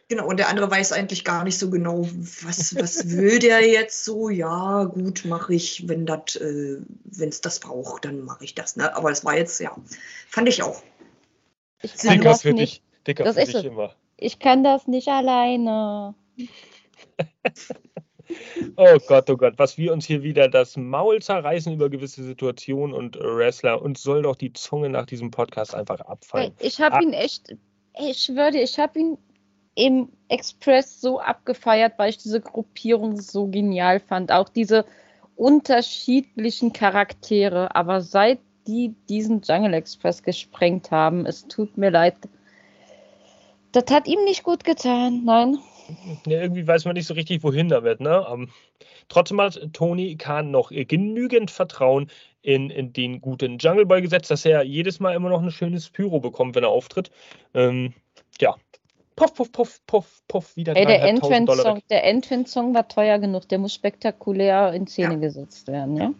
genau, 0.07 0.27
und 0.27 0.37
der 0.37 0.49
andere 0.49 0.69
weiß 0.69 0.91
eigentlich 0.91 1.23
gar 1.23 1.43
nicht 1.43 1.57
so 1.57 1.69
genau, 1.69 2.07
was, 2.43 2.75
was 2.75 3.09
will 3.09 3.39
der 3.39 3.67
jetzt 3.67 4.03
so? 4.05 4.29
Ja, 4.29 4.85
gut, 4.85 5.25
mache 5.25 5.53
ich, 5.53 5.87
wenn 5.87 6.05
das, 6.05 6.35
äh, 6.35 6.81
wenn 7.03 7.29
es 7.29 7.41
das 7.41 7.59
braucht, 7.59 8.05
dann 8.05 8.21
mache 8.21 8.43
ich 8.43 8.55
das. 8.55 8.75
Ne? 8.75 8.95
Aber 8.95 9.11
es 9.11 9.23
war 9.25 9.37
jetzt, 9.37 9.59
ja, 9.59 9.75
fand 10.27 10.49
ich 10.49 10.63
auch. 10.63 10.81
Ich 11.81 11.95
kann 11.97 12.21
das 12.21 12.43
nicht. 12.43 12.57
Dich, 12.57 12.81
dicker 13.05 13.23
das 13.23 13.37
ist 13.37 13.53
immer. 13.63 13.93
Ich 14.17 14.39
kann 14.39 14.63
das 14.63 14.87
nicht 14.87 15.07
alleine. 15.07 16.15
Oh 18.75 18.97
Gott, 19.07 19.29
oh 19.29 19.37
Gott, 19.37 19.53
was 19.57 19.77
wir 19.77 19.93
uns 19.93 20.05
hier 20.05 20.21
wieder 20.21 20.49
das 20.49 20.75
Maul 20.75 21.21
zerreißen 21.21 21.73
über 21.73 21.89
gewisse 21.89 22.23
Situationen 22.23 22.95
und 22.95 23.17
Wrestler. 23.17 23.81
Uns 23.81 24.03
soll 24.03 24.23
doch 24.23 24.35
die 24.35 24.53
Zunge 24.53 24.89
nach 24.89 25.05
diesem 25.05 25.31
Podcast 25.31 25.73
einfach 25.73 26.01
abfallen. 26.01 26.53
Ich 26.59 26.81
habe 26.81 26.97
ah. 26.97 27.01
ihn 27.01 27.13
echt, 27.13 27.55
ich 27.99 28.23
schwöre 28.23 28.51
dir, 28.51 28.63
ich 28.63 28.77
habe 28.79 28.99
ihn 28.99 29.17
im 29.77 30.09
Express 30.27 30.99
so 30.99 31.19
abgefeiert, 31.19 31.93
weil 31.97 32.09
ich 32.09 32.17
diese 32.17 32.41
Gruppierung 32.41 33.21
so 33.21 33.45
genial 33.45 33.99
fand. 33.99 34.31
Auch 34.31 34.49
diese 34.49 34.85
unterschiedlichen 35.35 36.73
Charaktere. 36.73 37.75
Aber 37.75 38.01
seit 38.01 38.39
die 38.65 38.95
diesen 39.07 39.41
Jungle 39.41 39.75
Express 39.75 40.23
gesprengt 40.23 40.89
haben, 40.89 41.27
es 41.27 41.47
tut 41.47 41.77
mir 41.77 41.91
leid. 41.91 42.15
Das 43.71 43.85
hat 43.91 44.07
ihm 44.07 44.23
nicht 44.23 44.43
gut 44.43 44.63
getan, 44.63 45.23
nein. 45.23 45.59
Ja, 46.25 46.41
irgendwie 46.41 46.67
weiß 46.67 46.85
man 46.85 46.95
nicht 46.95 47.07
so 47.07 47.13
richtig, 47.13 47.43
wohin 47.43 47.69
damit. 47.69 48.01
Ne? 48.01 48.25
Ähm, 48.29 48.49
trotzdem 49.09 49.39
hat 49.39 49.61
Tony 49.73 50.15
Khan 50.15 50.49
noch 50.49 50.71
genügend 50.71 51.51
Vertrauen 51.51 52.09
in, 52.41 52.71
in, 52.71 52.93
den 52.93 53.21
guten 53.21 53.59
Jungle 53.59 53.85
Boy 53.85 54.01
gesetzt, 54.01 54.31
dass 54.31 54.43
er 54.43 54.63
jedes 54.63 54.99
Mal 54.99 55.15
immer 55.15 55.29
noch 55.29 55.41
ein 55.41 55.51
schönes 55.51 55.89
Pyro 55.89 56.19
bekommt, 56.19 56.55
wenn 56.55 56.63
er 56.63 56.69
auftritt. 56.69 57.11
Ähm, 57.53 57.93
ja. 58.41 58.55
Puff, 59.17 59.33
puff, 59.33 59.51
puff, 59.51 59.81
puff, 59.87 60.21
puff, 60.27 60.55
wieder 60.55 60.75
Ey, 60.75 60.85
der 60.85 61.01
Entrance-Song 61.03 61.81
Entrance 61.89 62.55
war 62.55 62.87
teuer 62.87 63.17
genug, 63.17 63.49
der 63.49 63.57
muss 63.57 63.73
spektakulär 63.73 64.73
in 64.73 64.85
Szene 64.85 65.15
ja. 65.15 65.19
gesetzt 65.19 65.67
werden, 65.67 65.97
ja? 65.97 66.13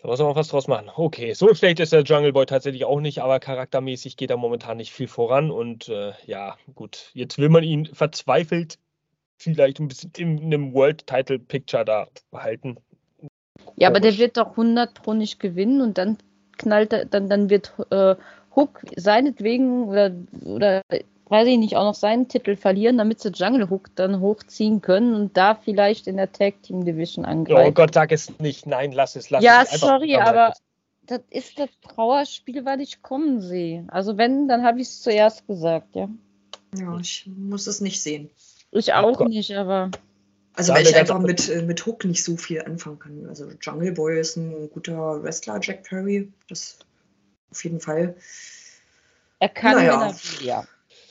Da 0.00 0.08
muss 0.08 0.20
man 0.20 0.28
auch 0.28 0.36
was 0.36 0.48
draus 0.48 0.68
machen. 0.68 0.88
Okay, 0.94 1.32
so 1.32 1.52
schlecht 1.52 1.80
ist 1.80 1.92
der 1.92 2.02
Jungle 2.02 2.32
Boy 2.32 2.46
tatsächlich 2.46 2.84
auch 2.84 3.00
nicht, 3.00 3.22
aber 3.22 3.40
charaktermäßig 3.40 4.16
geht 4.16 4.30
er 4.30 4.36
momentan 4.36 4.76
nicht 4.76 4.92
viel 4.92 5.08
voran. 5.08 5.50
Und 5.50 5.88
äh, 5.88 6.12
ja, 6.26 6.56
gut, 6.76 7.10
jetzt 7.12 7.38
will 7.38 7.48
man 7.48 7.64
ihn 7.64 7.86
verzweifelt 7.86 8.78
vielleicht 9.36 9.80
ein 9.80 9.88
bisschen 9.88 10.12
in 10.16 10.38
einem 10.44 10.74
World 10.74 11.06
Title 11.08 11.40
Picture 11.40 11.84
da 11.84 12.06
behalten. 12.30 12.76
Ja, 13.74 13.88
aber 13.88 13.98
der 13.98 14.16
wird 14.16 14.36
doch 14.36 14.50
100 14.50 14.94
Pro 14.94 15.12
nicht 15.12 15.40
gewinnen 15.40 15.80
und 15.80 15.98
dann 15.98 16.18
knallt 16.56 16.92
er, 16.92 17.04
dann, 17.04 17.28
dann 17.28 17.50
wird 17.50 17.72
äh, 17.90 18.14
Hook 18.54 18.80
seinetwegen 18.94 19.88
oder, 19.88 20.12
oder 20.44 20.82
weiß 21.28 21.48
ich 21.48 21.58
nicht, 21.58 21.76
auch 21.76 21.84
noch 21.84 21.94
seinen 21.94 22.28
Titel 22.28 22.56
verlieren, 22.56 22.98
damit 22.98 23.20
sie 23.20 23.30
Jungle 23.30 23.70
Hook 23.70 23.94
dann 23.94 24.20
hochziehen 24.20 24.80
können 24.80 25.14
und 25.14 25.36
da 25.36 25.54
vielleicht 25.54 26.06
in 26.06 26.16
der 26.16 26.32
Tag 26.32 26.62
Team 26.62 26.84
Division 26.84 27.24
angreifen. 27.24 27.70
Oh 27.70 27.72
Gott, 27.72 27.94
sag 27.94 28.12
es 28.12 28.38
nicht. 28.38 28.66
Nein, 28.66 28.92
lass 28.92 29.16
es, 29.16 29.30
lass 29.30 29.42
ja, 29.42 29.62
es. 29.62 29.72
Ja, 29.72 29.78
sorry, 29.78 30.16
aber 30.16 30.52
das 31.06 31.20
ist 31.30 31.58
das 31.58 31.70
Trauerspiel, 31.82 32.64
weil 32.64 32.80
ich 32.80 33.02
kommen 33.02 33.40
sehe. 33.40 33.84
Also 33.88 34.16
wenn, 34.16 34.48
dann 34.48 34.64
habe 34.64 34.80
ich 34.80 34.88
es 34.88 35.02
zuerst 35.02 35.46
gesagt, 35.46 35.94
ja. 35.94 36.08
Ja, 36.76 36.98
ich 36.98 37.28
muss 37.36 37.66
es 37.66 37.80
nicht 37.80 38.02
sehen. 38.02 38.30
Ich 38.70 38.92
auch 38.92 39.20
oh 39.20 39.24
nicht, 39.24 39.56
aber. 39.56 39.90
Also 40.54 40.72
weil 40.72 40.86
ich 40.86 40.96
einfach 40.96 41.18
mit, 41.18 41.48
äh, 41.48 41.62
mit 41.62 41.84
Hook 41.86 42.04
nicht 42.04 42.22
so 42.22 42.36
viel 42.36 42.62
anfangen 42.62 42.98
kann. 42.98 43.26
Also 43.28 43.50
Jungle 43.60 43.92
Boy 43.92 44.20
ist 44.20 44.36
ein 44.36 44.70
guter 44.70 45.22
Wrestler, 45.22 45.58
Jack 45.60 45.84
Perry. 45.84 46.32
Das 46.48 46.78
auf 47.50 47.64
jeden 47.64 47.80
Fall. 47.80 48.16
Er 49.38 49.48
kann, 49.48 49.76
naja. 49.76 50.14
ja. 50.42 50.64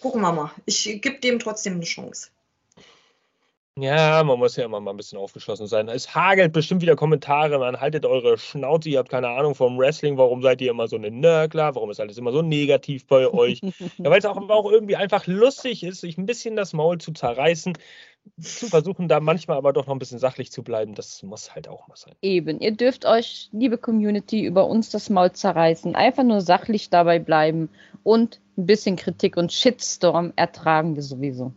Gucken 0.03 0.19
wir 0.19 0.33
mal. 0.33 0.51
Ich 0.65 0.83
gebe 0.83 1.17
dem 1.21 1.39
trotzdem 1.39 1.75
eine 1.75 1.85
Chance. 1.85 2.27
Ja, 3.79 4.21
man 4.25 4.37
muss 4.37 4.57
ja 4.57 4.65
immer 4.65 4.81
mal 4.81 4.91
ein 4.91 4.97
bisschen 4.97 5.17
aufgeschlossen 5.17 5.65
sein. 5.65 5.87
Es 5.87 6.13
hagelt 6.13 6.51
bestimmt 6.51 6.81
wieder 6.81 6.97
Kommentare, 6.97 7.57
man 7.57 7.79
haltet 7.79 8.05
eure 8.05 8.37
Schnauze, 8.37 8.89
ihr 8.89 8.99
habt 8.99 9.09
keine 9.09 9.29
Ahnung 9.29 9.55
vom 9.55 9.77
Wrestling, 9.79 10.17
warum 10.17 10.41
seid 10.41 10.59
ihr 10.59 10.71
immer 10.71 10.89
so 10.89 10.97
eine 10.97 11.09
Nörgler, 11.09 11.73
warum 11.73 11.89
ist 11.89 12.01
alles 12.01 12.17
immer 12.17 12.33
so 12.33 12.41
negativ 12.41 13.07
bei 13.07 13.29
euch? 13.29 13.61
ja, 13.97 14.11
weil 14.11 14.19
es 14.19 14.25
auch, 14.25 14.37
auch 14.49 14.69
irgendwie 14.69 14.97
einfach 14.97 15.25
lustig 15.25 15.83
ist, 15.83 16.01
sich 16.01 16.17
ein 16.17 16.25
bisschen 16.25 16.57
das 16.57 16.73
Maul 16.73 16.97
zu 16.97 17.13
zerreißen, 17.13 17.77
zu 18.41 18.67
versuchen, 18.67 19.07
da 19.07 19.21
manchmal 19.21 19.57
aber 19.57 19.71
doch 19.71 19.87
noch 19.87 19.95
ein 19.95 19.99
bisschen 19.99 20.19
sachlich 20.19 20.51
zu 20.51 20.63
bleiben, 20.63 20.95
das 20.95 21.23
muss 21.23 21.55
halt 21.55 21.69
auch 21.69 21.87
mal 21.87 21.95
sein. 21.95 22.13
Eben, 22.21 22.59
ihr 22.59 22.71
dürft 22.71 23.05
euch, 23.05 23.47
liebe 23.53 23.77
Community, 23.77 24.43
über 24.43 24.67
uns 24.67 24.89
das 24.89 25.09
Maul 25.09 25.31
zerreißen, 25.31 25.95
einfach 25.95 26.23
nur 26.23 26.41
sachlich 26.41 26.89
dabei 26.89 27.19
bleiben 27.19 27.69
und 28.03 28.41
ein 28.57 28.65
bisschen 28.65 28.95
Kritik 28.95 29.37
und 29.37 29.51
Shitstorm 29.51 30.33
ertragen 30.35 30.95
wir 30.95 31.03
sowieso. 31.03 31.53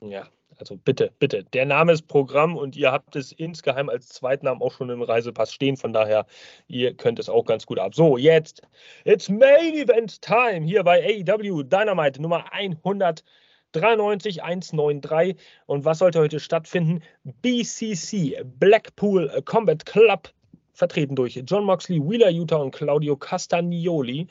Ja, 0.00 0.28
also 0.58 0.76
bitte, 0.76 1.12
bitte. 1.18 1.44
Der 1.52 1.66
Name 1.66 1.92
ist 1.92 2.06
Programm 2.06 2.56
und 2.56 2.76
ihr 2.76 2.92
habt 2.92 3.16
es 3.16 3.32
insgeheim 3.32 3.88
als 3.88 4.08
Zweitnamen 4.08 4.62
auch 4.62 4.72
schon 4.72 4.90
im 4.90 5.02
Reisepass 5.02 5.52
stehen. 5.52 5.76
Von 5.76 5.92
daher, 5.92 6.26
ihr 6.68 6.94
könnt 6.94 7.18
es 7.18 7.28
auch 7.28 7.44
ganz 7.44 7.66
gut 7.66 7.78
ab. 7.78 7.94
So, 7.94 8.16
jetzt, 8.16 8.62
it's 9.04 9.28
Main 9.28 9.74
Event 9.74 10.22
Time 10.22 10.64
hier 10.64 10.84
bei 10.84 11.02
AEW 11.04 11.62
Dynamite 11.64 12.22
Nummer 12.22 12.52
193 12.52 14.42
193. 14.42 15.36
Und 15.66 15.84
was 15.84 15.98
sollte 15.98 16.20
heute 16.20 16.40
stattfinden? 16.40 17.02
BCC, 17.24 18.44
Blackpool 18.44 19.42
Combat 19.44 19.84
Club 19.84 20.32
vertreten 20.74 21.16
durch 21.16 21.40
John 21.46 21.64
Moxley, 21.64 22.00
Wheeler 22.00 22.30
Utah 22.30 22.56
und 22.56 22.74
Claudio 22.74 23.16
Castagnoli. 23.16 24.26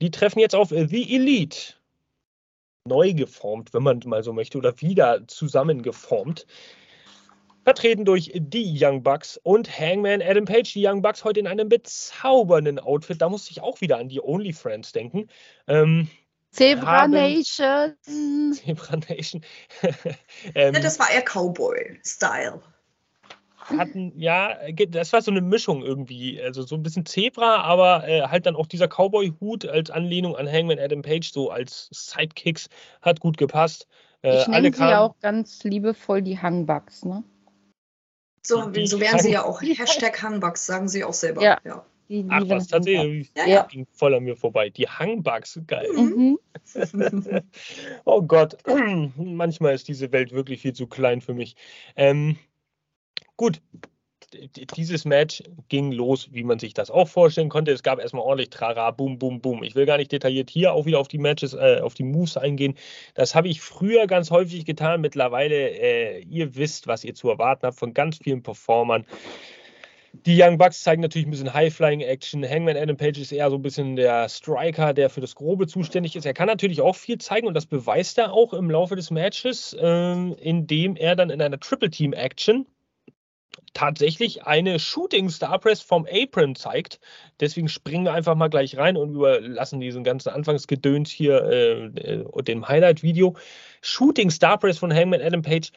Die 0.00 0.10
treffen 0.10 0.38
jetzt 0.38 0.54
auf 0.54 0.70
The 0.70 1.14
Elite. 1.14 1.74
Neu 2.84 3.12
geformt, 3.12 3.74
wenn 3.74 3.82
man 3.82 4.00
mal 4.06 4.22
so 4.22 4.32
möchte, 4.32 4.56
oder 4.56 4.80
wieder 4.80 5.26
zusammengeformt. 5.26 6.46
Vertreten 7.64 8.06
durch 8.06 8.32
die 8.34 8.78
Young 8.80 9.02
Bucks 9.02 9.38
und 9.42 9.68
Hangman 9.78 10.22
Adam 10.22 10.46
Page. 10.46 10.72
Die 10.72 10.86
Young 10.86 11.02
Bucks 11.02 11.22
heute 11.24 11.40
in 11.40 11.46
einem 11.46 11.68
bezaubernden 11.68 12.78
Outfit. 12.78 13.20
Da 13.20 13.28
musste 13.28 13.50
ich 13.50 13.60
auch 13.60 13.82
wieder 13.82 13.98
an 13.98 14.08
die 14.08 14.22
Only 14.22 14.54
Friends 14.54 14.92
denken. 14.92 15.28
Ähm, 15.66 16.08
Zebra 16.50 17.06
Nation. 17.06 17.94
Zebra 18.54 18.96
Nation. 18.96 19.44
ähm, 20.54 20.74
ja, 20.74 20.80
das 20.80 20.98
war 20.98 21.10
eher 21.10 21.22
Cowboy-Style 21.22 22.62
hatten, 23.70 24.12
ja, 24.16 24.56
das 24.88 25.12
war 25.12 25.22
so 25.22 25.30
eine 25.30 25.40
Mischung 25.40 25.82
irgendwie. 25.82 26.40
Also 26.40 26.62
so 26.62 26.74
ein 26.74 26.82
bisschen 26.82 27.06
Zebra, 27.06 27.62
aber 27.62 28.06
äh, 28.08 28.22
halt 28.22 28.46
dann 28.46 28.56
auch 28.56 28.66
dieser 28.66 28.88
Cowboy-Hut 28.88 29.66
als 29.66 29.90
Anlehnung 29.90 30.36
an 30.36 30.50
Hangman 30.50 30.78
Adam 30.78 31.02
Page, 31.02 31.30
so 31.32 31.50
als 31.50 31.88
Sidekicks, 31.92 32.68
hat 33.02 33.20
gut 33.20 33.36
gepasst. 33.36 33.86
Äh, 34.22 34.40
ich 34.40 34.48
nenne 34.48 34.72
sie 34.72 34.82
ja 34.82 35.00
auch 35.00 35.18
ganz 35.20 35.62
liebevoll 35.64 36.22
die 36.22 36.38
Hangbugs, 36.38 37.04
ne? 37.04 37.22
So, 38.42 38.72
so 38.84 39.00
wären 39.00 39.18
sie 39.18 39.32
ja 39.32 39.44
auch. 39.44 39.60
Hashtag 39.60 40.22
Hangbugs, 40.22 40.64
sagen 40.64 40.88
sie 40.88 41.04
auch 41.04 41.12
selber. 41.12 41.42
Ja. 41.42 41.58
ja. 41.64 41.84
Die 42.08 42.24
Ach, 42.30 42.42
was 42.46 42.68
tatsächlich 42.68 43.30
ja, 43.36 43.46
ja. 43.46 43.62
ging 43.64 43.86
voll 43.92 44.14
an 44.14 44.24
mir 44.24 44.34
vorbei. 44.34 44.70
Die 44.70 44.88
Hangbugs, 44.88 45.60
geil. 45.66 45.88
Mhm. 45.94 46.38
oh 48.06 48.22
Gott, 48.22 48.56
manchmal 49.16 49.74
ist 49.74 49.88
diese 49.88 50.10
Welt 50.10 50.32
wirklich 50.32 50.62
viel 50.62 50.72
zu 50.72 50.86
klein 50.86 51.20
für 51.20 51.34
mich. 51.34 51.54
Ähm, 51.96 52.38
Gut, 53.38 53.62
dieses 54.76 55.04
Match 55.04 55.44
ging 55.68 55.92
los, 55.92 56.28
wie 56.32 56.42
man 56.42 56.58
sich 56.58 56.74
das 56.74 56.90
auch 56.90 57.06
vorstellen 57.06 57.48
konnte. 57.48 57.70
Es 57.70 57.84
gab 57.84 58.00
erstmal 58.00 58.24
ordentlich 58.24 58.50
Trara, 58.50 58.90
Boom, 58.90 59.16
Boom, 59.20 59.40
Boom. 59.40 59.62
Ich 59.62 59.76
will 59.76 59.86
gar 59.86 59.96
nicht 59.96 60.10
detailliert 60.10 60.50
hier 60.50 60.72
auch 60.72 60.86
wieder 60.86 60.98
auf 60.98 61.06
die 61.06 61.18
Matches, 61.18 61.54
äh, 61.54 61.78
auf 61.80 61.94
die 61.94 62.02
Moves 62.02 62.36
eingehen. 62.36 62.74
Das 63.14 63.36
habe 63.36 63.46
ich 63.46 63.60
früher 63.60 64.08
ganz 64.08 64.32
häufig 64.32 64.64
getan. 64.64 65.00
Mittlerweile, 65.02 65.54
äh, 65.54 66.20
ihr 66.22 66.56
wisst, 66.56 66.88
was 66.88 67.04
ihr 67.04 67.14
zu 67.14 67.30
erwarten 67.30 67.66
habt 67.66 67.78
von 67.78 67.94
ganz 67.94 68.18
vielen 68.18 68.42
Performern. 68.42 69.06
Die 70.26 70.42
Young 70.42 70.58
Bucks 70.58 70.82
zeigen 70.82 71.00
natürlich 71.00 71.28
ein 71.28 71.30
bisschen 71.30 71.54
High-Flying-Action. 71.54 72.44
Hangman 72.44 72.76
Adam 72.76 72.96
Page 72.96 73.18
ist 73.18 73.30
eher 73.30 73.50
so 73.50 73.56
ein 73.56 73.62
bisschen 73.62 73.94
der 73.94 74.28
Striker, 74.28 74.94
der 74.94 75.10
für 75.10 75.20
das 75.20 75.36
Grobe 75.36 75.68
zuständig 75.68 76.16
ist. 76.16 76.26
Er 76.26 76.34
kann 76.34 76.48
natürlich 76.48 76.80
auch 76.80 76.96
viel 76.96 77.18
zeigen 77.18 77.46
und 77.46 77.54
das 77.54 77.66
beweist 77.66 78.18
er 78.18 78.32
auch 78.32 78.52
im 78.52 78.68
Laufe 78.68 78.96
des 78.96 79.12
Matches, 79.12 79.76
äh, 79.78 80.32
indem 80.40 80.96
er 80.96 81.14
dann 81.14 81.30
in 81.30 81.40
einer 81.40 81.60
Triple-Team-Action 81.60 82.66
tatsächlich 83.78 84.44
eine 84.44 84.80
Shooting 84.80 85.30
Star 85.30 85.56
Press 85.60 85.80
vom 85.80 86.04
Apron 86.10 86.56
zeigt. 86.56 86.98
Deswegen 87.38 87.68
springen 87.68 88.04
wir 88.04 88.12
einfach 88.12 88.34
mal 88.34 88.48
gleich 88.48 88.76
rein 88.76 88.96
und 88.96 89.14
überlassen 89.14 89.78
diesen 89.78 90.02
ganzen 90.02 90.30
Anfangsgedöns 90.30 91.10
hier 91.10 91.44
äh, 91.44 91.84
äh, 91.84 92.42
dem 92.42 92.66
Highlight-Video. 92.66 93.36
Shooting 93.80 94.30
Star 94.30 94.58
Press 94.58 94.78
von 94.78 94.92
Hangman 94.92 95.22
Adam 95.22 95.42
Page 95.42 95.70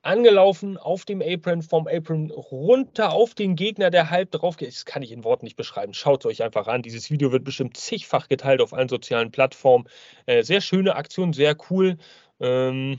angelaufen 0.00 0.78
auf 0.78 1.04
dem 1.04 1.20
Apron, 1.20 1.60
vom 1.60 1.86
Apron 1.86 2.30
runter 2.30 3.12
auf 3.12 3.34
den 3.34 3.54
Gegner, 3.54 3.90
der 3.90 4.08
halb 4.08 4.30
drauf 4.30 4.56
geht. 4.56 4.68
Das 4.68 4.86
kann 4.86 5.02
ich 5.02 5.12
in 5.12 5.22
Worten 5.22 5.44
nicht 5.44 5.56
beschreiben. 5.56 5.92
Schaut 5.92 6.24
es 6.24 6.26
euch 6.30 6.42
einfach 6.42 6.68
an. 6.68 6.80
Dieses 6.80 7.10
Video 7.10 7.32
wird 7.32 7.44
bestimmt 7.44 7.76
zigfach 7.76 8.28
geteilt 8.28 8.62
auf 8.62 8.72
allen 8.72 8.88
sozialen 8.88 9.30
Plattformen. 9.30 9.84
Äh, 10.24 10.42
sehr 10.42 10.62
schöne 10.62 10.96
Aktion, 10.96 11.34
sehr 11.34 11.54
cool. 11.68 11.98
Ähm, 12.40 12.98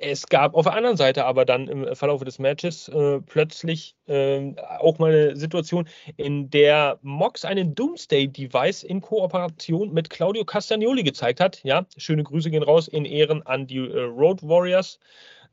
Es 0.00 0.26
gab 0.26 0.54
auf 0.54 0.64
der 0.64 0.74
anderen 0.74 0.96
Seite 0.96 1.24
aber 1.24 1.44
dann 1.44 1.66
im 1.68 1.94
Verlauf 1.96 2.22
des 2.22 2.38
Matches 2.38 2.88
äh, 2.88 3.20
plötzlich 3.20 3.96
äh, 4.06 4.54
auch 4.78 4.98
mal 4.98 5.12
eine 5.12 5.36
Situation, 5.36 5.88
in 6.16 6.50
der 6.50 6.98
Mox 7.02 7.44
einen 7.44 7.74
Doomsday-Device 7.74 8.84
in 8.84 9.00
Kooperation 9.00 9.92
mit 9.92 10.10
Claudio 10.10 10.44
Castagnoli 10.44 11.02
gezeigt 11.02 11.40
hat. 11.40 11.62
Ja, 11.64 11.86
schöne 11.96 12.22
Grüße 12.22 12.50
gehen 12.50 12.62
raus 12.62 12.88
in 12.88 13.04
Ehren 13.04 13.42
an 13.44 13.66
die 13.66 13.78
äh, 13.78 14.00
Road 14.02 14.42
Warriors. 14.42 15.00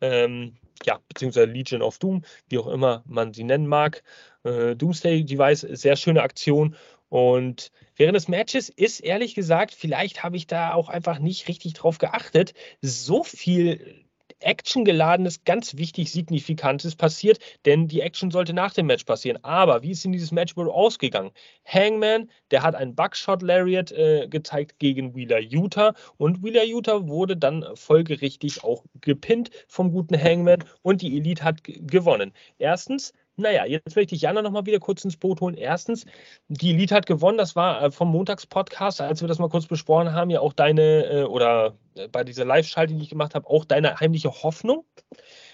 Ähm, 0.01 0.57
ja, 0.85 0.99
beziehungsweise 1.07 1.45
Legion 1.45 1.81
of 1.81 1.97
Doom, 1.99 2.23
wie 2.49 2.57
auch 2.59 2.67
immer 2.67 3.03
man 3.05 3.33
sie 3.33 3.43
nennen 3.43 3.67
mag. 3.67 4.03
Äh, 4.43 4.75
Doomsday-Device, 4.75 5.61
sehr 5.61 5.95
schöne 5.95 6.21
Aktion. 6.21 6.75
Und 7.09 7.71
während 7.95 8.15
des 8.15 8.27
Matches 8.27 8.69
ist 8.69 8.99
ehrlich 8.99 9.35
gesagt, 9.35 9.73
vielleicht 9.73 10.23
habe 10.23 10.37
ich 10.37 10.47
da 10.47 10.73
auch 10.73 10.89
einfach 10.89 11.19
nicht 11.19 11.47
richtig 11.47 11.73
drauf 11.73 11.97
geachtet, 11.97 12.53
so 12.81 13.23
viel 13.23 14.04
actiongeladenes, 14.41 15.43
ganz 15.43 15.77
wichtig 15.77 16.11
Signifikantes 16.11 16.95
passiert, 16.95 17.39
denn 17.65 17.87
die 17.87 18.01
Action 18.01 18.31
sollte 18.31 18.53
nach 18.53 18.73
dem 18.73 18.87
Match 18.87 19.03
passieren. 19.03 19.43
Aber 19.43 19.83
wie 19.83 19.91
ist 19.91 20.05
in 20.05 20.11
dieses 20.11 20.31
Match 20.31 20.55
wohl 20.55 20.69
ausgegangen? 20.69 21.31
Hangman, 21.65 22.29
der 22.51 22.63
hat 22.63 22.75
einen 22.75 22.95
Buckshot 22.95 23.41
Lariat 23.41 23.91
äh, 23.91 24.27
gezeigt 24.29 24.79
gegen 24.79 25.15
Wheeler 25.15 25.39
Utah 25.39 25.93
und 26.17 26.43
Wheeler 26.43 26.63
Utah 26.63 27.07
wurde 27.07 27.37
dann 27.37 27.65
folgerichtig 27.75 28.63
auch 28.63 28.83
gepinnt 29.01 29.49
vom 29.67 29.91
guten 29.91 30.21
Hangman 30.21 30.63
und 30.81 31.01
die 31.01 31.17
Elite 31.17 31.43
hat 31.43 31.63
gewonnen. 31.63 32.33
Erstens, 32.57 33.13
naja, 33.37 33.65
jetzt 33.65 33.95
möchte 33.95 34.15
ich 34.15 34.21
Jana 34.21 34.41
noch 34.41 34.51
mal 34.51 34.65
wieder 34.65 34.79
kurz 34.79 35.03
ins 35.03 35.17
Boot 35.17 35.41
holen. 35.41 35.55
Erstens, 35.55 36.05
die 36.47 36.71
Elite 36.71 36.95
hat 36.95 37.05
gewonnen. 37.05 37.37
Das 37.37 37.55
war 37.55 37.81
äh, 37.81 37.91
vom 37.91 38.09
Montagspodcast, 38.11 39.01
als 39.01 39.21
wir 39.21 39.27
das 39.27 39.39
mal 39.39 39.49
kurz 39.49 39.67
besprochen 39.67 40.13
haben, 40.13 40.29
ja 40.29 40.39
auch 40.39 40.53
deine, 40.53 41.05
äh, 41.05 41.23
oder 41.23 41.75
äh, 41.95 42.07
bei 42.07 42.23
dieser 42.23 42.45
Live-Schalte, 42.45 42.93
die 42.93 43.03
ich 43.03 43.09
gemacht 43.09 43.35
habe, 43.35 43.49
auch 43.49 43.65
deine 43.65 43.99
heimliche 43.99 44.31
Hoffnung, 44.31 44.85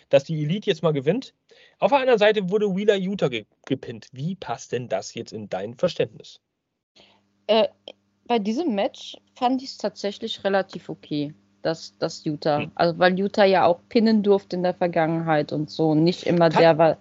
dass 0.09 0.23
die 0.23 0.41
Elite 0.41 0.69
jetzt 0.69 0.83
mal 0.83 0.93
gewinnt. 0.93 1.33
Auf 1.79 1.91
der 1.91 1.99
anderen 1.99 2.19
Seite 2.19 2.49
wurde 2.49 2.75
Wheeler 2.75 2.95
Utah 2.95 3.29
ge 3.29 3.45
gepinnt. 3.65 4.07
Wie 4.11 4.35
passt 4.35 4.71
denn 4.71 4.87
das 4.87 5.13
jetzt 5.13 5.33
in 5.33 5.49
dein 5.49 5.73
Verständnis? 5.73 6.39
Äh, 7.47 7.67
bei 8.27 8.37
diesem 8.37 8.75
Match 8.75 9.17
fand 9.33 9.61
ich 9.61 9.69
es 9.69 9.77
tatsächlich 9.77 10.43
relativ 10.43 10.89
okay 10.89 11.33
dass 11.61 11.95
das 11.99 12.25
Utah, 12.25 12.59
hm. 12.59 12.71
also 12.75 12.97
weil 12.99 13.19
Utah 13.19 13.45
ja 13.45 13.65
auch 13.65 13.79
pinnen 13.89 14.23
durfte 14.23 14.55
in 14.55 14.63
der 14.63 14.73
Vergangenheit 14.73 15.51
und 15.51 15.69
so, 15.69 15.95
nicht 15.95 16.23
immer 16.23 16.49
der 16.49 16.77
war. 16.77 16.97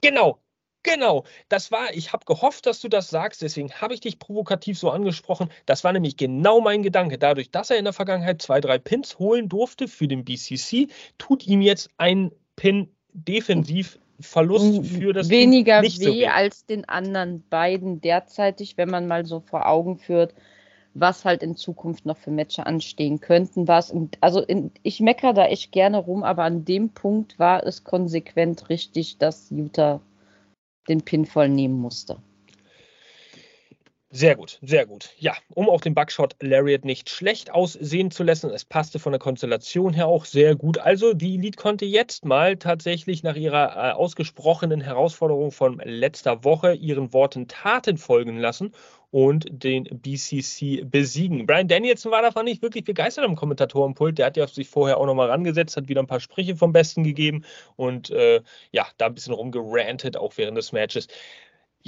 Genau, 0.00 0.38
genau. 0.82 1.24
Das 1.48 1.70
war, 1.70 1.92
ich 1.92 2.12
habe 2.12 2.24
gehofft, 2.24 2.66
dass 2.66 2.80
du 2.80 2.88
das 2.88 3.10
sagst, 3.10 3.42
deswegen 3.42 3.72
habe 3.72 3.94
ich 3.94 4.00
dich 4.00 4.18
provokativ 4.18 4.78
so 4.78 4.90
angesprochen. 4.90 5.50
Das 5.66 5.84
war 5.84 5.92
nämlich 5.92 6.16
genau 6.16 6.60
mein 6.60 6.82
Gedanke. 6.82 7.18
Dadurch, 7.18 7.50
dass 7.50 7.70
er 7.70 7.78
in 7.78 7.84
der 7.84 7.92
Vergangenheit 7.92 8.42
zwei, 8.42 8.60
drei 8.60 8.78
Pins 8.78 9.18
holen 9.18 9.48
durfte 9.48 9.88
für 9.88 10.08
den 10.08 10.24
BCC, 10.24 10.88
tut 11.18 11.46
ihm 11.46 11.60
jetzt 11.60 11.90
ein 11.96 12.32
Pin 12.56 12.94
defensiv 13.12 13.98
Verlust 14.20 14.84
für 14.86 15.12
das 15.12 15.28
weniger 15.28 15.80
nicht 15.80 16.00
weh 16.00 16.22
so 16.22 16.26
als 16.26 16.66
den 16.66 16.88
anderen 16.88 17.48
beiden 17.48 18.00
derzeitig, 18.00 18.76
wenn 18.76 18.90
man 18.90 19.06
mal 19.06 19.24
so 19.24 19.38
vor 19.38 19.66
Augen 19.66 19.96
führt, 19.96 20.34
was 21.00 21.24
halt 21.24 21.42
in 21.42 21.56
Zukunft 21.56 22.06
noch 22.06 22.16
für 22.16 22.30
Matches 22.30 22.66
anstehen 22.66 23.20
könnten. 23.20 23.68
Was 23.68 23.94
also 24.20 24.40
in, 24.40 24.70
ich 24.82 25.00
meckere 25.00 25.34
da 25.34 25.46
echt 25.46 25.72
gerne 25.72 25.98
rum, 25.98 26.22
aber 26.22 26.44
an 26.44 26.64
dem 26.64 26.90
Punkt 26.90 27.38
war 27.38 27.64
es 27.64 27.84
konsequent 27.84 28.68
richtig, 28.68 29.18
dass 29.18 29.50
Utah 29.50 30.00
den 30.88 31.02
Pinfall 31.02 31.48
nehmen 31.48 31.80
musste. 31.80 32.18
Sehr 34.10 34.36
gut, 34.36 34.58
sehr 34.62 34.86
gut. 34.86 35.10
Ja, 35.18 35.36
um 35.52 35.68
auch 35.68 35.82
den 35.82 35.94
Bugshot 35.94 36.34
Lariat 36.40 36.82
nicht 36.82 37.10
schlecht 37.10 37.50
aussehen 37.50 38.10
zu 38.10 38.22
lassen. 38.24 38.48
Es 38.50 38.64
passte 38.64 38.98
von 38.98 39.12
der 39.12 39.18
Konstellation 39.18 39.92
her 39.92 40.06
auch 40.06 40.24
sehr 40.24 40.56
gut. 40.56 40.78
Also 40.78 41.12
die 41.12 41.34
Elite 41.34 41.58
konnte 41.58 41.84
jetzt 41.84 42.24
mal 42.24 42.56
tatsächlich 42.56 43.22
nach 43.22 43.36
ihrer 43.36 43.76
äh, 43.76 43.92
ausgesprochenen 43.92 44.80
Herausforderung 44.80 45.52
von 45.52 45.78
letzter 45.84 46.42
Woche 46.42 46.72
ihren 46.72 47.12
Worten 47.12 47.48
Taten 47.48 47.98
folgen 47.98 48.38
lassen 48.38 48.72
und 49.10 49.46
den 49.50 49.84
BCC 49.84 50.84
besiegen. 50.84 51.46
Brian 51.46 51.68
Danielson 51.68 52.10
war 52.10 52.22
davon 52.22 52.46
nicht 52.46 52.62
wirklich 52.62 52.84
begeistert 52.84 53.26
am 53.26 53.36
Kommentatorenpult. 53.36 54.16
Der 54.16 54.26
hat 54.26 54.38
ja 54.38 54.46
sich 54.46 54.70
vorher 54.70 54.96
auch 54.96 55.06
nochmal 55.06 55.28
rangesetzt, 55.30 55.76
hat 55.76 55.88
wieder 55.88 56.02
ein 56.02 56.06
paar 56.06 56.20
Sprüche 56.20 56.56
vom 56.56 56.72
Besten 56.72 57.04
gegeben 57.04 57.44
und 57.76 58.10
äh, 58.10 58.40
ja, 58.72 58.86
da 58.96 59.06
ein 59.06 59.14
bisschen 59.14 59.34
rumgerantet, 59.34 60.16
auch 60.16 60.32
während 60.36 60.56
des 60.56 60.72
Matches 60.72 61.08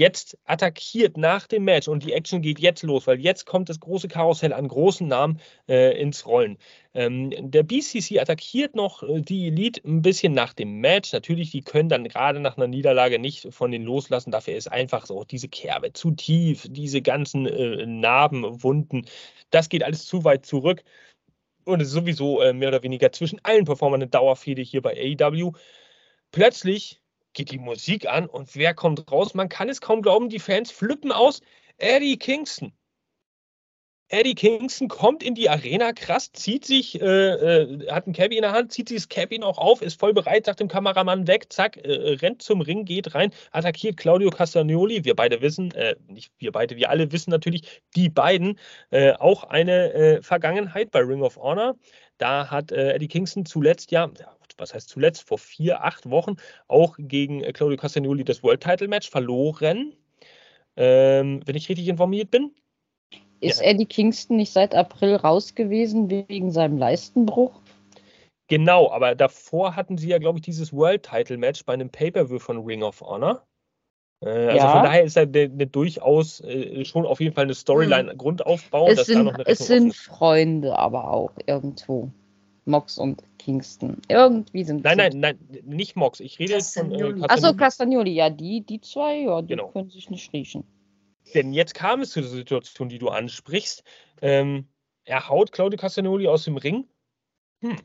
jetzt 0.00 0.38
attackiert 0.46 1.18
nach 1.18 1.46
dem 1.46 1.64
Match 1.64 1.86
und 1.86 2.02
die 2.02 2.14
Action 2.14 2.40
geht 2.40 2.58
jetzt 2.58 2.82
los, 2.82 3.06
weil 3.06 3.20
jetzt 3.20 3.44
kommt 3.44 3.68
das 3.68 3.80
große 3.80 4.08
Karussell 4.08 4.54
an 4.54 4.66
großen 4.66 5.06
Namen 5.06 5.38
äh, 5.68 6.00
ins 6.00 6.24
Rollen. 6.26 6.56
Ähm, 6.94 7.30
der 7.52 7.62
BCC 7.62 8.18
attackiert 8.18 8.74
noch 8.74 9.02
äh, 9.02 9.20
die 9.20 9.48
Elite 9.48 9.82
ein 9.86 10.00
bisschen 10.00 10.32
nach 10.32 10.54
dem 10.54 10.80
Match. 10.80 11.12
Natürlich, 11.12 11.50
die 11.50 11.60
können 11.60 11.90
dann 11.90 12.08
gerade 12.08 12.40
nach 12.40 12.56
einer 12.56 12.66
Niederlage 12.66 13.18
nicht 13.18 13.52
von 13.52 13.70
denen 13.70 13.84
loslassen. 13.84 14.30
Dafür 14.30 14.56
ist 14.56 14.72
einfach 14.72 15.04
so 15.04 15.22
diese 15.24 15.48
Kerbe 15.48 15.92
zu 15.92 16.12
tief, 16.12 16.66
diese 16.70 17.02
ganzen 17.02 17.46
äh, 17.46 17.84
Narben, 17.84 18.62
Wunden. 18.62 19.04
Das 19.50 19.68
geht 19.68 19.84
alles 19.84 20.06
zu 20.06 20.24
weit 20.24 20.46
zurück. 20.46 20.82
Und 21.64 21.80
ist 21.82 21.90
sowieso 21.90 22.40
äh, 22.40 22.54
mehr 22.54 22.68
oder 22.68 22.82
weniger 22.82 23.12
zwischen 23.12 23.38
allen 23.44 23.66
Performern 23.66 24.00
eine 24.00 24.10
Dauerfehde 24.10 24.62
hier 24.62 24.80
bei 24.80 24.96
AEW. 25.20 25.52
Plötzlich 26.32 27.00
geht 27.32 27.50
die 27.50 27.58
Musik 27.58 28.08
an 28.08 28.26
und 28.26 28.54
wer 28.56 28.74
kommt 28.74 29.10
raus? 29.10 29.34
Man 29.34 29.48
kann 29.48 29.68
es 29.68 29.80
kaum 29.80 30.02
glauben, 30.02 30.28
die 30.28 30.38
Fans 30.38 30.70
flippen 30.70 31.12
aus. 31.12 31.40
Eddie 31.78 32.18
Kingston. 32.18 32.72
Eddie 34.12 34.34
Kingston 34.34 34.88
kommt 34.88 35.22
in 35.22 35.36
die 35.36 35.48
Arena, 35.48 35.92
krass, 35.92 36.32
zieht 36.32 36.64
sich, 36.64 37.00
äh, 37.00 37.04
äh, 37.04 37.88
hat 37.92 38.08
ein 38.08 38.12
Cabby 38.12 38.36
in 38.36 38.42
der 38.42 38.50
Hand, 38.50 38.72
zieht 38.72 38.88
sich 38.88 38.98
das 38.98 39.08
Cabby 39.08 39.38
noch 39.38 39.56
auf, 39.56 39.82
ist 39.82 40.00
voll 40.00 40.12
bereit, 40.12 40.46
sagt 40.46 40.58
dem 40.58 40.66
Kameramann 40.66 41.28
weg, 41.28 41.46
zack, 41.52 41.76
äh, 41.76 42.16
rennt 42.20 42.42
zum 42.42 42.60
Ring, 42.60 42.84
geht 42.84 43.14
rein, 43.14 43.30
attackiert 43.52 43.96
Claudio 43.96 44.30
Castagnoli. 44.30 45.04
Wir 45.04 45.14
beide 45.14 45.40
wissen, 45.40 45.70
äh, 45.76 45.94
nicht 46.08 46.32
wir 46.38 46.50
beide, 46.50 46.76
wir 46.76 46.90
alle 46.90 47.12
wissen 47.12 47.30
natürlich, 47.30 47.82
die 47.94 48.08
beiden 48.08 48.58
äh, 48.90 49.12
auch 49.12 49.44
eine 49.44 49.92
äh, 49.92 50.22
Vergangenheit 50.22 50.90
bei 50.90 51.00
Ring 51.00 51.22
of 51.22 51.36
Honor. 51.36 51.76
Da 52.18 52.50
hat 52.50 52.72
Eddie 52.72 53.08
Kingston 53.08 53.46
zuletzt 53.46 53.92
ja, 53.92 54.10
was 54.60 54.74
heißt 54.74 54.88
zuletzt, 54.88 55.26
vor 55.26 55.38
vier, 55.38 55.84
acht 55.84 56.08
Wochen 56.10 56.36
auch 56.68 56.96
gegen 56.98 57.42
äh, 57.42 57.52
Claudio 57.52 57.76
Castagnoli 57.76 58.24
das 58.24 58.42
World 58.42 58.62
Title 58.62 58.88
Match 58.88 59.10
verloren. 59.10 59.94
Ähm, 60.76 61.40
wenn 61.46 61.56
ich 61.56 61.68
richtig 61.68 61.88
informiert 61.88 62.30
bin. 62.30 62.52
Ist 63.40 63.60
ja. 63.60 63.68
Eddie 63.68 63.86
Kingston 63.86 64.36
nicht 64.36 64.52
seit 64.52 64.74
April 64.74 65.16
raus 65.16 65.54
gewesen 65.54 66.10
wegen 66.10 66.50
seinem 66.52 66.78
Leistenbruch? 66.78 67.60
Genau, 68.48 68.90
aber 68.90 69.14
davor 69.14 69.76
hatten 69.76 69.96
sie 69.96 70.08
ja, 70.08 70.18
glaube 70.18 70.38
ich, 70.38 70.42
dieses 70.42 70.72
World 70.72 71.04
Title 71.04 71.38
Match 71.38 71.64
bei 71.64 71.72
einem 71.72 71.88
Pay-Per-View 71.88 72.38
von 72.38 72.64
Ring 72.64 72.82
of 72.82 73.00
Honor. 73.00 73.46
Äh, 74.22 74.28
also 74.28 74.56
ja. 74.56 74.72
von 74.72 74.82
daher 74.82 75.04
ist 75.04 75.16
er 75.16 75.22
eine, 75.22 75.42
eine 75.42 75.66
durchaus 75.66 76.40
äh, 76.40 76.84
schon 76.84 77.06
auf 77.06 77.20
jeden 77.20 77.34
Fall 77.34 77.44
eine 77.44 77.54
Storyline 77.54 78.10
hm. 78.10 78.18
Grundaufbau. 78.18 78.88
Es 78.88 79.06
sind, 79.06 79.32
es 79.46 79.66
sind 79.66 79.94
Freunde 79.94 80.76
aber 80.76 81.10
auch 81.10 81.32
irgendwo. 81.46 82.10
Mox 82.64 82.98
und 82.98 83.22
Kingston. 83.38 84.00
Irgendwie 84.08 84.64
sind 84.64 84.84
Nein, 84.84 84.98
nein, 84.98 85.12
nein, 85.18 85.38
nicht 85.64 85.96
Mox. 85.96 86.20
Ich 86.20 86.38
rede 86.38 86.54
jetzt 86.54 86.78
von 86.78 86.92
äh, 86.92 87.26
Achso, 87.28 87.54
Castagnoli. 87.54 88.12
Ja, 88.12 88.30
die, 88.30 88.60
die 88.60 88.80
zwei, 88.80 89.20
ja, 89.20 89.42
die 89.42 89.48
genau. 89.48 89.68
können 89.68 89.90
sich 89.90 90.10
nicht 90.10 90.32
riechen. 90.32 90.64
Denn 91.34 91.52
jetzt 91.52 91.74
kam 91.74 92.00
es 92.00 92.10
zu 92.10 92.20
der 92.20 92.30
Situation, 92.30 92.88
die 92.88 92.98
du 92.98 93.08
ansprichst. 93.08 93.84
Ähm, 94.22 94.66
er 95.04 95.28
haut 95.28 95.52
Claudio 95.52 95.78
Castagnoli 95.78 96.26
aus 96.28 96.44
dem 96.44 96.56
Ring. 96.56 96.86
Hm. 97.60 97.76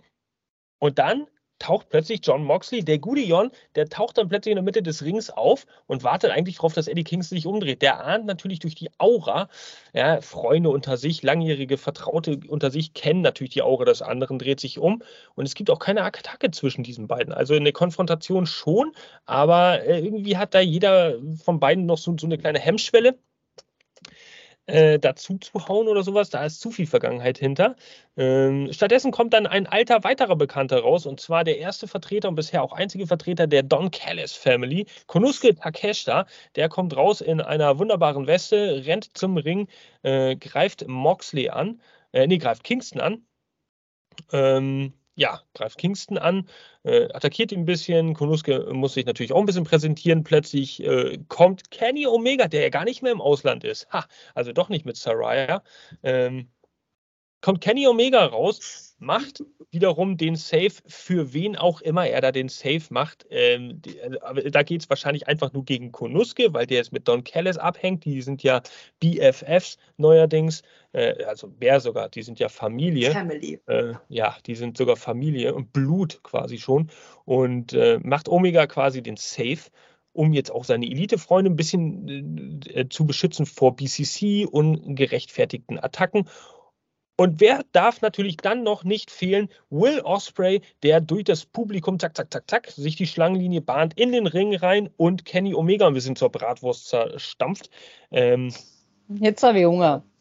Und 0.80 0.99
dann 0.99 1.28
taucht 1.60 1.89
plötzlich 1.89 2.22
John 2.24 2.43
Moxley, 2.43 2.84
der 2.84 2.99
gute 2.99 3.22
Jon, 3.22 3.51
der 3.76 3.88
taucht 3.88 4.18
dann 4.18 4.28
plötzlich 4.28 4.51
in 4.51 4.58
der 4.58 4.64
Mitte 4.64 4.84
des 4.84 5.03
Rings 5.03 5.30
auf 5.30 5.66
und 5.88 6.03
wartet 6.03 6.32
eigentlich 6.32 6.58
darauf, 6.58 6.74
dass 6.74 6.88
Eddie 6.88 7.03
Kingston 7.03 7.38
sich 7.38 7.47
umdreht. 7.47 7.82
Der 7.82 8.03
ahnt 8.06 8.26
natürlich 8.26 8.60
durch 8.60 8.76
die 8.76 8.90
Aura, 8.98 9.49
ja, 9.94 10.22
Freunde 10.22 10.69
unter 10.69 10.98
sich, 10.98 11.23
langjährige 11.23 11.77
Vertraute 11.77 12.40
unter 12.48 12.72
sich 12.72 12.94
kennen 12.94 13.22
natürlich 13.22 13.53
die 13.53 13.61
Aura 13.61 13.86
des 13.86 14.02
anderen, 14.02 14.40
dreht 14.40 14.60
sich 14.60 14.80
um 14.80 15.02
und 15.36 15.45
es 15.45 15.56
gibt 15.56 15.69
auch 15.69 15.80
keine 15.80 16.03
Attacke 16.03 16.52
zwischen 16.52 16.84
diesen 16.84 17.07
beiden. 17.07 17.34
Also 17.34 17.53
eine 17.53 17.72
Konfrontation 17.72 18.45
schon, 18.45 18.91
aber 19.26 19.84
äh, 19.84 19.99
irgendwie 19.99 20.38
hat 20.38 20.53
da 20.53 20.60
jeder 20.60 21.15
von 21.44 21.60
beiden 21.60 21.86
noch 21.86 21.98
so, 21.98 22.15
so 22.19 22.27
eine 22.27 22.38
kleine 22.38 22.60
Hemmschwelle 22.60 23.18
äh, 24.68 25.00
dazu 25.00 25.38
zu 25.38 25.68
hauen 25.68 25.88
oder 25.88 26.04
sowas. 26.04 26.30
Da 26.30 26.46
ist 26.46 26.62
zu 26.62 26.72
viel 26.72 26.88
Vergangenheit 26.88 27.38
hinter. 27.38 27.76
Ähm, 28.18 28.72
stattdessen 28.72 29.12
kommt 29.12 29.34
dann 29.34 29.48
ein 29.48 29.68
alter 29.68 30.04
weiterer 30.04 30.36
Bekannter 30.36 30.80
raus 30.80 31.06
und 31.06 31.20
zwar 31.20 31.44
der 31.44 31.58
erste 31.60 31.88
Vertreter 31.88 32.30
und 32.30 32.36
bisher 32.36 32.64
auch 32.64 32.74
einzige 32.74 33.08
Vertreter 33.08 33.48
der 33.48 33.64
Don 33.64 33.92
Callis 33.92 34.34
Family, 34.34 34.86
Konuske 35.08 35.56
Takeshita. 35.56 36.26
Der 36.56 36.70
kommt 36.70 36.96
raus 36.96 37.22
in 37.22 37.42
einer 37.42 37.78
wunderbaren 37.80 38.28
Weste, 38.28 38.84
rennt 38.86 39.18
zum 39.18 39.38
Ring, 39.38 39.68
äh, 40.04 40.36
greift 40.36 40.88
Moxley 40.88 41.50
an, 41.50 41.82
äh, 42.14 42.28
nee, 42.28 42.38
greift 42.38 42.64
Kingston 42.64 43.02
an. 43.02 43.26
Ähm, 44.32 44.94
ja, 45.16 45.42
greift 45.54 45.78
Kingston 45.78 46.18
an, 46.18 46.48
äh, 46.84 47.06
attackiert 47.14 47.52
ihn 47.52 47.62
ein 47.62 47.66
bisschen. 47.66 48.14
Konuske 48.14 48.68
muss 48.74 48.94
sich 48.94 49.06
natürlich 49.06 49.34
auch 49.34 49.40
ein 49.40 49.46
bisschen 49.46 49.64
präsentieren. 49.64 50.24
Plötzlich 50.24 50.84
äh, 50.84 51.18
kommt 51.30 51.72
Kenny 51.72 52.06
Omega, 52.06 52.48
der 52.48 52.64
ja 52.64 52.70
gar 52.70 52.84
nicht 52.84 53.02
mehr 53.02 53.12
im 53.12 53.22
Ausland 53.22 53.64
ist. 53.64 53.88
Ha, 53.92 54.06
also 54.34 54.52
doch 54.52 54.70
nicht 54.70 54.86
mit 54.86 54.98
Saraya. 54.98 55.64
Ähm, 56.04 56.50
kommt 57.42 57.62
Kenny 57.62 57.88
Omega 57.88 58.26
raus, 58.26 58.85
macht 58.97 59.43
wiederum 59.72 60.17
den 60.17 60.35
Save 60.35 60.73
für 60.88 61.34
wen 61.34 61.55
auch 61.55 61.81
immer 61.81 62.07
er 62.07 62.22
da 62.22 62.31
den 62.31 62.49
Save 62.49 62.84
macht. 62.89 63.26
Ähm, 63.30 63.81
die, 63.81 63.97
äh, 63.97 64.51
da 64.51 64.63
geht 64.63 64.81
es 64.81 64.89
wahrscheinlich 64.89 65.27
einfach 65.27 65.53
nur 65.53 65.65
gegen 65.65 65.91
Konuske, 65.91 66.53
weil 66.53 66.65
der 66.65 66.77
jetzt 66.77 66.93
mit 66.93 67.07
Don 67.07 67.23
Callis 67.23 67.57
abhängt. 67.57 68.05
Die 68.05 68.22
sind 68.22 68.43
ja 68.43 68.61
BFFs 68.99 69.77
neuerdings. 69.97 70.61
Äh, 70.93 71.23
also 71.26 71.53
wer 71.59 71.80
sogar, 71.80 72.09
die 72.09 72.23
sind 72.23 72.39
ja 72.39 72.49
Familie. 72.49 73.11
Family. 73.11 73.59
Äh, 73.67 73.93
ja, 74.07 74.38
die 74.45 74.55
sind 74.55 74.77
sogar 74.77 74.95
Familie 74.95 75.53
und 75.53 75.73
Blut 75.73 76.22
quasi 76.23 76.57
schon. 76.57 76.89
Und 77.26 77.73
äh, 77.73 77.99
macht 78.01 78.30
Omega 78.30 78.65
quasi 78.67 79.01
den 79.03 79.17
Save 79.17 79.59
um 80.15 80.31
jetzt 80.31 80.49
auch 80.49 80.63
seine 80.63 80.85
Elite-Freunde 80.85 81.51
ein 81.51 81.57
bisschen 81.57 82.61
äh, 82.73 82.88
zu 82.88 83.05
beschützen 83.05 83.45
vor 83.45 83.76
BCC 83.76 84.47
und 84.49 84.95
gerechtfertigten 84.95 85.77
Attacken. 85.77 86.30
Und 87.18 87.40
wer 87.40 87.64
darf 87.72 88.02
natürlich 88.02 88.38
dann 88.38 88.64
noch 88.64 88.84
nicht 88.84 89.10
fehlen? 89.10 89.50
Will 89.70 90.02
Osprey, 90.02 90.62
der 90.84 91.00
durch 91.00 91.24
das 91.24 91.46
Publikum 91.46 91.98
zack, 91.98 92.18
zack, 92.18 92.32
zack, 92.32 92.50
zack 92.50 92.68
sich 92.72 92.98
die 92.98 93.08
Schlangenlinie 93.08 93.62
bahnt 93.62 93.98
in 93.98 94.12
den 94.12 94.28
Ring 94.28 94.56
rein 94.56 94.90
und 94.98 95.24
Kenny 95.24 95.54
Omega 95.54 95.88
ein 95.88 95.94
bisschen 95.94 96.18
zur 96.18 96.30
Bratwurst 96.30 96.88
zerstampft. 96.88 97.70
Ähm, 98.12 98.52
Jetzt 99.08 99.44
habe 99.44 99.60
ich 99.60 99.66
Hunger. 99.66 100.04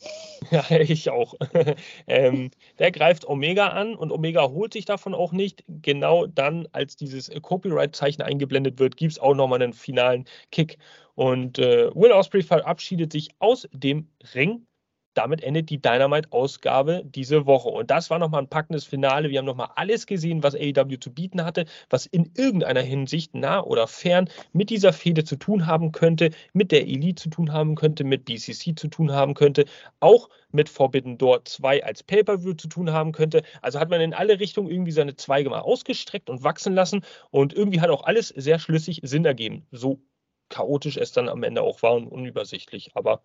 Ja, 0.50 0.62
ich 0.70 1.08
auch. 1.08 1.32
ähm, 2.06 2.50
der 2.78 2.92
greift 2.92 3.26
Omega 3.26 3.68
an 3.68 3.94
und 3.94 4.12
Omega 4.12 4.46
holt 4.50 4.74
sich 4.74 4.84
davon 4.84 5.14
auch 5.14 5.32
nicht. 5.32 5.64
Genau 5.80 6.26
dann, 6.26 6.68
als 6.72 6.96
dieses 6.96 7.30
Copyright-Zeichen 7.40 8.20
eingeblendet 8.20 8.78
wird, 8.78 8.98
gibt 8.98 9.12
es 9.12 9.18
auch 9.18 9.34
nochmal 9.34 9.62
einen 9.62 9.72
finalen 9.72 10.26
Kick. 10.52 10.76
Und 11.14 11.58
äh, 11.58 11.90
Will 11.94 12.12
Osprey 12.12 12.42
verabschiedet 12.42 13.10
sich 13.10 13.30
aus 13.38 13.66
dem 13.72 14.08
Ring 14.34 14.66
damit 15.14 15.42
endet 15.42 15.70
die 15.70 15.80
Dynamite-Ausgabe 15.80 17.02
diese 17.04 17.46
Woche. 17.46 17.68
Und 17.68 17.90
das 17.90 18.10
war 18.10 18.18
nochmal 18.18 18.42
ein 18.42 18.48
packendes 18.48 18.84
Finale. 18.84 19.30
Wir 19.30 19.38
haben 19.38 19.46
nochmal 19.46 19.70
alles 19.76 20.06
gesehen, 20.06 20.42
was 20.42 20.54
AEW 20.54 20.98
zu 20.98 21.12
bieten 21.12 21.44
hatte, 21.44 21.66
was 21.90 22.06
in 22.06 22.32
irgendeiner 22.36 22.82
Hinsicht 22.82 23.34
nah 23.34 23.62
oder 23.62 23.86
fern 23.86 24.28
mit 24.52 24.70
dieser 24.70 24.92
Fehde 24.92 25.24
zu 25.24 25.36
tun 25.36 25.66
haben 25.66 25.92
könnte, 25.92 26.30
mit 26.52 26.72
der 26.72 26.82
Elite 26.82 27.22
zu 27.22 27.30
tun 27.30 27.52
haben 27.52 27.74
könnte, 27.74 28.04
mit 28.04 28.24
BCC 28.24 28.74
zu 28.76 28.88
tun 28.88 29.12
haben 29.12 29.34
könnte, 29.34 29.64
auch 30.00 30.28
mit 30.50 30.68
Forbidden 30.68 31.18
Door 31.18 31.44
2 31.44 31.84
als 31.84 32.02
Pay-Per-View 32.02 32.54
zu 32.54 32.68
tun 32.68 32.92
haben 32.92 33.12
könnte. 33.12 33.42
Also 33.62 33.80
hat 33.80 33.90
man 33.90 34.00
in 34.00 34.14
alle 34.14 34.40
Richtungen 34.40 34.70
irgendwie 34.70 34.92
seine 34.92 35.16
Zweige 35.16 35.50
mal 35.50 35.60
ausgestreckt 35.60 36.30
und 36.30 36.44
wachsen 36.44 36.74
lassen. 36.74 37.04
Und 37.30 37.52
irgendwie 37.52 37.80
hat 37.80 37.90
auch 37.90 38.04
alles 38.04 38.28
sehr 38.28 38.58
schlüssig 38.58 39.00
Sinn 39.02 39.24
ergeben. 39.24 39.66
So 39.72 40.00
chaotisch 40.48 40.96
es 40.96 41.12
dann 41.12 41.28
am 41.28 41.42
Ende 41.42 41.62
auch 41.62 41.82
war 41.82 41.94
und 41.94 42.06
unübersichtlich. 42.08 42.90
Aber 42.94 43.22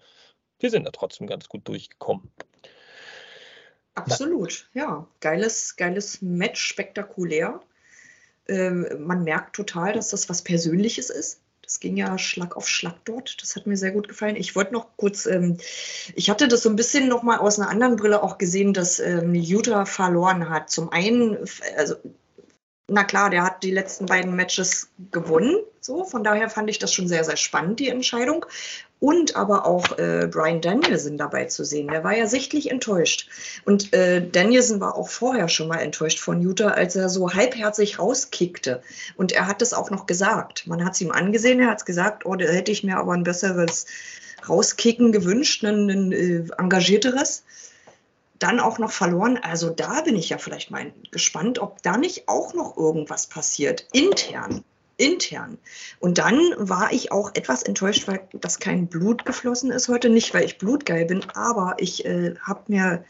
wir 0.60 0.70
sind 0.70 0.86
da 0.86 0.92
trotzdem 0.92 1.28
ganz 1.28 1.48
gut 1.50 1.68
durchgekommen. 1.68 2.30
Absolut, 3.96 4.70
ja. 4.74 5.08
Geiles, 5.20 5.76
geiles 5.76 6.22
Match, 6.22 6.62
spektakulär. 6.62 7.62
Ähm, 8.48 8.88
man 9.00 9.24
merkt 9.24 9.56
total, 9.56 9.94
dass 9.94 10.10
das 10.10 10.30
was 10.30 10.42
Persönliches 10.42 11.10
ist. 11.10 11.42
Das 11.62 11.80
ging 11.80 11.98
ja 11.98 12.18
Schlag 12.18 12.58
auf 12.58 12.68
Schlag 12.68 12.96
dort. 13.06 13.42
Das 13.42 13.56
hat 13.56 13.68
mir 13.68 13.78
sehr 13.78 13.92
gut 13.92 14.08
gefallen. 14.08 14.36
Ich 14.36 14.56
wollte 14.56 14.74
noch 14.74 14.98
kurz, 14.98 15.26
ähm, 15.28 15.58
ich 16.16 16.30
hatte 16.30 16.48
das 16.48 16.64
so 16.64 16.70
ein 16.70 16.76
bisschen 16.76 17.08
noch 17.08 17.22
mal 17.22 17.38
aus 17.38 17.60
einer 17.60 17.70
anderen 17.70 17.96
Brille 17.96 18.24
auch 18.24 18.40
gesehen, 18.40 18.74
dass 18.74 19.00
ähm, 19.00 19.36
Utah 19.36 19.86
verloren 19.86 20.50
hat. 20.50 20.72
Zum 20.72 20.92
einen, 20.92 21.38
also 21.78 21.96
na 22.88 23.04
klar, 23.04 23.30
der 23.30 23.44
hat 23.44 23.62
die 23.62 23.70
letzten 23.70 24.08
beiden 24.08 24.36
Matches 24.36 24.90
gewonnen. 25.12 25.58
So, 25.80 26.04
von 26.06 26.24
daher 26.24 26.50
fand 26.50 26.70
ich 26.72 26.80
das 26.80 26.92
schon 26.92 27.08
sehr, 27.08 27.24
sehr 27.24 27.38
spannend, 27.38 27.80
die 27.80 27.90
Entscheidung 27.90 28.46
und 29.00 29.36
aber 29.36 29.66
auch 29.66 29.98
äh, 29.98 30.28
Brian 30.30 30.62
Danielson 30.62 31.18
dabei 31.18 31.46
zu 31.46 31.64
sehen. 31.64 31.88
Der 31.88 32.04
war 32.04 32.18
ja 32.18 32.28
sichtlich 32.28 32.70
enttäuscht. 32.70 33.30
Und 33.66 33.94
äh, 33.94 34.26
Danielson 34.28 34.82
war 34.82 34.96
auch 34.96 35.10
vorher 35.10 35.48
schon 35.48 35.70
mal 35.70 35.80
enttäuscht 35.80 36.20
von 36.20 36.42
Utah, 36.42 36.70
als 36.70 36.96
er 36.96 37.08
so 37.10 37.34
halbherzig 37.34 38.00
rauskickte. 38.00 38.82
Und 39.16 39.32
er 39.32 39.48
hat 39.48 39.62
es 39.62 39.74
auch 39.74 39.90
noch 39.90 40.06
gesagt. 40.06 40.68
Man 40.68 40.84
hat 40.84 40.94
es 40.94 41.02
ihm 41.02 41.12
angesehen, 41.12 41.62
er 41.62 41.70
hat 41.70 41.80
es 41.80 41.86
gesagt, 41.86 42.26
oh, 42.26 42.36
da 42.36 42.46
hätte 42.46 42.72
ich 42.72 42.84
mir 42.84 42.98
aber 42.98 43.14
ein 43.14 43.24
besseres 43.24 43.86
Rauskicken 44.48 45.12
gewünscht, 45.12 45.64
ein, 45.64 45.90
ein 45.90 46.12
äh, 46.12 46.44
engagierteres. 46.58 47.44
Dann 48.38 48.60
auch 48.60 48.80
noch 48.80 48.92
verloren. 48.92 49.38
Also 49.42 49.70
da 49.70 50.02
bin 50.02 50.16
ich 50.16 50.30
ja 50.30 50.38
vielleicht 50.38 50.72
mal 50.72 50.92
gespannt, 51.12 51.60
ob 51.60 51.82
da 51.84 51.98
nicht 51.98 52.28
auch 52.28 52.54
noch 52.54 52.78
irgendwas 52.78 53.28
passiert, 53.28 53.88
intern 53.92 54.64
intern. 55.00 55.58
Und 56.00 56.18
dann 56.18 56.40
war 56.58 56.92
ich 56.92 57.12
auch 57.12 57.32
etwas 57.34 57.64
enttäuscht, 57.64 58.08
weil 58.08 58.22
das 58.34 58.60
kein 58.60 58.88
Blut 58.88 59.26
geflossen 59.26 59.72
ist 59.72 59.88
heute. 59.88 60.10
Nicht, 60.10 60.34
weil 60.34 60.46
ich 60.46 60.58
blutgeil 60.58 61.06
bin, 61.06 61.24
aber 61.34 61.76
ich 61.80 62.06
äh, 62.06 62.36
habe 62.42 62.64
mir 62.68 63.04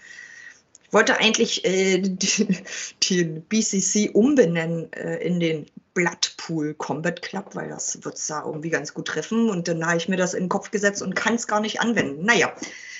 ich 0.89 0.93
wollte 0.93 1.19
eigentlich 1.19 1.65
äh, 1.65 1.99
den 3.09 3.43
BCC 3.43 4.09
umbenennen 4.11 4.91
äh, 4.93 5.17
in 5.17 5.39
den 5.39 5.67
Bloodpool 5.93 6.73
Combat 6.73 7.21
Club, 7.21 7.53
weil 7.53 7.69
das 7.69 8.03
wird 8.03 8.15
es 8.15 8.25
da 8.25 8.43
irgendwie 8.43 8.71
ganz 8.71 8.95
gut 8.95 9.07
treffen. 9.07 9.51
Und 9.51 9.67
dann 9.67 9.85
habe 9.85 9.97
ich 9.97 10.09
mir 10.09 10.17
das 10.17 10.33
in 10.33 10.45
den 10.45 10.49
Kopf 10.49 10.71
gesetzt 10.71 11.03
und 11.03 11.15
kann 11.15 11.35
es 11.35 11.45
gar 11.45 11.59
nicht 11.59 11.79
anwenden. 11.79 12.25
Naja. 12.25 12.55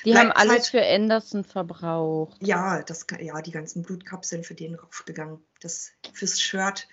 Die 0.06 0.16
haben 0.16 0.32
alles 0.32 0.52
halt, 0.52 0.68
für 0.68 0.86
Anderson 0.86 1.44
verbraucht. 1.44 2.38
Ja, 2.42 2.84
das, 2.84 3.08
ja, 3.20 3.42
die 3.42 3.52
ganzen 3.52 3.82
Blutkapseln 3.82 4.44
für 4.44 4.54
den 4.54 4.76
raufgegangen. 4.76 5.40
Das 5.60 5.92
fürs 6.14 6.40
Shirt. 6.40 6.88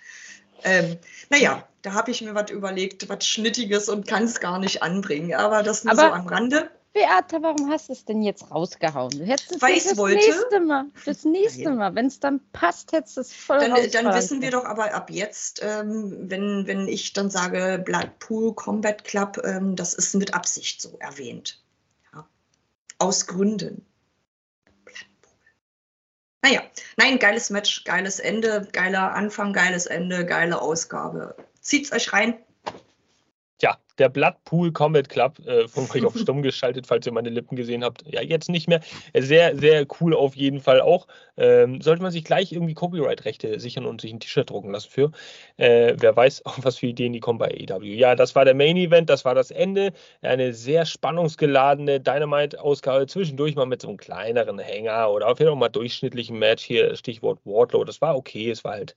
Ähm, 0.63 0.97
naja, 1.29 1.67
da 1.81 1.93
habe 1.93 2.11
ich 2.11 2.21
mir 2.21 2.35
was 2.35 2.51
überlegt, 2.51 3.07
was 3.09 3.25
Schnittiges 3.25 3.89
und 3.89 4.07
kann 4.07 4.23
es 4.23 4.39
gar 4.39 4.59
nicht 4.59 4.83
anbringen. 4.83 5.33
Aber 5.33 5.63
das 5.63 5.83
nur 5.83 5.93
Aber 5.93 6.09
so 6.09 6.13
am 6.13 6.27
Rande. 6.27 6.69
Beate, 6.97 7.43
warum 7.43 7.69
hast 7.69 7.89
du 7.89 7.93
es 7.93 8.05
denn 8.05 8.23
jetzt 8.23 8.49
rausgehauen? 8.49 9.11
Du 9.11 9.23
hättest 9.23 9.51
es 9.51 9.61
Weil 9.61 9.75
das 9.75 9.97
wollte. 9.97 10.17
nächste 10.17 10.59
Mal, 10.59 10.85
das 11.05 11.25
nächste 11.25 11.69
Mal, 11.69 11.93
wenn 11.93 12.07
es 12.07 12.19
dann 12.19 12.41
passt, 12.53 12.91
hättest 12.91 13.17
du 13.17 13.21
es 13.21 13.33
voll 13.33 13.59
Dann, 13.59 13.91
dann 13.91 14.15
wissen 14.15 14.41
wir 14.41 14.49
doch 14.49 14.65
aber 14.65 14.93
ab 14.95 15.11
jetzt, 15.11 15.61
ähm, 15.63 16.15
wenn, 16.29 16.65
wenn 16.65 16.87
ich 16.87 17.13
dann 17.13 17.29
sage 17.29 17.81
Bloodpool 17.85 18.55
Combat 18.55 19.03
Club, 19.03 19.39
ähm, 19.43 19.75
das 19.75 19.93
ist 19.93 20.15
mit 20.15 20.33
Absicht 20.33 20.81
so 20.81 20.97
erwähnt. 20.99 21.61
Ja. 22.13 22.27
Aus 22.97 23.27
Gründen. 23.27 23.85
Naja, 26.47 26.61
nein, 26.95 27.19
geiles 27.19 27.49
Match, 27.49 27.83
geiles 27.83 28.19
Ende, 28.19 28.65
geiler 28.71 29.13
Anfang, 29.13 29.51
geiles 29.51 29.85
Ende, 29.85 30.25
geile 30.25 30.61
Ausgabe. 30.61 31.35
Zieht's 31.59 31.91
euch 31.91 32.13
rein. 32.13 32.35
Der 33.97 34.09
Bloodpool 34.09 34.71
Combat 34.71 35.09
Club, 35.09 35.39
äh, 35.45 35.67
von 35.67 35.89
euch 35.89 36.05
auf 36.05 36.17
stumm 36.17 36.41
geschaltet, 36.41 36.87
falls 36.87 37.05
ihr 37.05 37.11
meine 37.11 37.29
Lippen 37.29 37.55
gesehen 37.55 37.83
habt. 37.83 38.03
Ja, 38.07 38.21
jetzt 38.21 38.49
nicht 38.49 38.67
mehr. 38.67 38.81
Sehr, 39.13 39.57
sehr 39.57 39.85
cool 39.99 40.13
auf 40.13 40.35
jeden 40.35 40.59
Fall 40.59 40.81
auch. 40.81 41.07
Ähm, 41.37 41.81
sollte 41.81 42.01
man 42.01 42.11
sich 42.11 42.23
gleich 42.23 42.51
irgendwie 42.51 42.73
Copyright-Rechte 42.73 43.59
sichern 43.59 43.85
und 43.85 44.01
sich 44.01 44.11
ein 44.11 44.19
T-Shirt 44.19 44.49
drucken 44.49 44.71
lassen 44.71 44.89
für. 44.89 45.11
Äh, 45.57 45.95
wer 45.99 46.15
weiß, 46.15 46.45
auch 46.45 46.57
was 46.61 46.77
für 46.77 46.87
Ideen 46.87 47.13
die 47.13 47.19
kommen 47.19 47.39
bei 47.39 47.49
AEW. 47.49 47.83
Ja, 47.83 48.15
das 48.15 48.35
war 48.35 48.45
der 48.45 48.55
Main 48.55 48.77
Event, 48.77 49.09
das 49.09 49.25
war 49.25 49.35
das 49.35 49.51
Ende. 49.51 49.93
Eine 50.21 50.53
sehr 50.53 50.85
spannungsgeladene 50.85 51.99
Dynamite-Ausgabe. 51.99 53.07
Zwischendurch 53.07 53.55
mal 53.55 53.65
mit 53.65 53.81
so 53.81 53.89
einem 53.89 53.97
kleineren 53.97 54.59
Hänger 54.59 55.11
oder 55.11 55.27
auf 55.27 55.39
jeden 55.39 55.51
Fall 55.51 55.59
mal 55.59 55.69
durchschnittlichen 55.69 56.37
Match 56.37 56.63
hier, 56.63 56.95
Stichwort 56.95 57.39
Wardlow. 57.45 57.83
Das 57.83 58.01
war 58.01 58.15
okay, 58.15 58.49
es 58.51 58.63
war 58.63 58.73
halt 58.73 58.95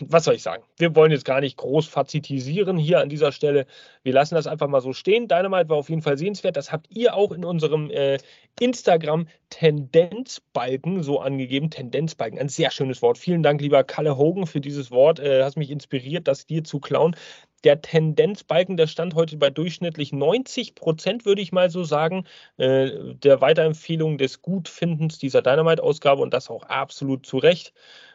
was 0.00 0.24
soll 0.24 0.34
ich 0.34 0.42
sagen? 0.42 0.64
Wir 0.78 0.96
wollen 0.96 1.12
jetzt 1.12 1.24
gar 1.24 1.40
nicht 1.40 1.56
groß 1.56 1.86
fazitisieren 1.86 2.76
hier 2.76 2.98
an 3.00 3.08
dieser 3.08 3.30
Stelle. 3.30 3.66
Wir 4.02 4.12
lassen 4.12 4.34
das 4.34 4.48
einfach 4.48 4.66
mal 4.66 4.80
so 4.80 4.92
stehen. 4.92 5.28
Dynamite 5.28 5.68
war 5.68 5.76
auf 5.76 5.88
jeden 5.88 6.02
Fall 6.02 6.18
sehenswert. 6.18 6.56
Das 6.56 6.72
habt 6.72 6.88
ihr 6.90 7.14
auch 7.14 7.30
in 7.30 7.44
unserem 7.44 7.88
äh, 7.90 8.18
Instagram-Tendenzbalken 8.58 11.04
so 11.04 11.20
angegeben. 11.20 11.70
Tendenzbalken, 11.70 12.40
ein 12.40 12.48
sehr 12.48 12.72
schönes 12.72 13.00
Wort. 13.00 13.18
Vielen 13.18 13.44
Dank, 13.44 13.60
lieber 13.60 13.84
Kalle 13.84 14.16
Hogan, 14.16 14.46
für 14.46 14.60
dieses 14.60 14.90
Wort. 14.90 15.20
Äh, 15.20 15.44
hast 15.44 15.56
mich 15.56 15.70
inspiriert, 15.70 16.26
das 16.26 16.46
dir 16.46 16.64
zu 16.64 16.80
klauen. 16.80 17.14
Der 17.62 17.82
Tendenzbalken, 17.82 18.76
der 18.76 18.86
stand 18.86 19.14
heute 19.14 19.36
bei 19.36 19.50
durchschnittlich 19.50 20.12
90 20.12 20.74
Prozent, 20.74 21.26
würde 21.26 21.42
ich 21.42 21.52
mal 21.52 21.70
so 21.70 21.84
sagen, 21.84 22.24
äh, 22.56 22.90
der 23.14 23.42
Weiterempfehlung 23.42 24.18
des 24.18 24.40
Gutfindens 24.40 25.18
dieser 25.18 25.42
Dynamite-Ausgabe 25.42 26.22
und 26.22 26.32
das 26.32 26.48
auch 26.48 26.62
absolut 26.64 27.26
zu 27.26 27.36
Recht. 27.38 27.74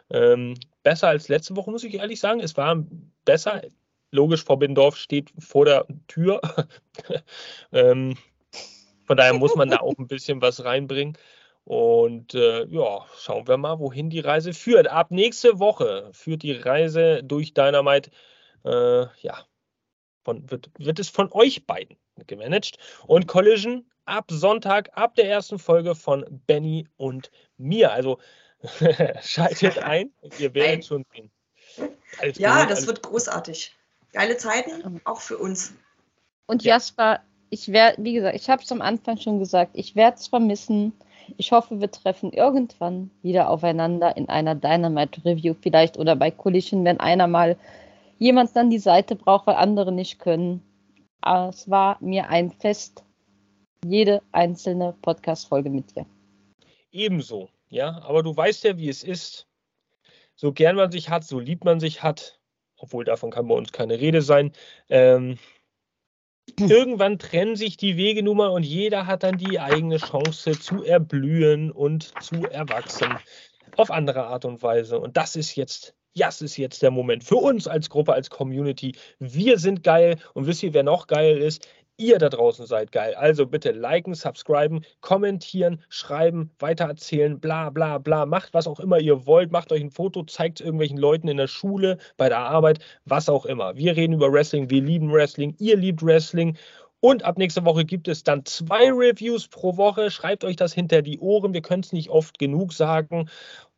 Ähm, 0.10 0.56
besser 0.84 1.08
als 1.08 1.28
letzte 1.28 1.56
Woche, 1.56 1.72
muss 1.72 1.84
ich 1.84 1.96
ehrlich 1.96 2.20
sagen. 2.20 2.40
Es 2.40 2.56
war 2.58 2.84
besser. 3.26 3.62
Logisch, 4.12 4.44
Forbindorf 4.44 4.96
steht 4.96 5.34
vor 5.40 5.66
der 5.66 5.86
Tür. 6.08 6.40
ähm, 7.72 8.16
von 9.06 9.18
daher 9.18 9.34
muss 9.34 9.56
man 9.56 9.70
da 9.70 9.78
auch 9.78 9.98
ein 9.98 10.08
bisschen 10.08 10.42
was 10.42 10.64
reinbringen. 10.64 11.18
Und 11.66 12.36
äh, 12.36 12.66
ja, 12.68 13.06
schauen 13.18 13.48
wir 13.48 13.58
mal, 13.58 13.80
wohin 13.80 14.10
die 14.10 14.20
Reise 14.20 14.54
führt. 14.54 14.88
Ab 14.88 15.10
nächste 15.10 15.60
Woche 15.60 16.10
führt 16.14 16.44
die 16.44 16.54
Reise 16.54 17.24
durch 17.24 17.54
Dynamite, 17.54 18.12
äh, 18.64 19.08
ja, 19.22 19.46
von, 20.24 20.50
wird, 20.50 20.70
wird 20.78 21.00
es 21.00 21.10
von 21.10 21.32
euch 21.32 21.66
beiden 21.66 21.98
gemanagt. 22.28 22.78
Und 23.08 23.28
Collision 23.28 23.86
ab 24.06 24.26
Sonntag, 24.30 24.92
ab 24.94 25.16
der 25.16 25.28
ersten 25.28 25.58
Folge 25.60 25.96
von 25.96 26.26
Benny 26.46 26.88
und 26.98 27.32
mir. 27.58 27.92
Also 27.92 28.20
Schaltet 29.22 29.78
ein, 29.80 30.12
ihr 30.40 30.54
werdet 30.54 30.86
schon 30.86 31.06
sehen. 31.14 31.32
Alles 32.20 32.38
ja, 32.38 32.62
gut, 32.62 32.72
das 32.72 32.88
wird 32.88 33.04
großartig. 33.04 33.76
Geile 34.14 34.38
Zeiten, 34.38 35.02
auch 35.04 35.20
für 35.20 35.38
uns. 35.38 35.74
Und 36.48 36.64
ja. 36.64 36.76
Jasper, 36.76 37.22
ich 37.50 37.68
werde, 37.70 38.04
wie 38.04 38.14
gesagt, 38.14 38.36
ich 38.36 38.50
habe 38.50 38.64
es 38.64 38.72
am 38.72 38.82
Anfang 38.82 39.18
schon 39.18 39.40
gesagt, 39.40 39.72
ich 39.74 39.96
werde 39.96 40.18
es 40.18 40.28
vermissen. 40.28 40.94
ich 41.38 41.52
hoffe, 41.52 41.80
wir 41.80 41.92
treffen 41.92 42.32
irgendwann 42.32 43.12
wieder 43.22 43.50
aufeinander 43.50 44.16
in 44.16 44.30
einer 44.30 44.56
Dynamite 44.56 45.26
Review 45.26 45.56
vielleicht 45.60 45.98
oder 45.98 46.16
bei 46.16 46.32
Collision, 46.32 46.86
wenn 46.86 47.00
einer 47.00 47.28
mal 47.28 47.58
jemand 48.20 48.56
dann 48.56 48.70
die 48.70 48.80
Seite 48.80 49.16
braucht, 49.16 49.48
weil 49.48 49.56
andere 49.56 49.92
nicht 49.92 50.20
können. 50.20 50.62
Aber 51.22 51.50
es 51.50 51.70
war 51.70 51.98
mir 52.02 52.30
ein 52.30 52.52
Fest, 52.52 53.04
jede 53.84 54.22
einzelne 54.32 54.96
Podcast-Folge 55.02 55.70
mit 55.70 55.96
dir. 55.96 56.06
Ebenso, 56.92 57.50
ja. 57.76 58.02
Aber 58.04 58.24
du 58.24 58.36
weißt 58.36 58.64
ja, 58.64 58.78
wie 58.78 58.90
es 58.90 59.04
ist. 59.04 59.48
So 60.36 60.52
gern 60.52 60.76
man 60.76 60.92
sich 60.92 61.10
hat, 61.10 61.24
so 61.24 61.40
lieb 61.40 61.64
man 61.64 61.80
sich 61.80 62.04
hat, 62.04 62.40
obwohl 62.78 63.06
davon 63.06 63.32
kann 63.32 63.48
bei 63.48 63.56
uns 63.56 63.72
keine 63.72 64.00
Rede 64.00 64.22
sein. 64.22 64.52
Ähm, 64.90 65.38
irgendwann 66.58 67.20
trennen 67.20 67.56
sich 67.56 67.78
die 67.78 67.98
Wege 67.98 68.24
nun 68.24 68.38
mal 68.38 68.48
und 68.48 68.64
jeder 68.64 69.08
hat 69.08 69.24
dann 69.24 69.38
die 69.38 69.60
eigene 69.60 69.98
Chance 69.98 70.60
zu 70.60 70.84
erblühen 70.84 71.72
und 71.72 72.14
zu 72.22 72.46
erwachsen. 72.46 73.18
Auf 73.78 73.92
andere 73.92 74.28
Art 74.28 74.46
und 74.46 74.64
Weise. 74.64 75.00
Und 75.00 75.18
das 75.18 75.36
ist 75.36 75.56
jetzt 75.56 75.96
das 76.18 76.42
ist 76.42 76.56
jetzt 76.58 76.82
der 76.82 76.92
Moment 76.92 77.24
für 77.26 77.36
uns 77.36 77.68
als 77.68 77.90
Gruppe, 77.90 78.14
als 78.14 78.30
Community. 78.30 78.96
Wir 79.20 79.60
sind 79.60 79.84
geil 79.84 80.18
und 80.34 80.48
wisst 80.48 80.64
ihr, 80.64 80.74
wer 80.74 80.84
noch 80.84 81.08
geil 81.08 81.38
ist? 81.38 81.68
Ihr 81.98 82.18
da 82.20 82.28
draußen 82.28 82.66
seid 82.66 82.92
geil. 82.92 83.16
Also 83.16 83.46
bitte 83.46 83.72
liken, 83.72 84.16
subscriben, 84.16 84.84
kommentieren, 85.00 85.82
schreiben, 85.88 86.52
weitererzählen, 86.60 87.40
bla 87.40 87.70
bla 87.70 88.00
bla. 88.00 88.26
Macht 88.26 88.54
was 88.54 88.68
auch 88.68 88.82
immer 88.82 89.00
ihr 89.00 89.26
wollt. 89.26 89.52
Macht 89.52 89.72
euch 89.72 89.82
ein 89.82 89.92
Foto, 89.92 90.24
zeigt 90.24 90.60
es 90.60 90.66
irgendwelchen 90.66 90.98
Leuten 90.98 91.30
in 91.30 91.38
der 91.38 91.48
Schule, 91.48 91.98
bei 92.18 92.28
der 92.28 92.40
Arbeit, 92.40 92.80
was 93.06 93.30
auch 93.30 93.46
immer. 93.46 93.78
Wir 93.78 93.96
reden 93.96 94.14
über 94.14 94.32
Wrestling, 94.32 94.70
wir 94.70 94.82
lieben 94.82 95.12
Wrestling, 95.14 95.56
ihr 95.58 95.78
liebt 95.78 96.04
Wrestling. 96.04 96.58
Und 97.00 97.24
ab 97.24 97.38
nächster 97.38 97.64
Woche 97.64 97.86
gibt 97.86 98.08
es 98.10 98.24
dann 98.24 98.46
zwei 98.46 98.92
Reviews 98.92 99.48
pro 99.48 99.78
Woche. 99.78 100.12
Schreibt 100.12 100.44
euch 100.44 100.56
das 100.58 100.74
hinter 100.74 101.02
die 101.02 101.20
Ohren. 101.20 101.54
Wir 101.54 101.62
können 101.62 101.84
es 101.84 101.94
nicht 101.94 102.10
oft 102.10 102.40
genug 102.40 102.74
sagen. 102.74 103.30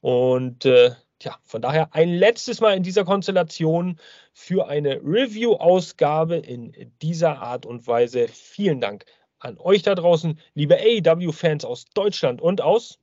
Und 0.02 0.66
äh, 0.66 0.92
Tja, 1.20 1.36
von 1.44 1.62
daher 1.64 1.96
ein 1.96 2.10
letztes 2.10 2.62
Mal 2.62 2.78
in 2.78 2.84
dieser 2.84 3.04
Konstellation 3.04 4.00
für 4.34 4.68
eine 4.68 4.98
Review-Ausgabe 4.98 6.36
in 6.36 6.74
dieser 7.02 7.40
Art 7.40 7.66
und 7.66 7.88
Weise. 7.88 8.28
Vielen 8.28 8.82
Dank 8.82 9.06
an 9.40 9.58
euch 9.58 9.82
da 9.82 9.96
draußen, 9.96 10.40
liebe 10.54 10.78
AEW-Fans 10.78 11.66
aus 11.66 11.86
Deutschland 11.86 12.42
und 12.42 12.62
aus 12.62 13.00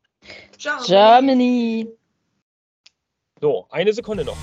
Germany. 0.86 1.88
So, 3.40 3.66
eine 3.70 3.92
Sekunde 3.92 4.24
noch. 4.24 4.36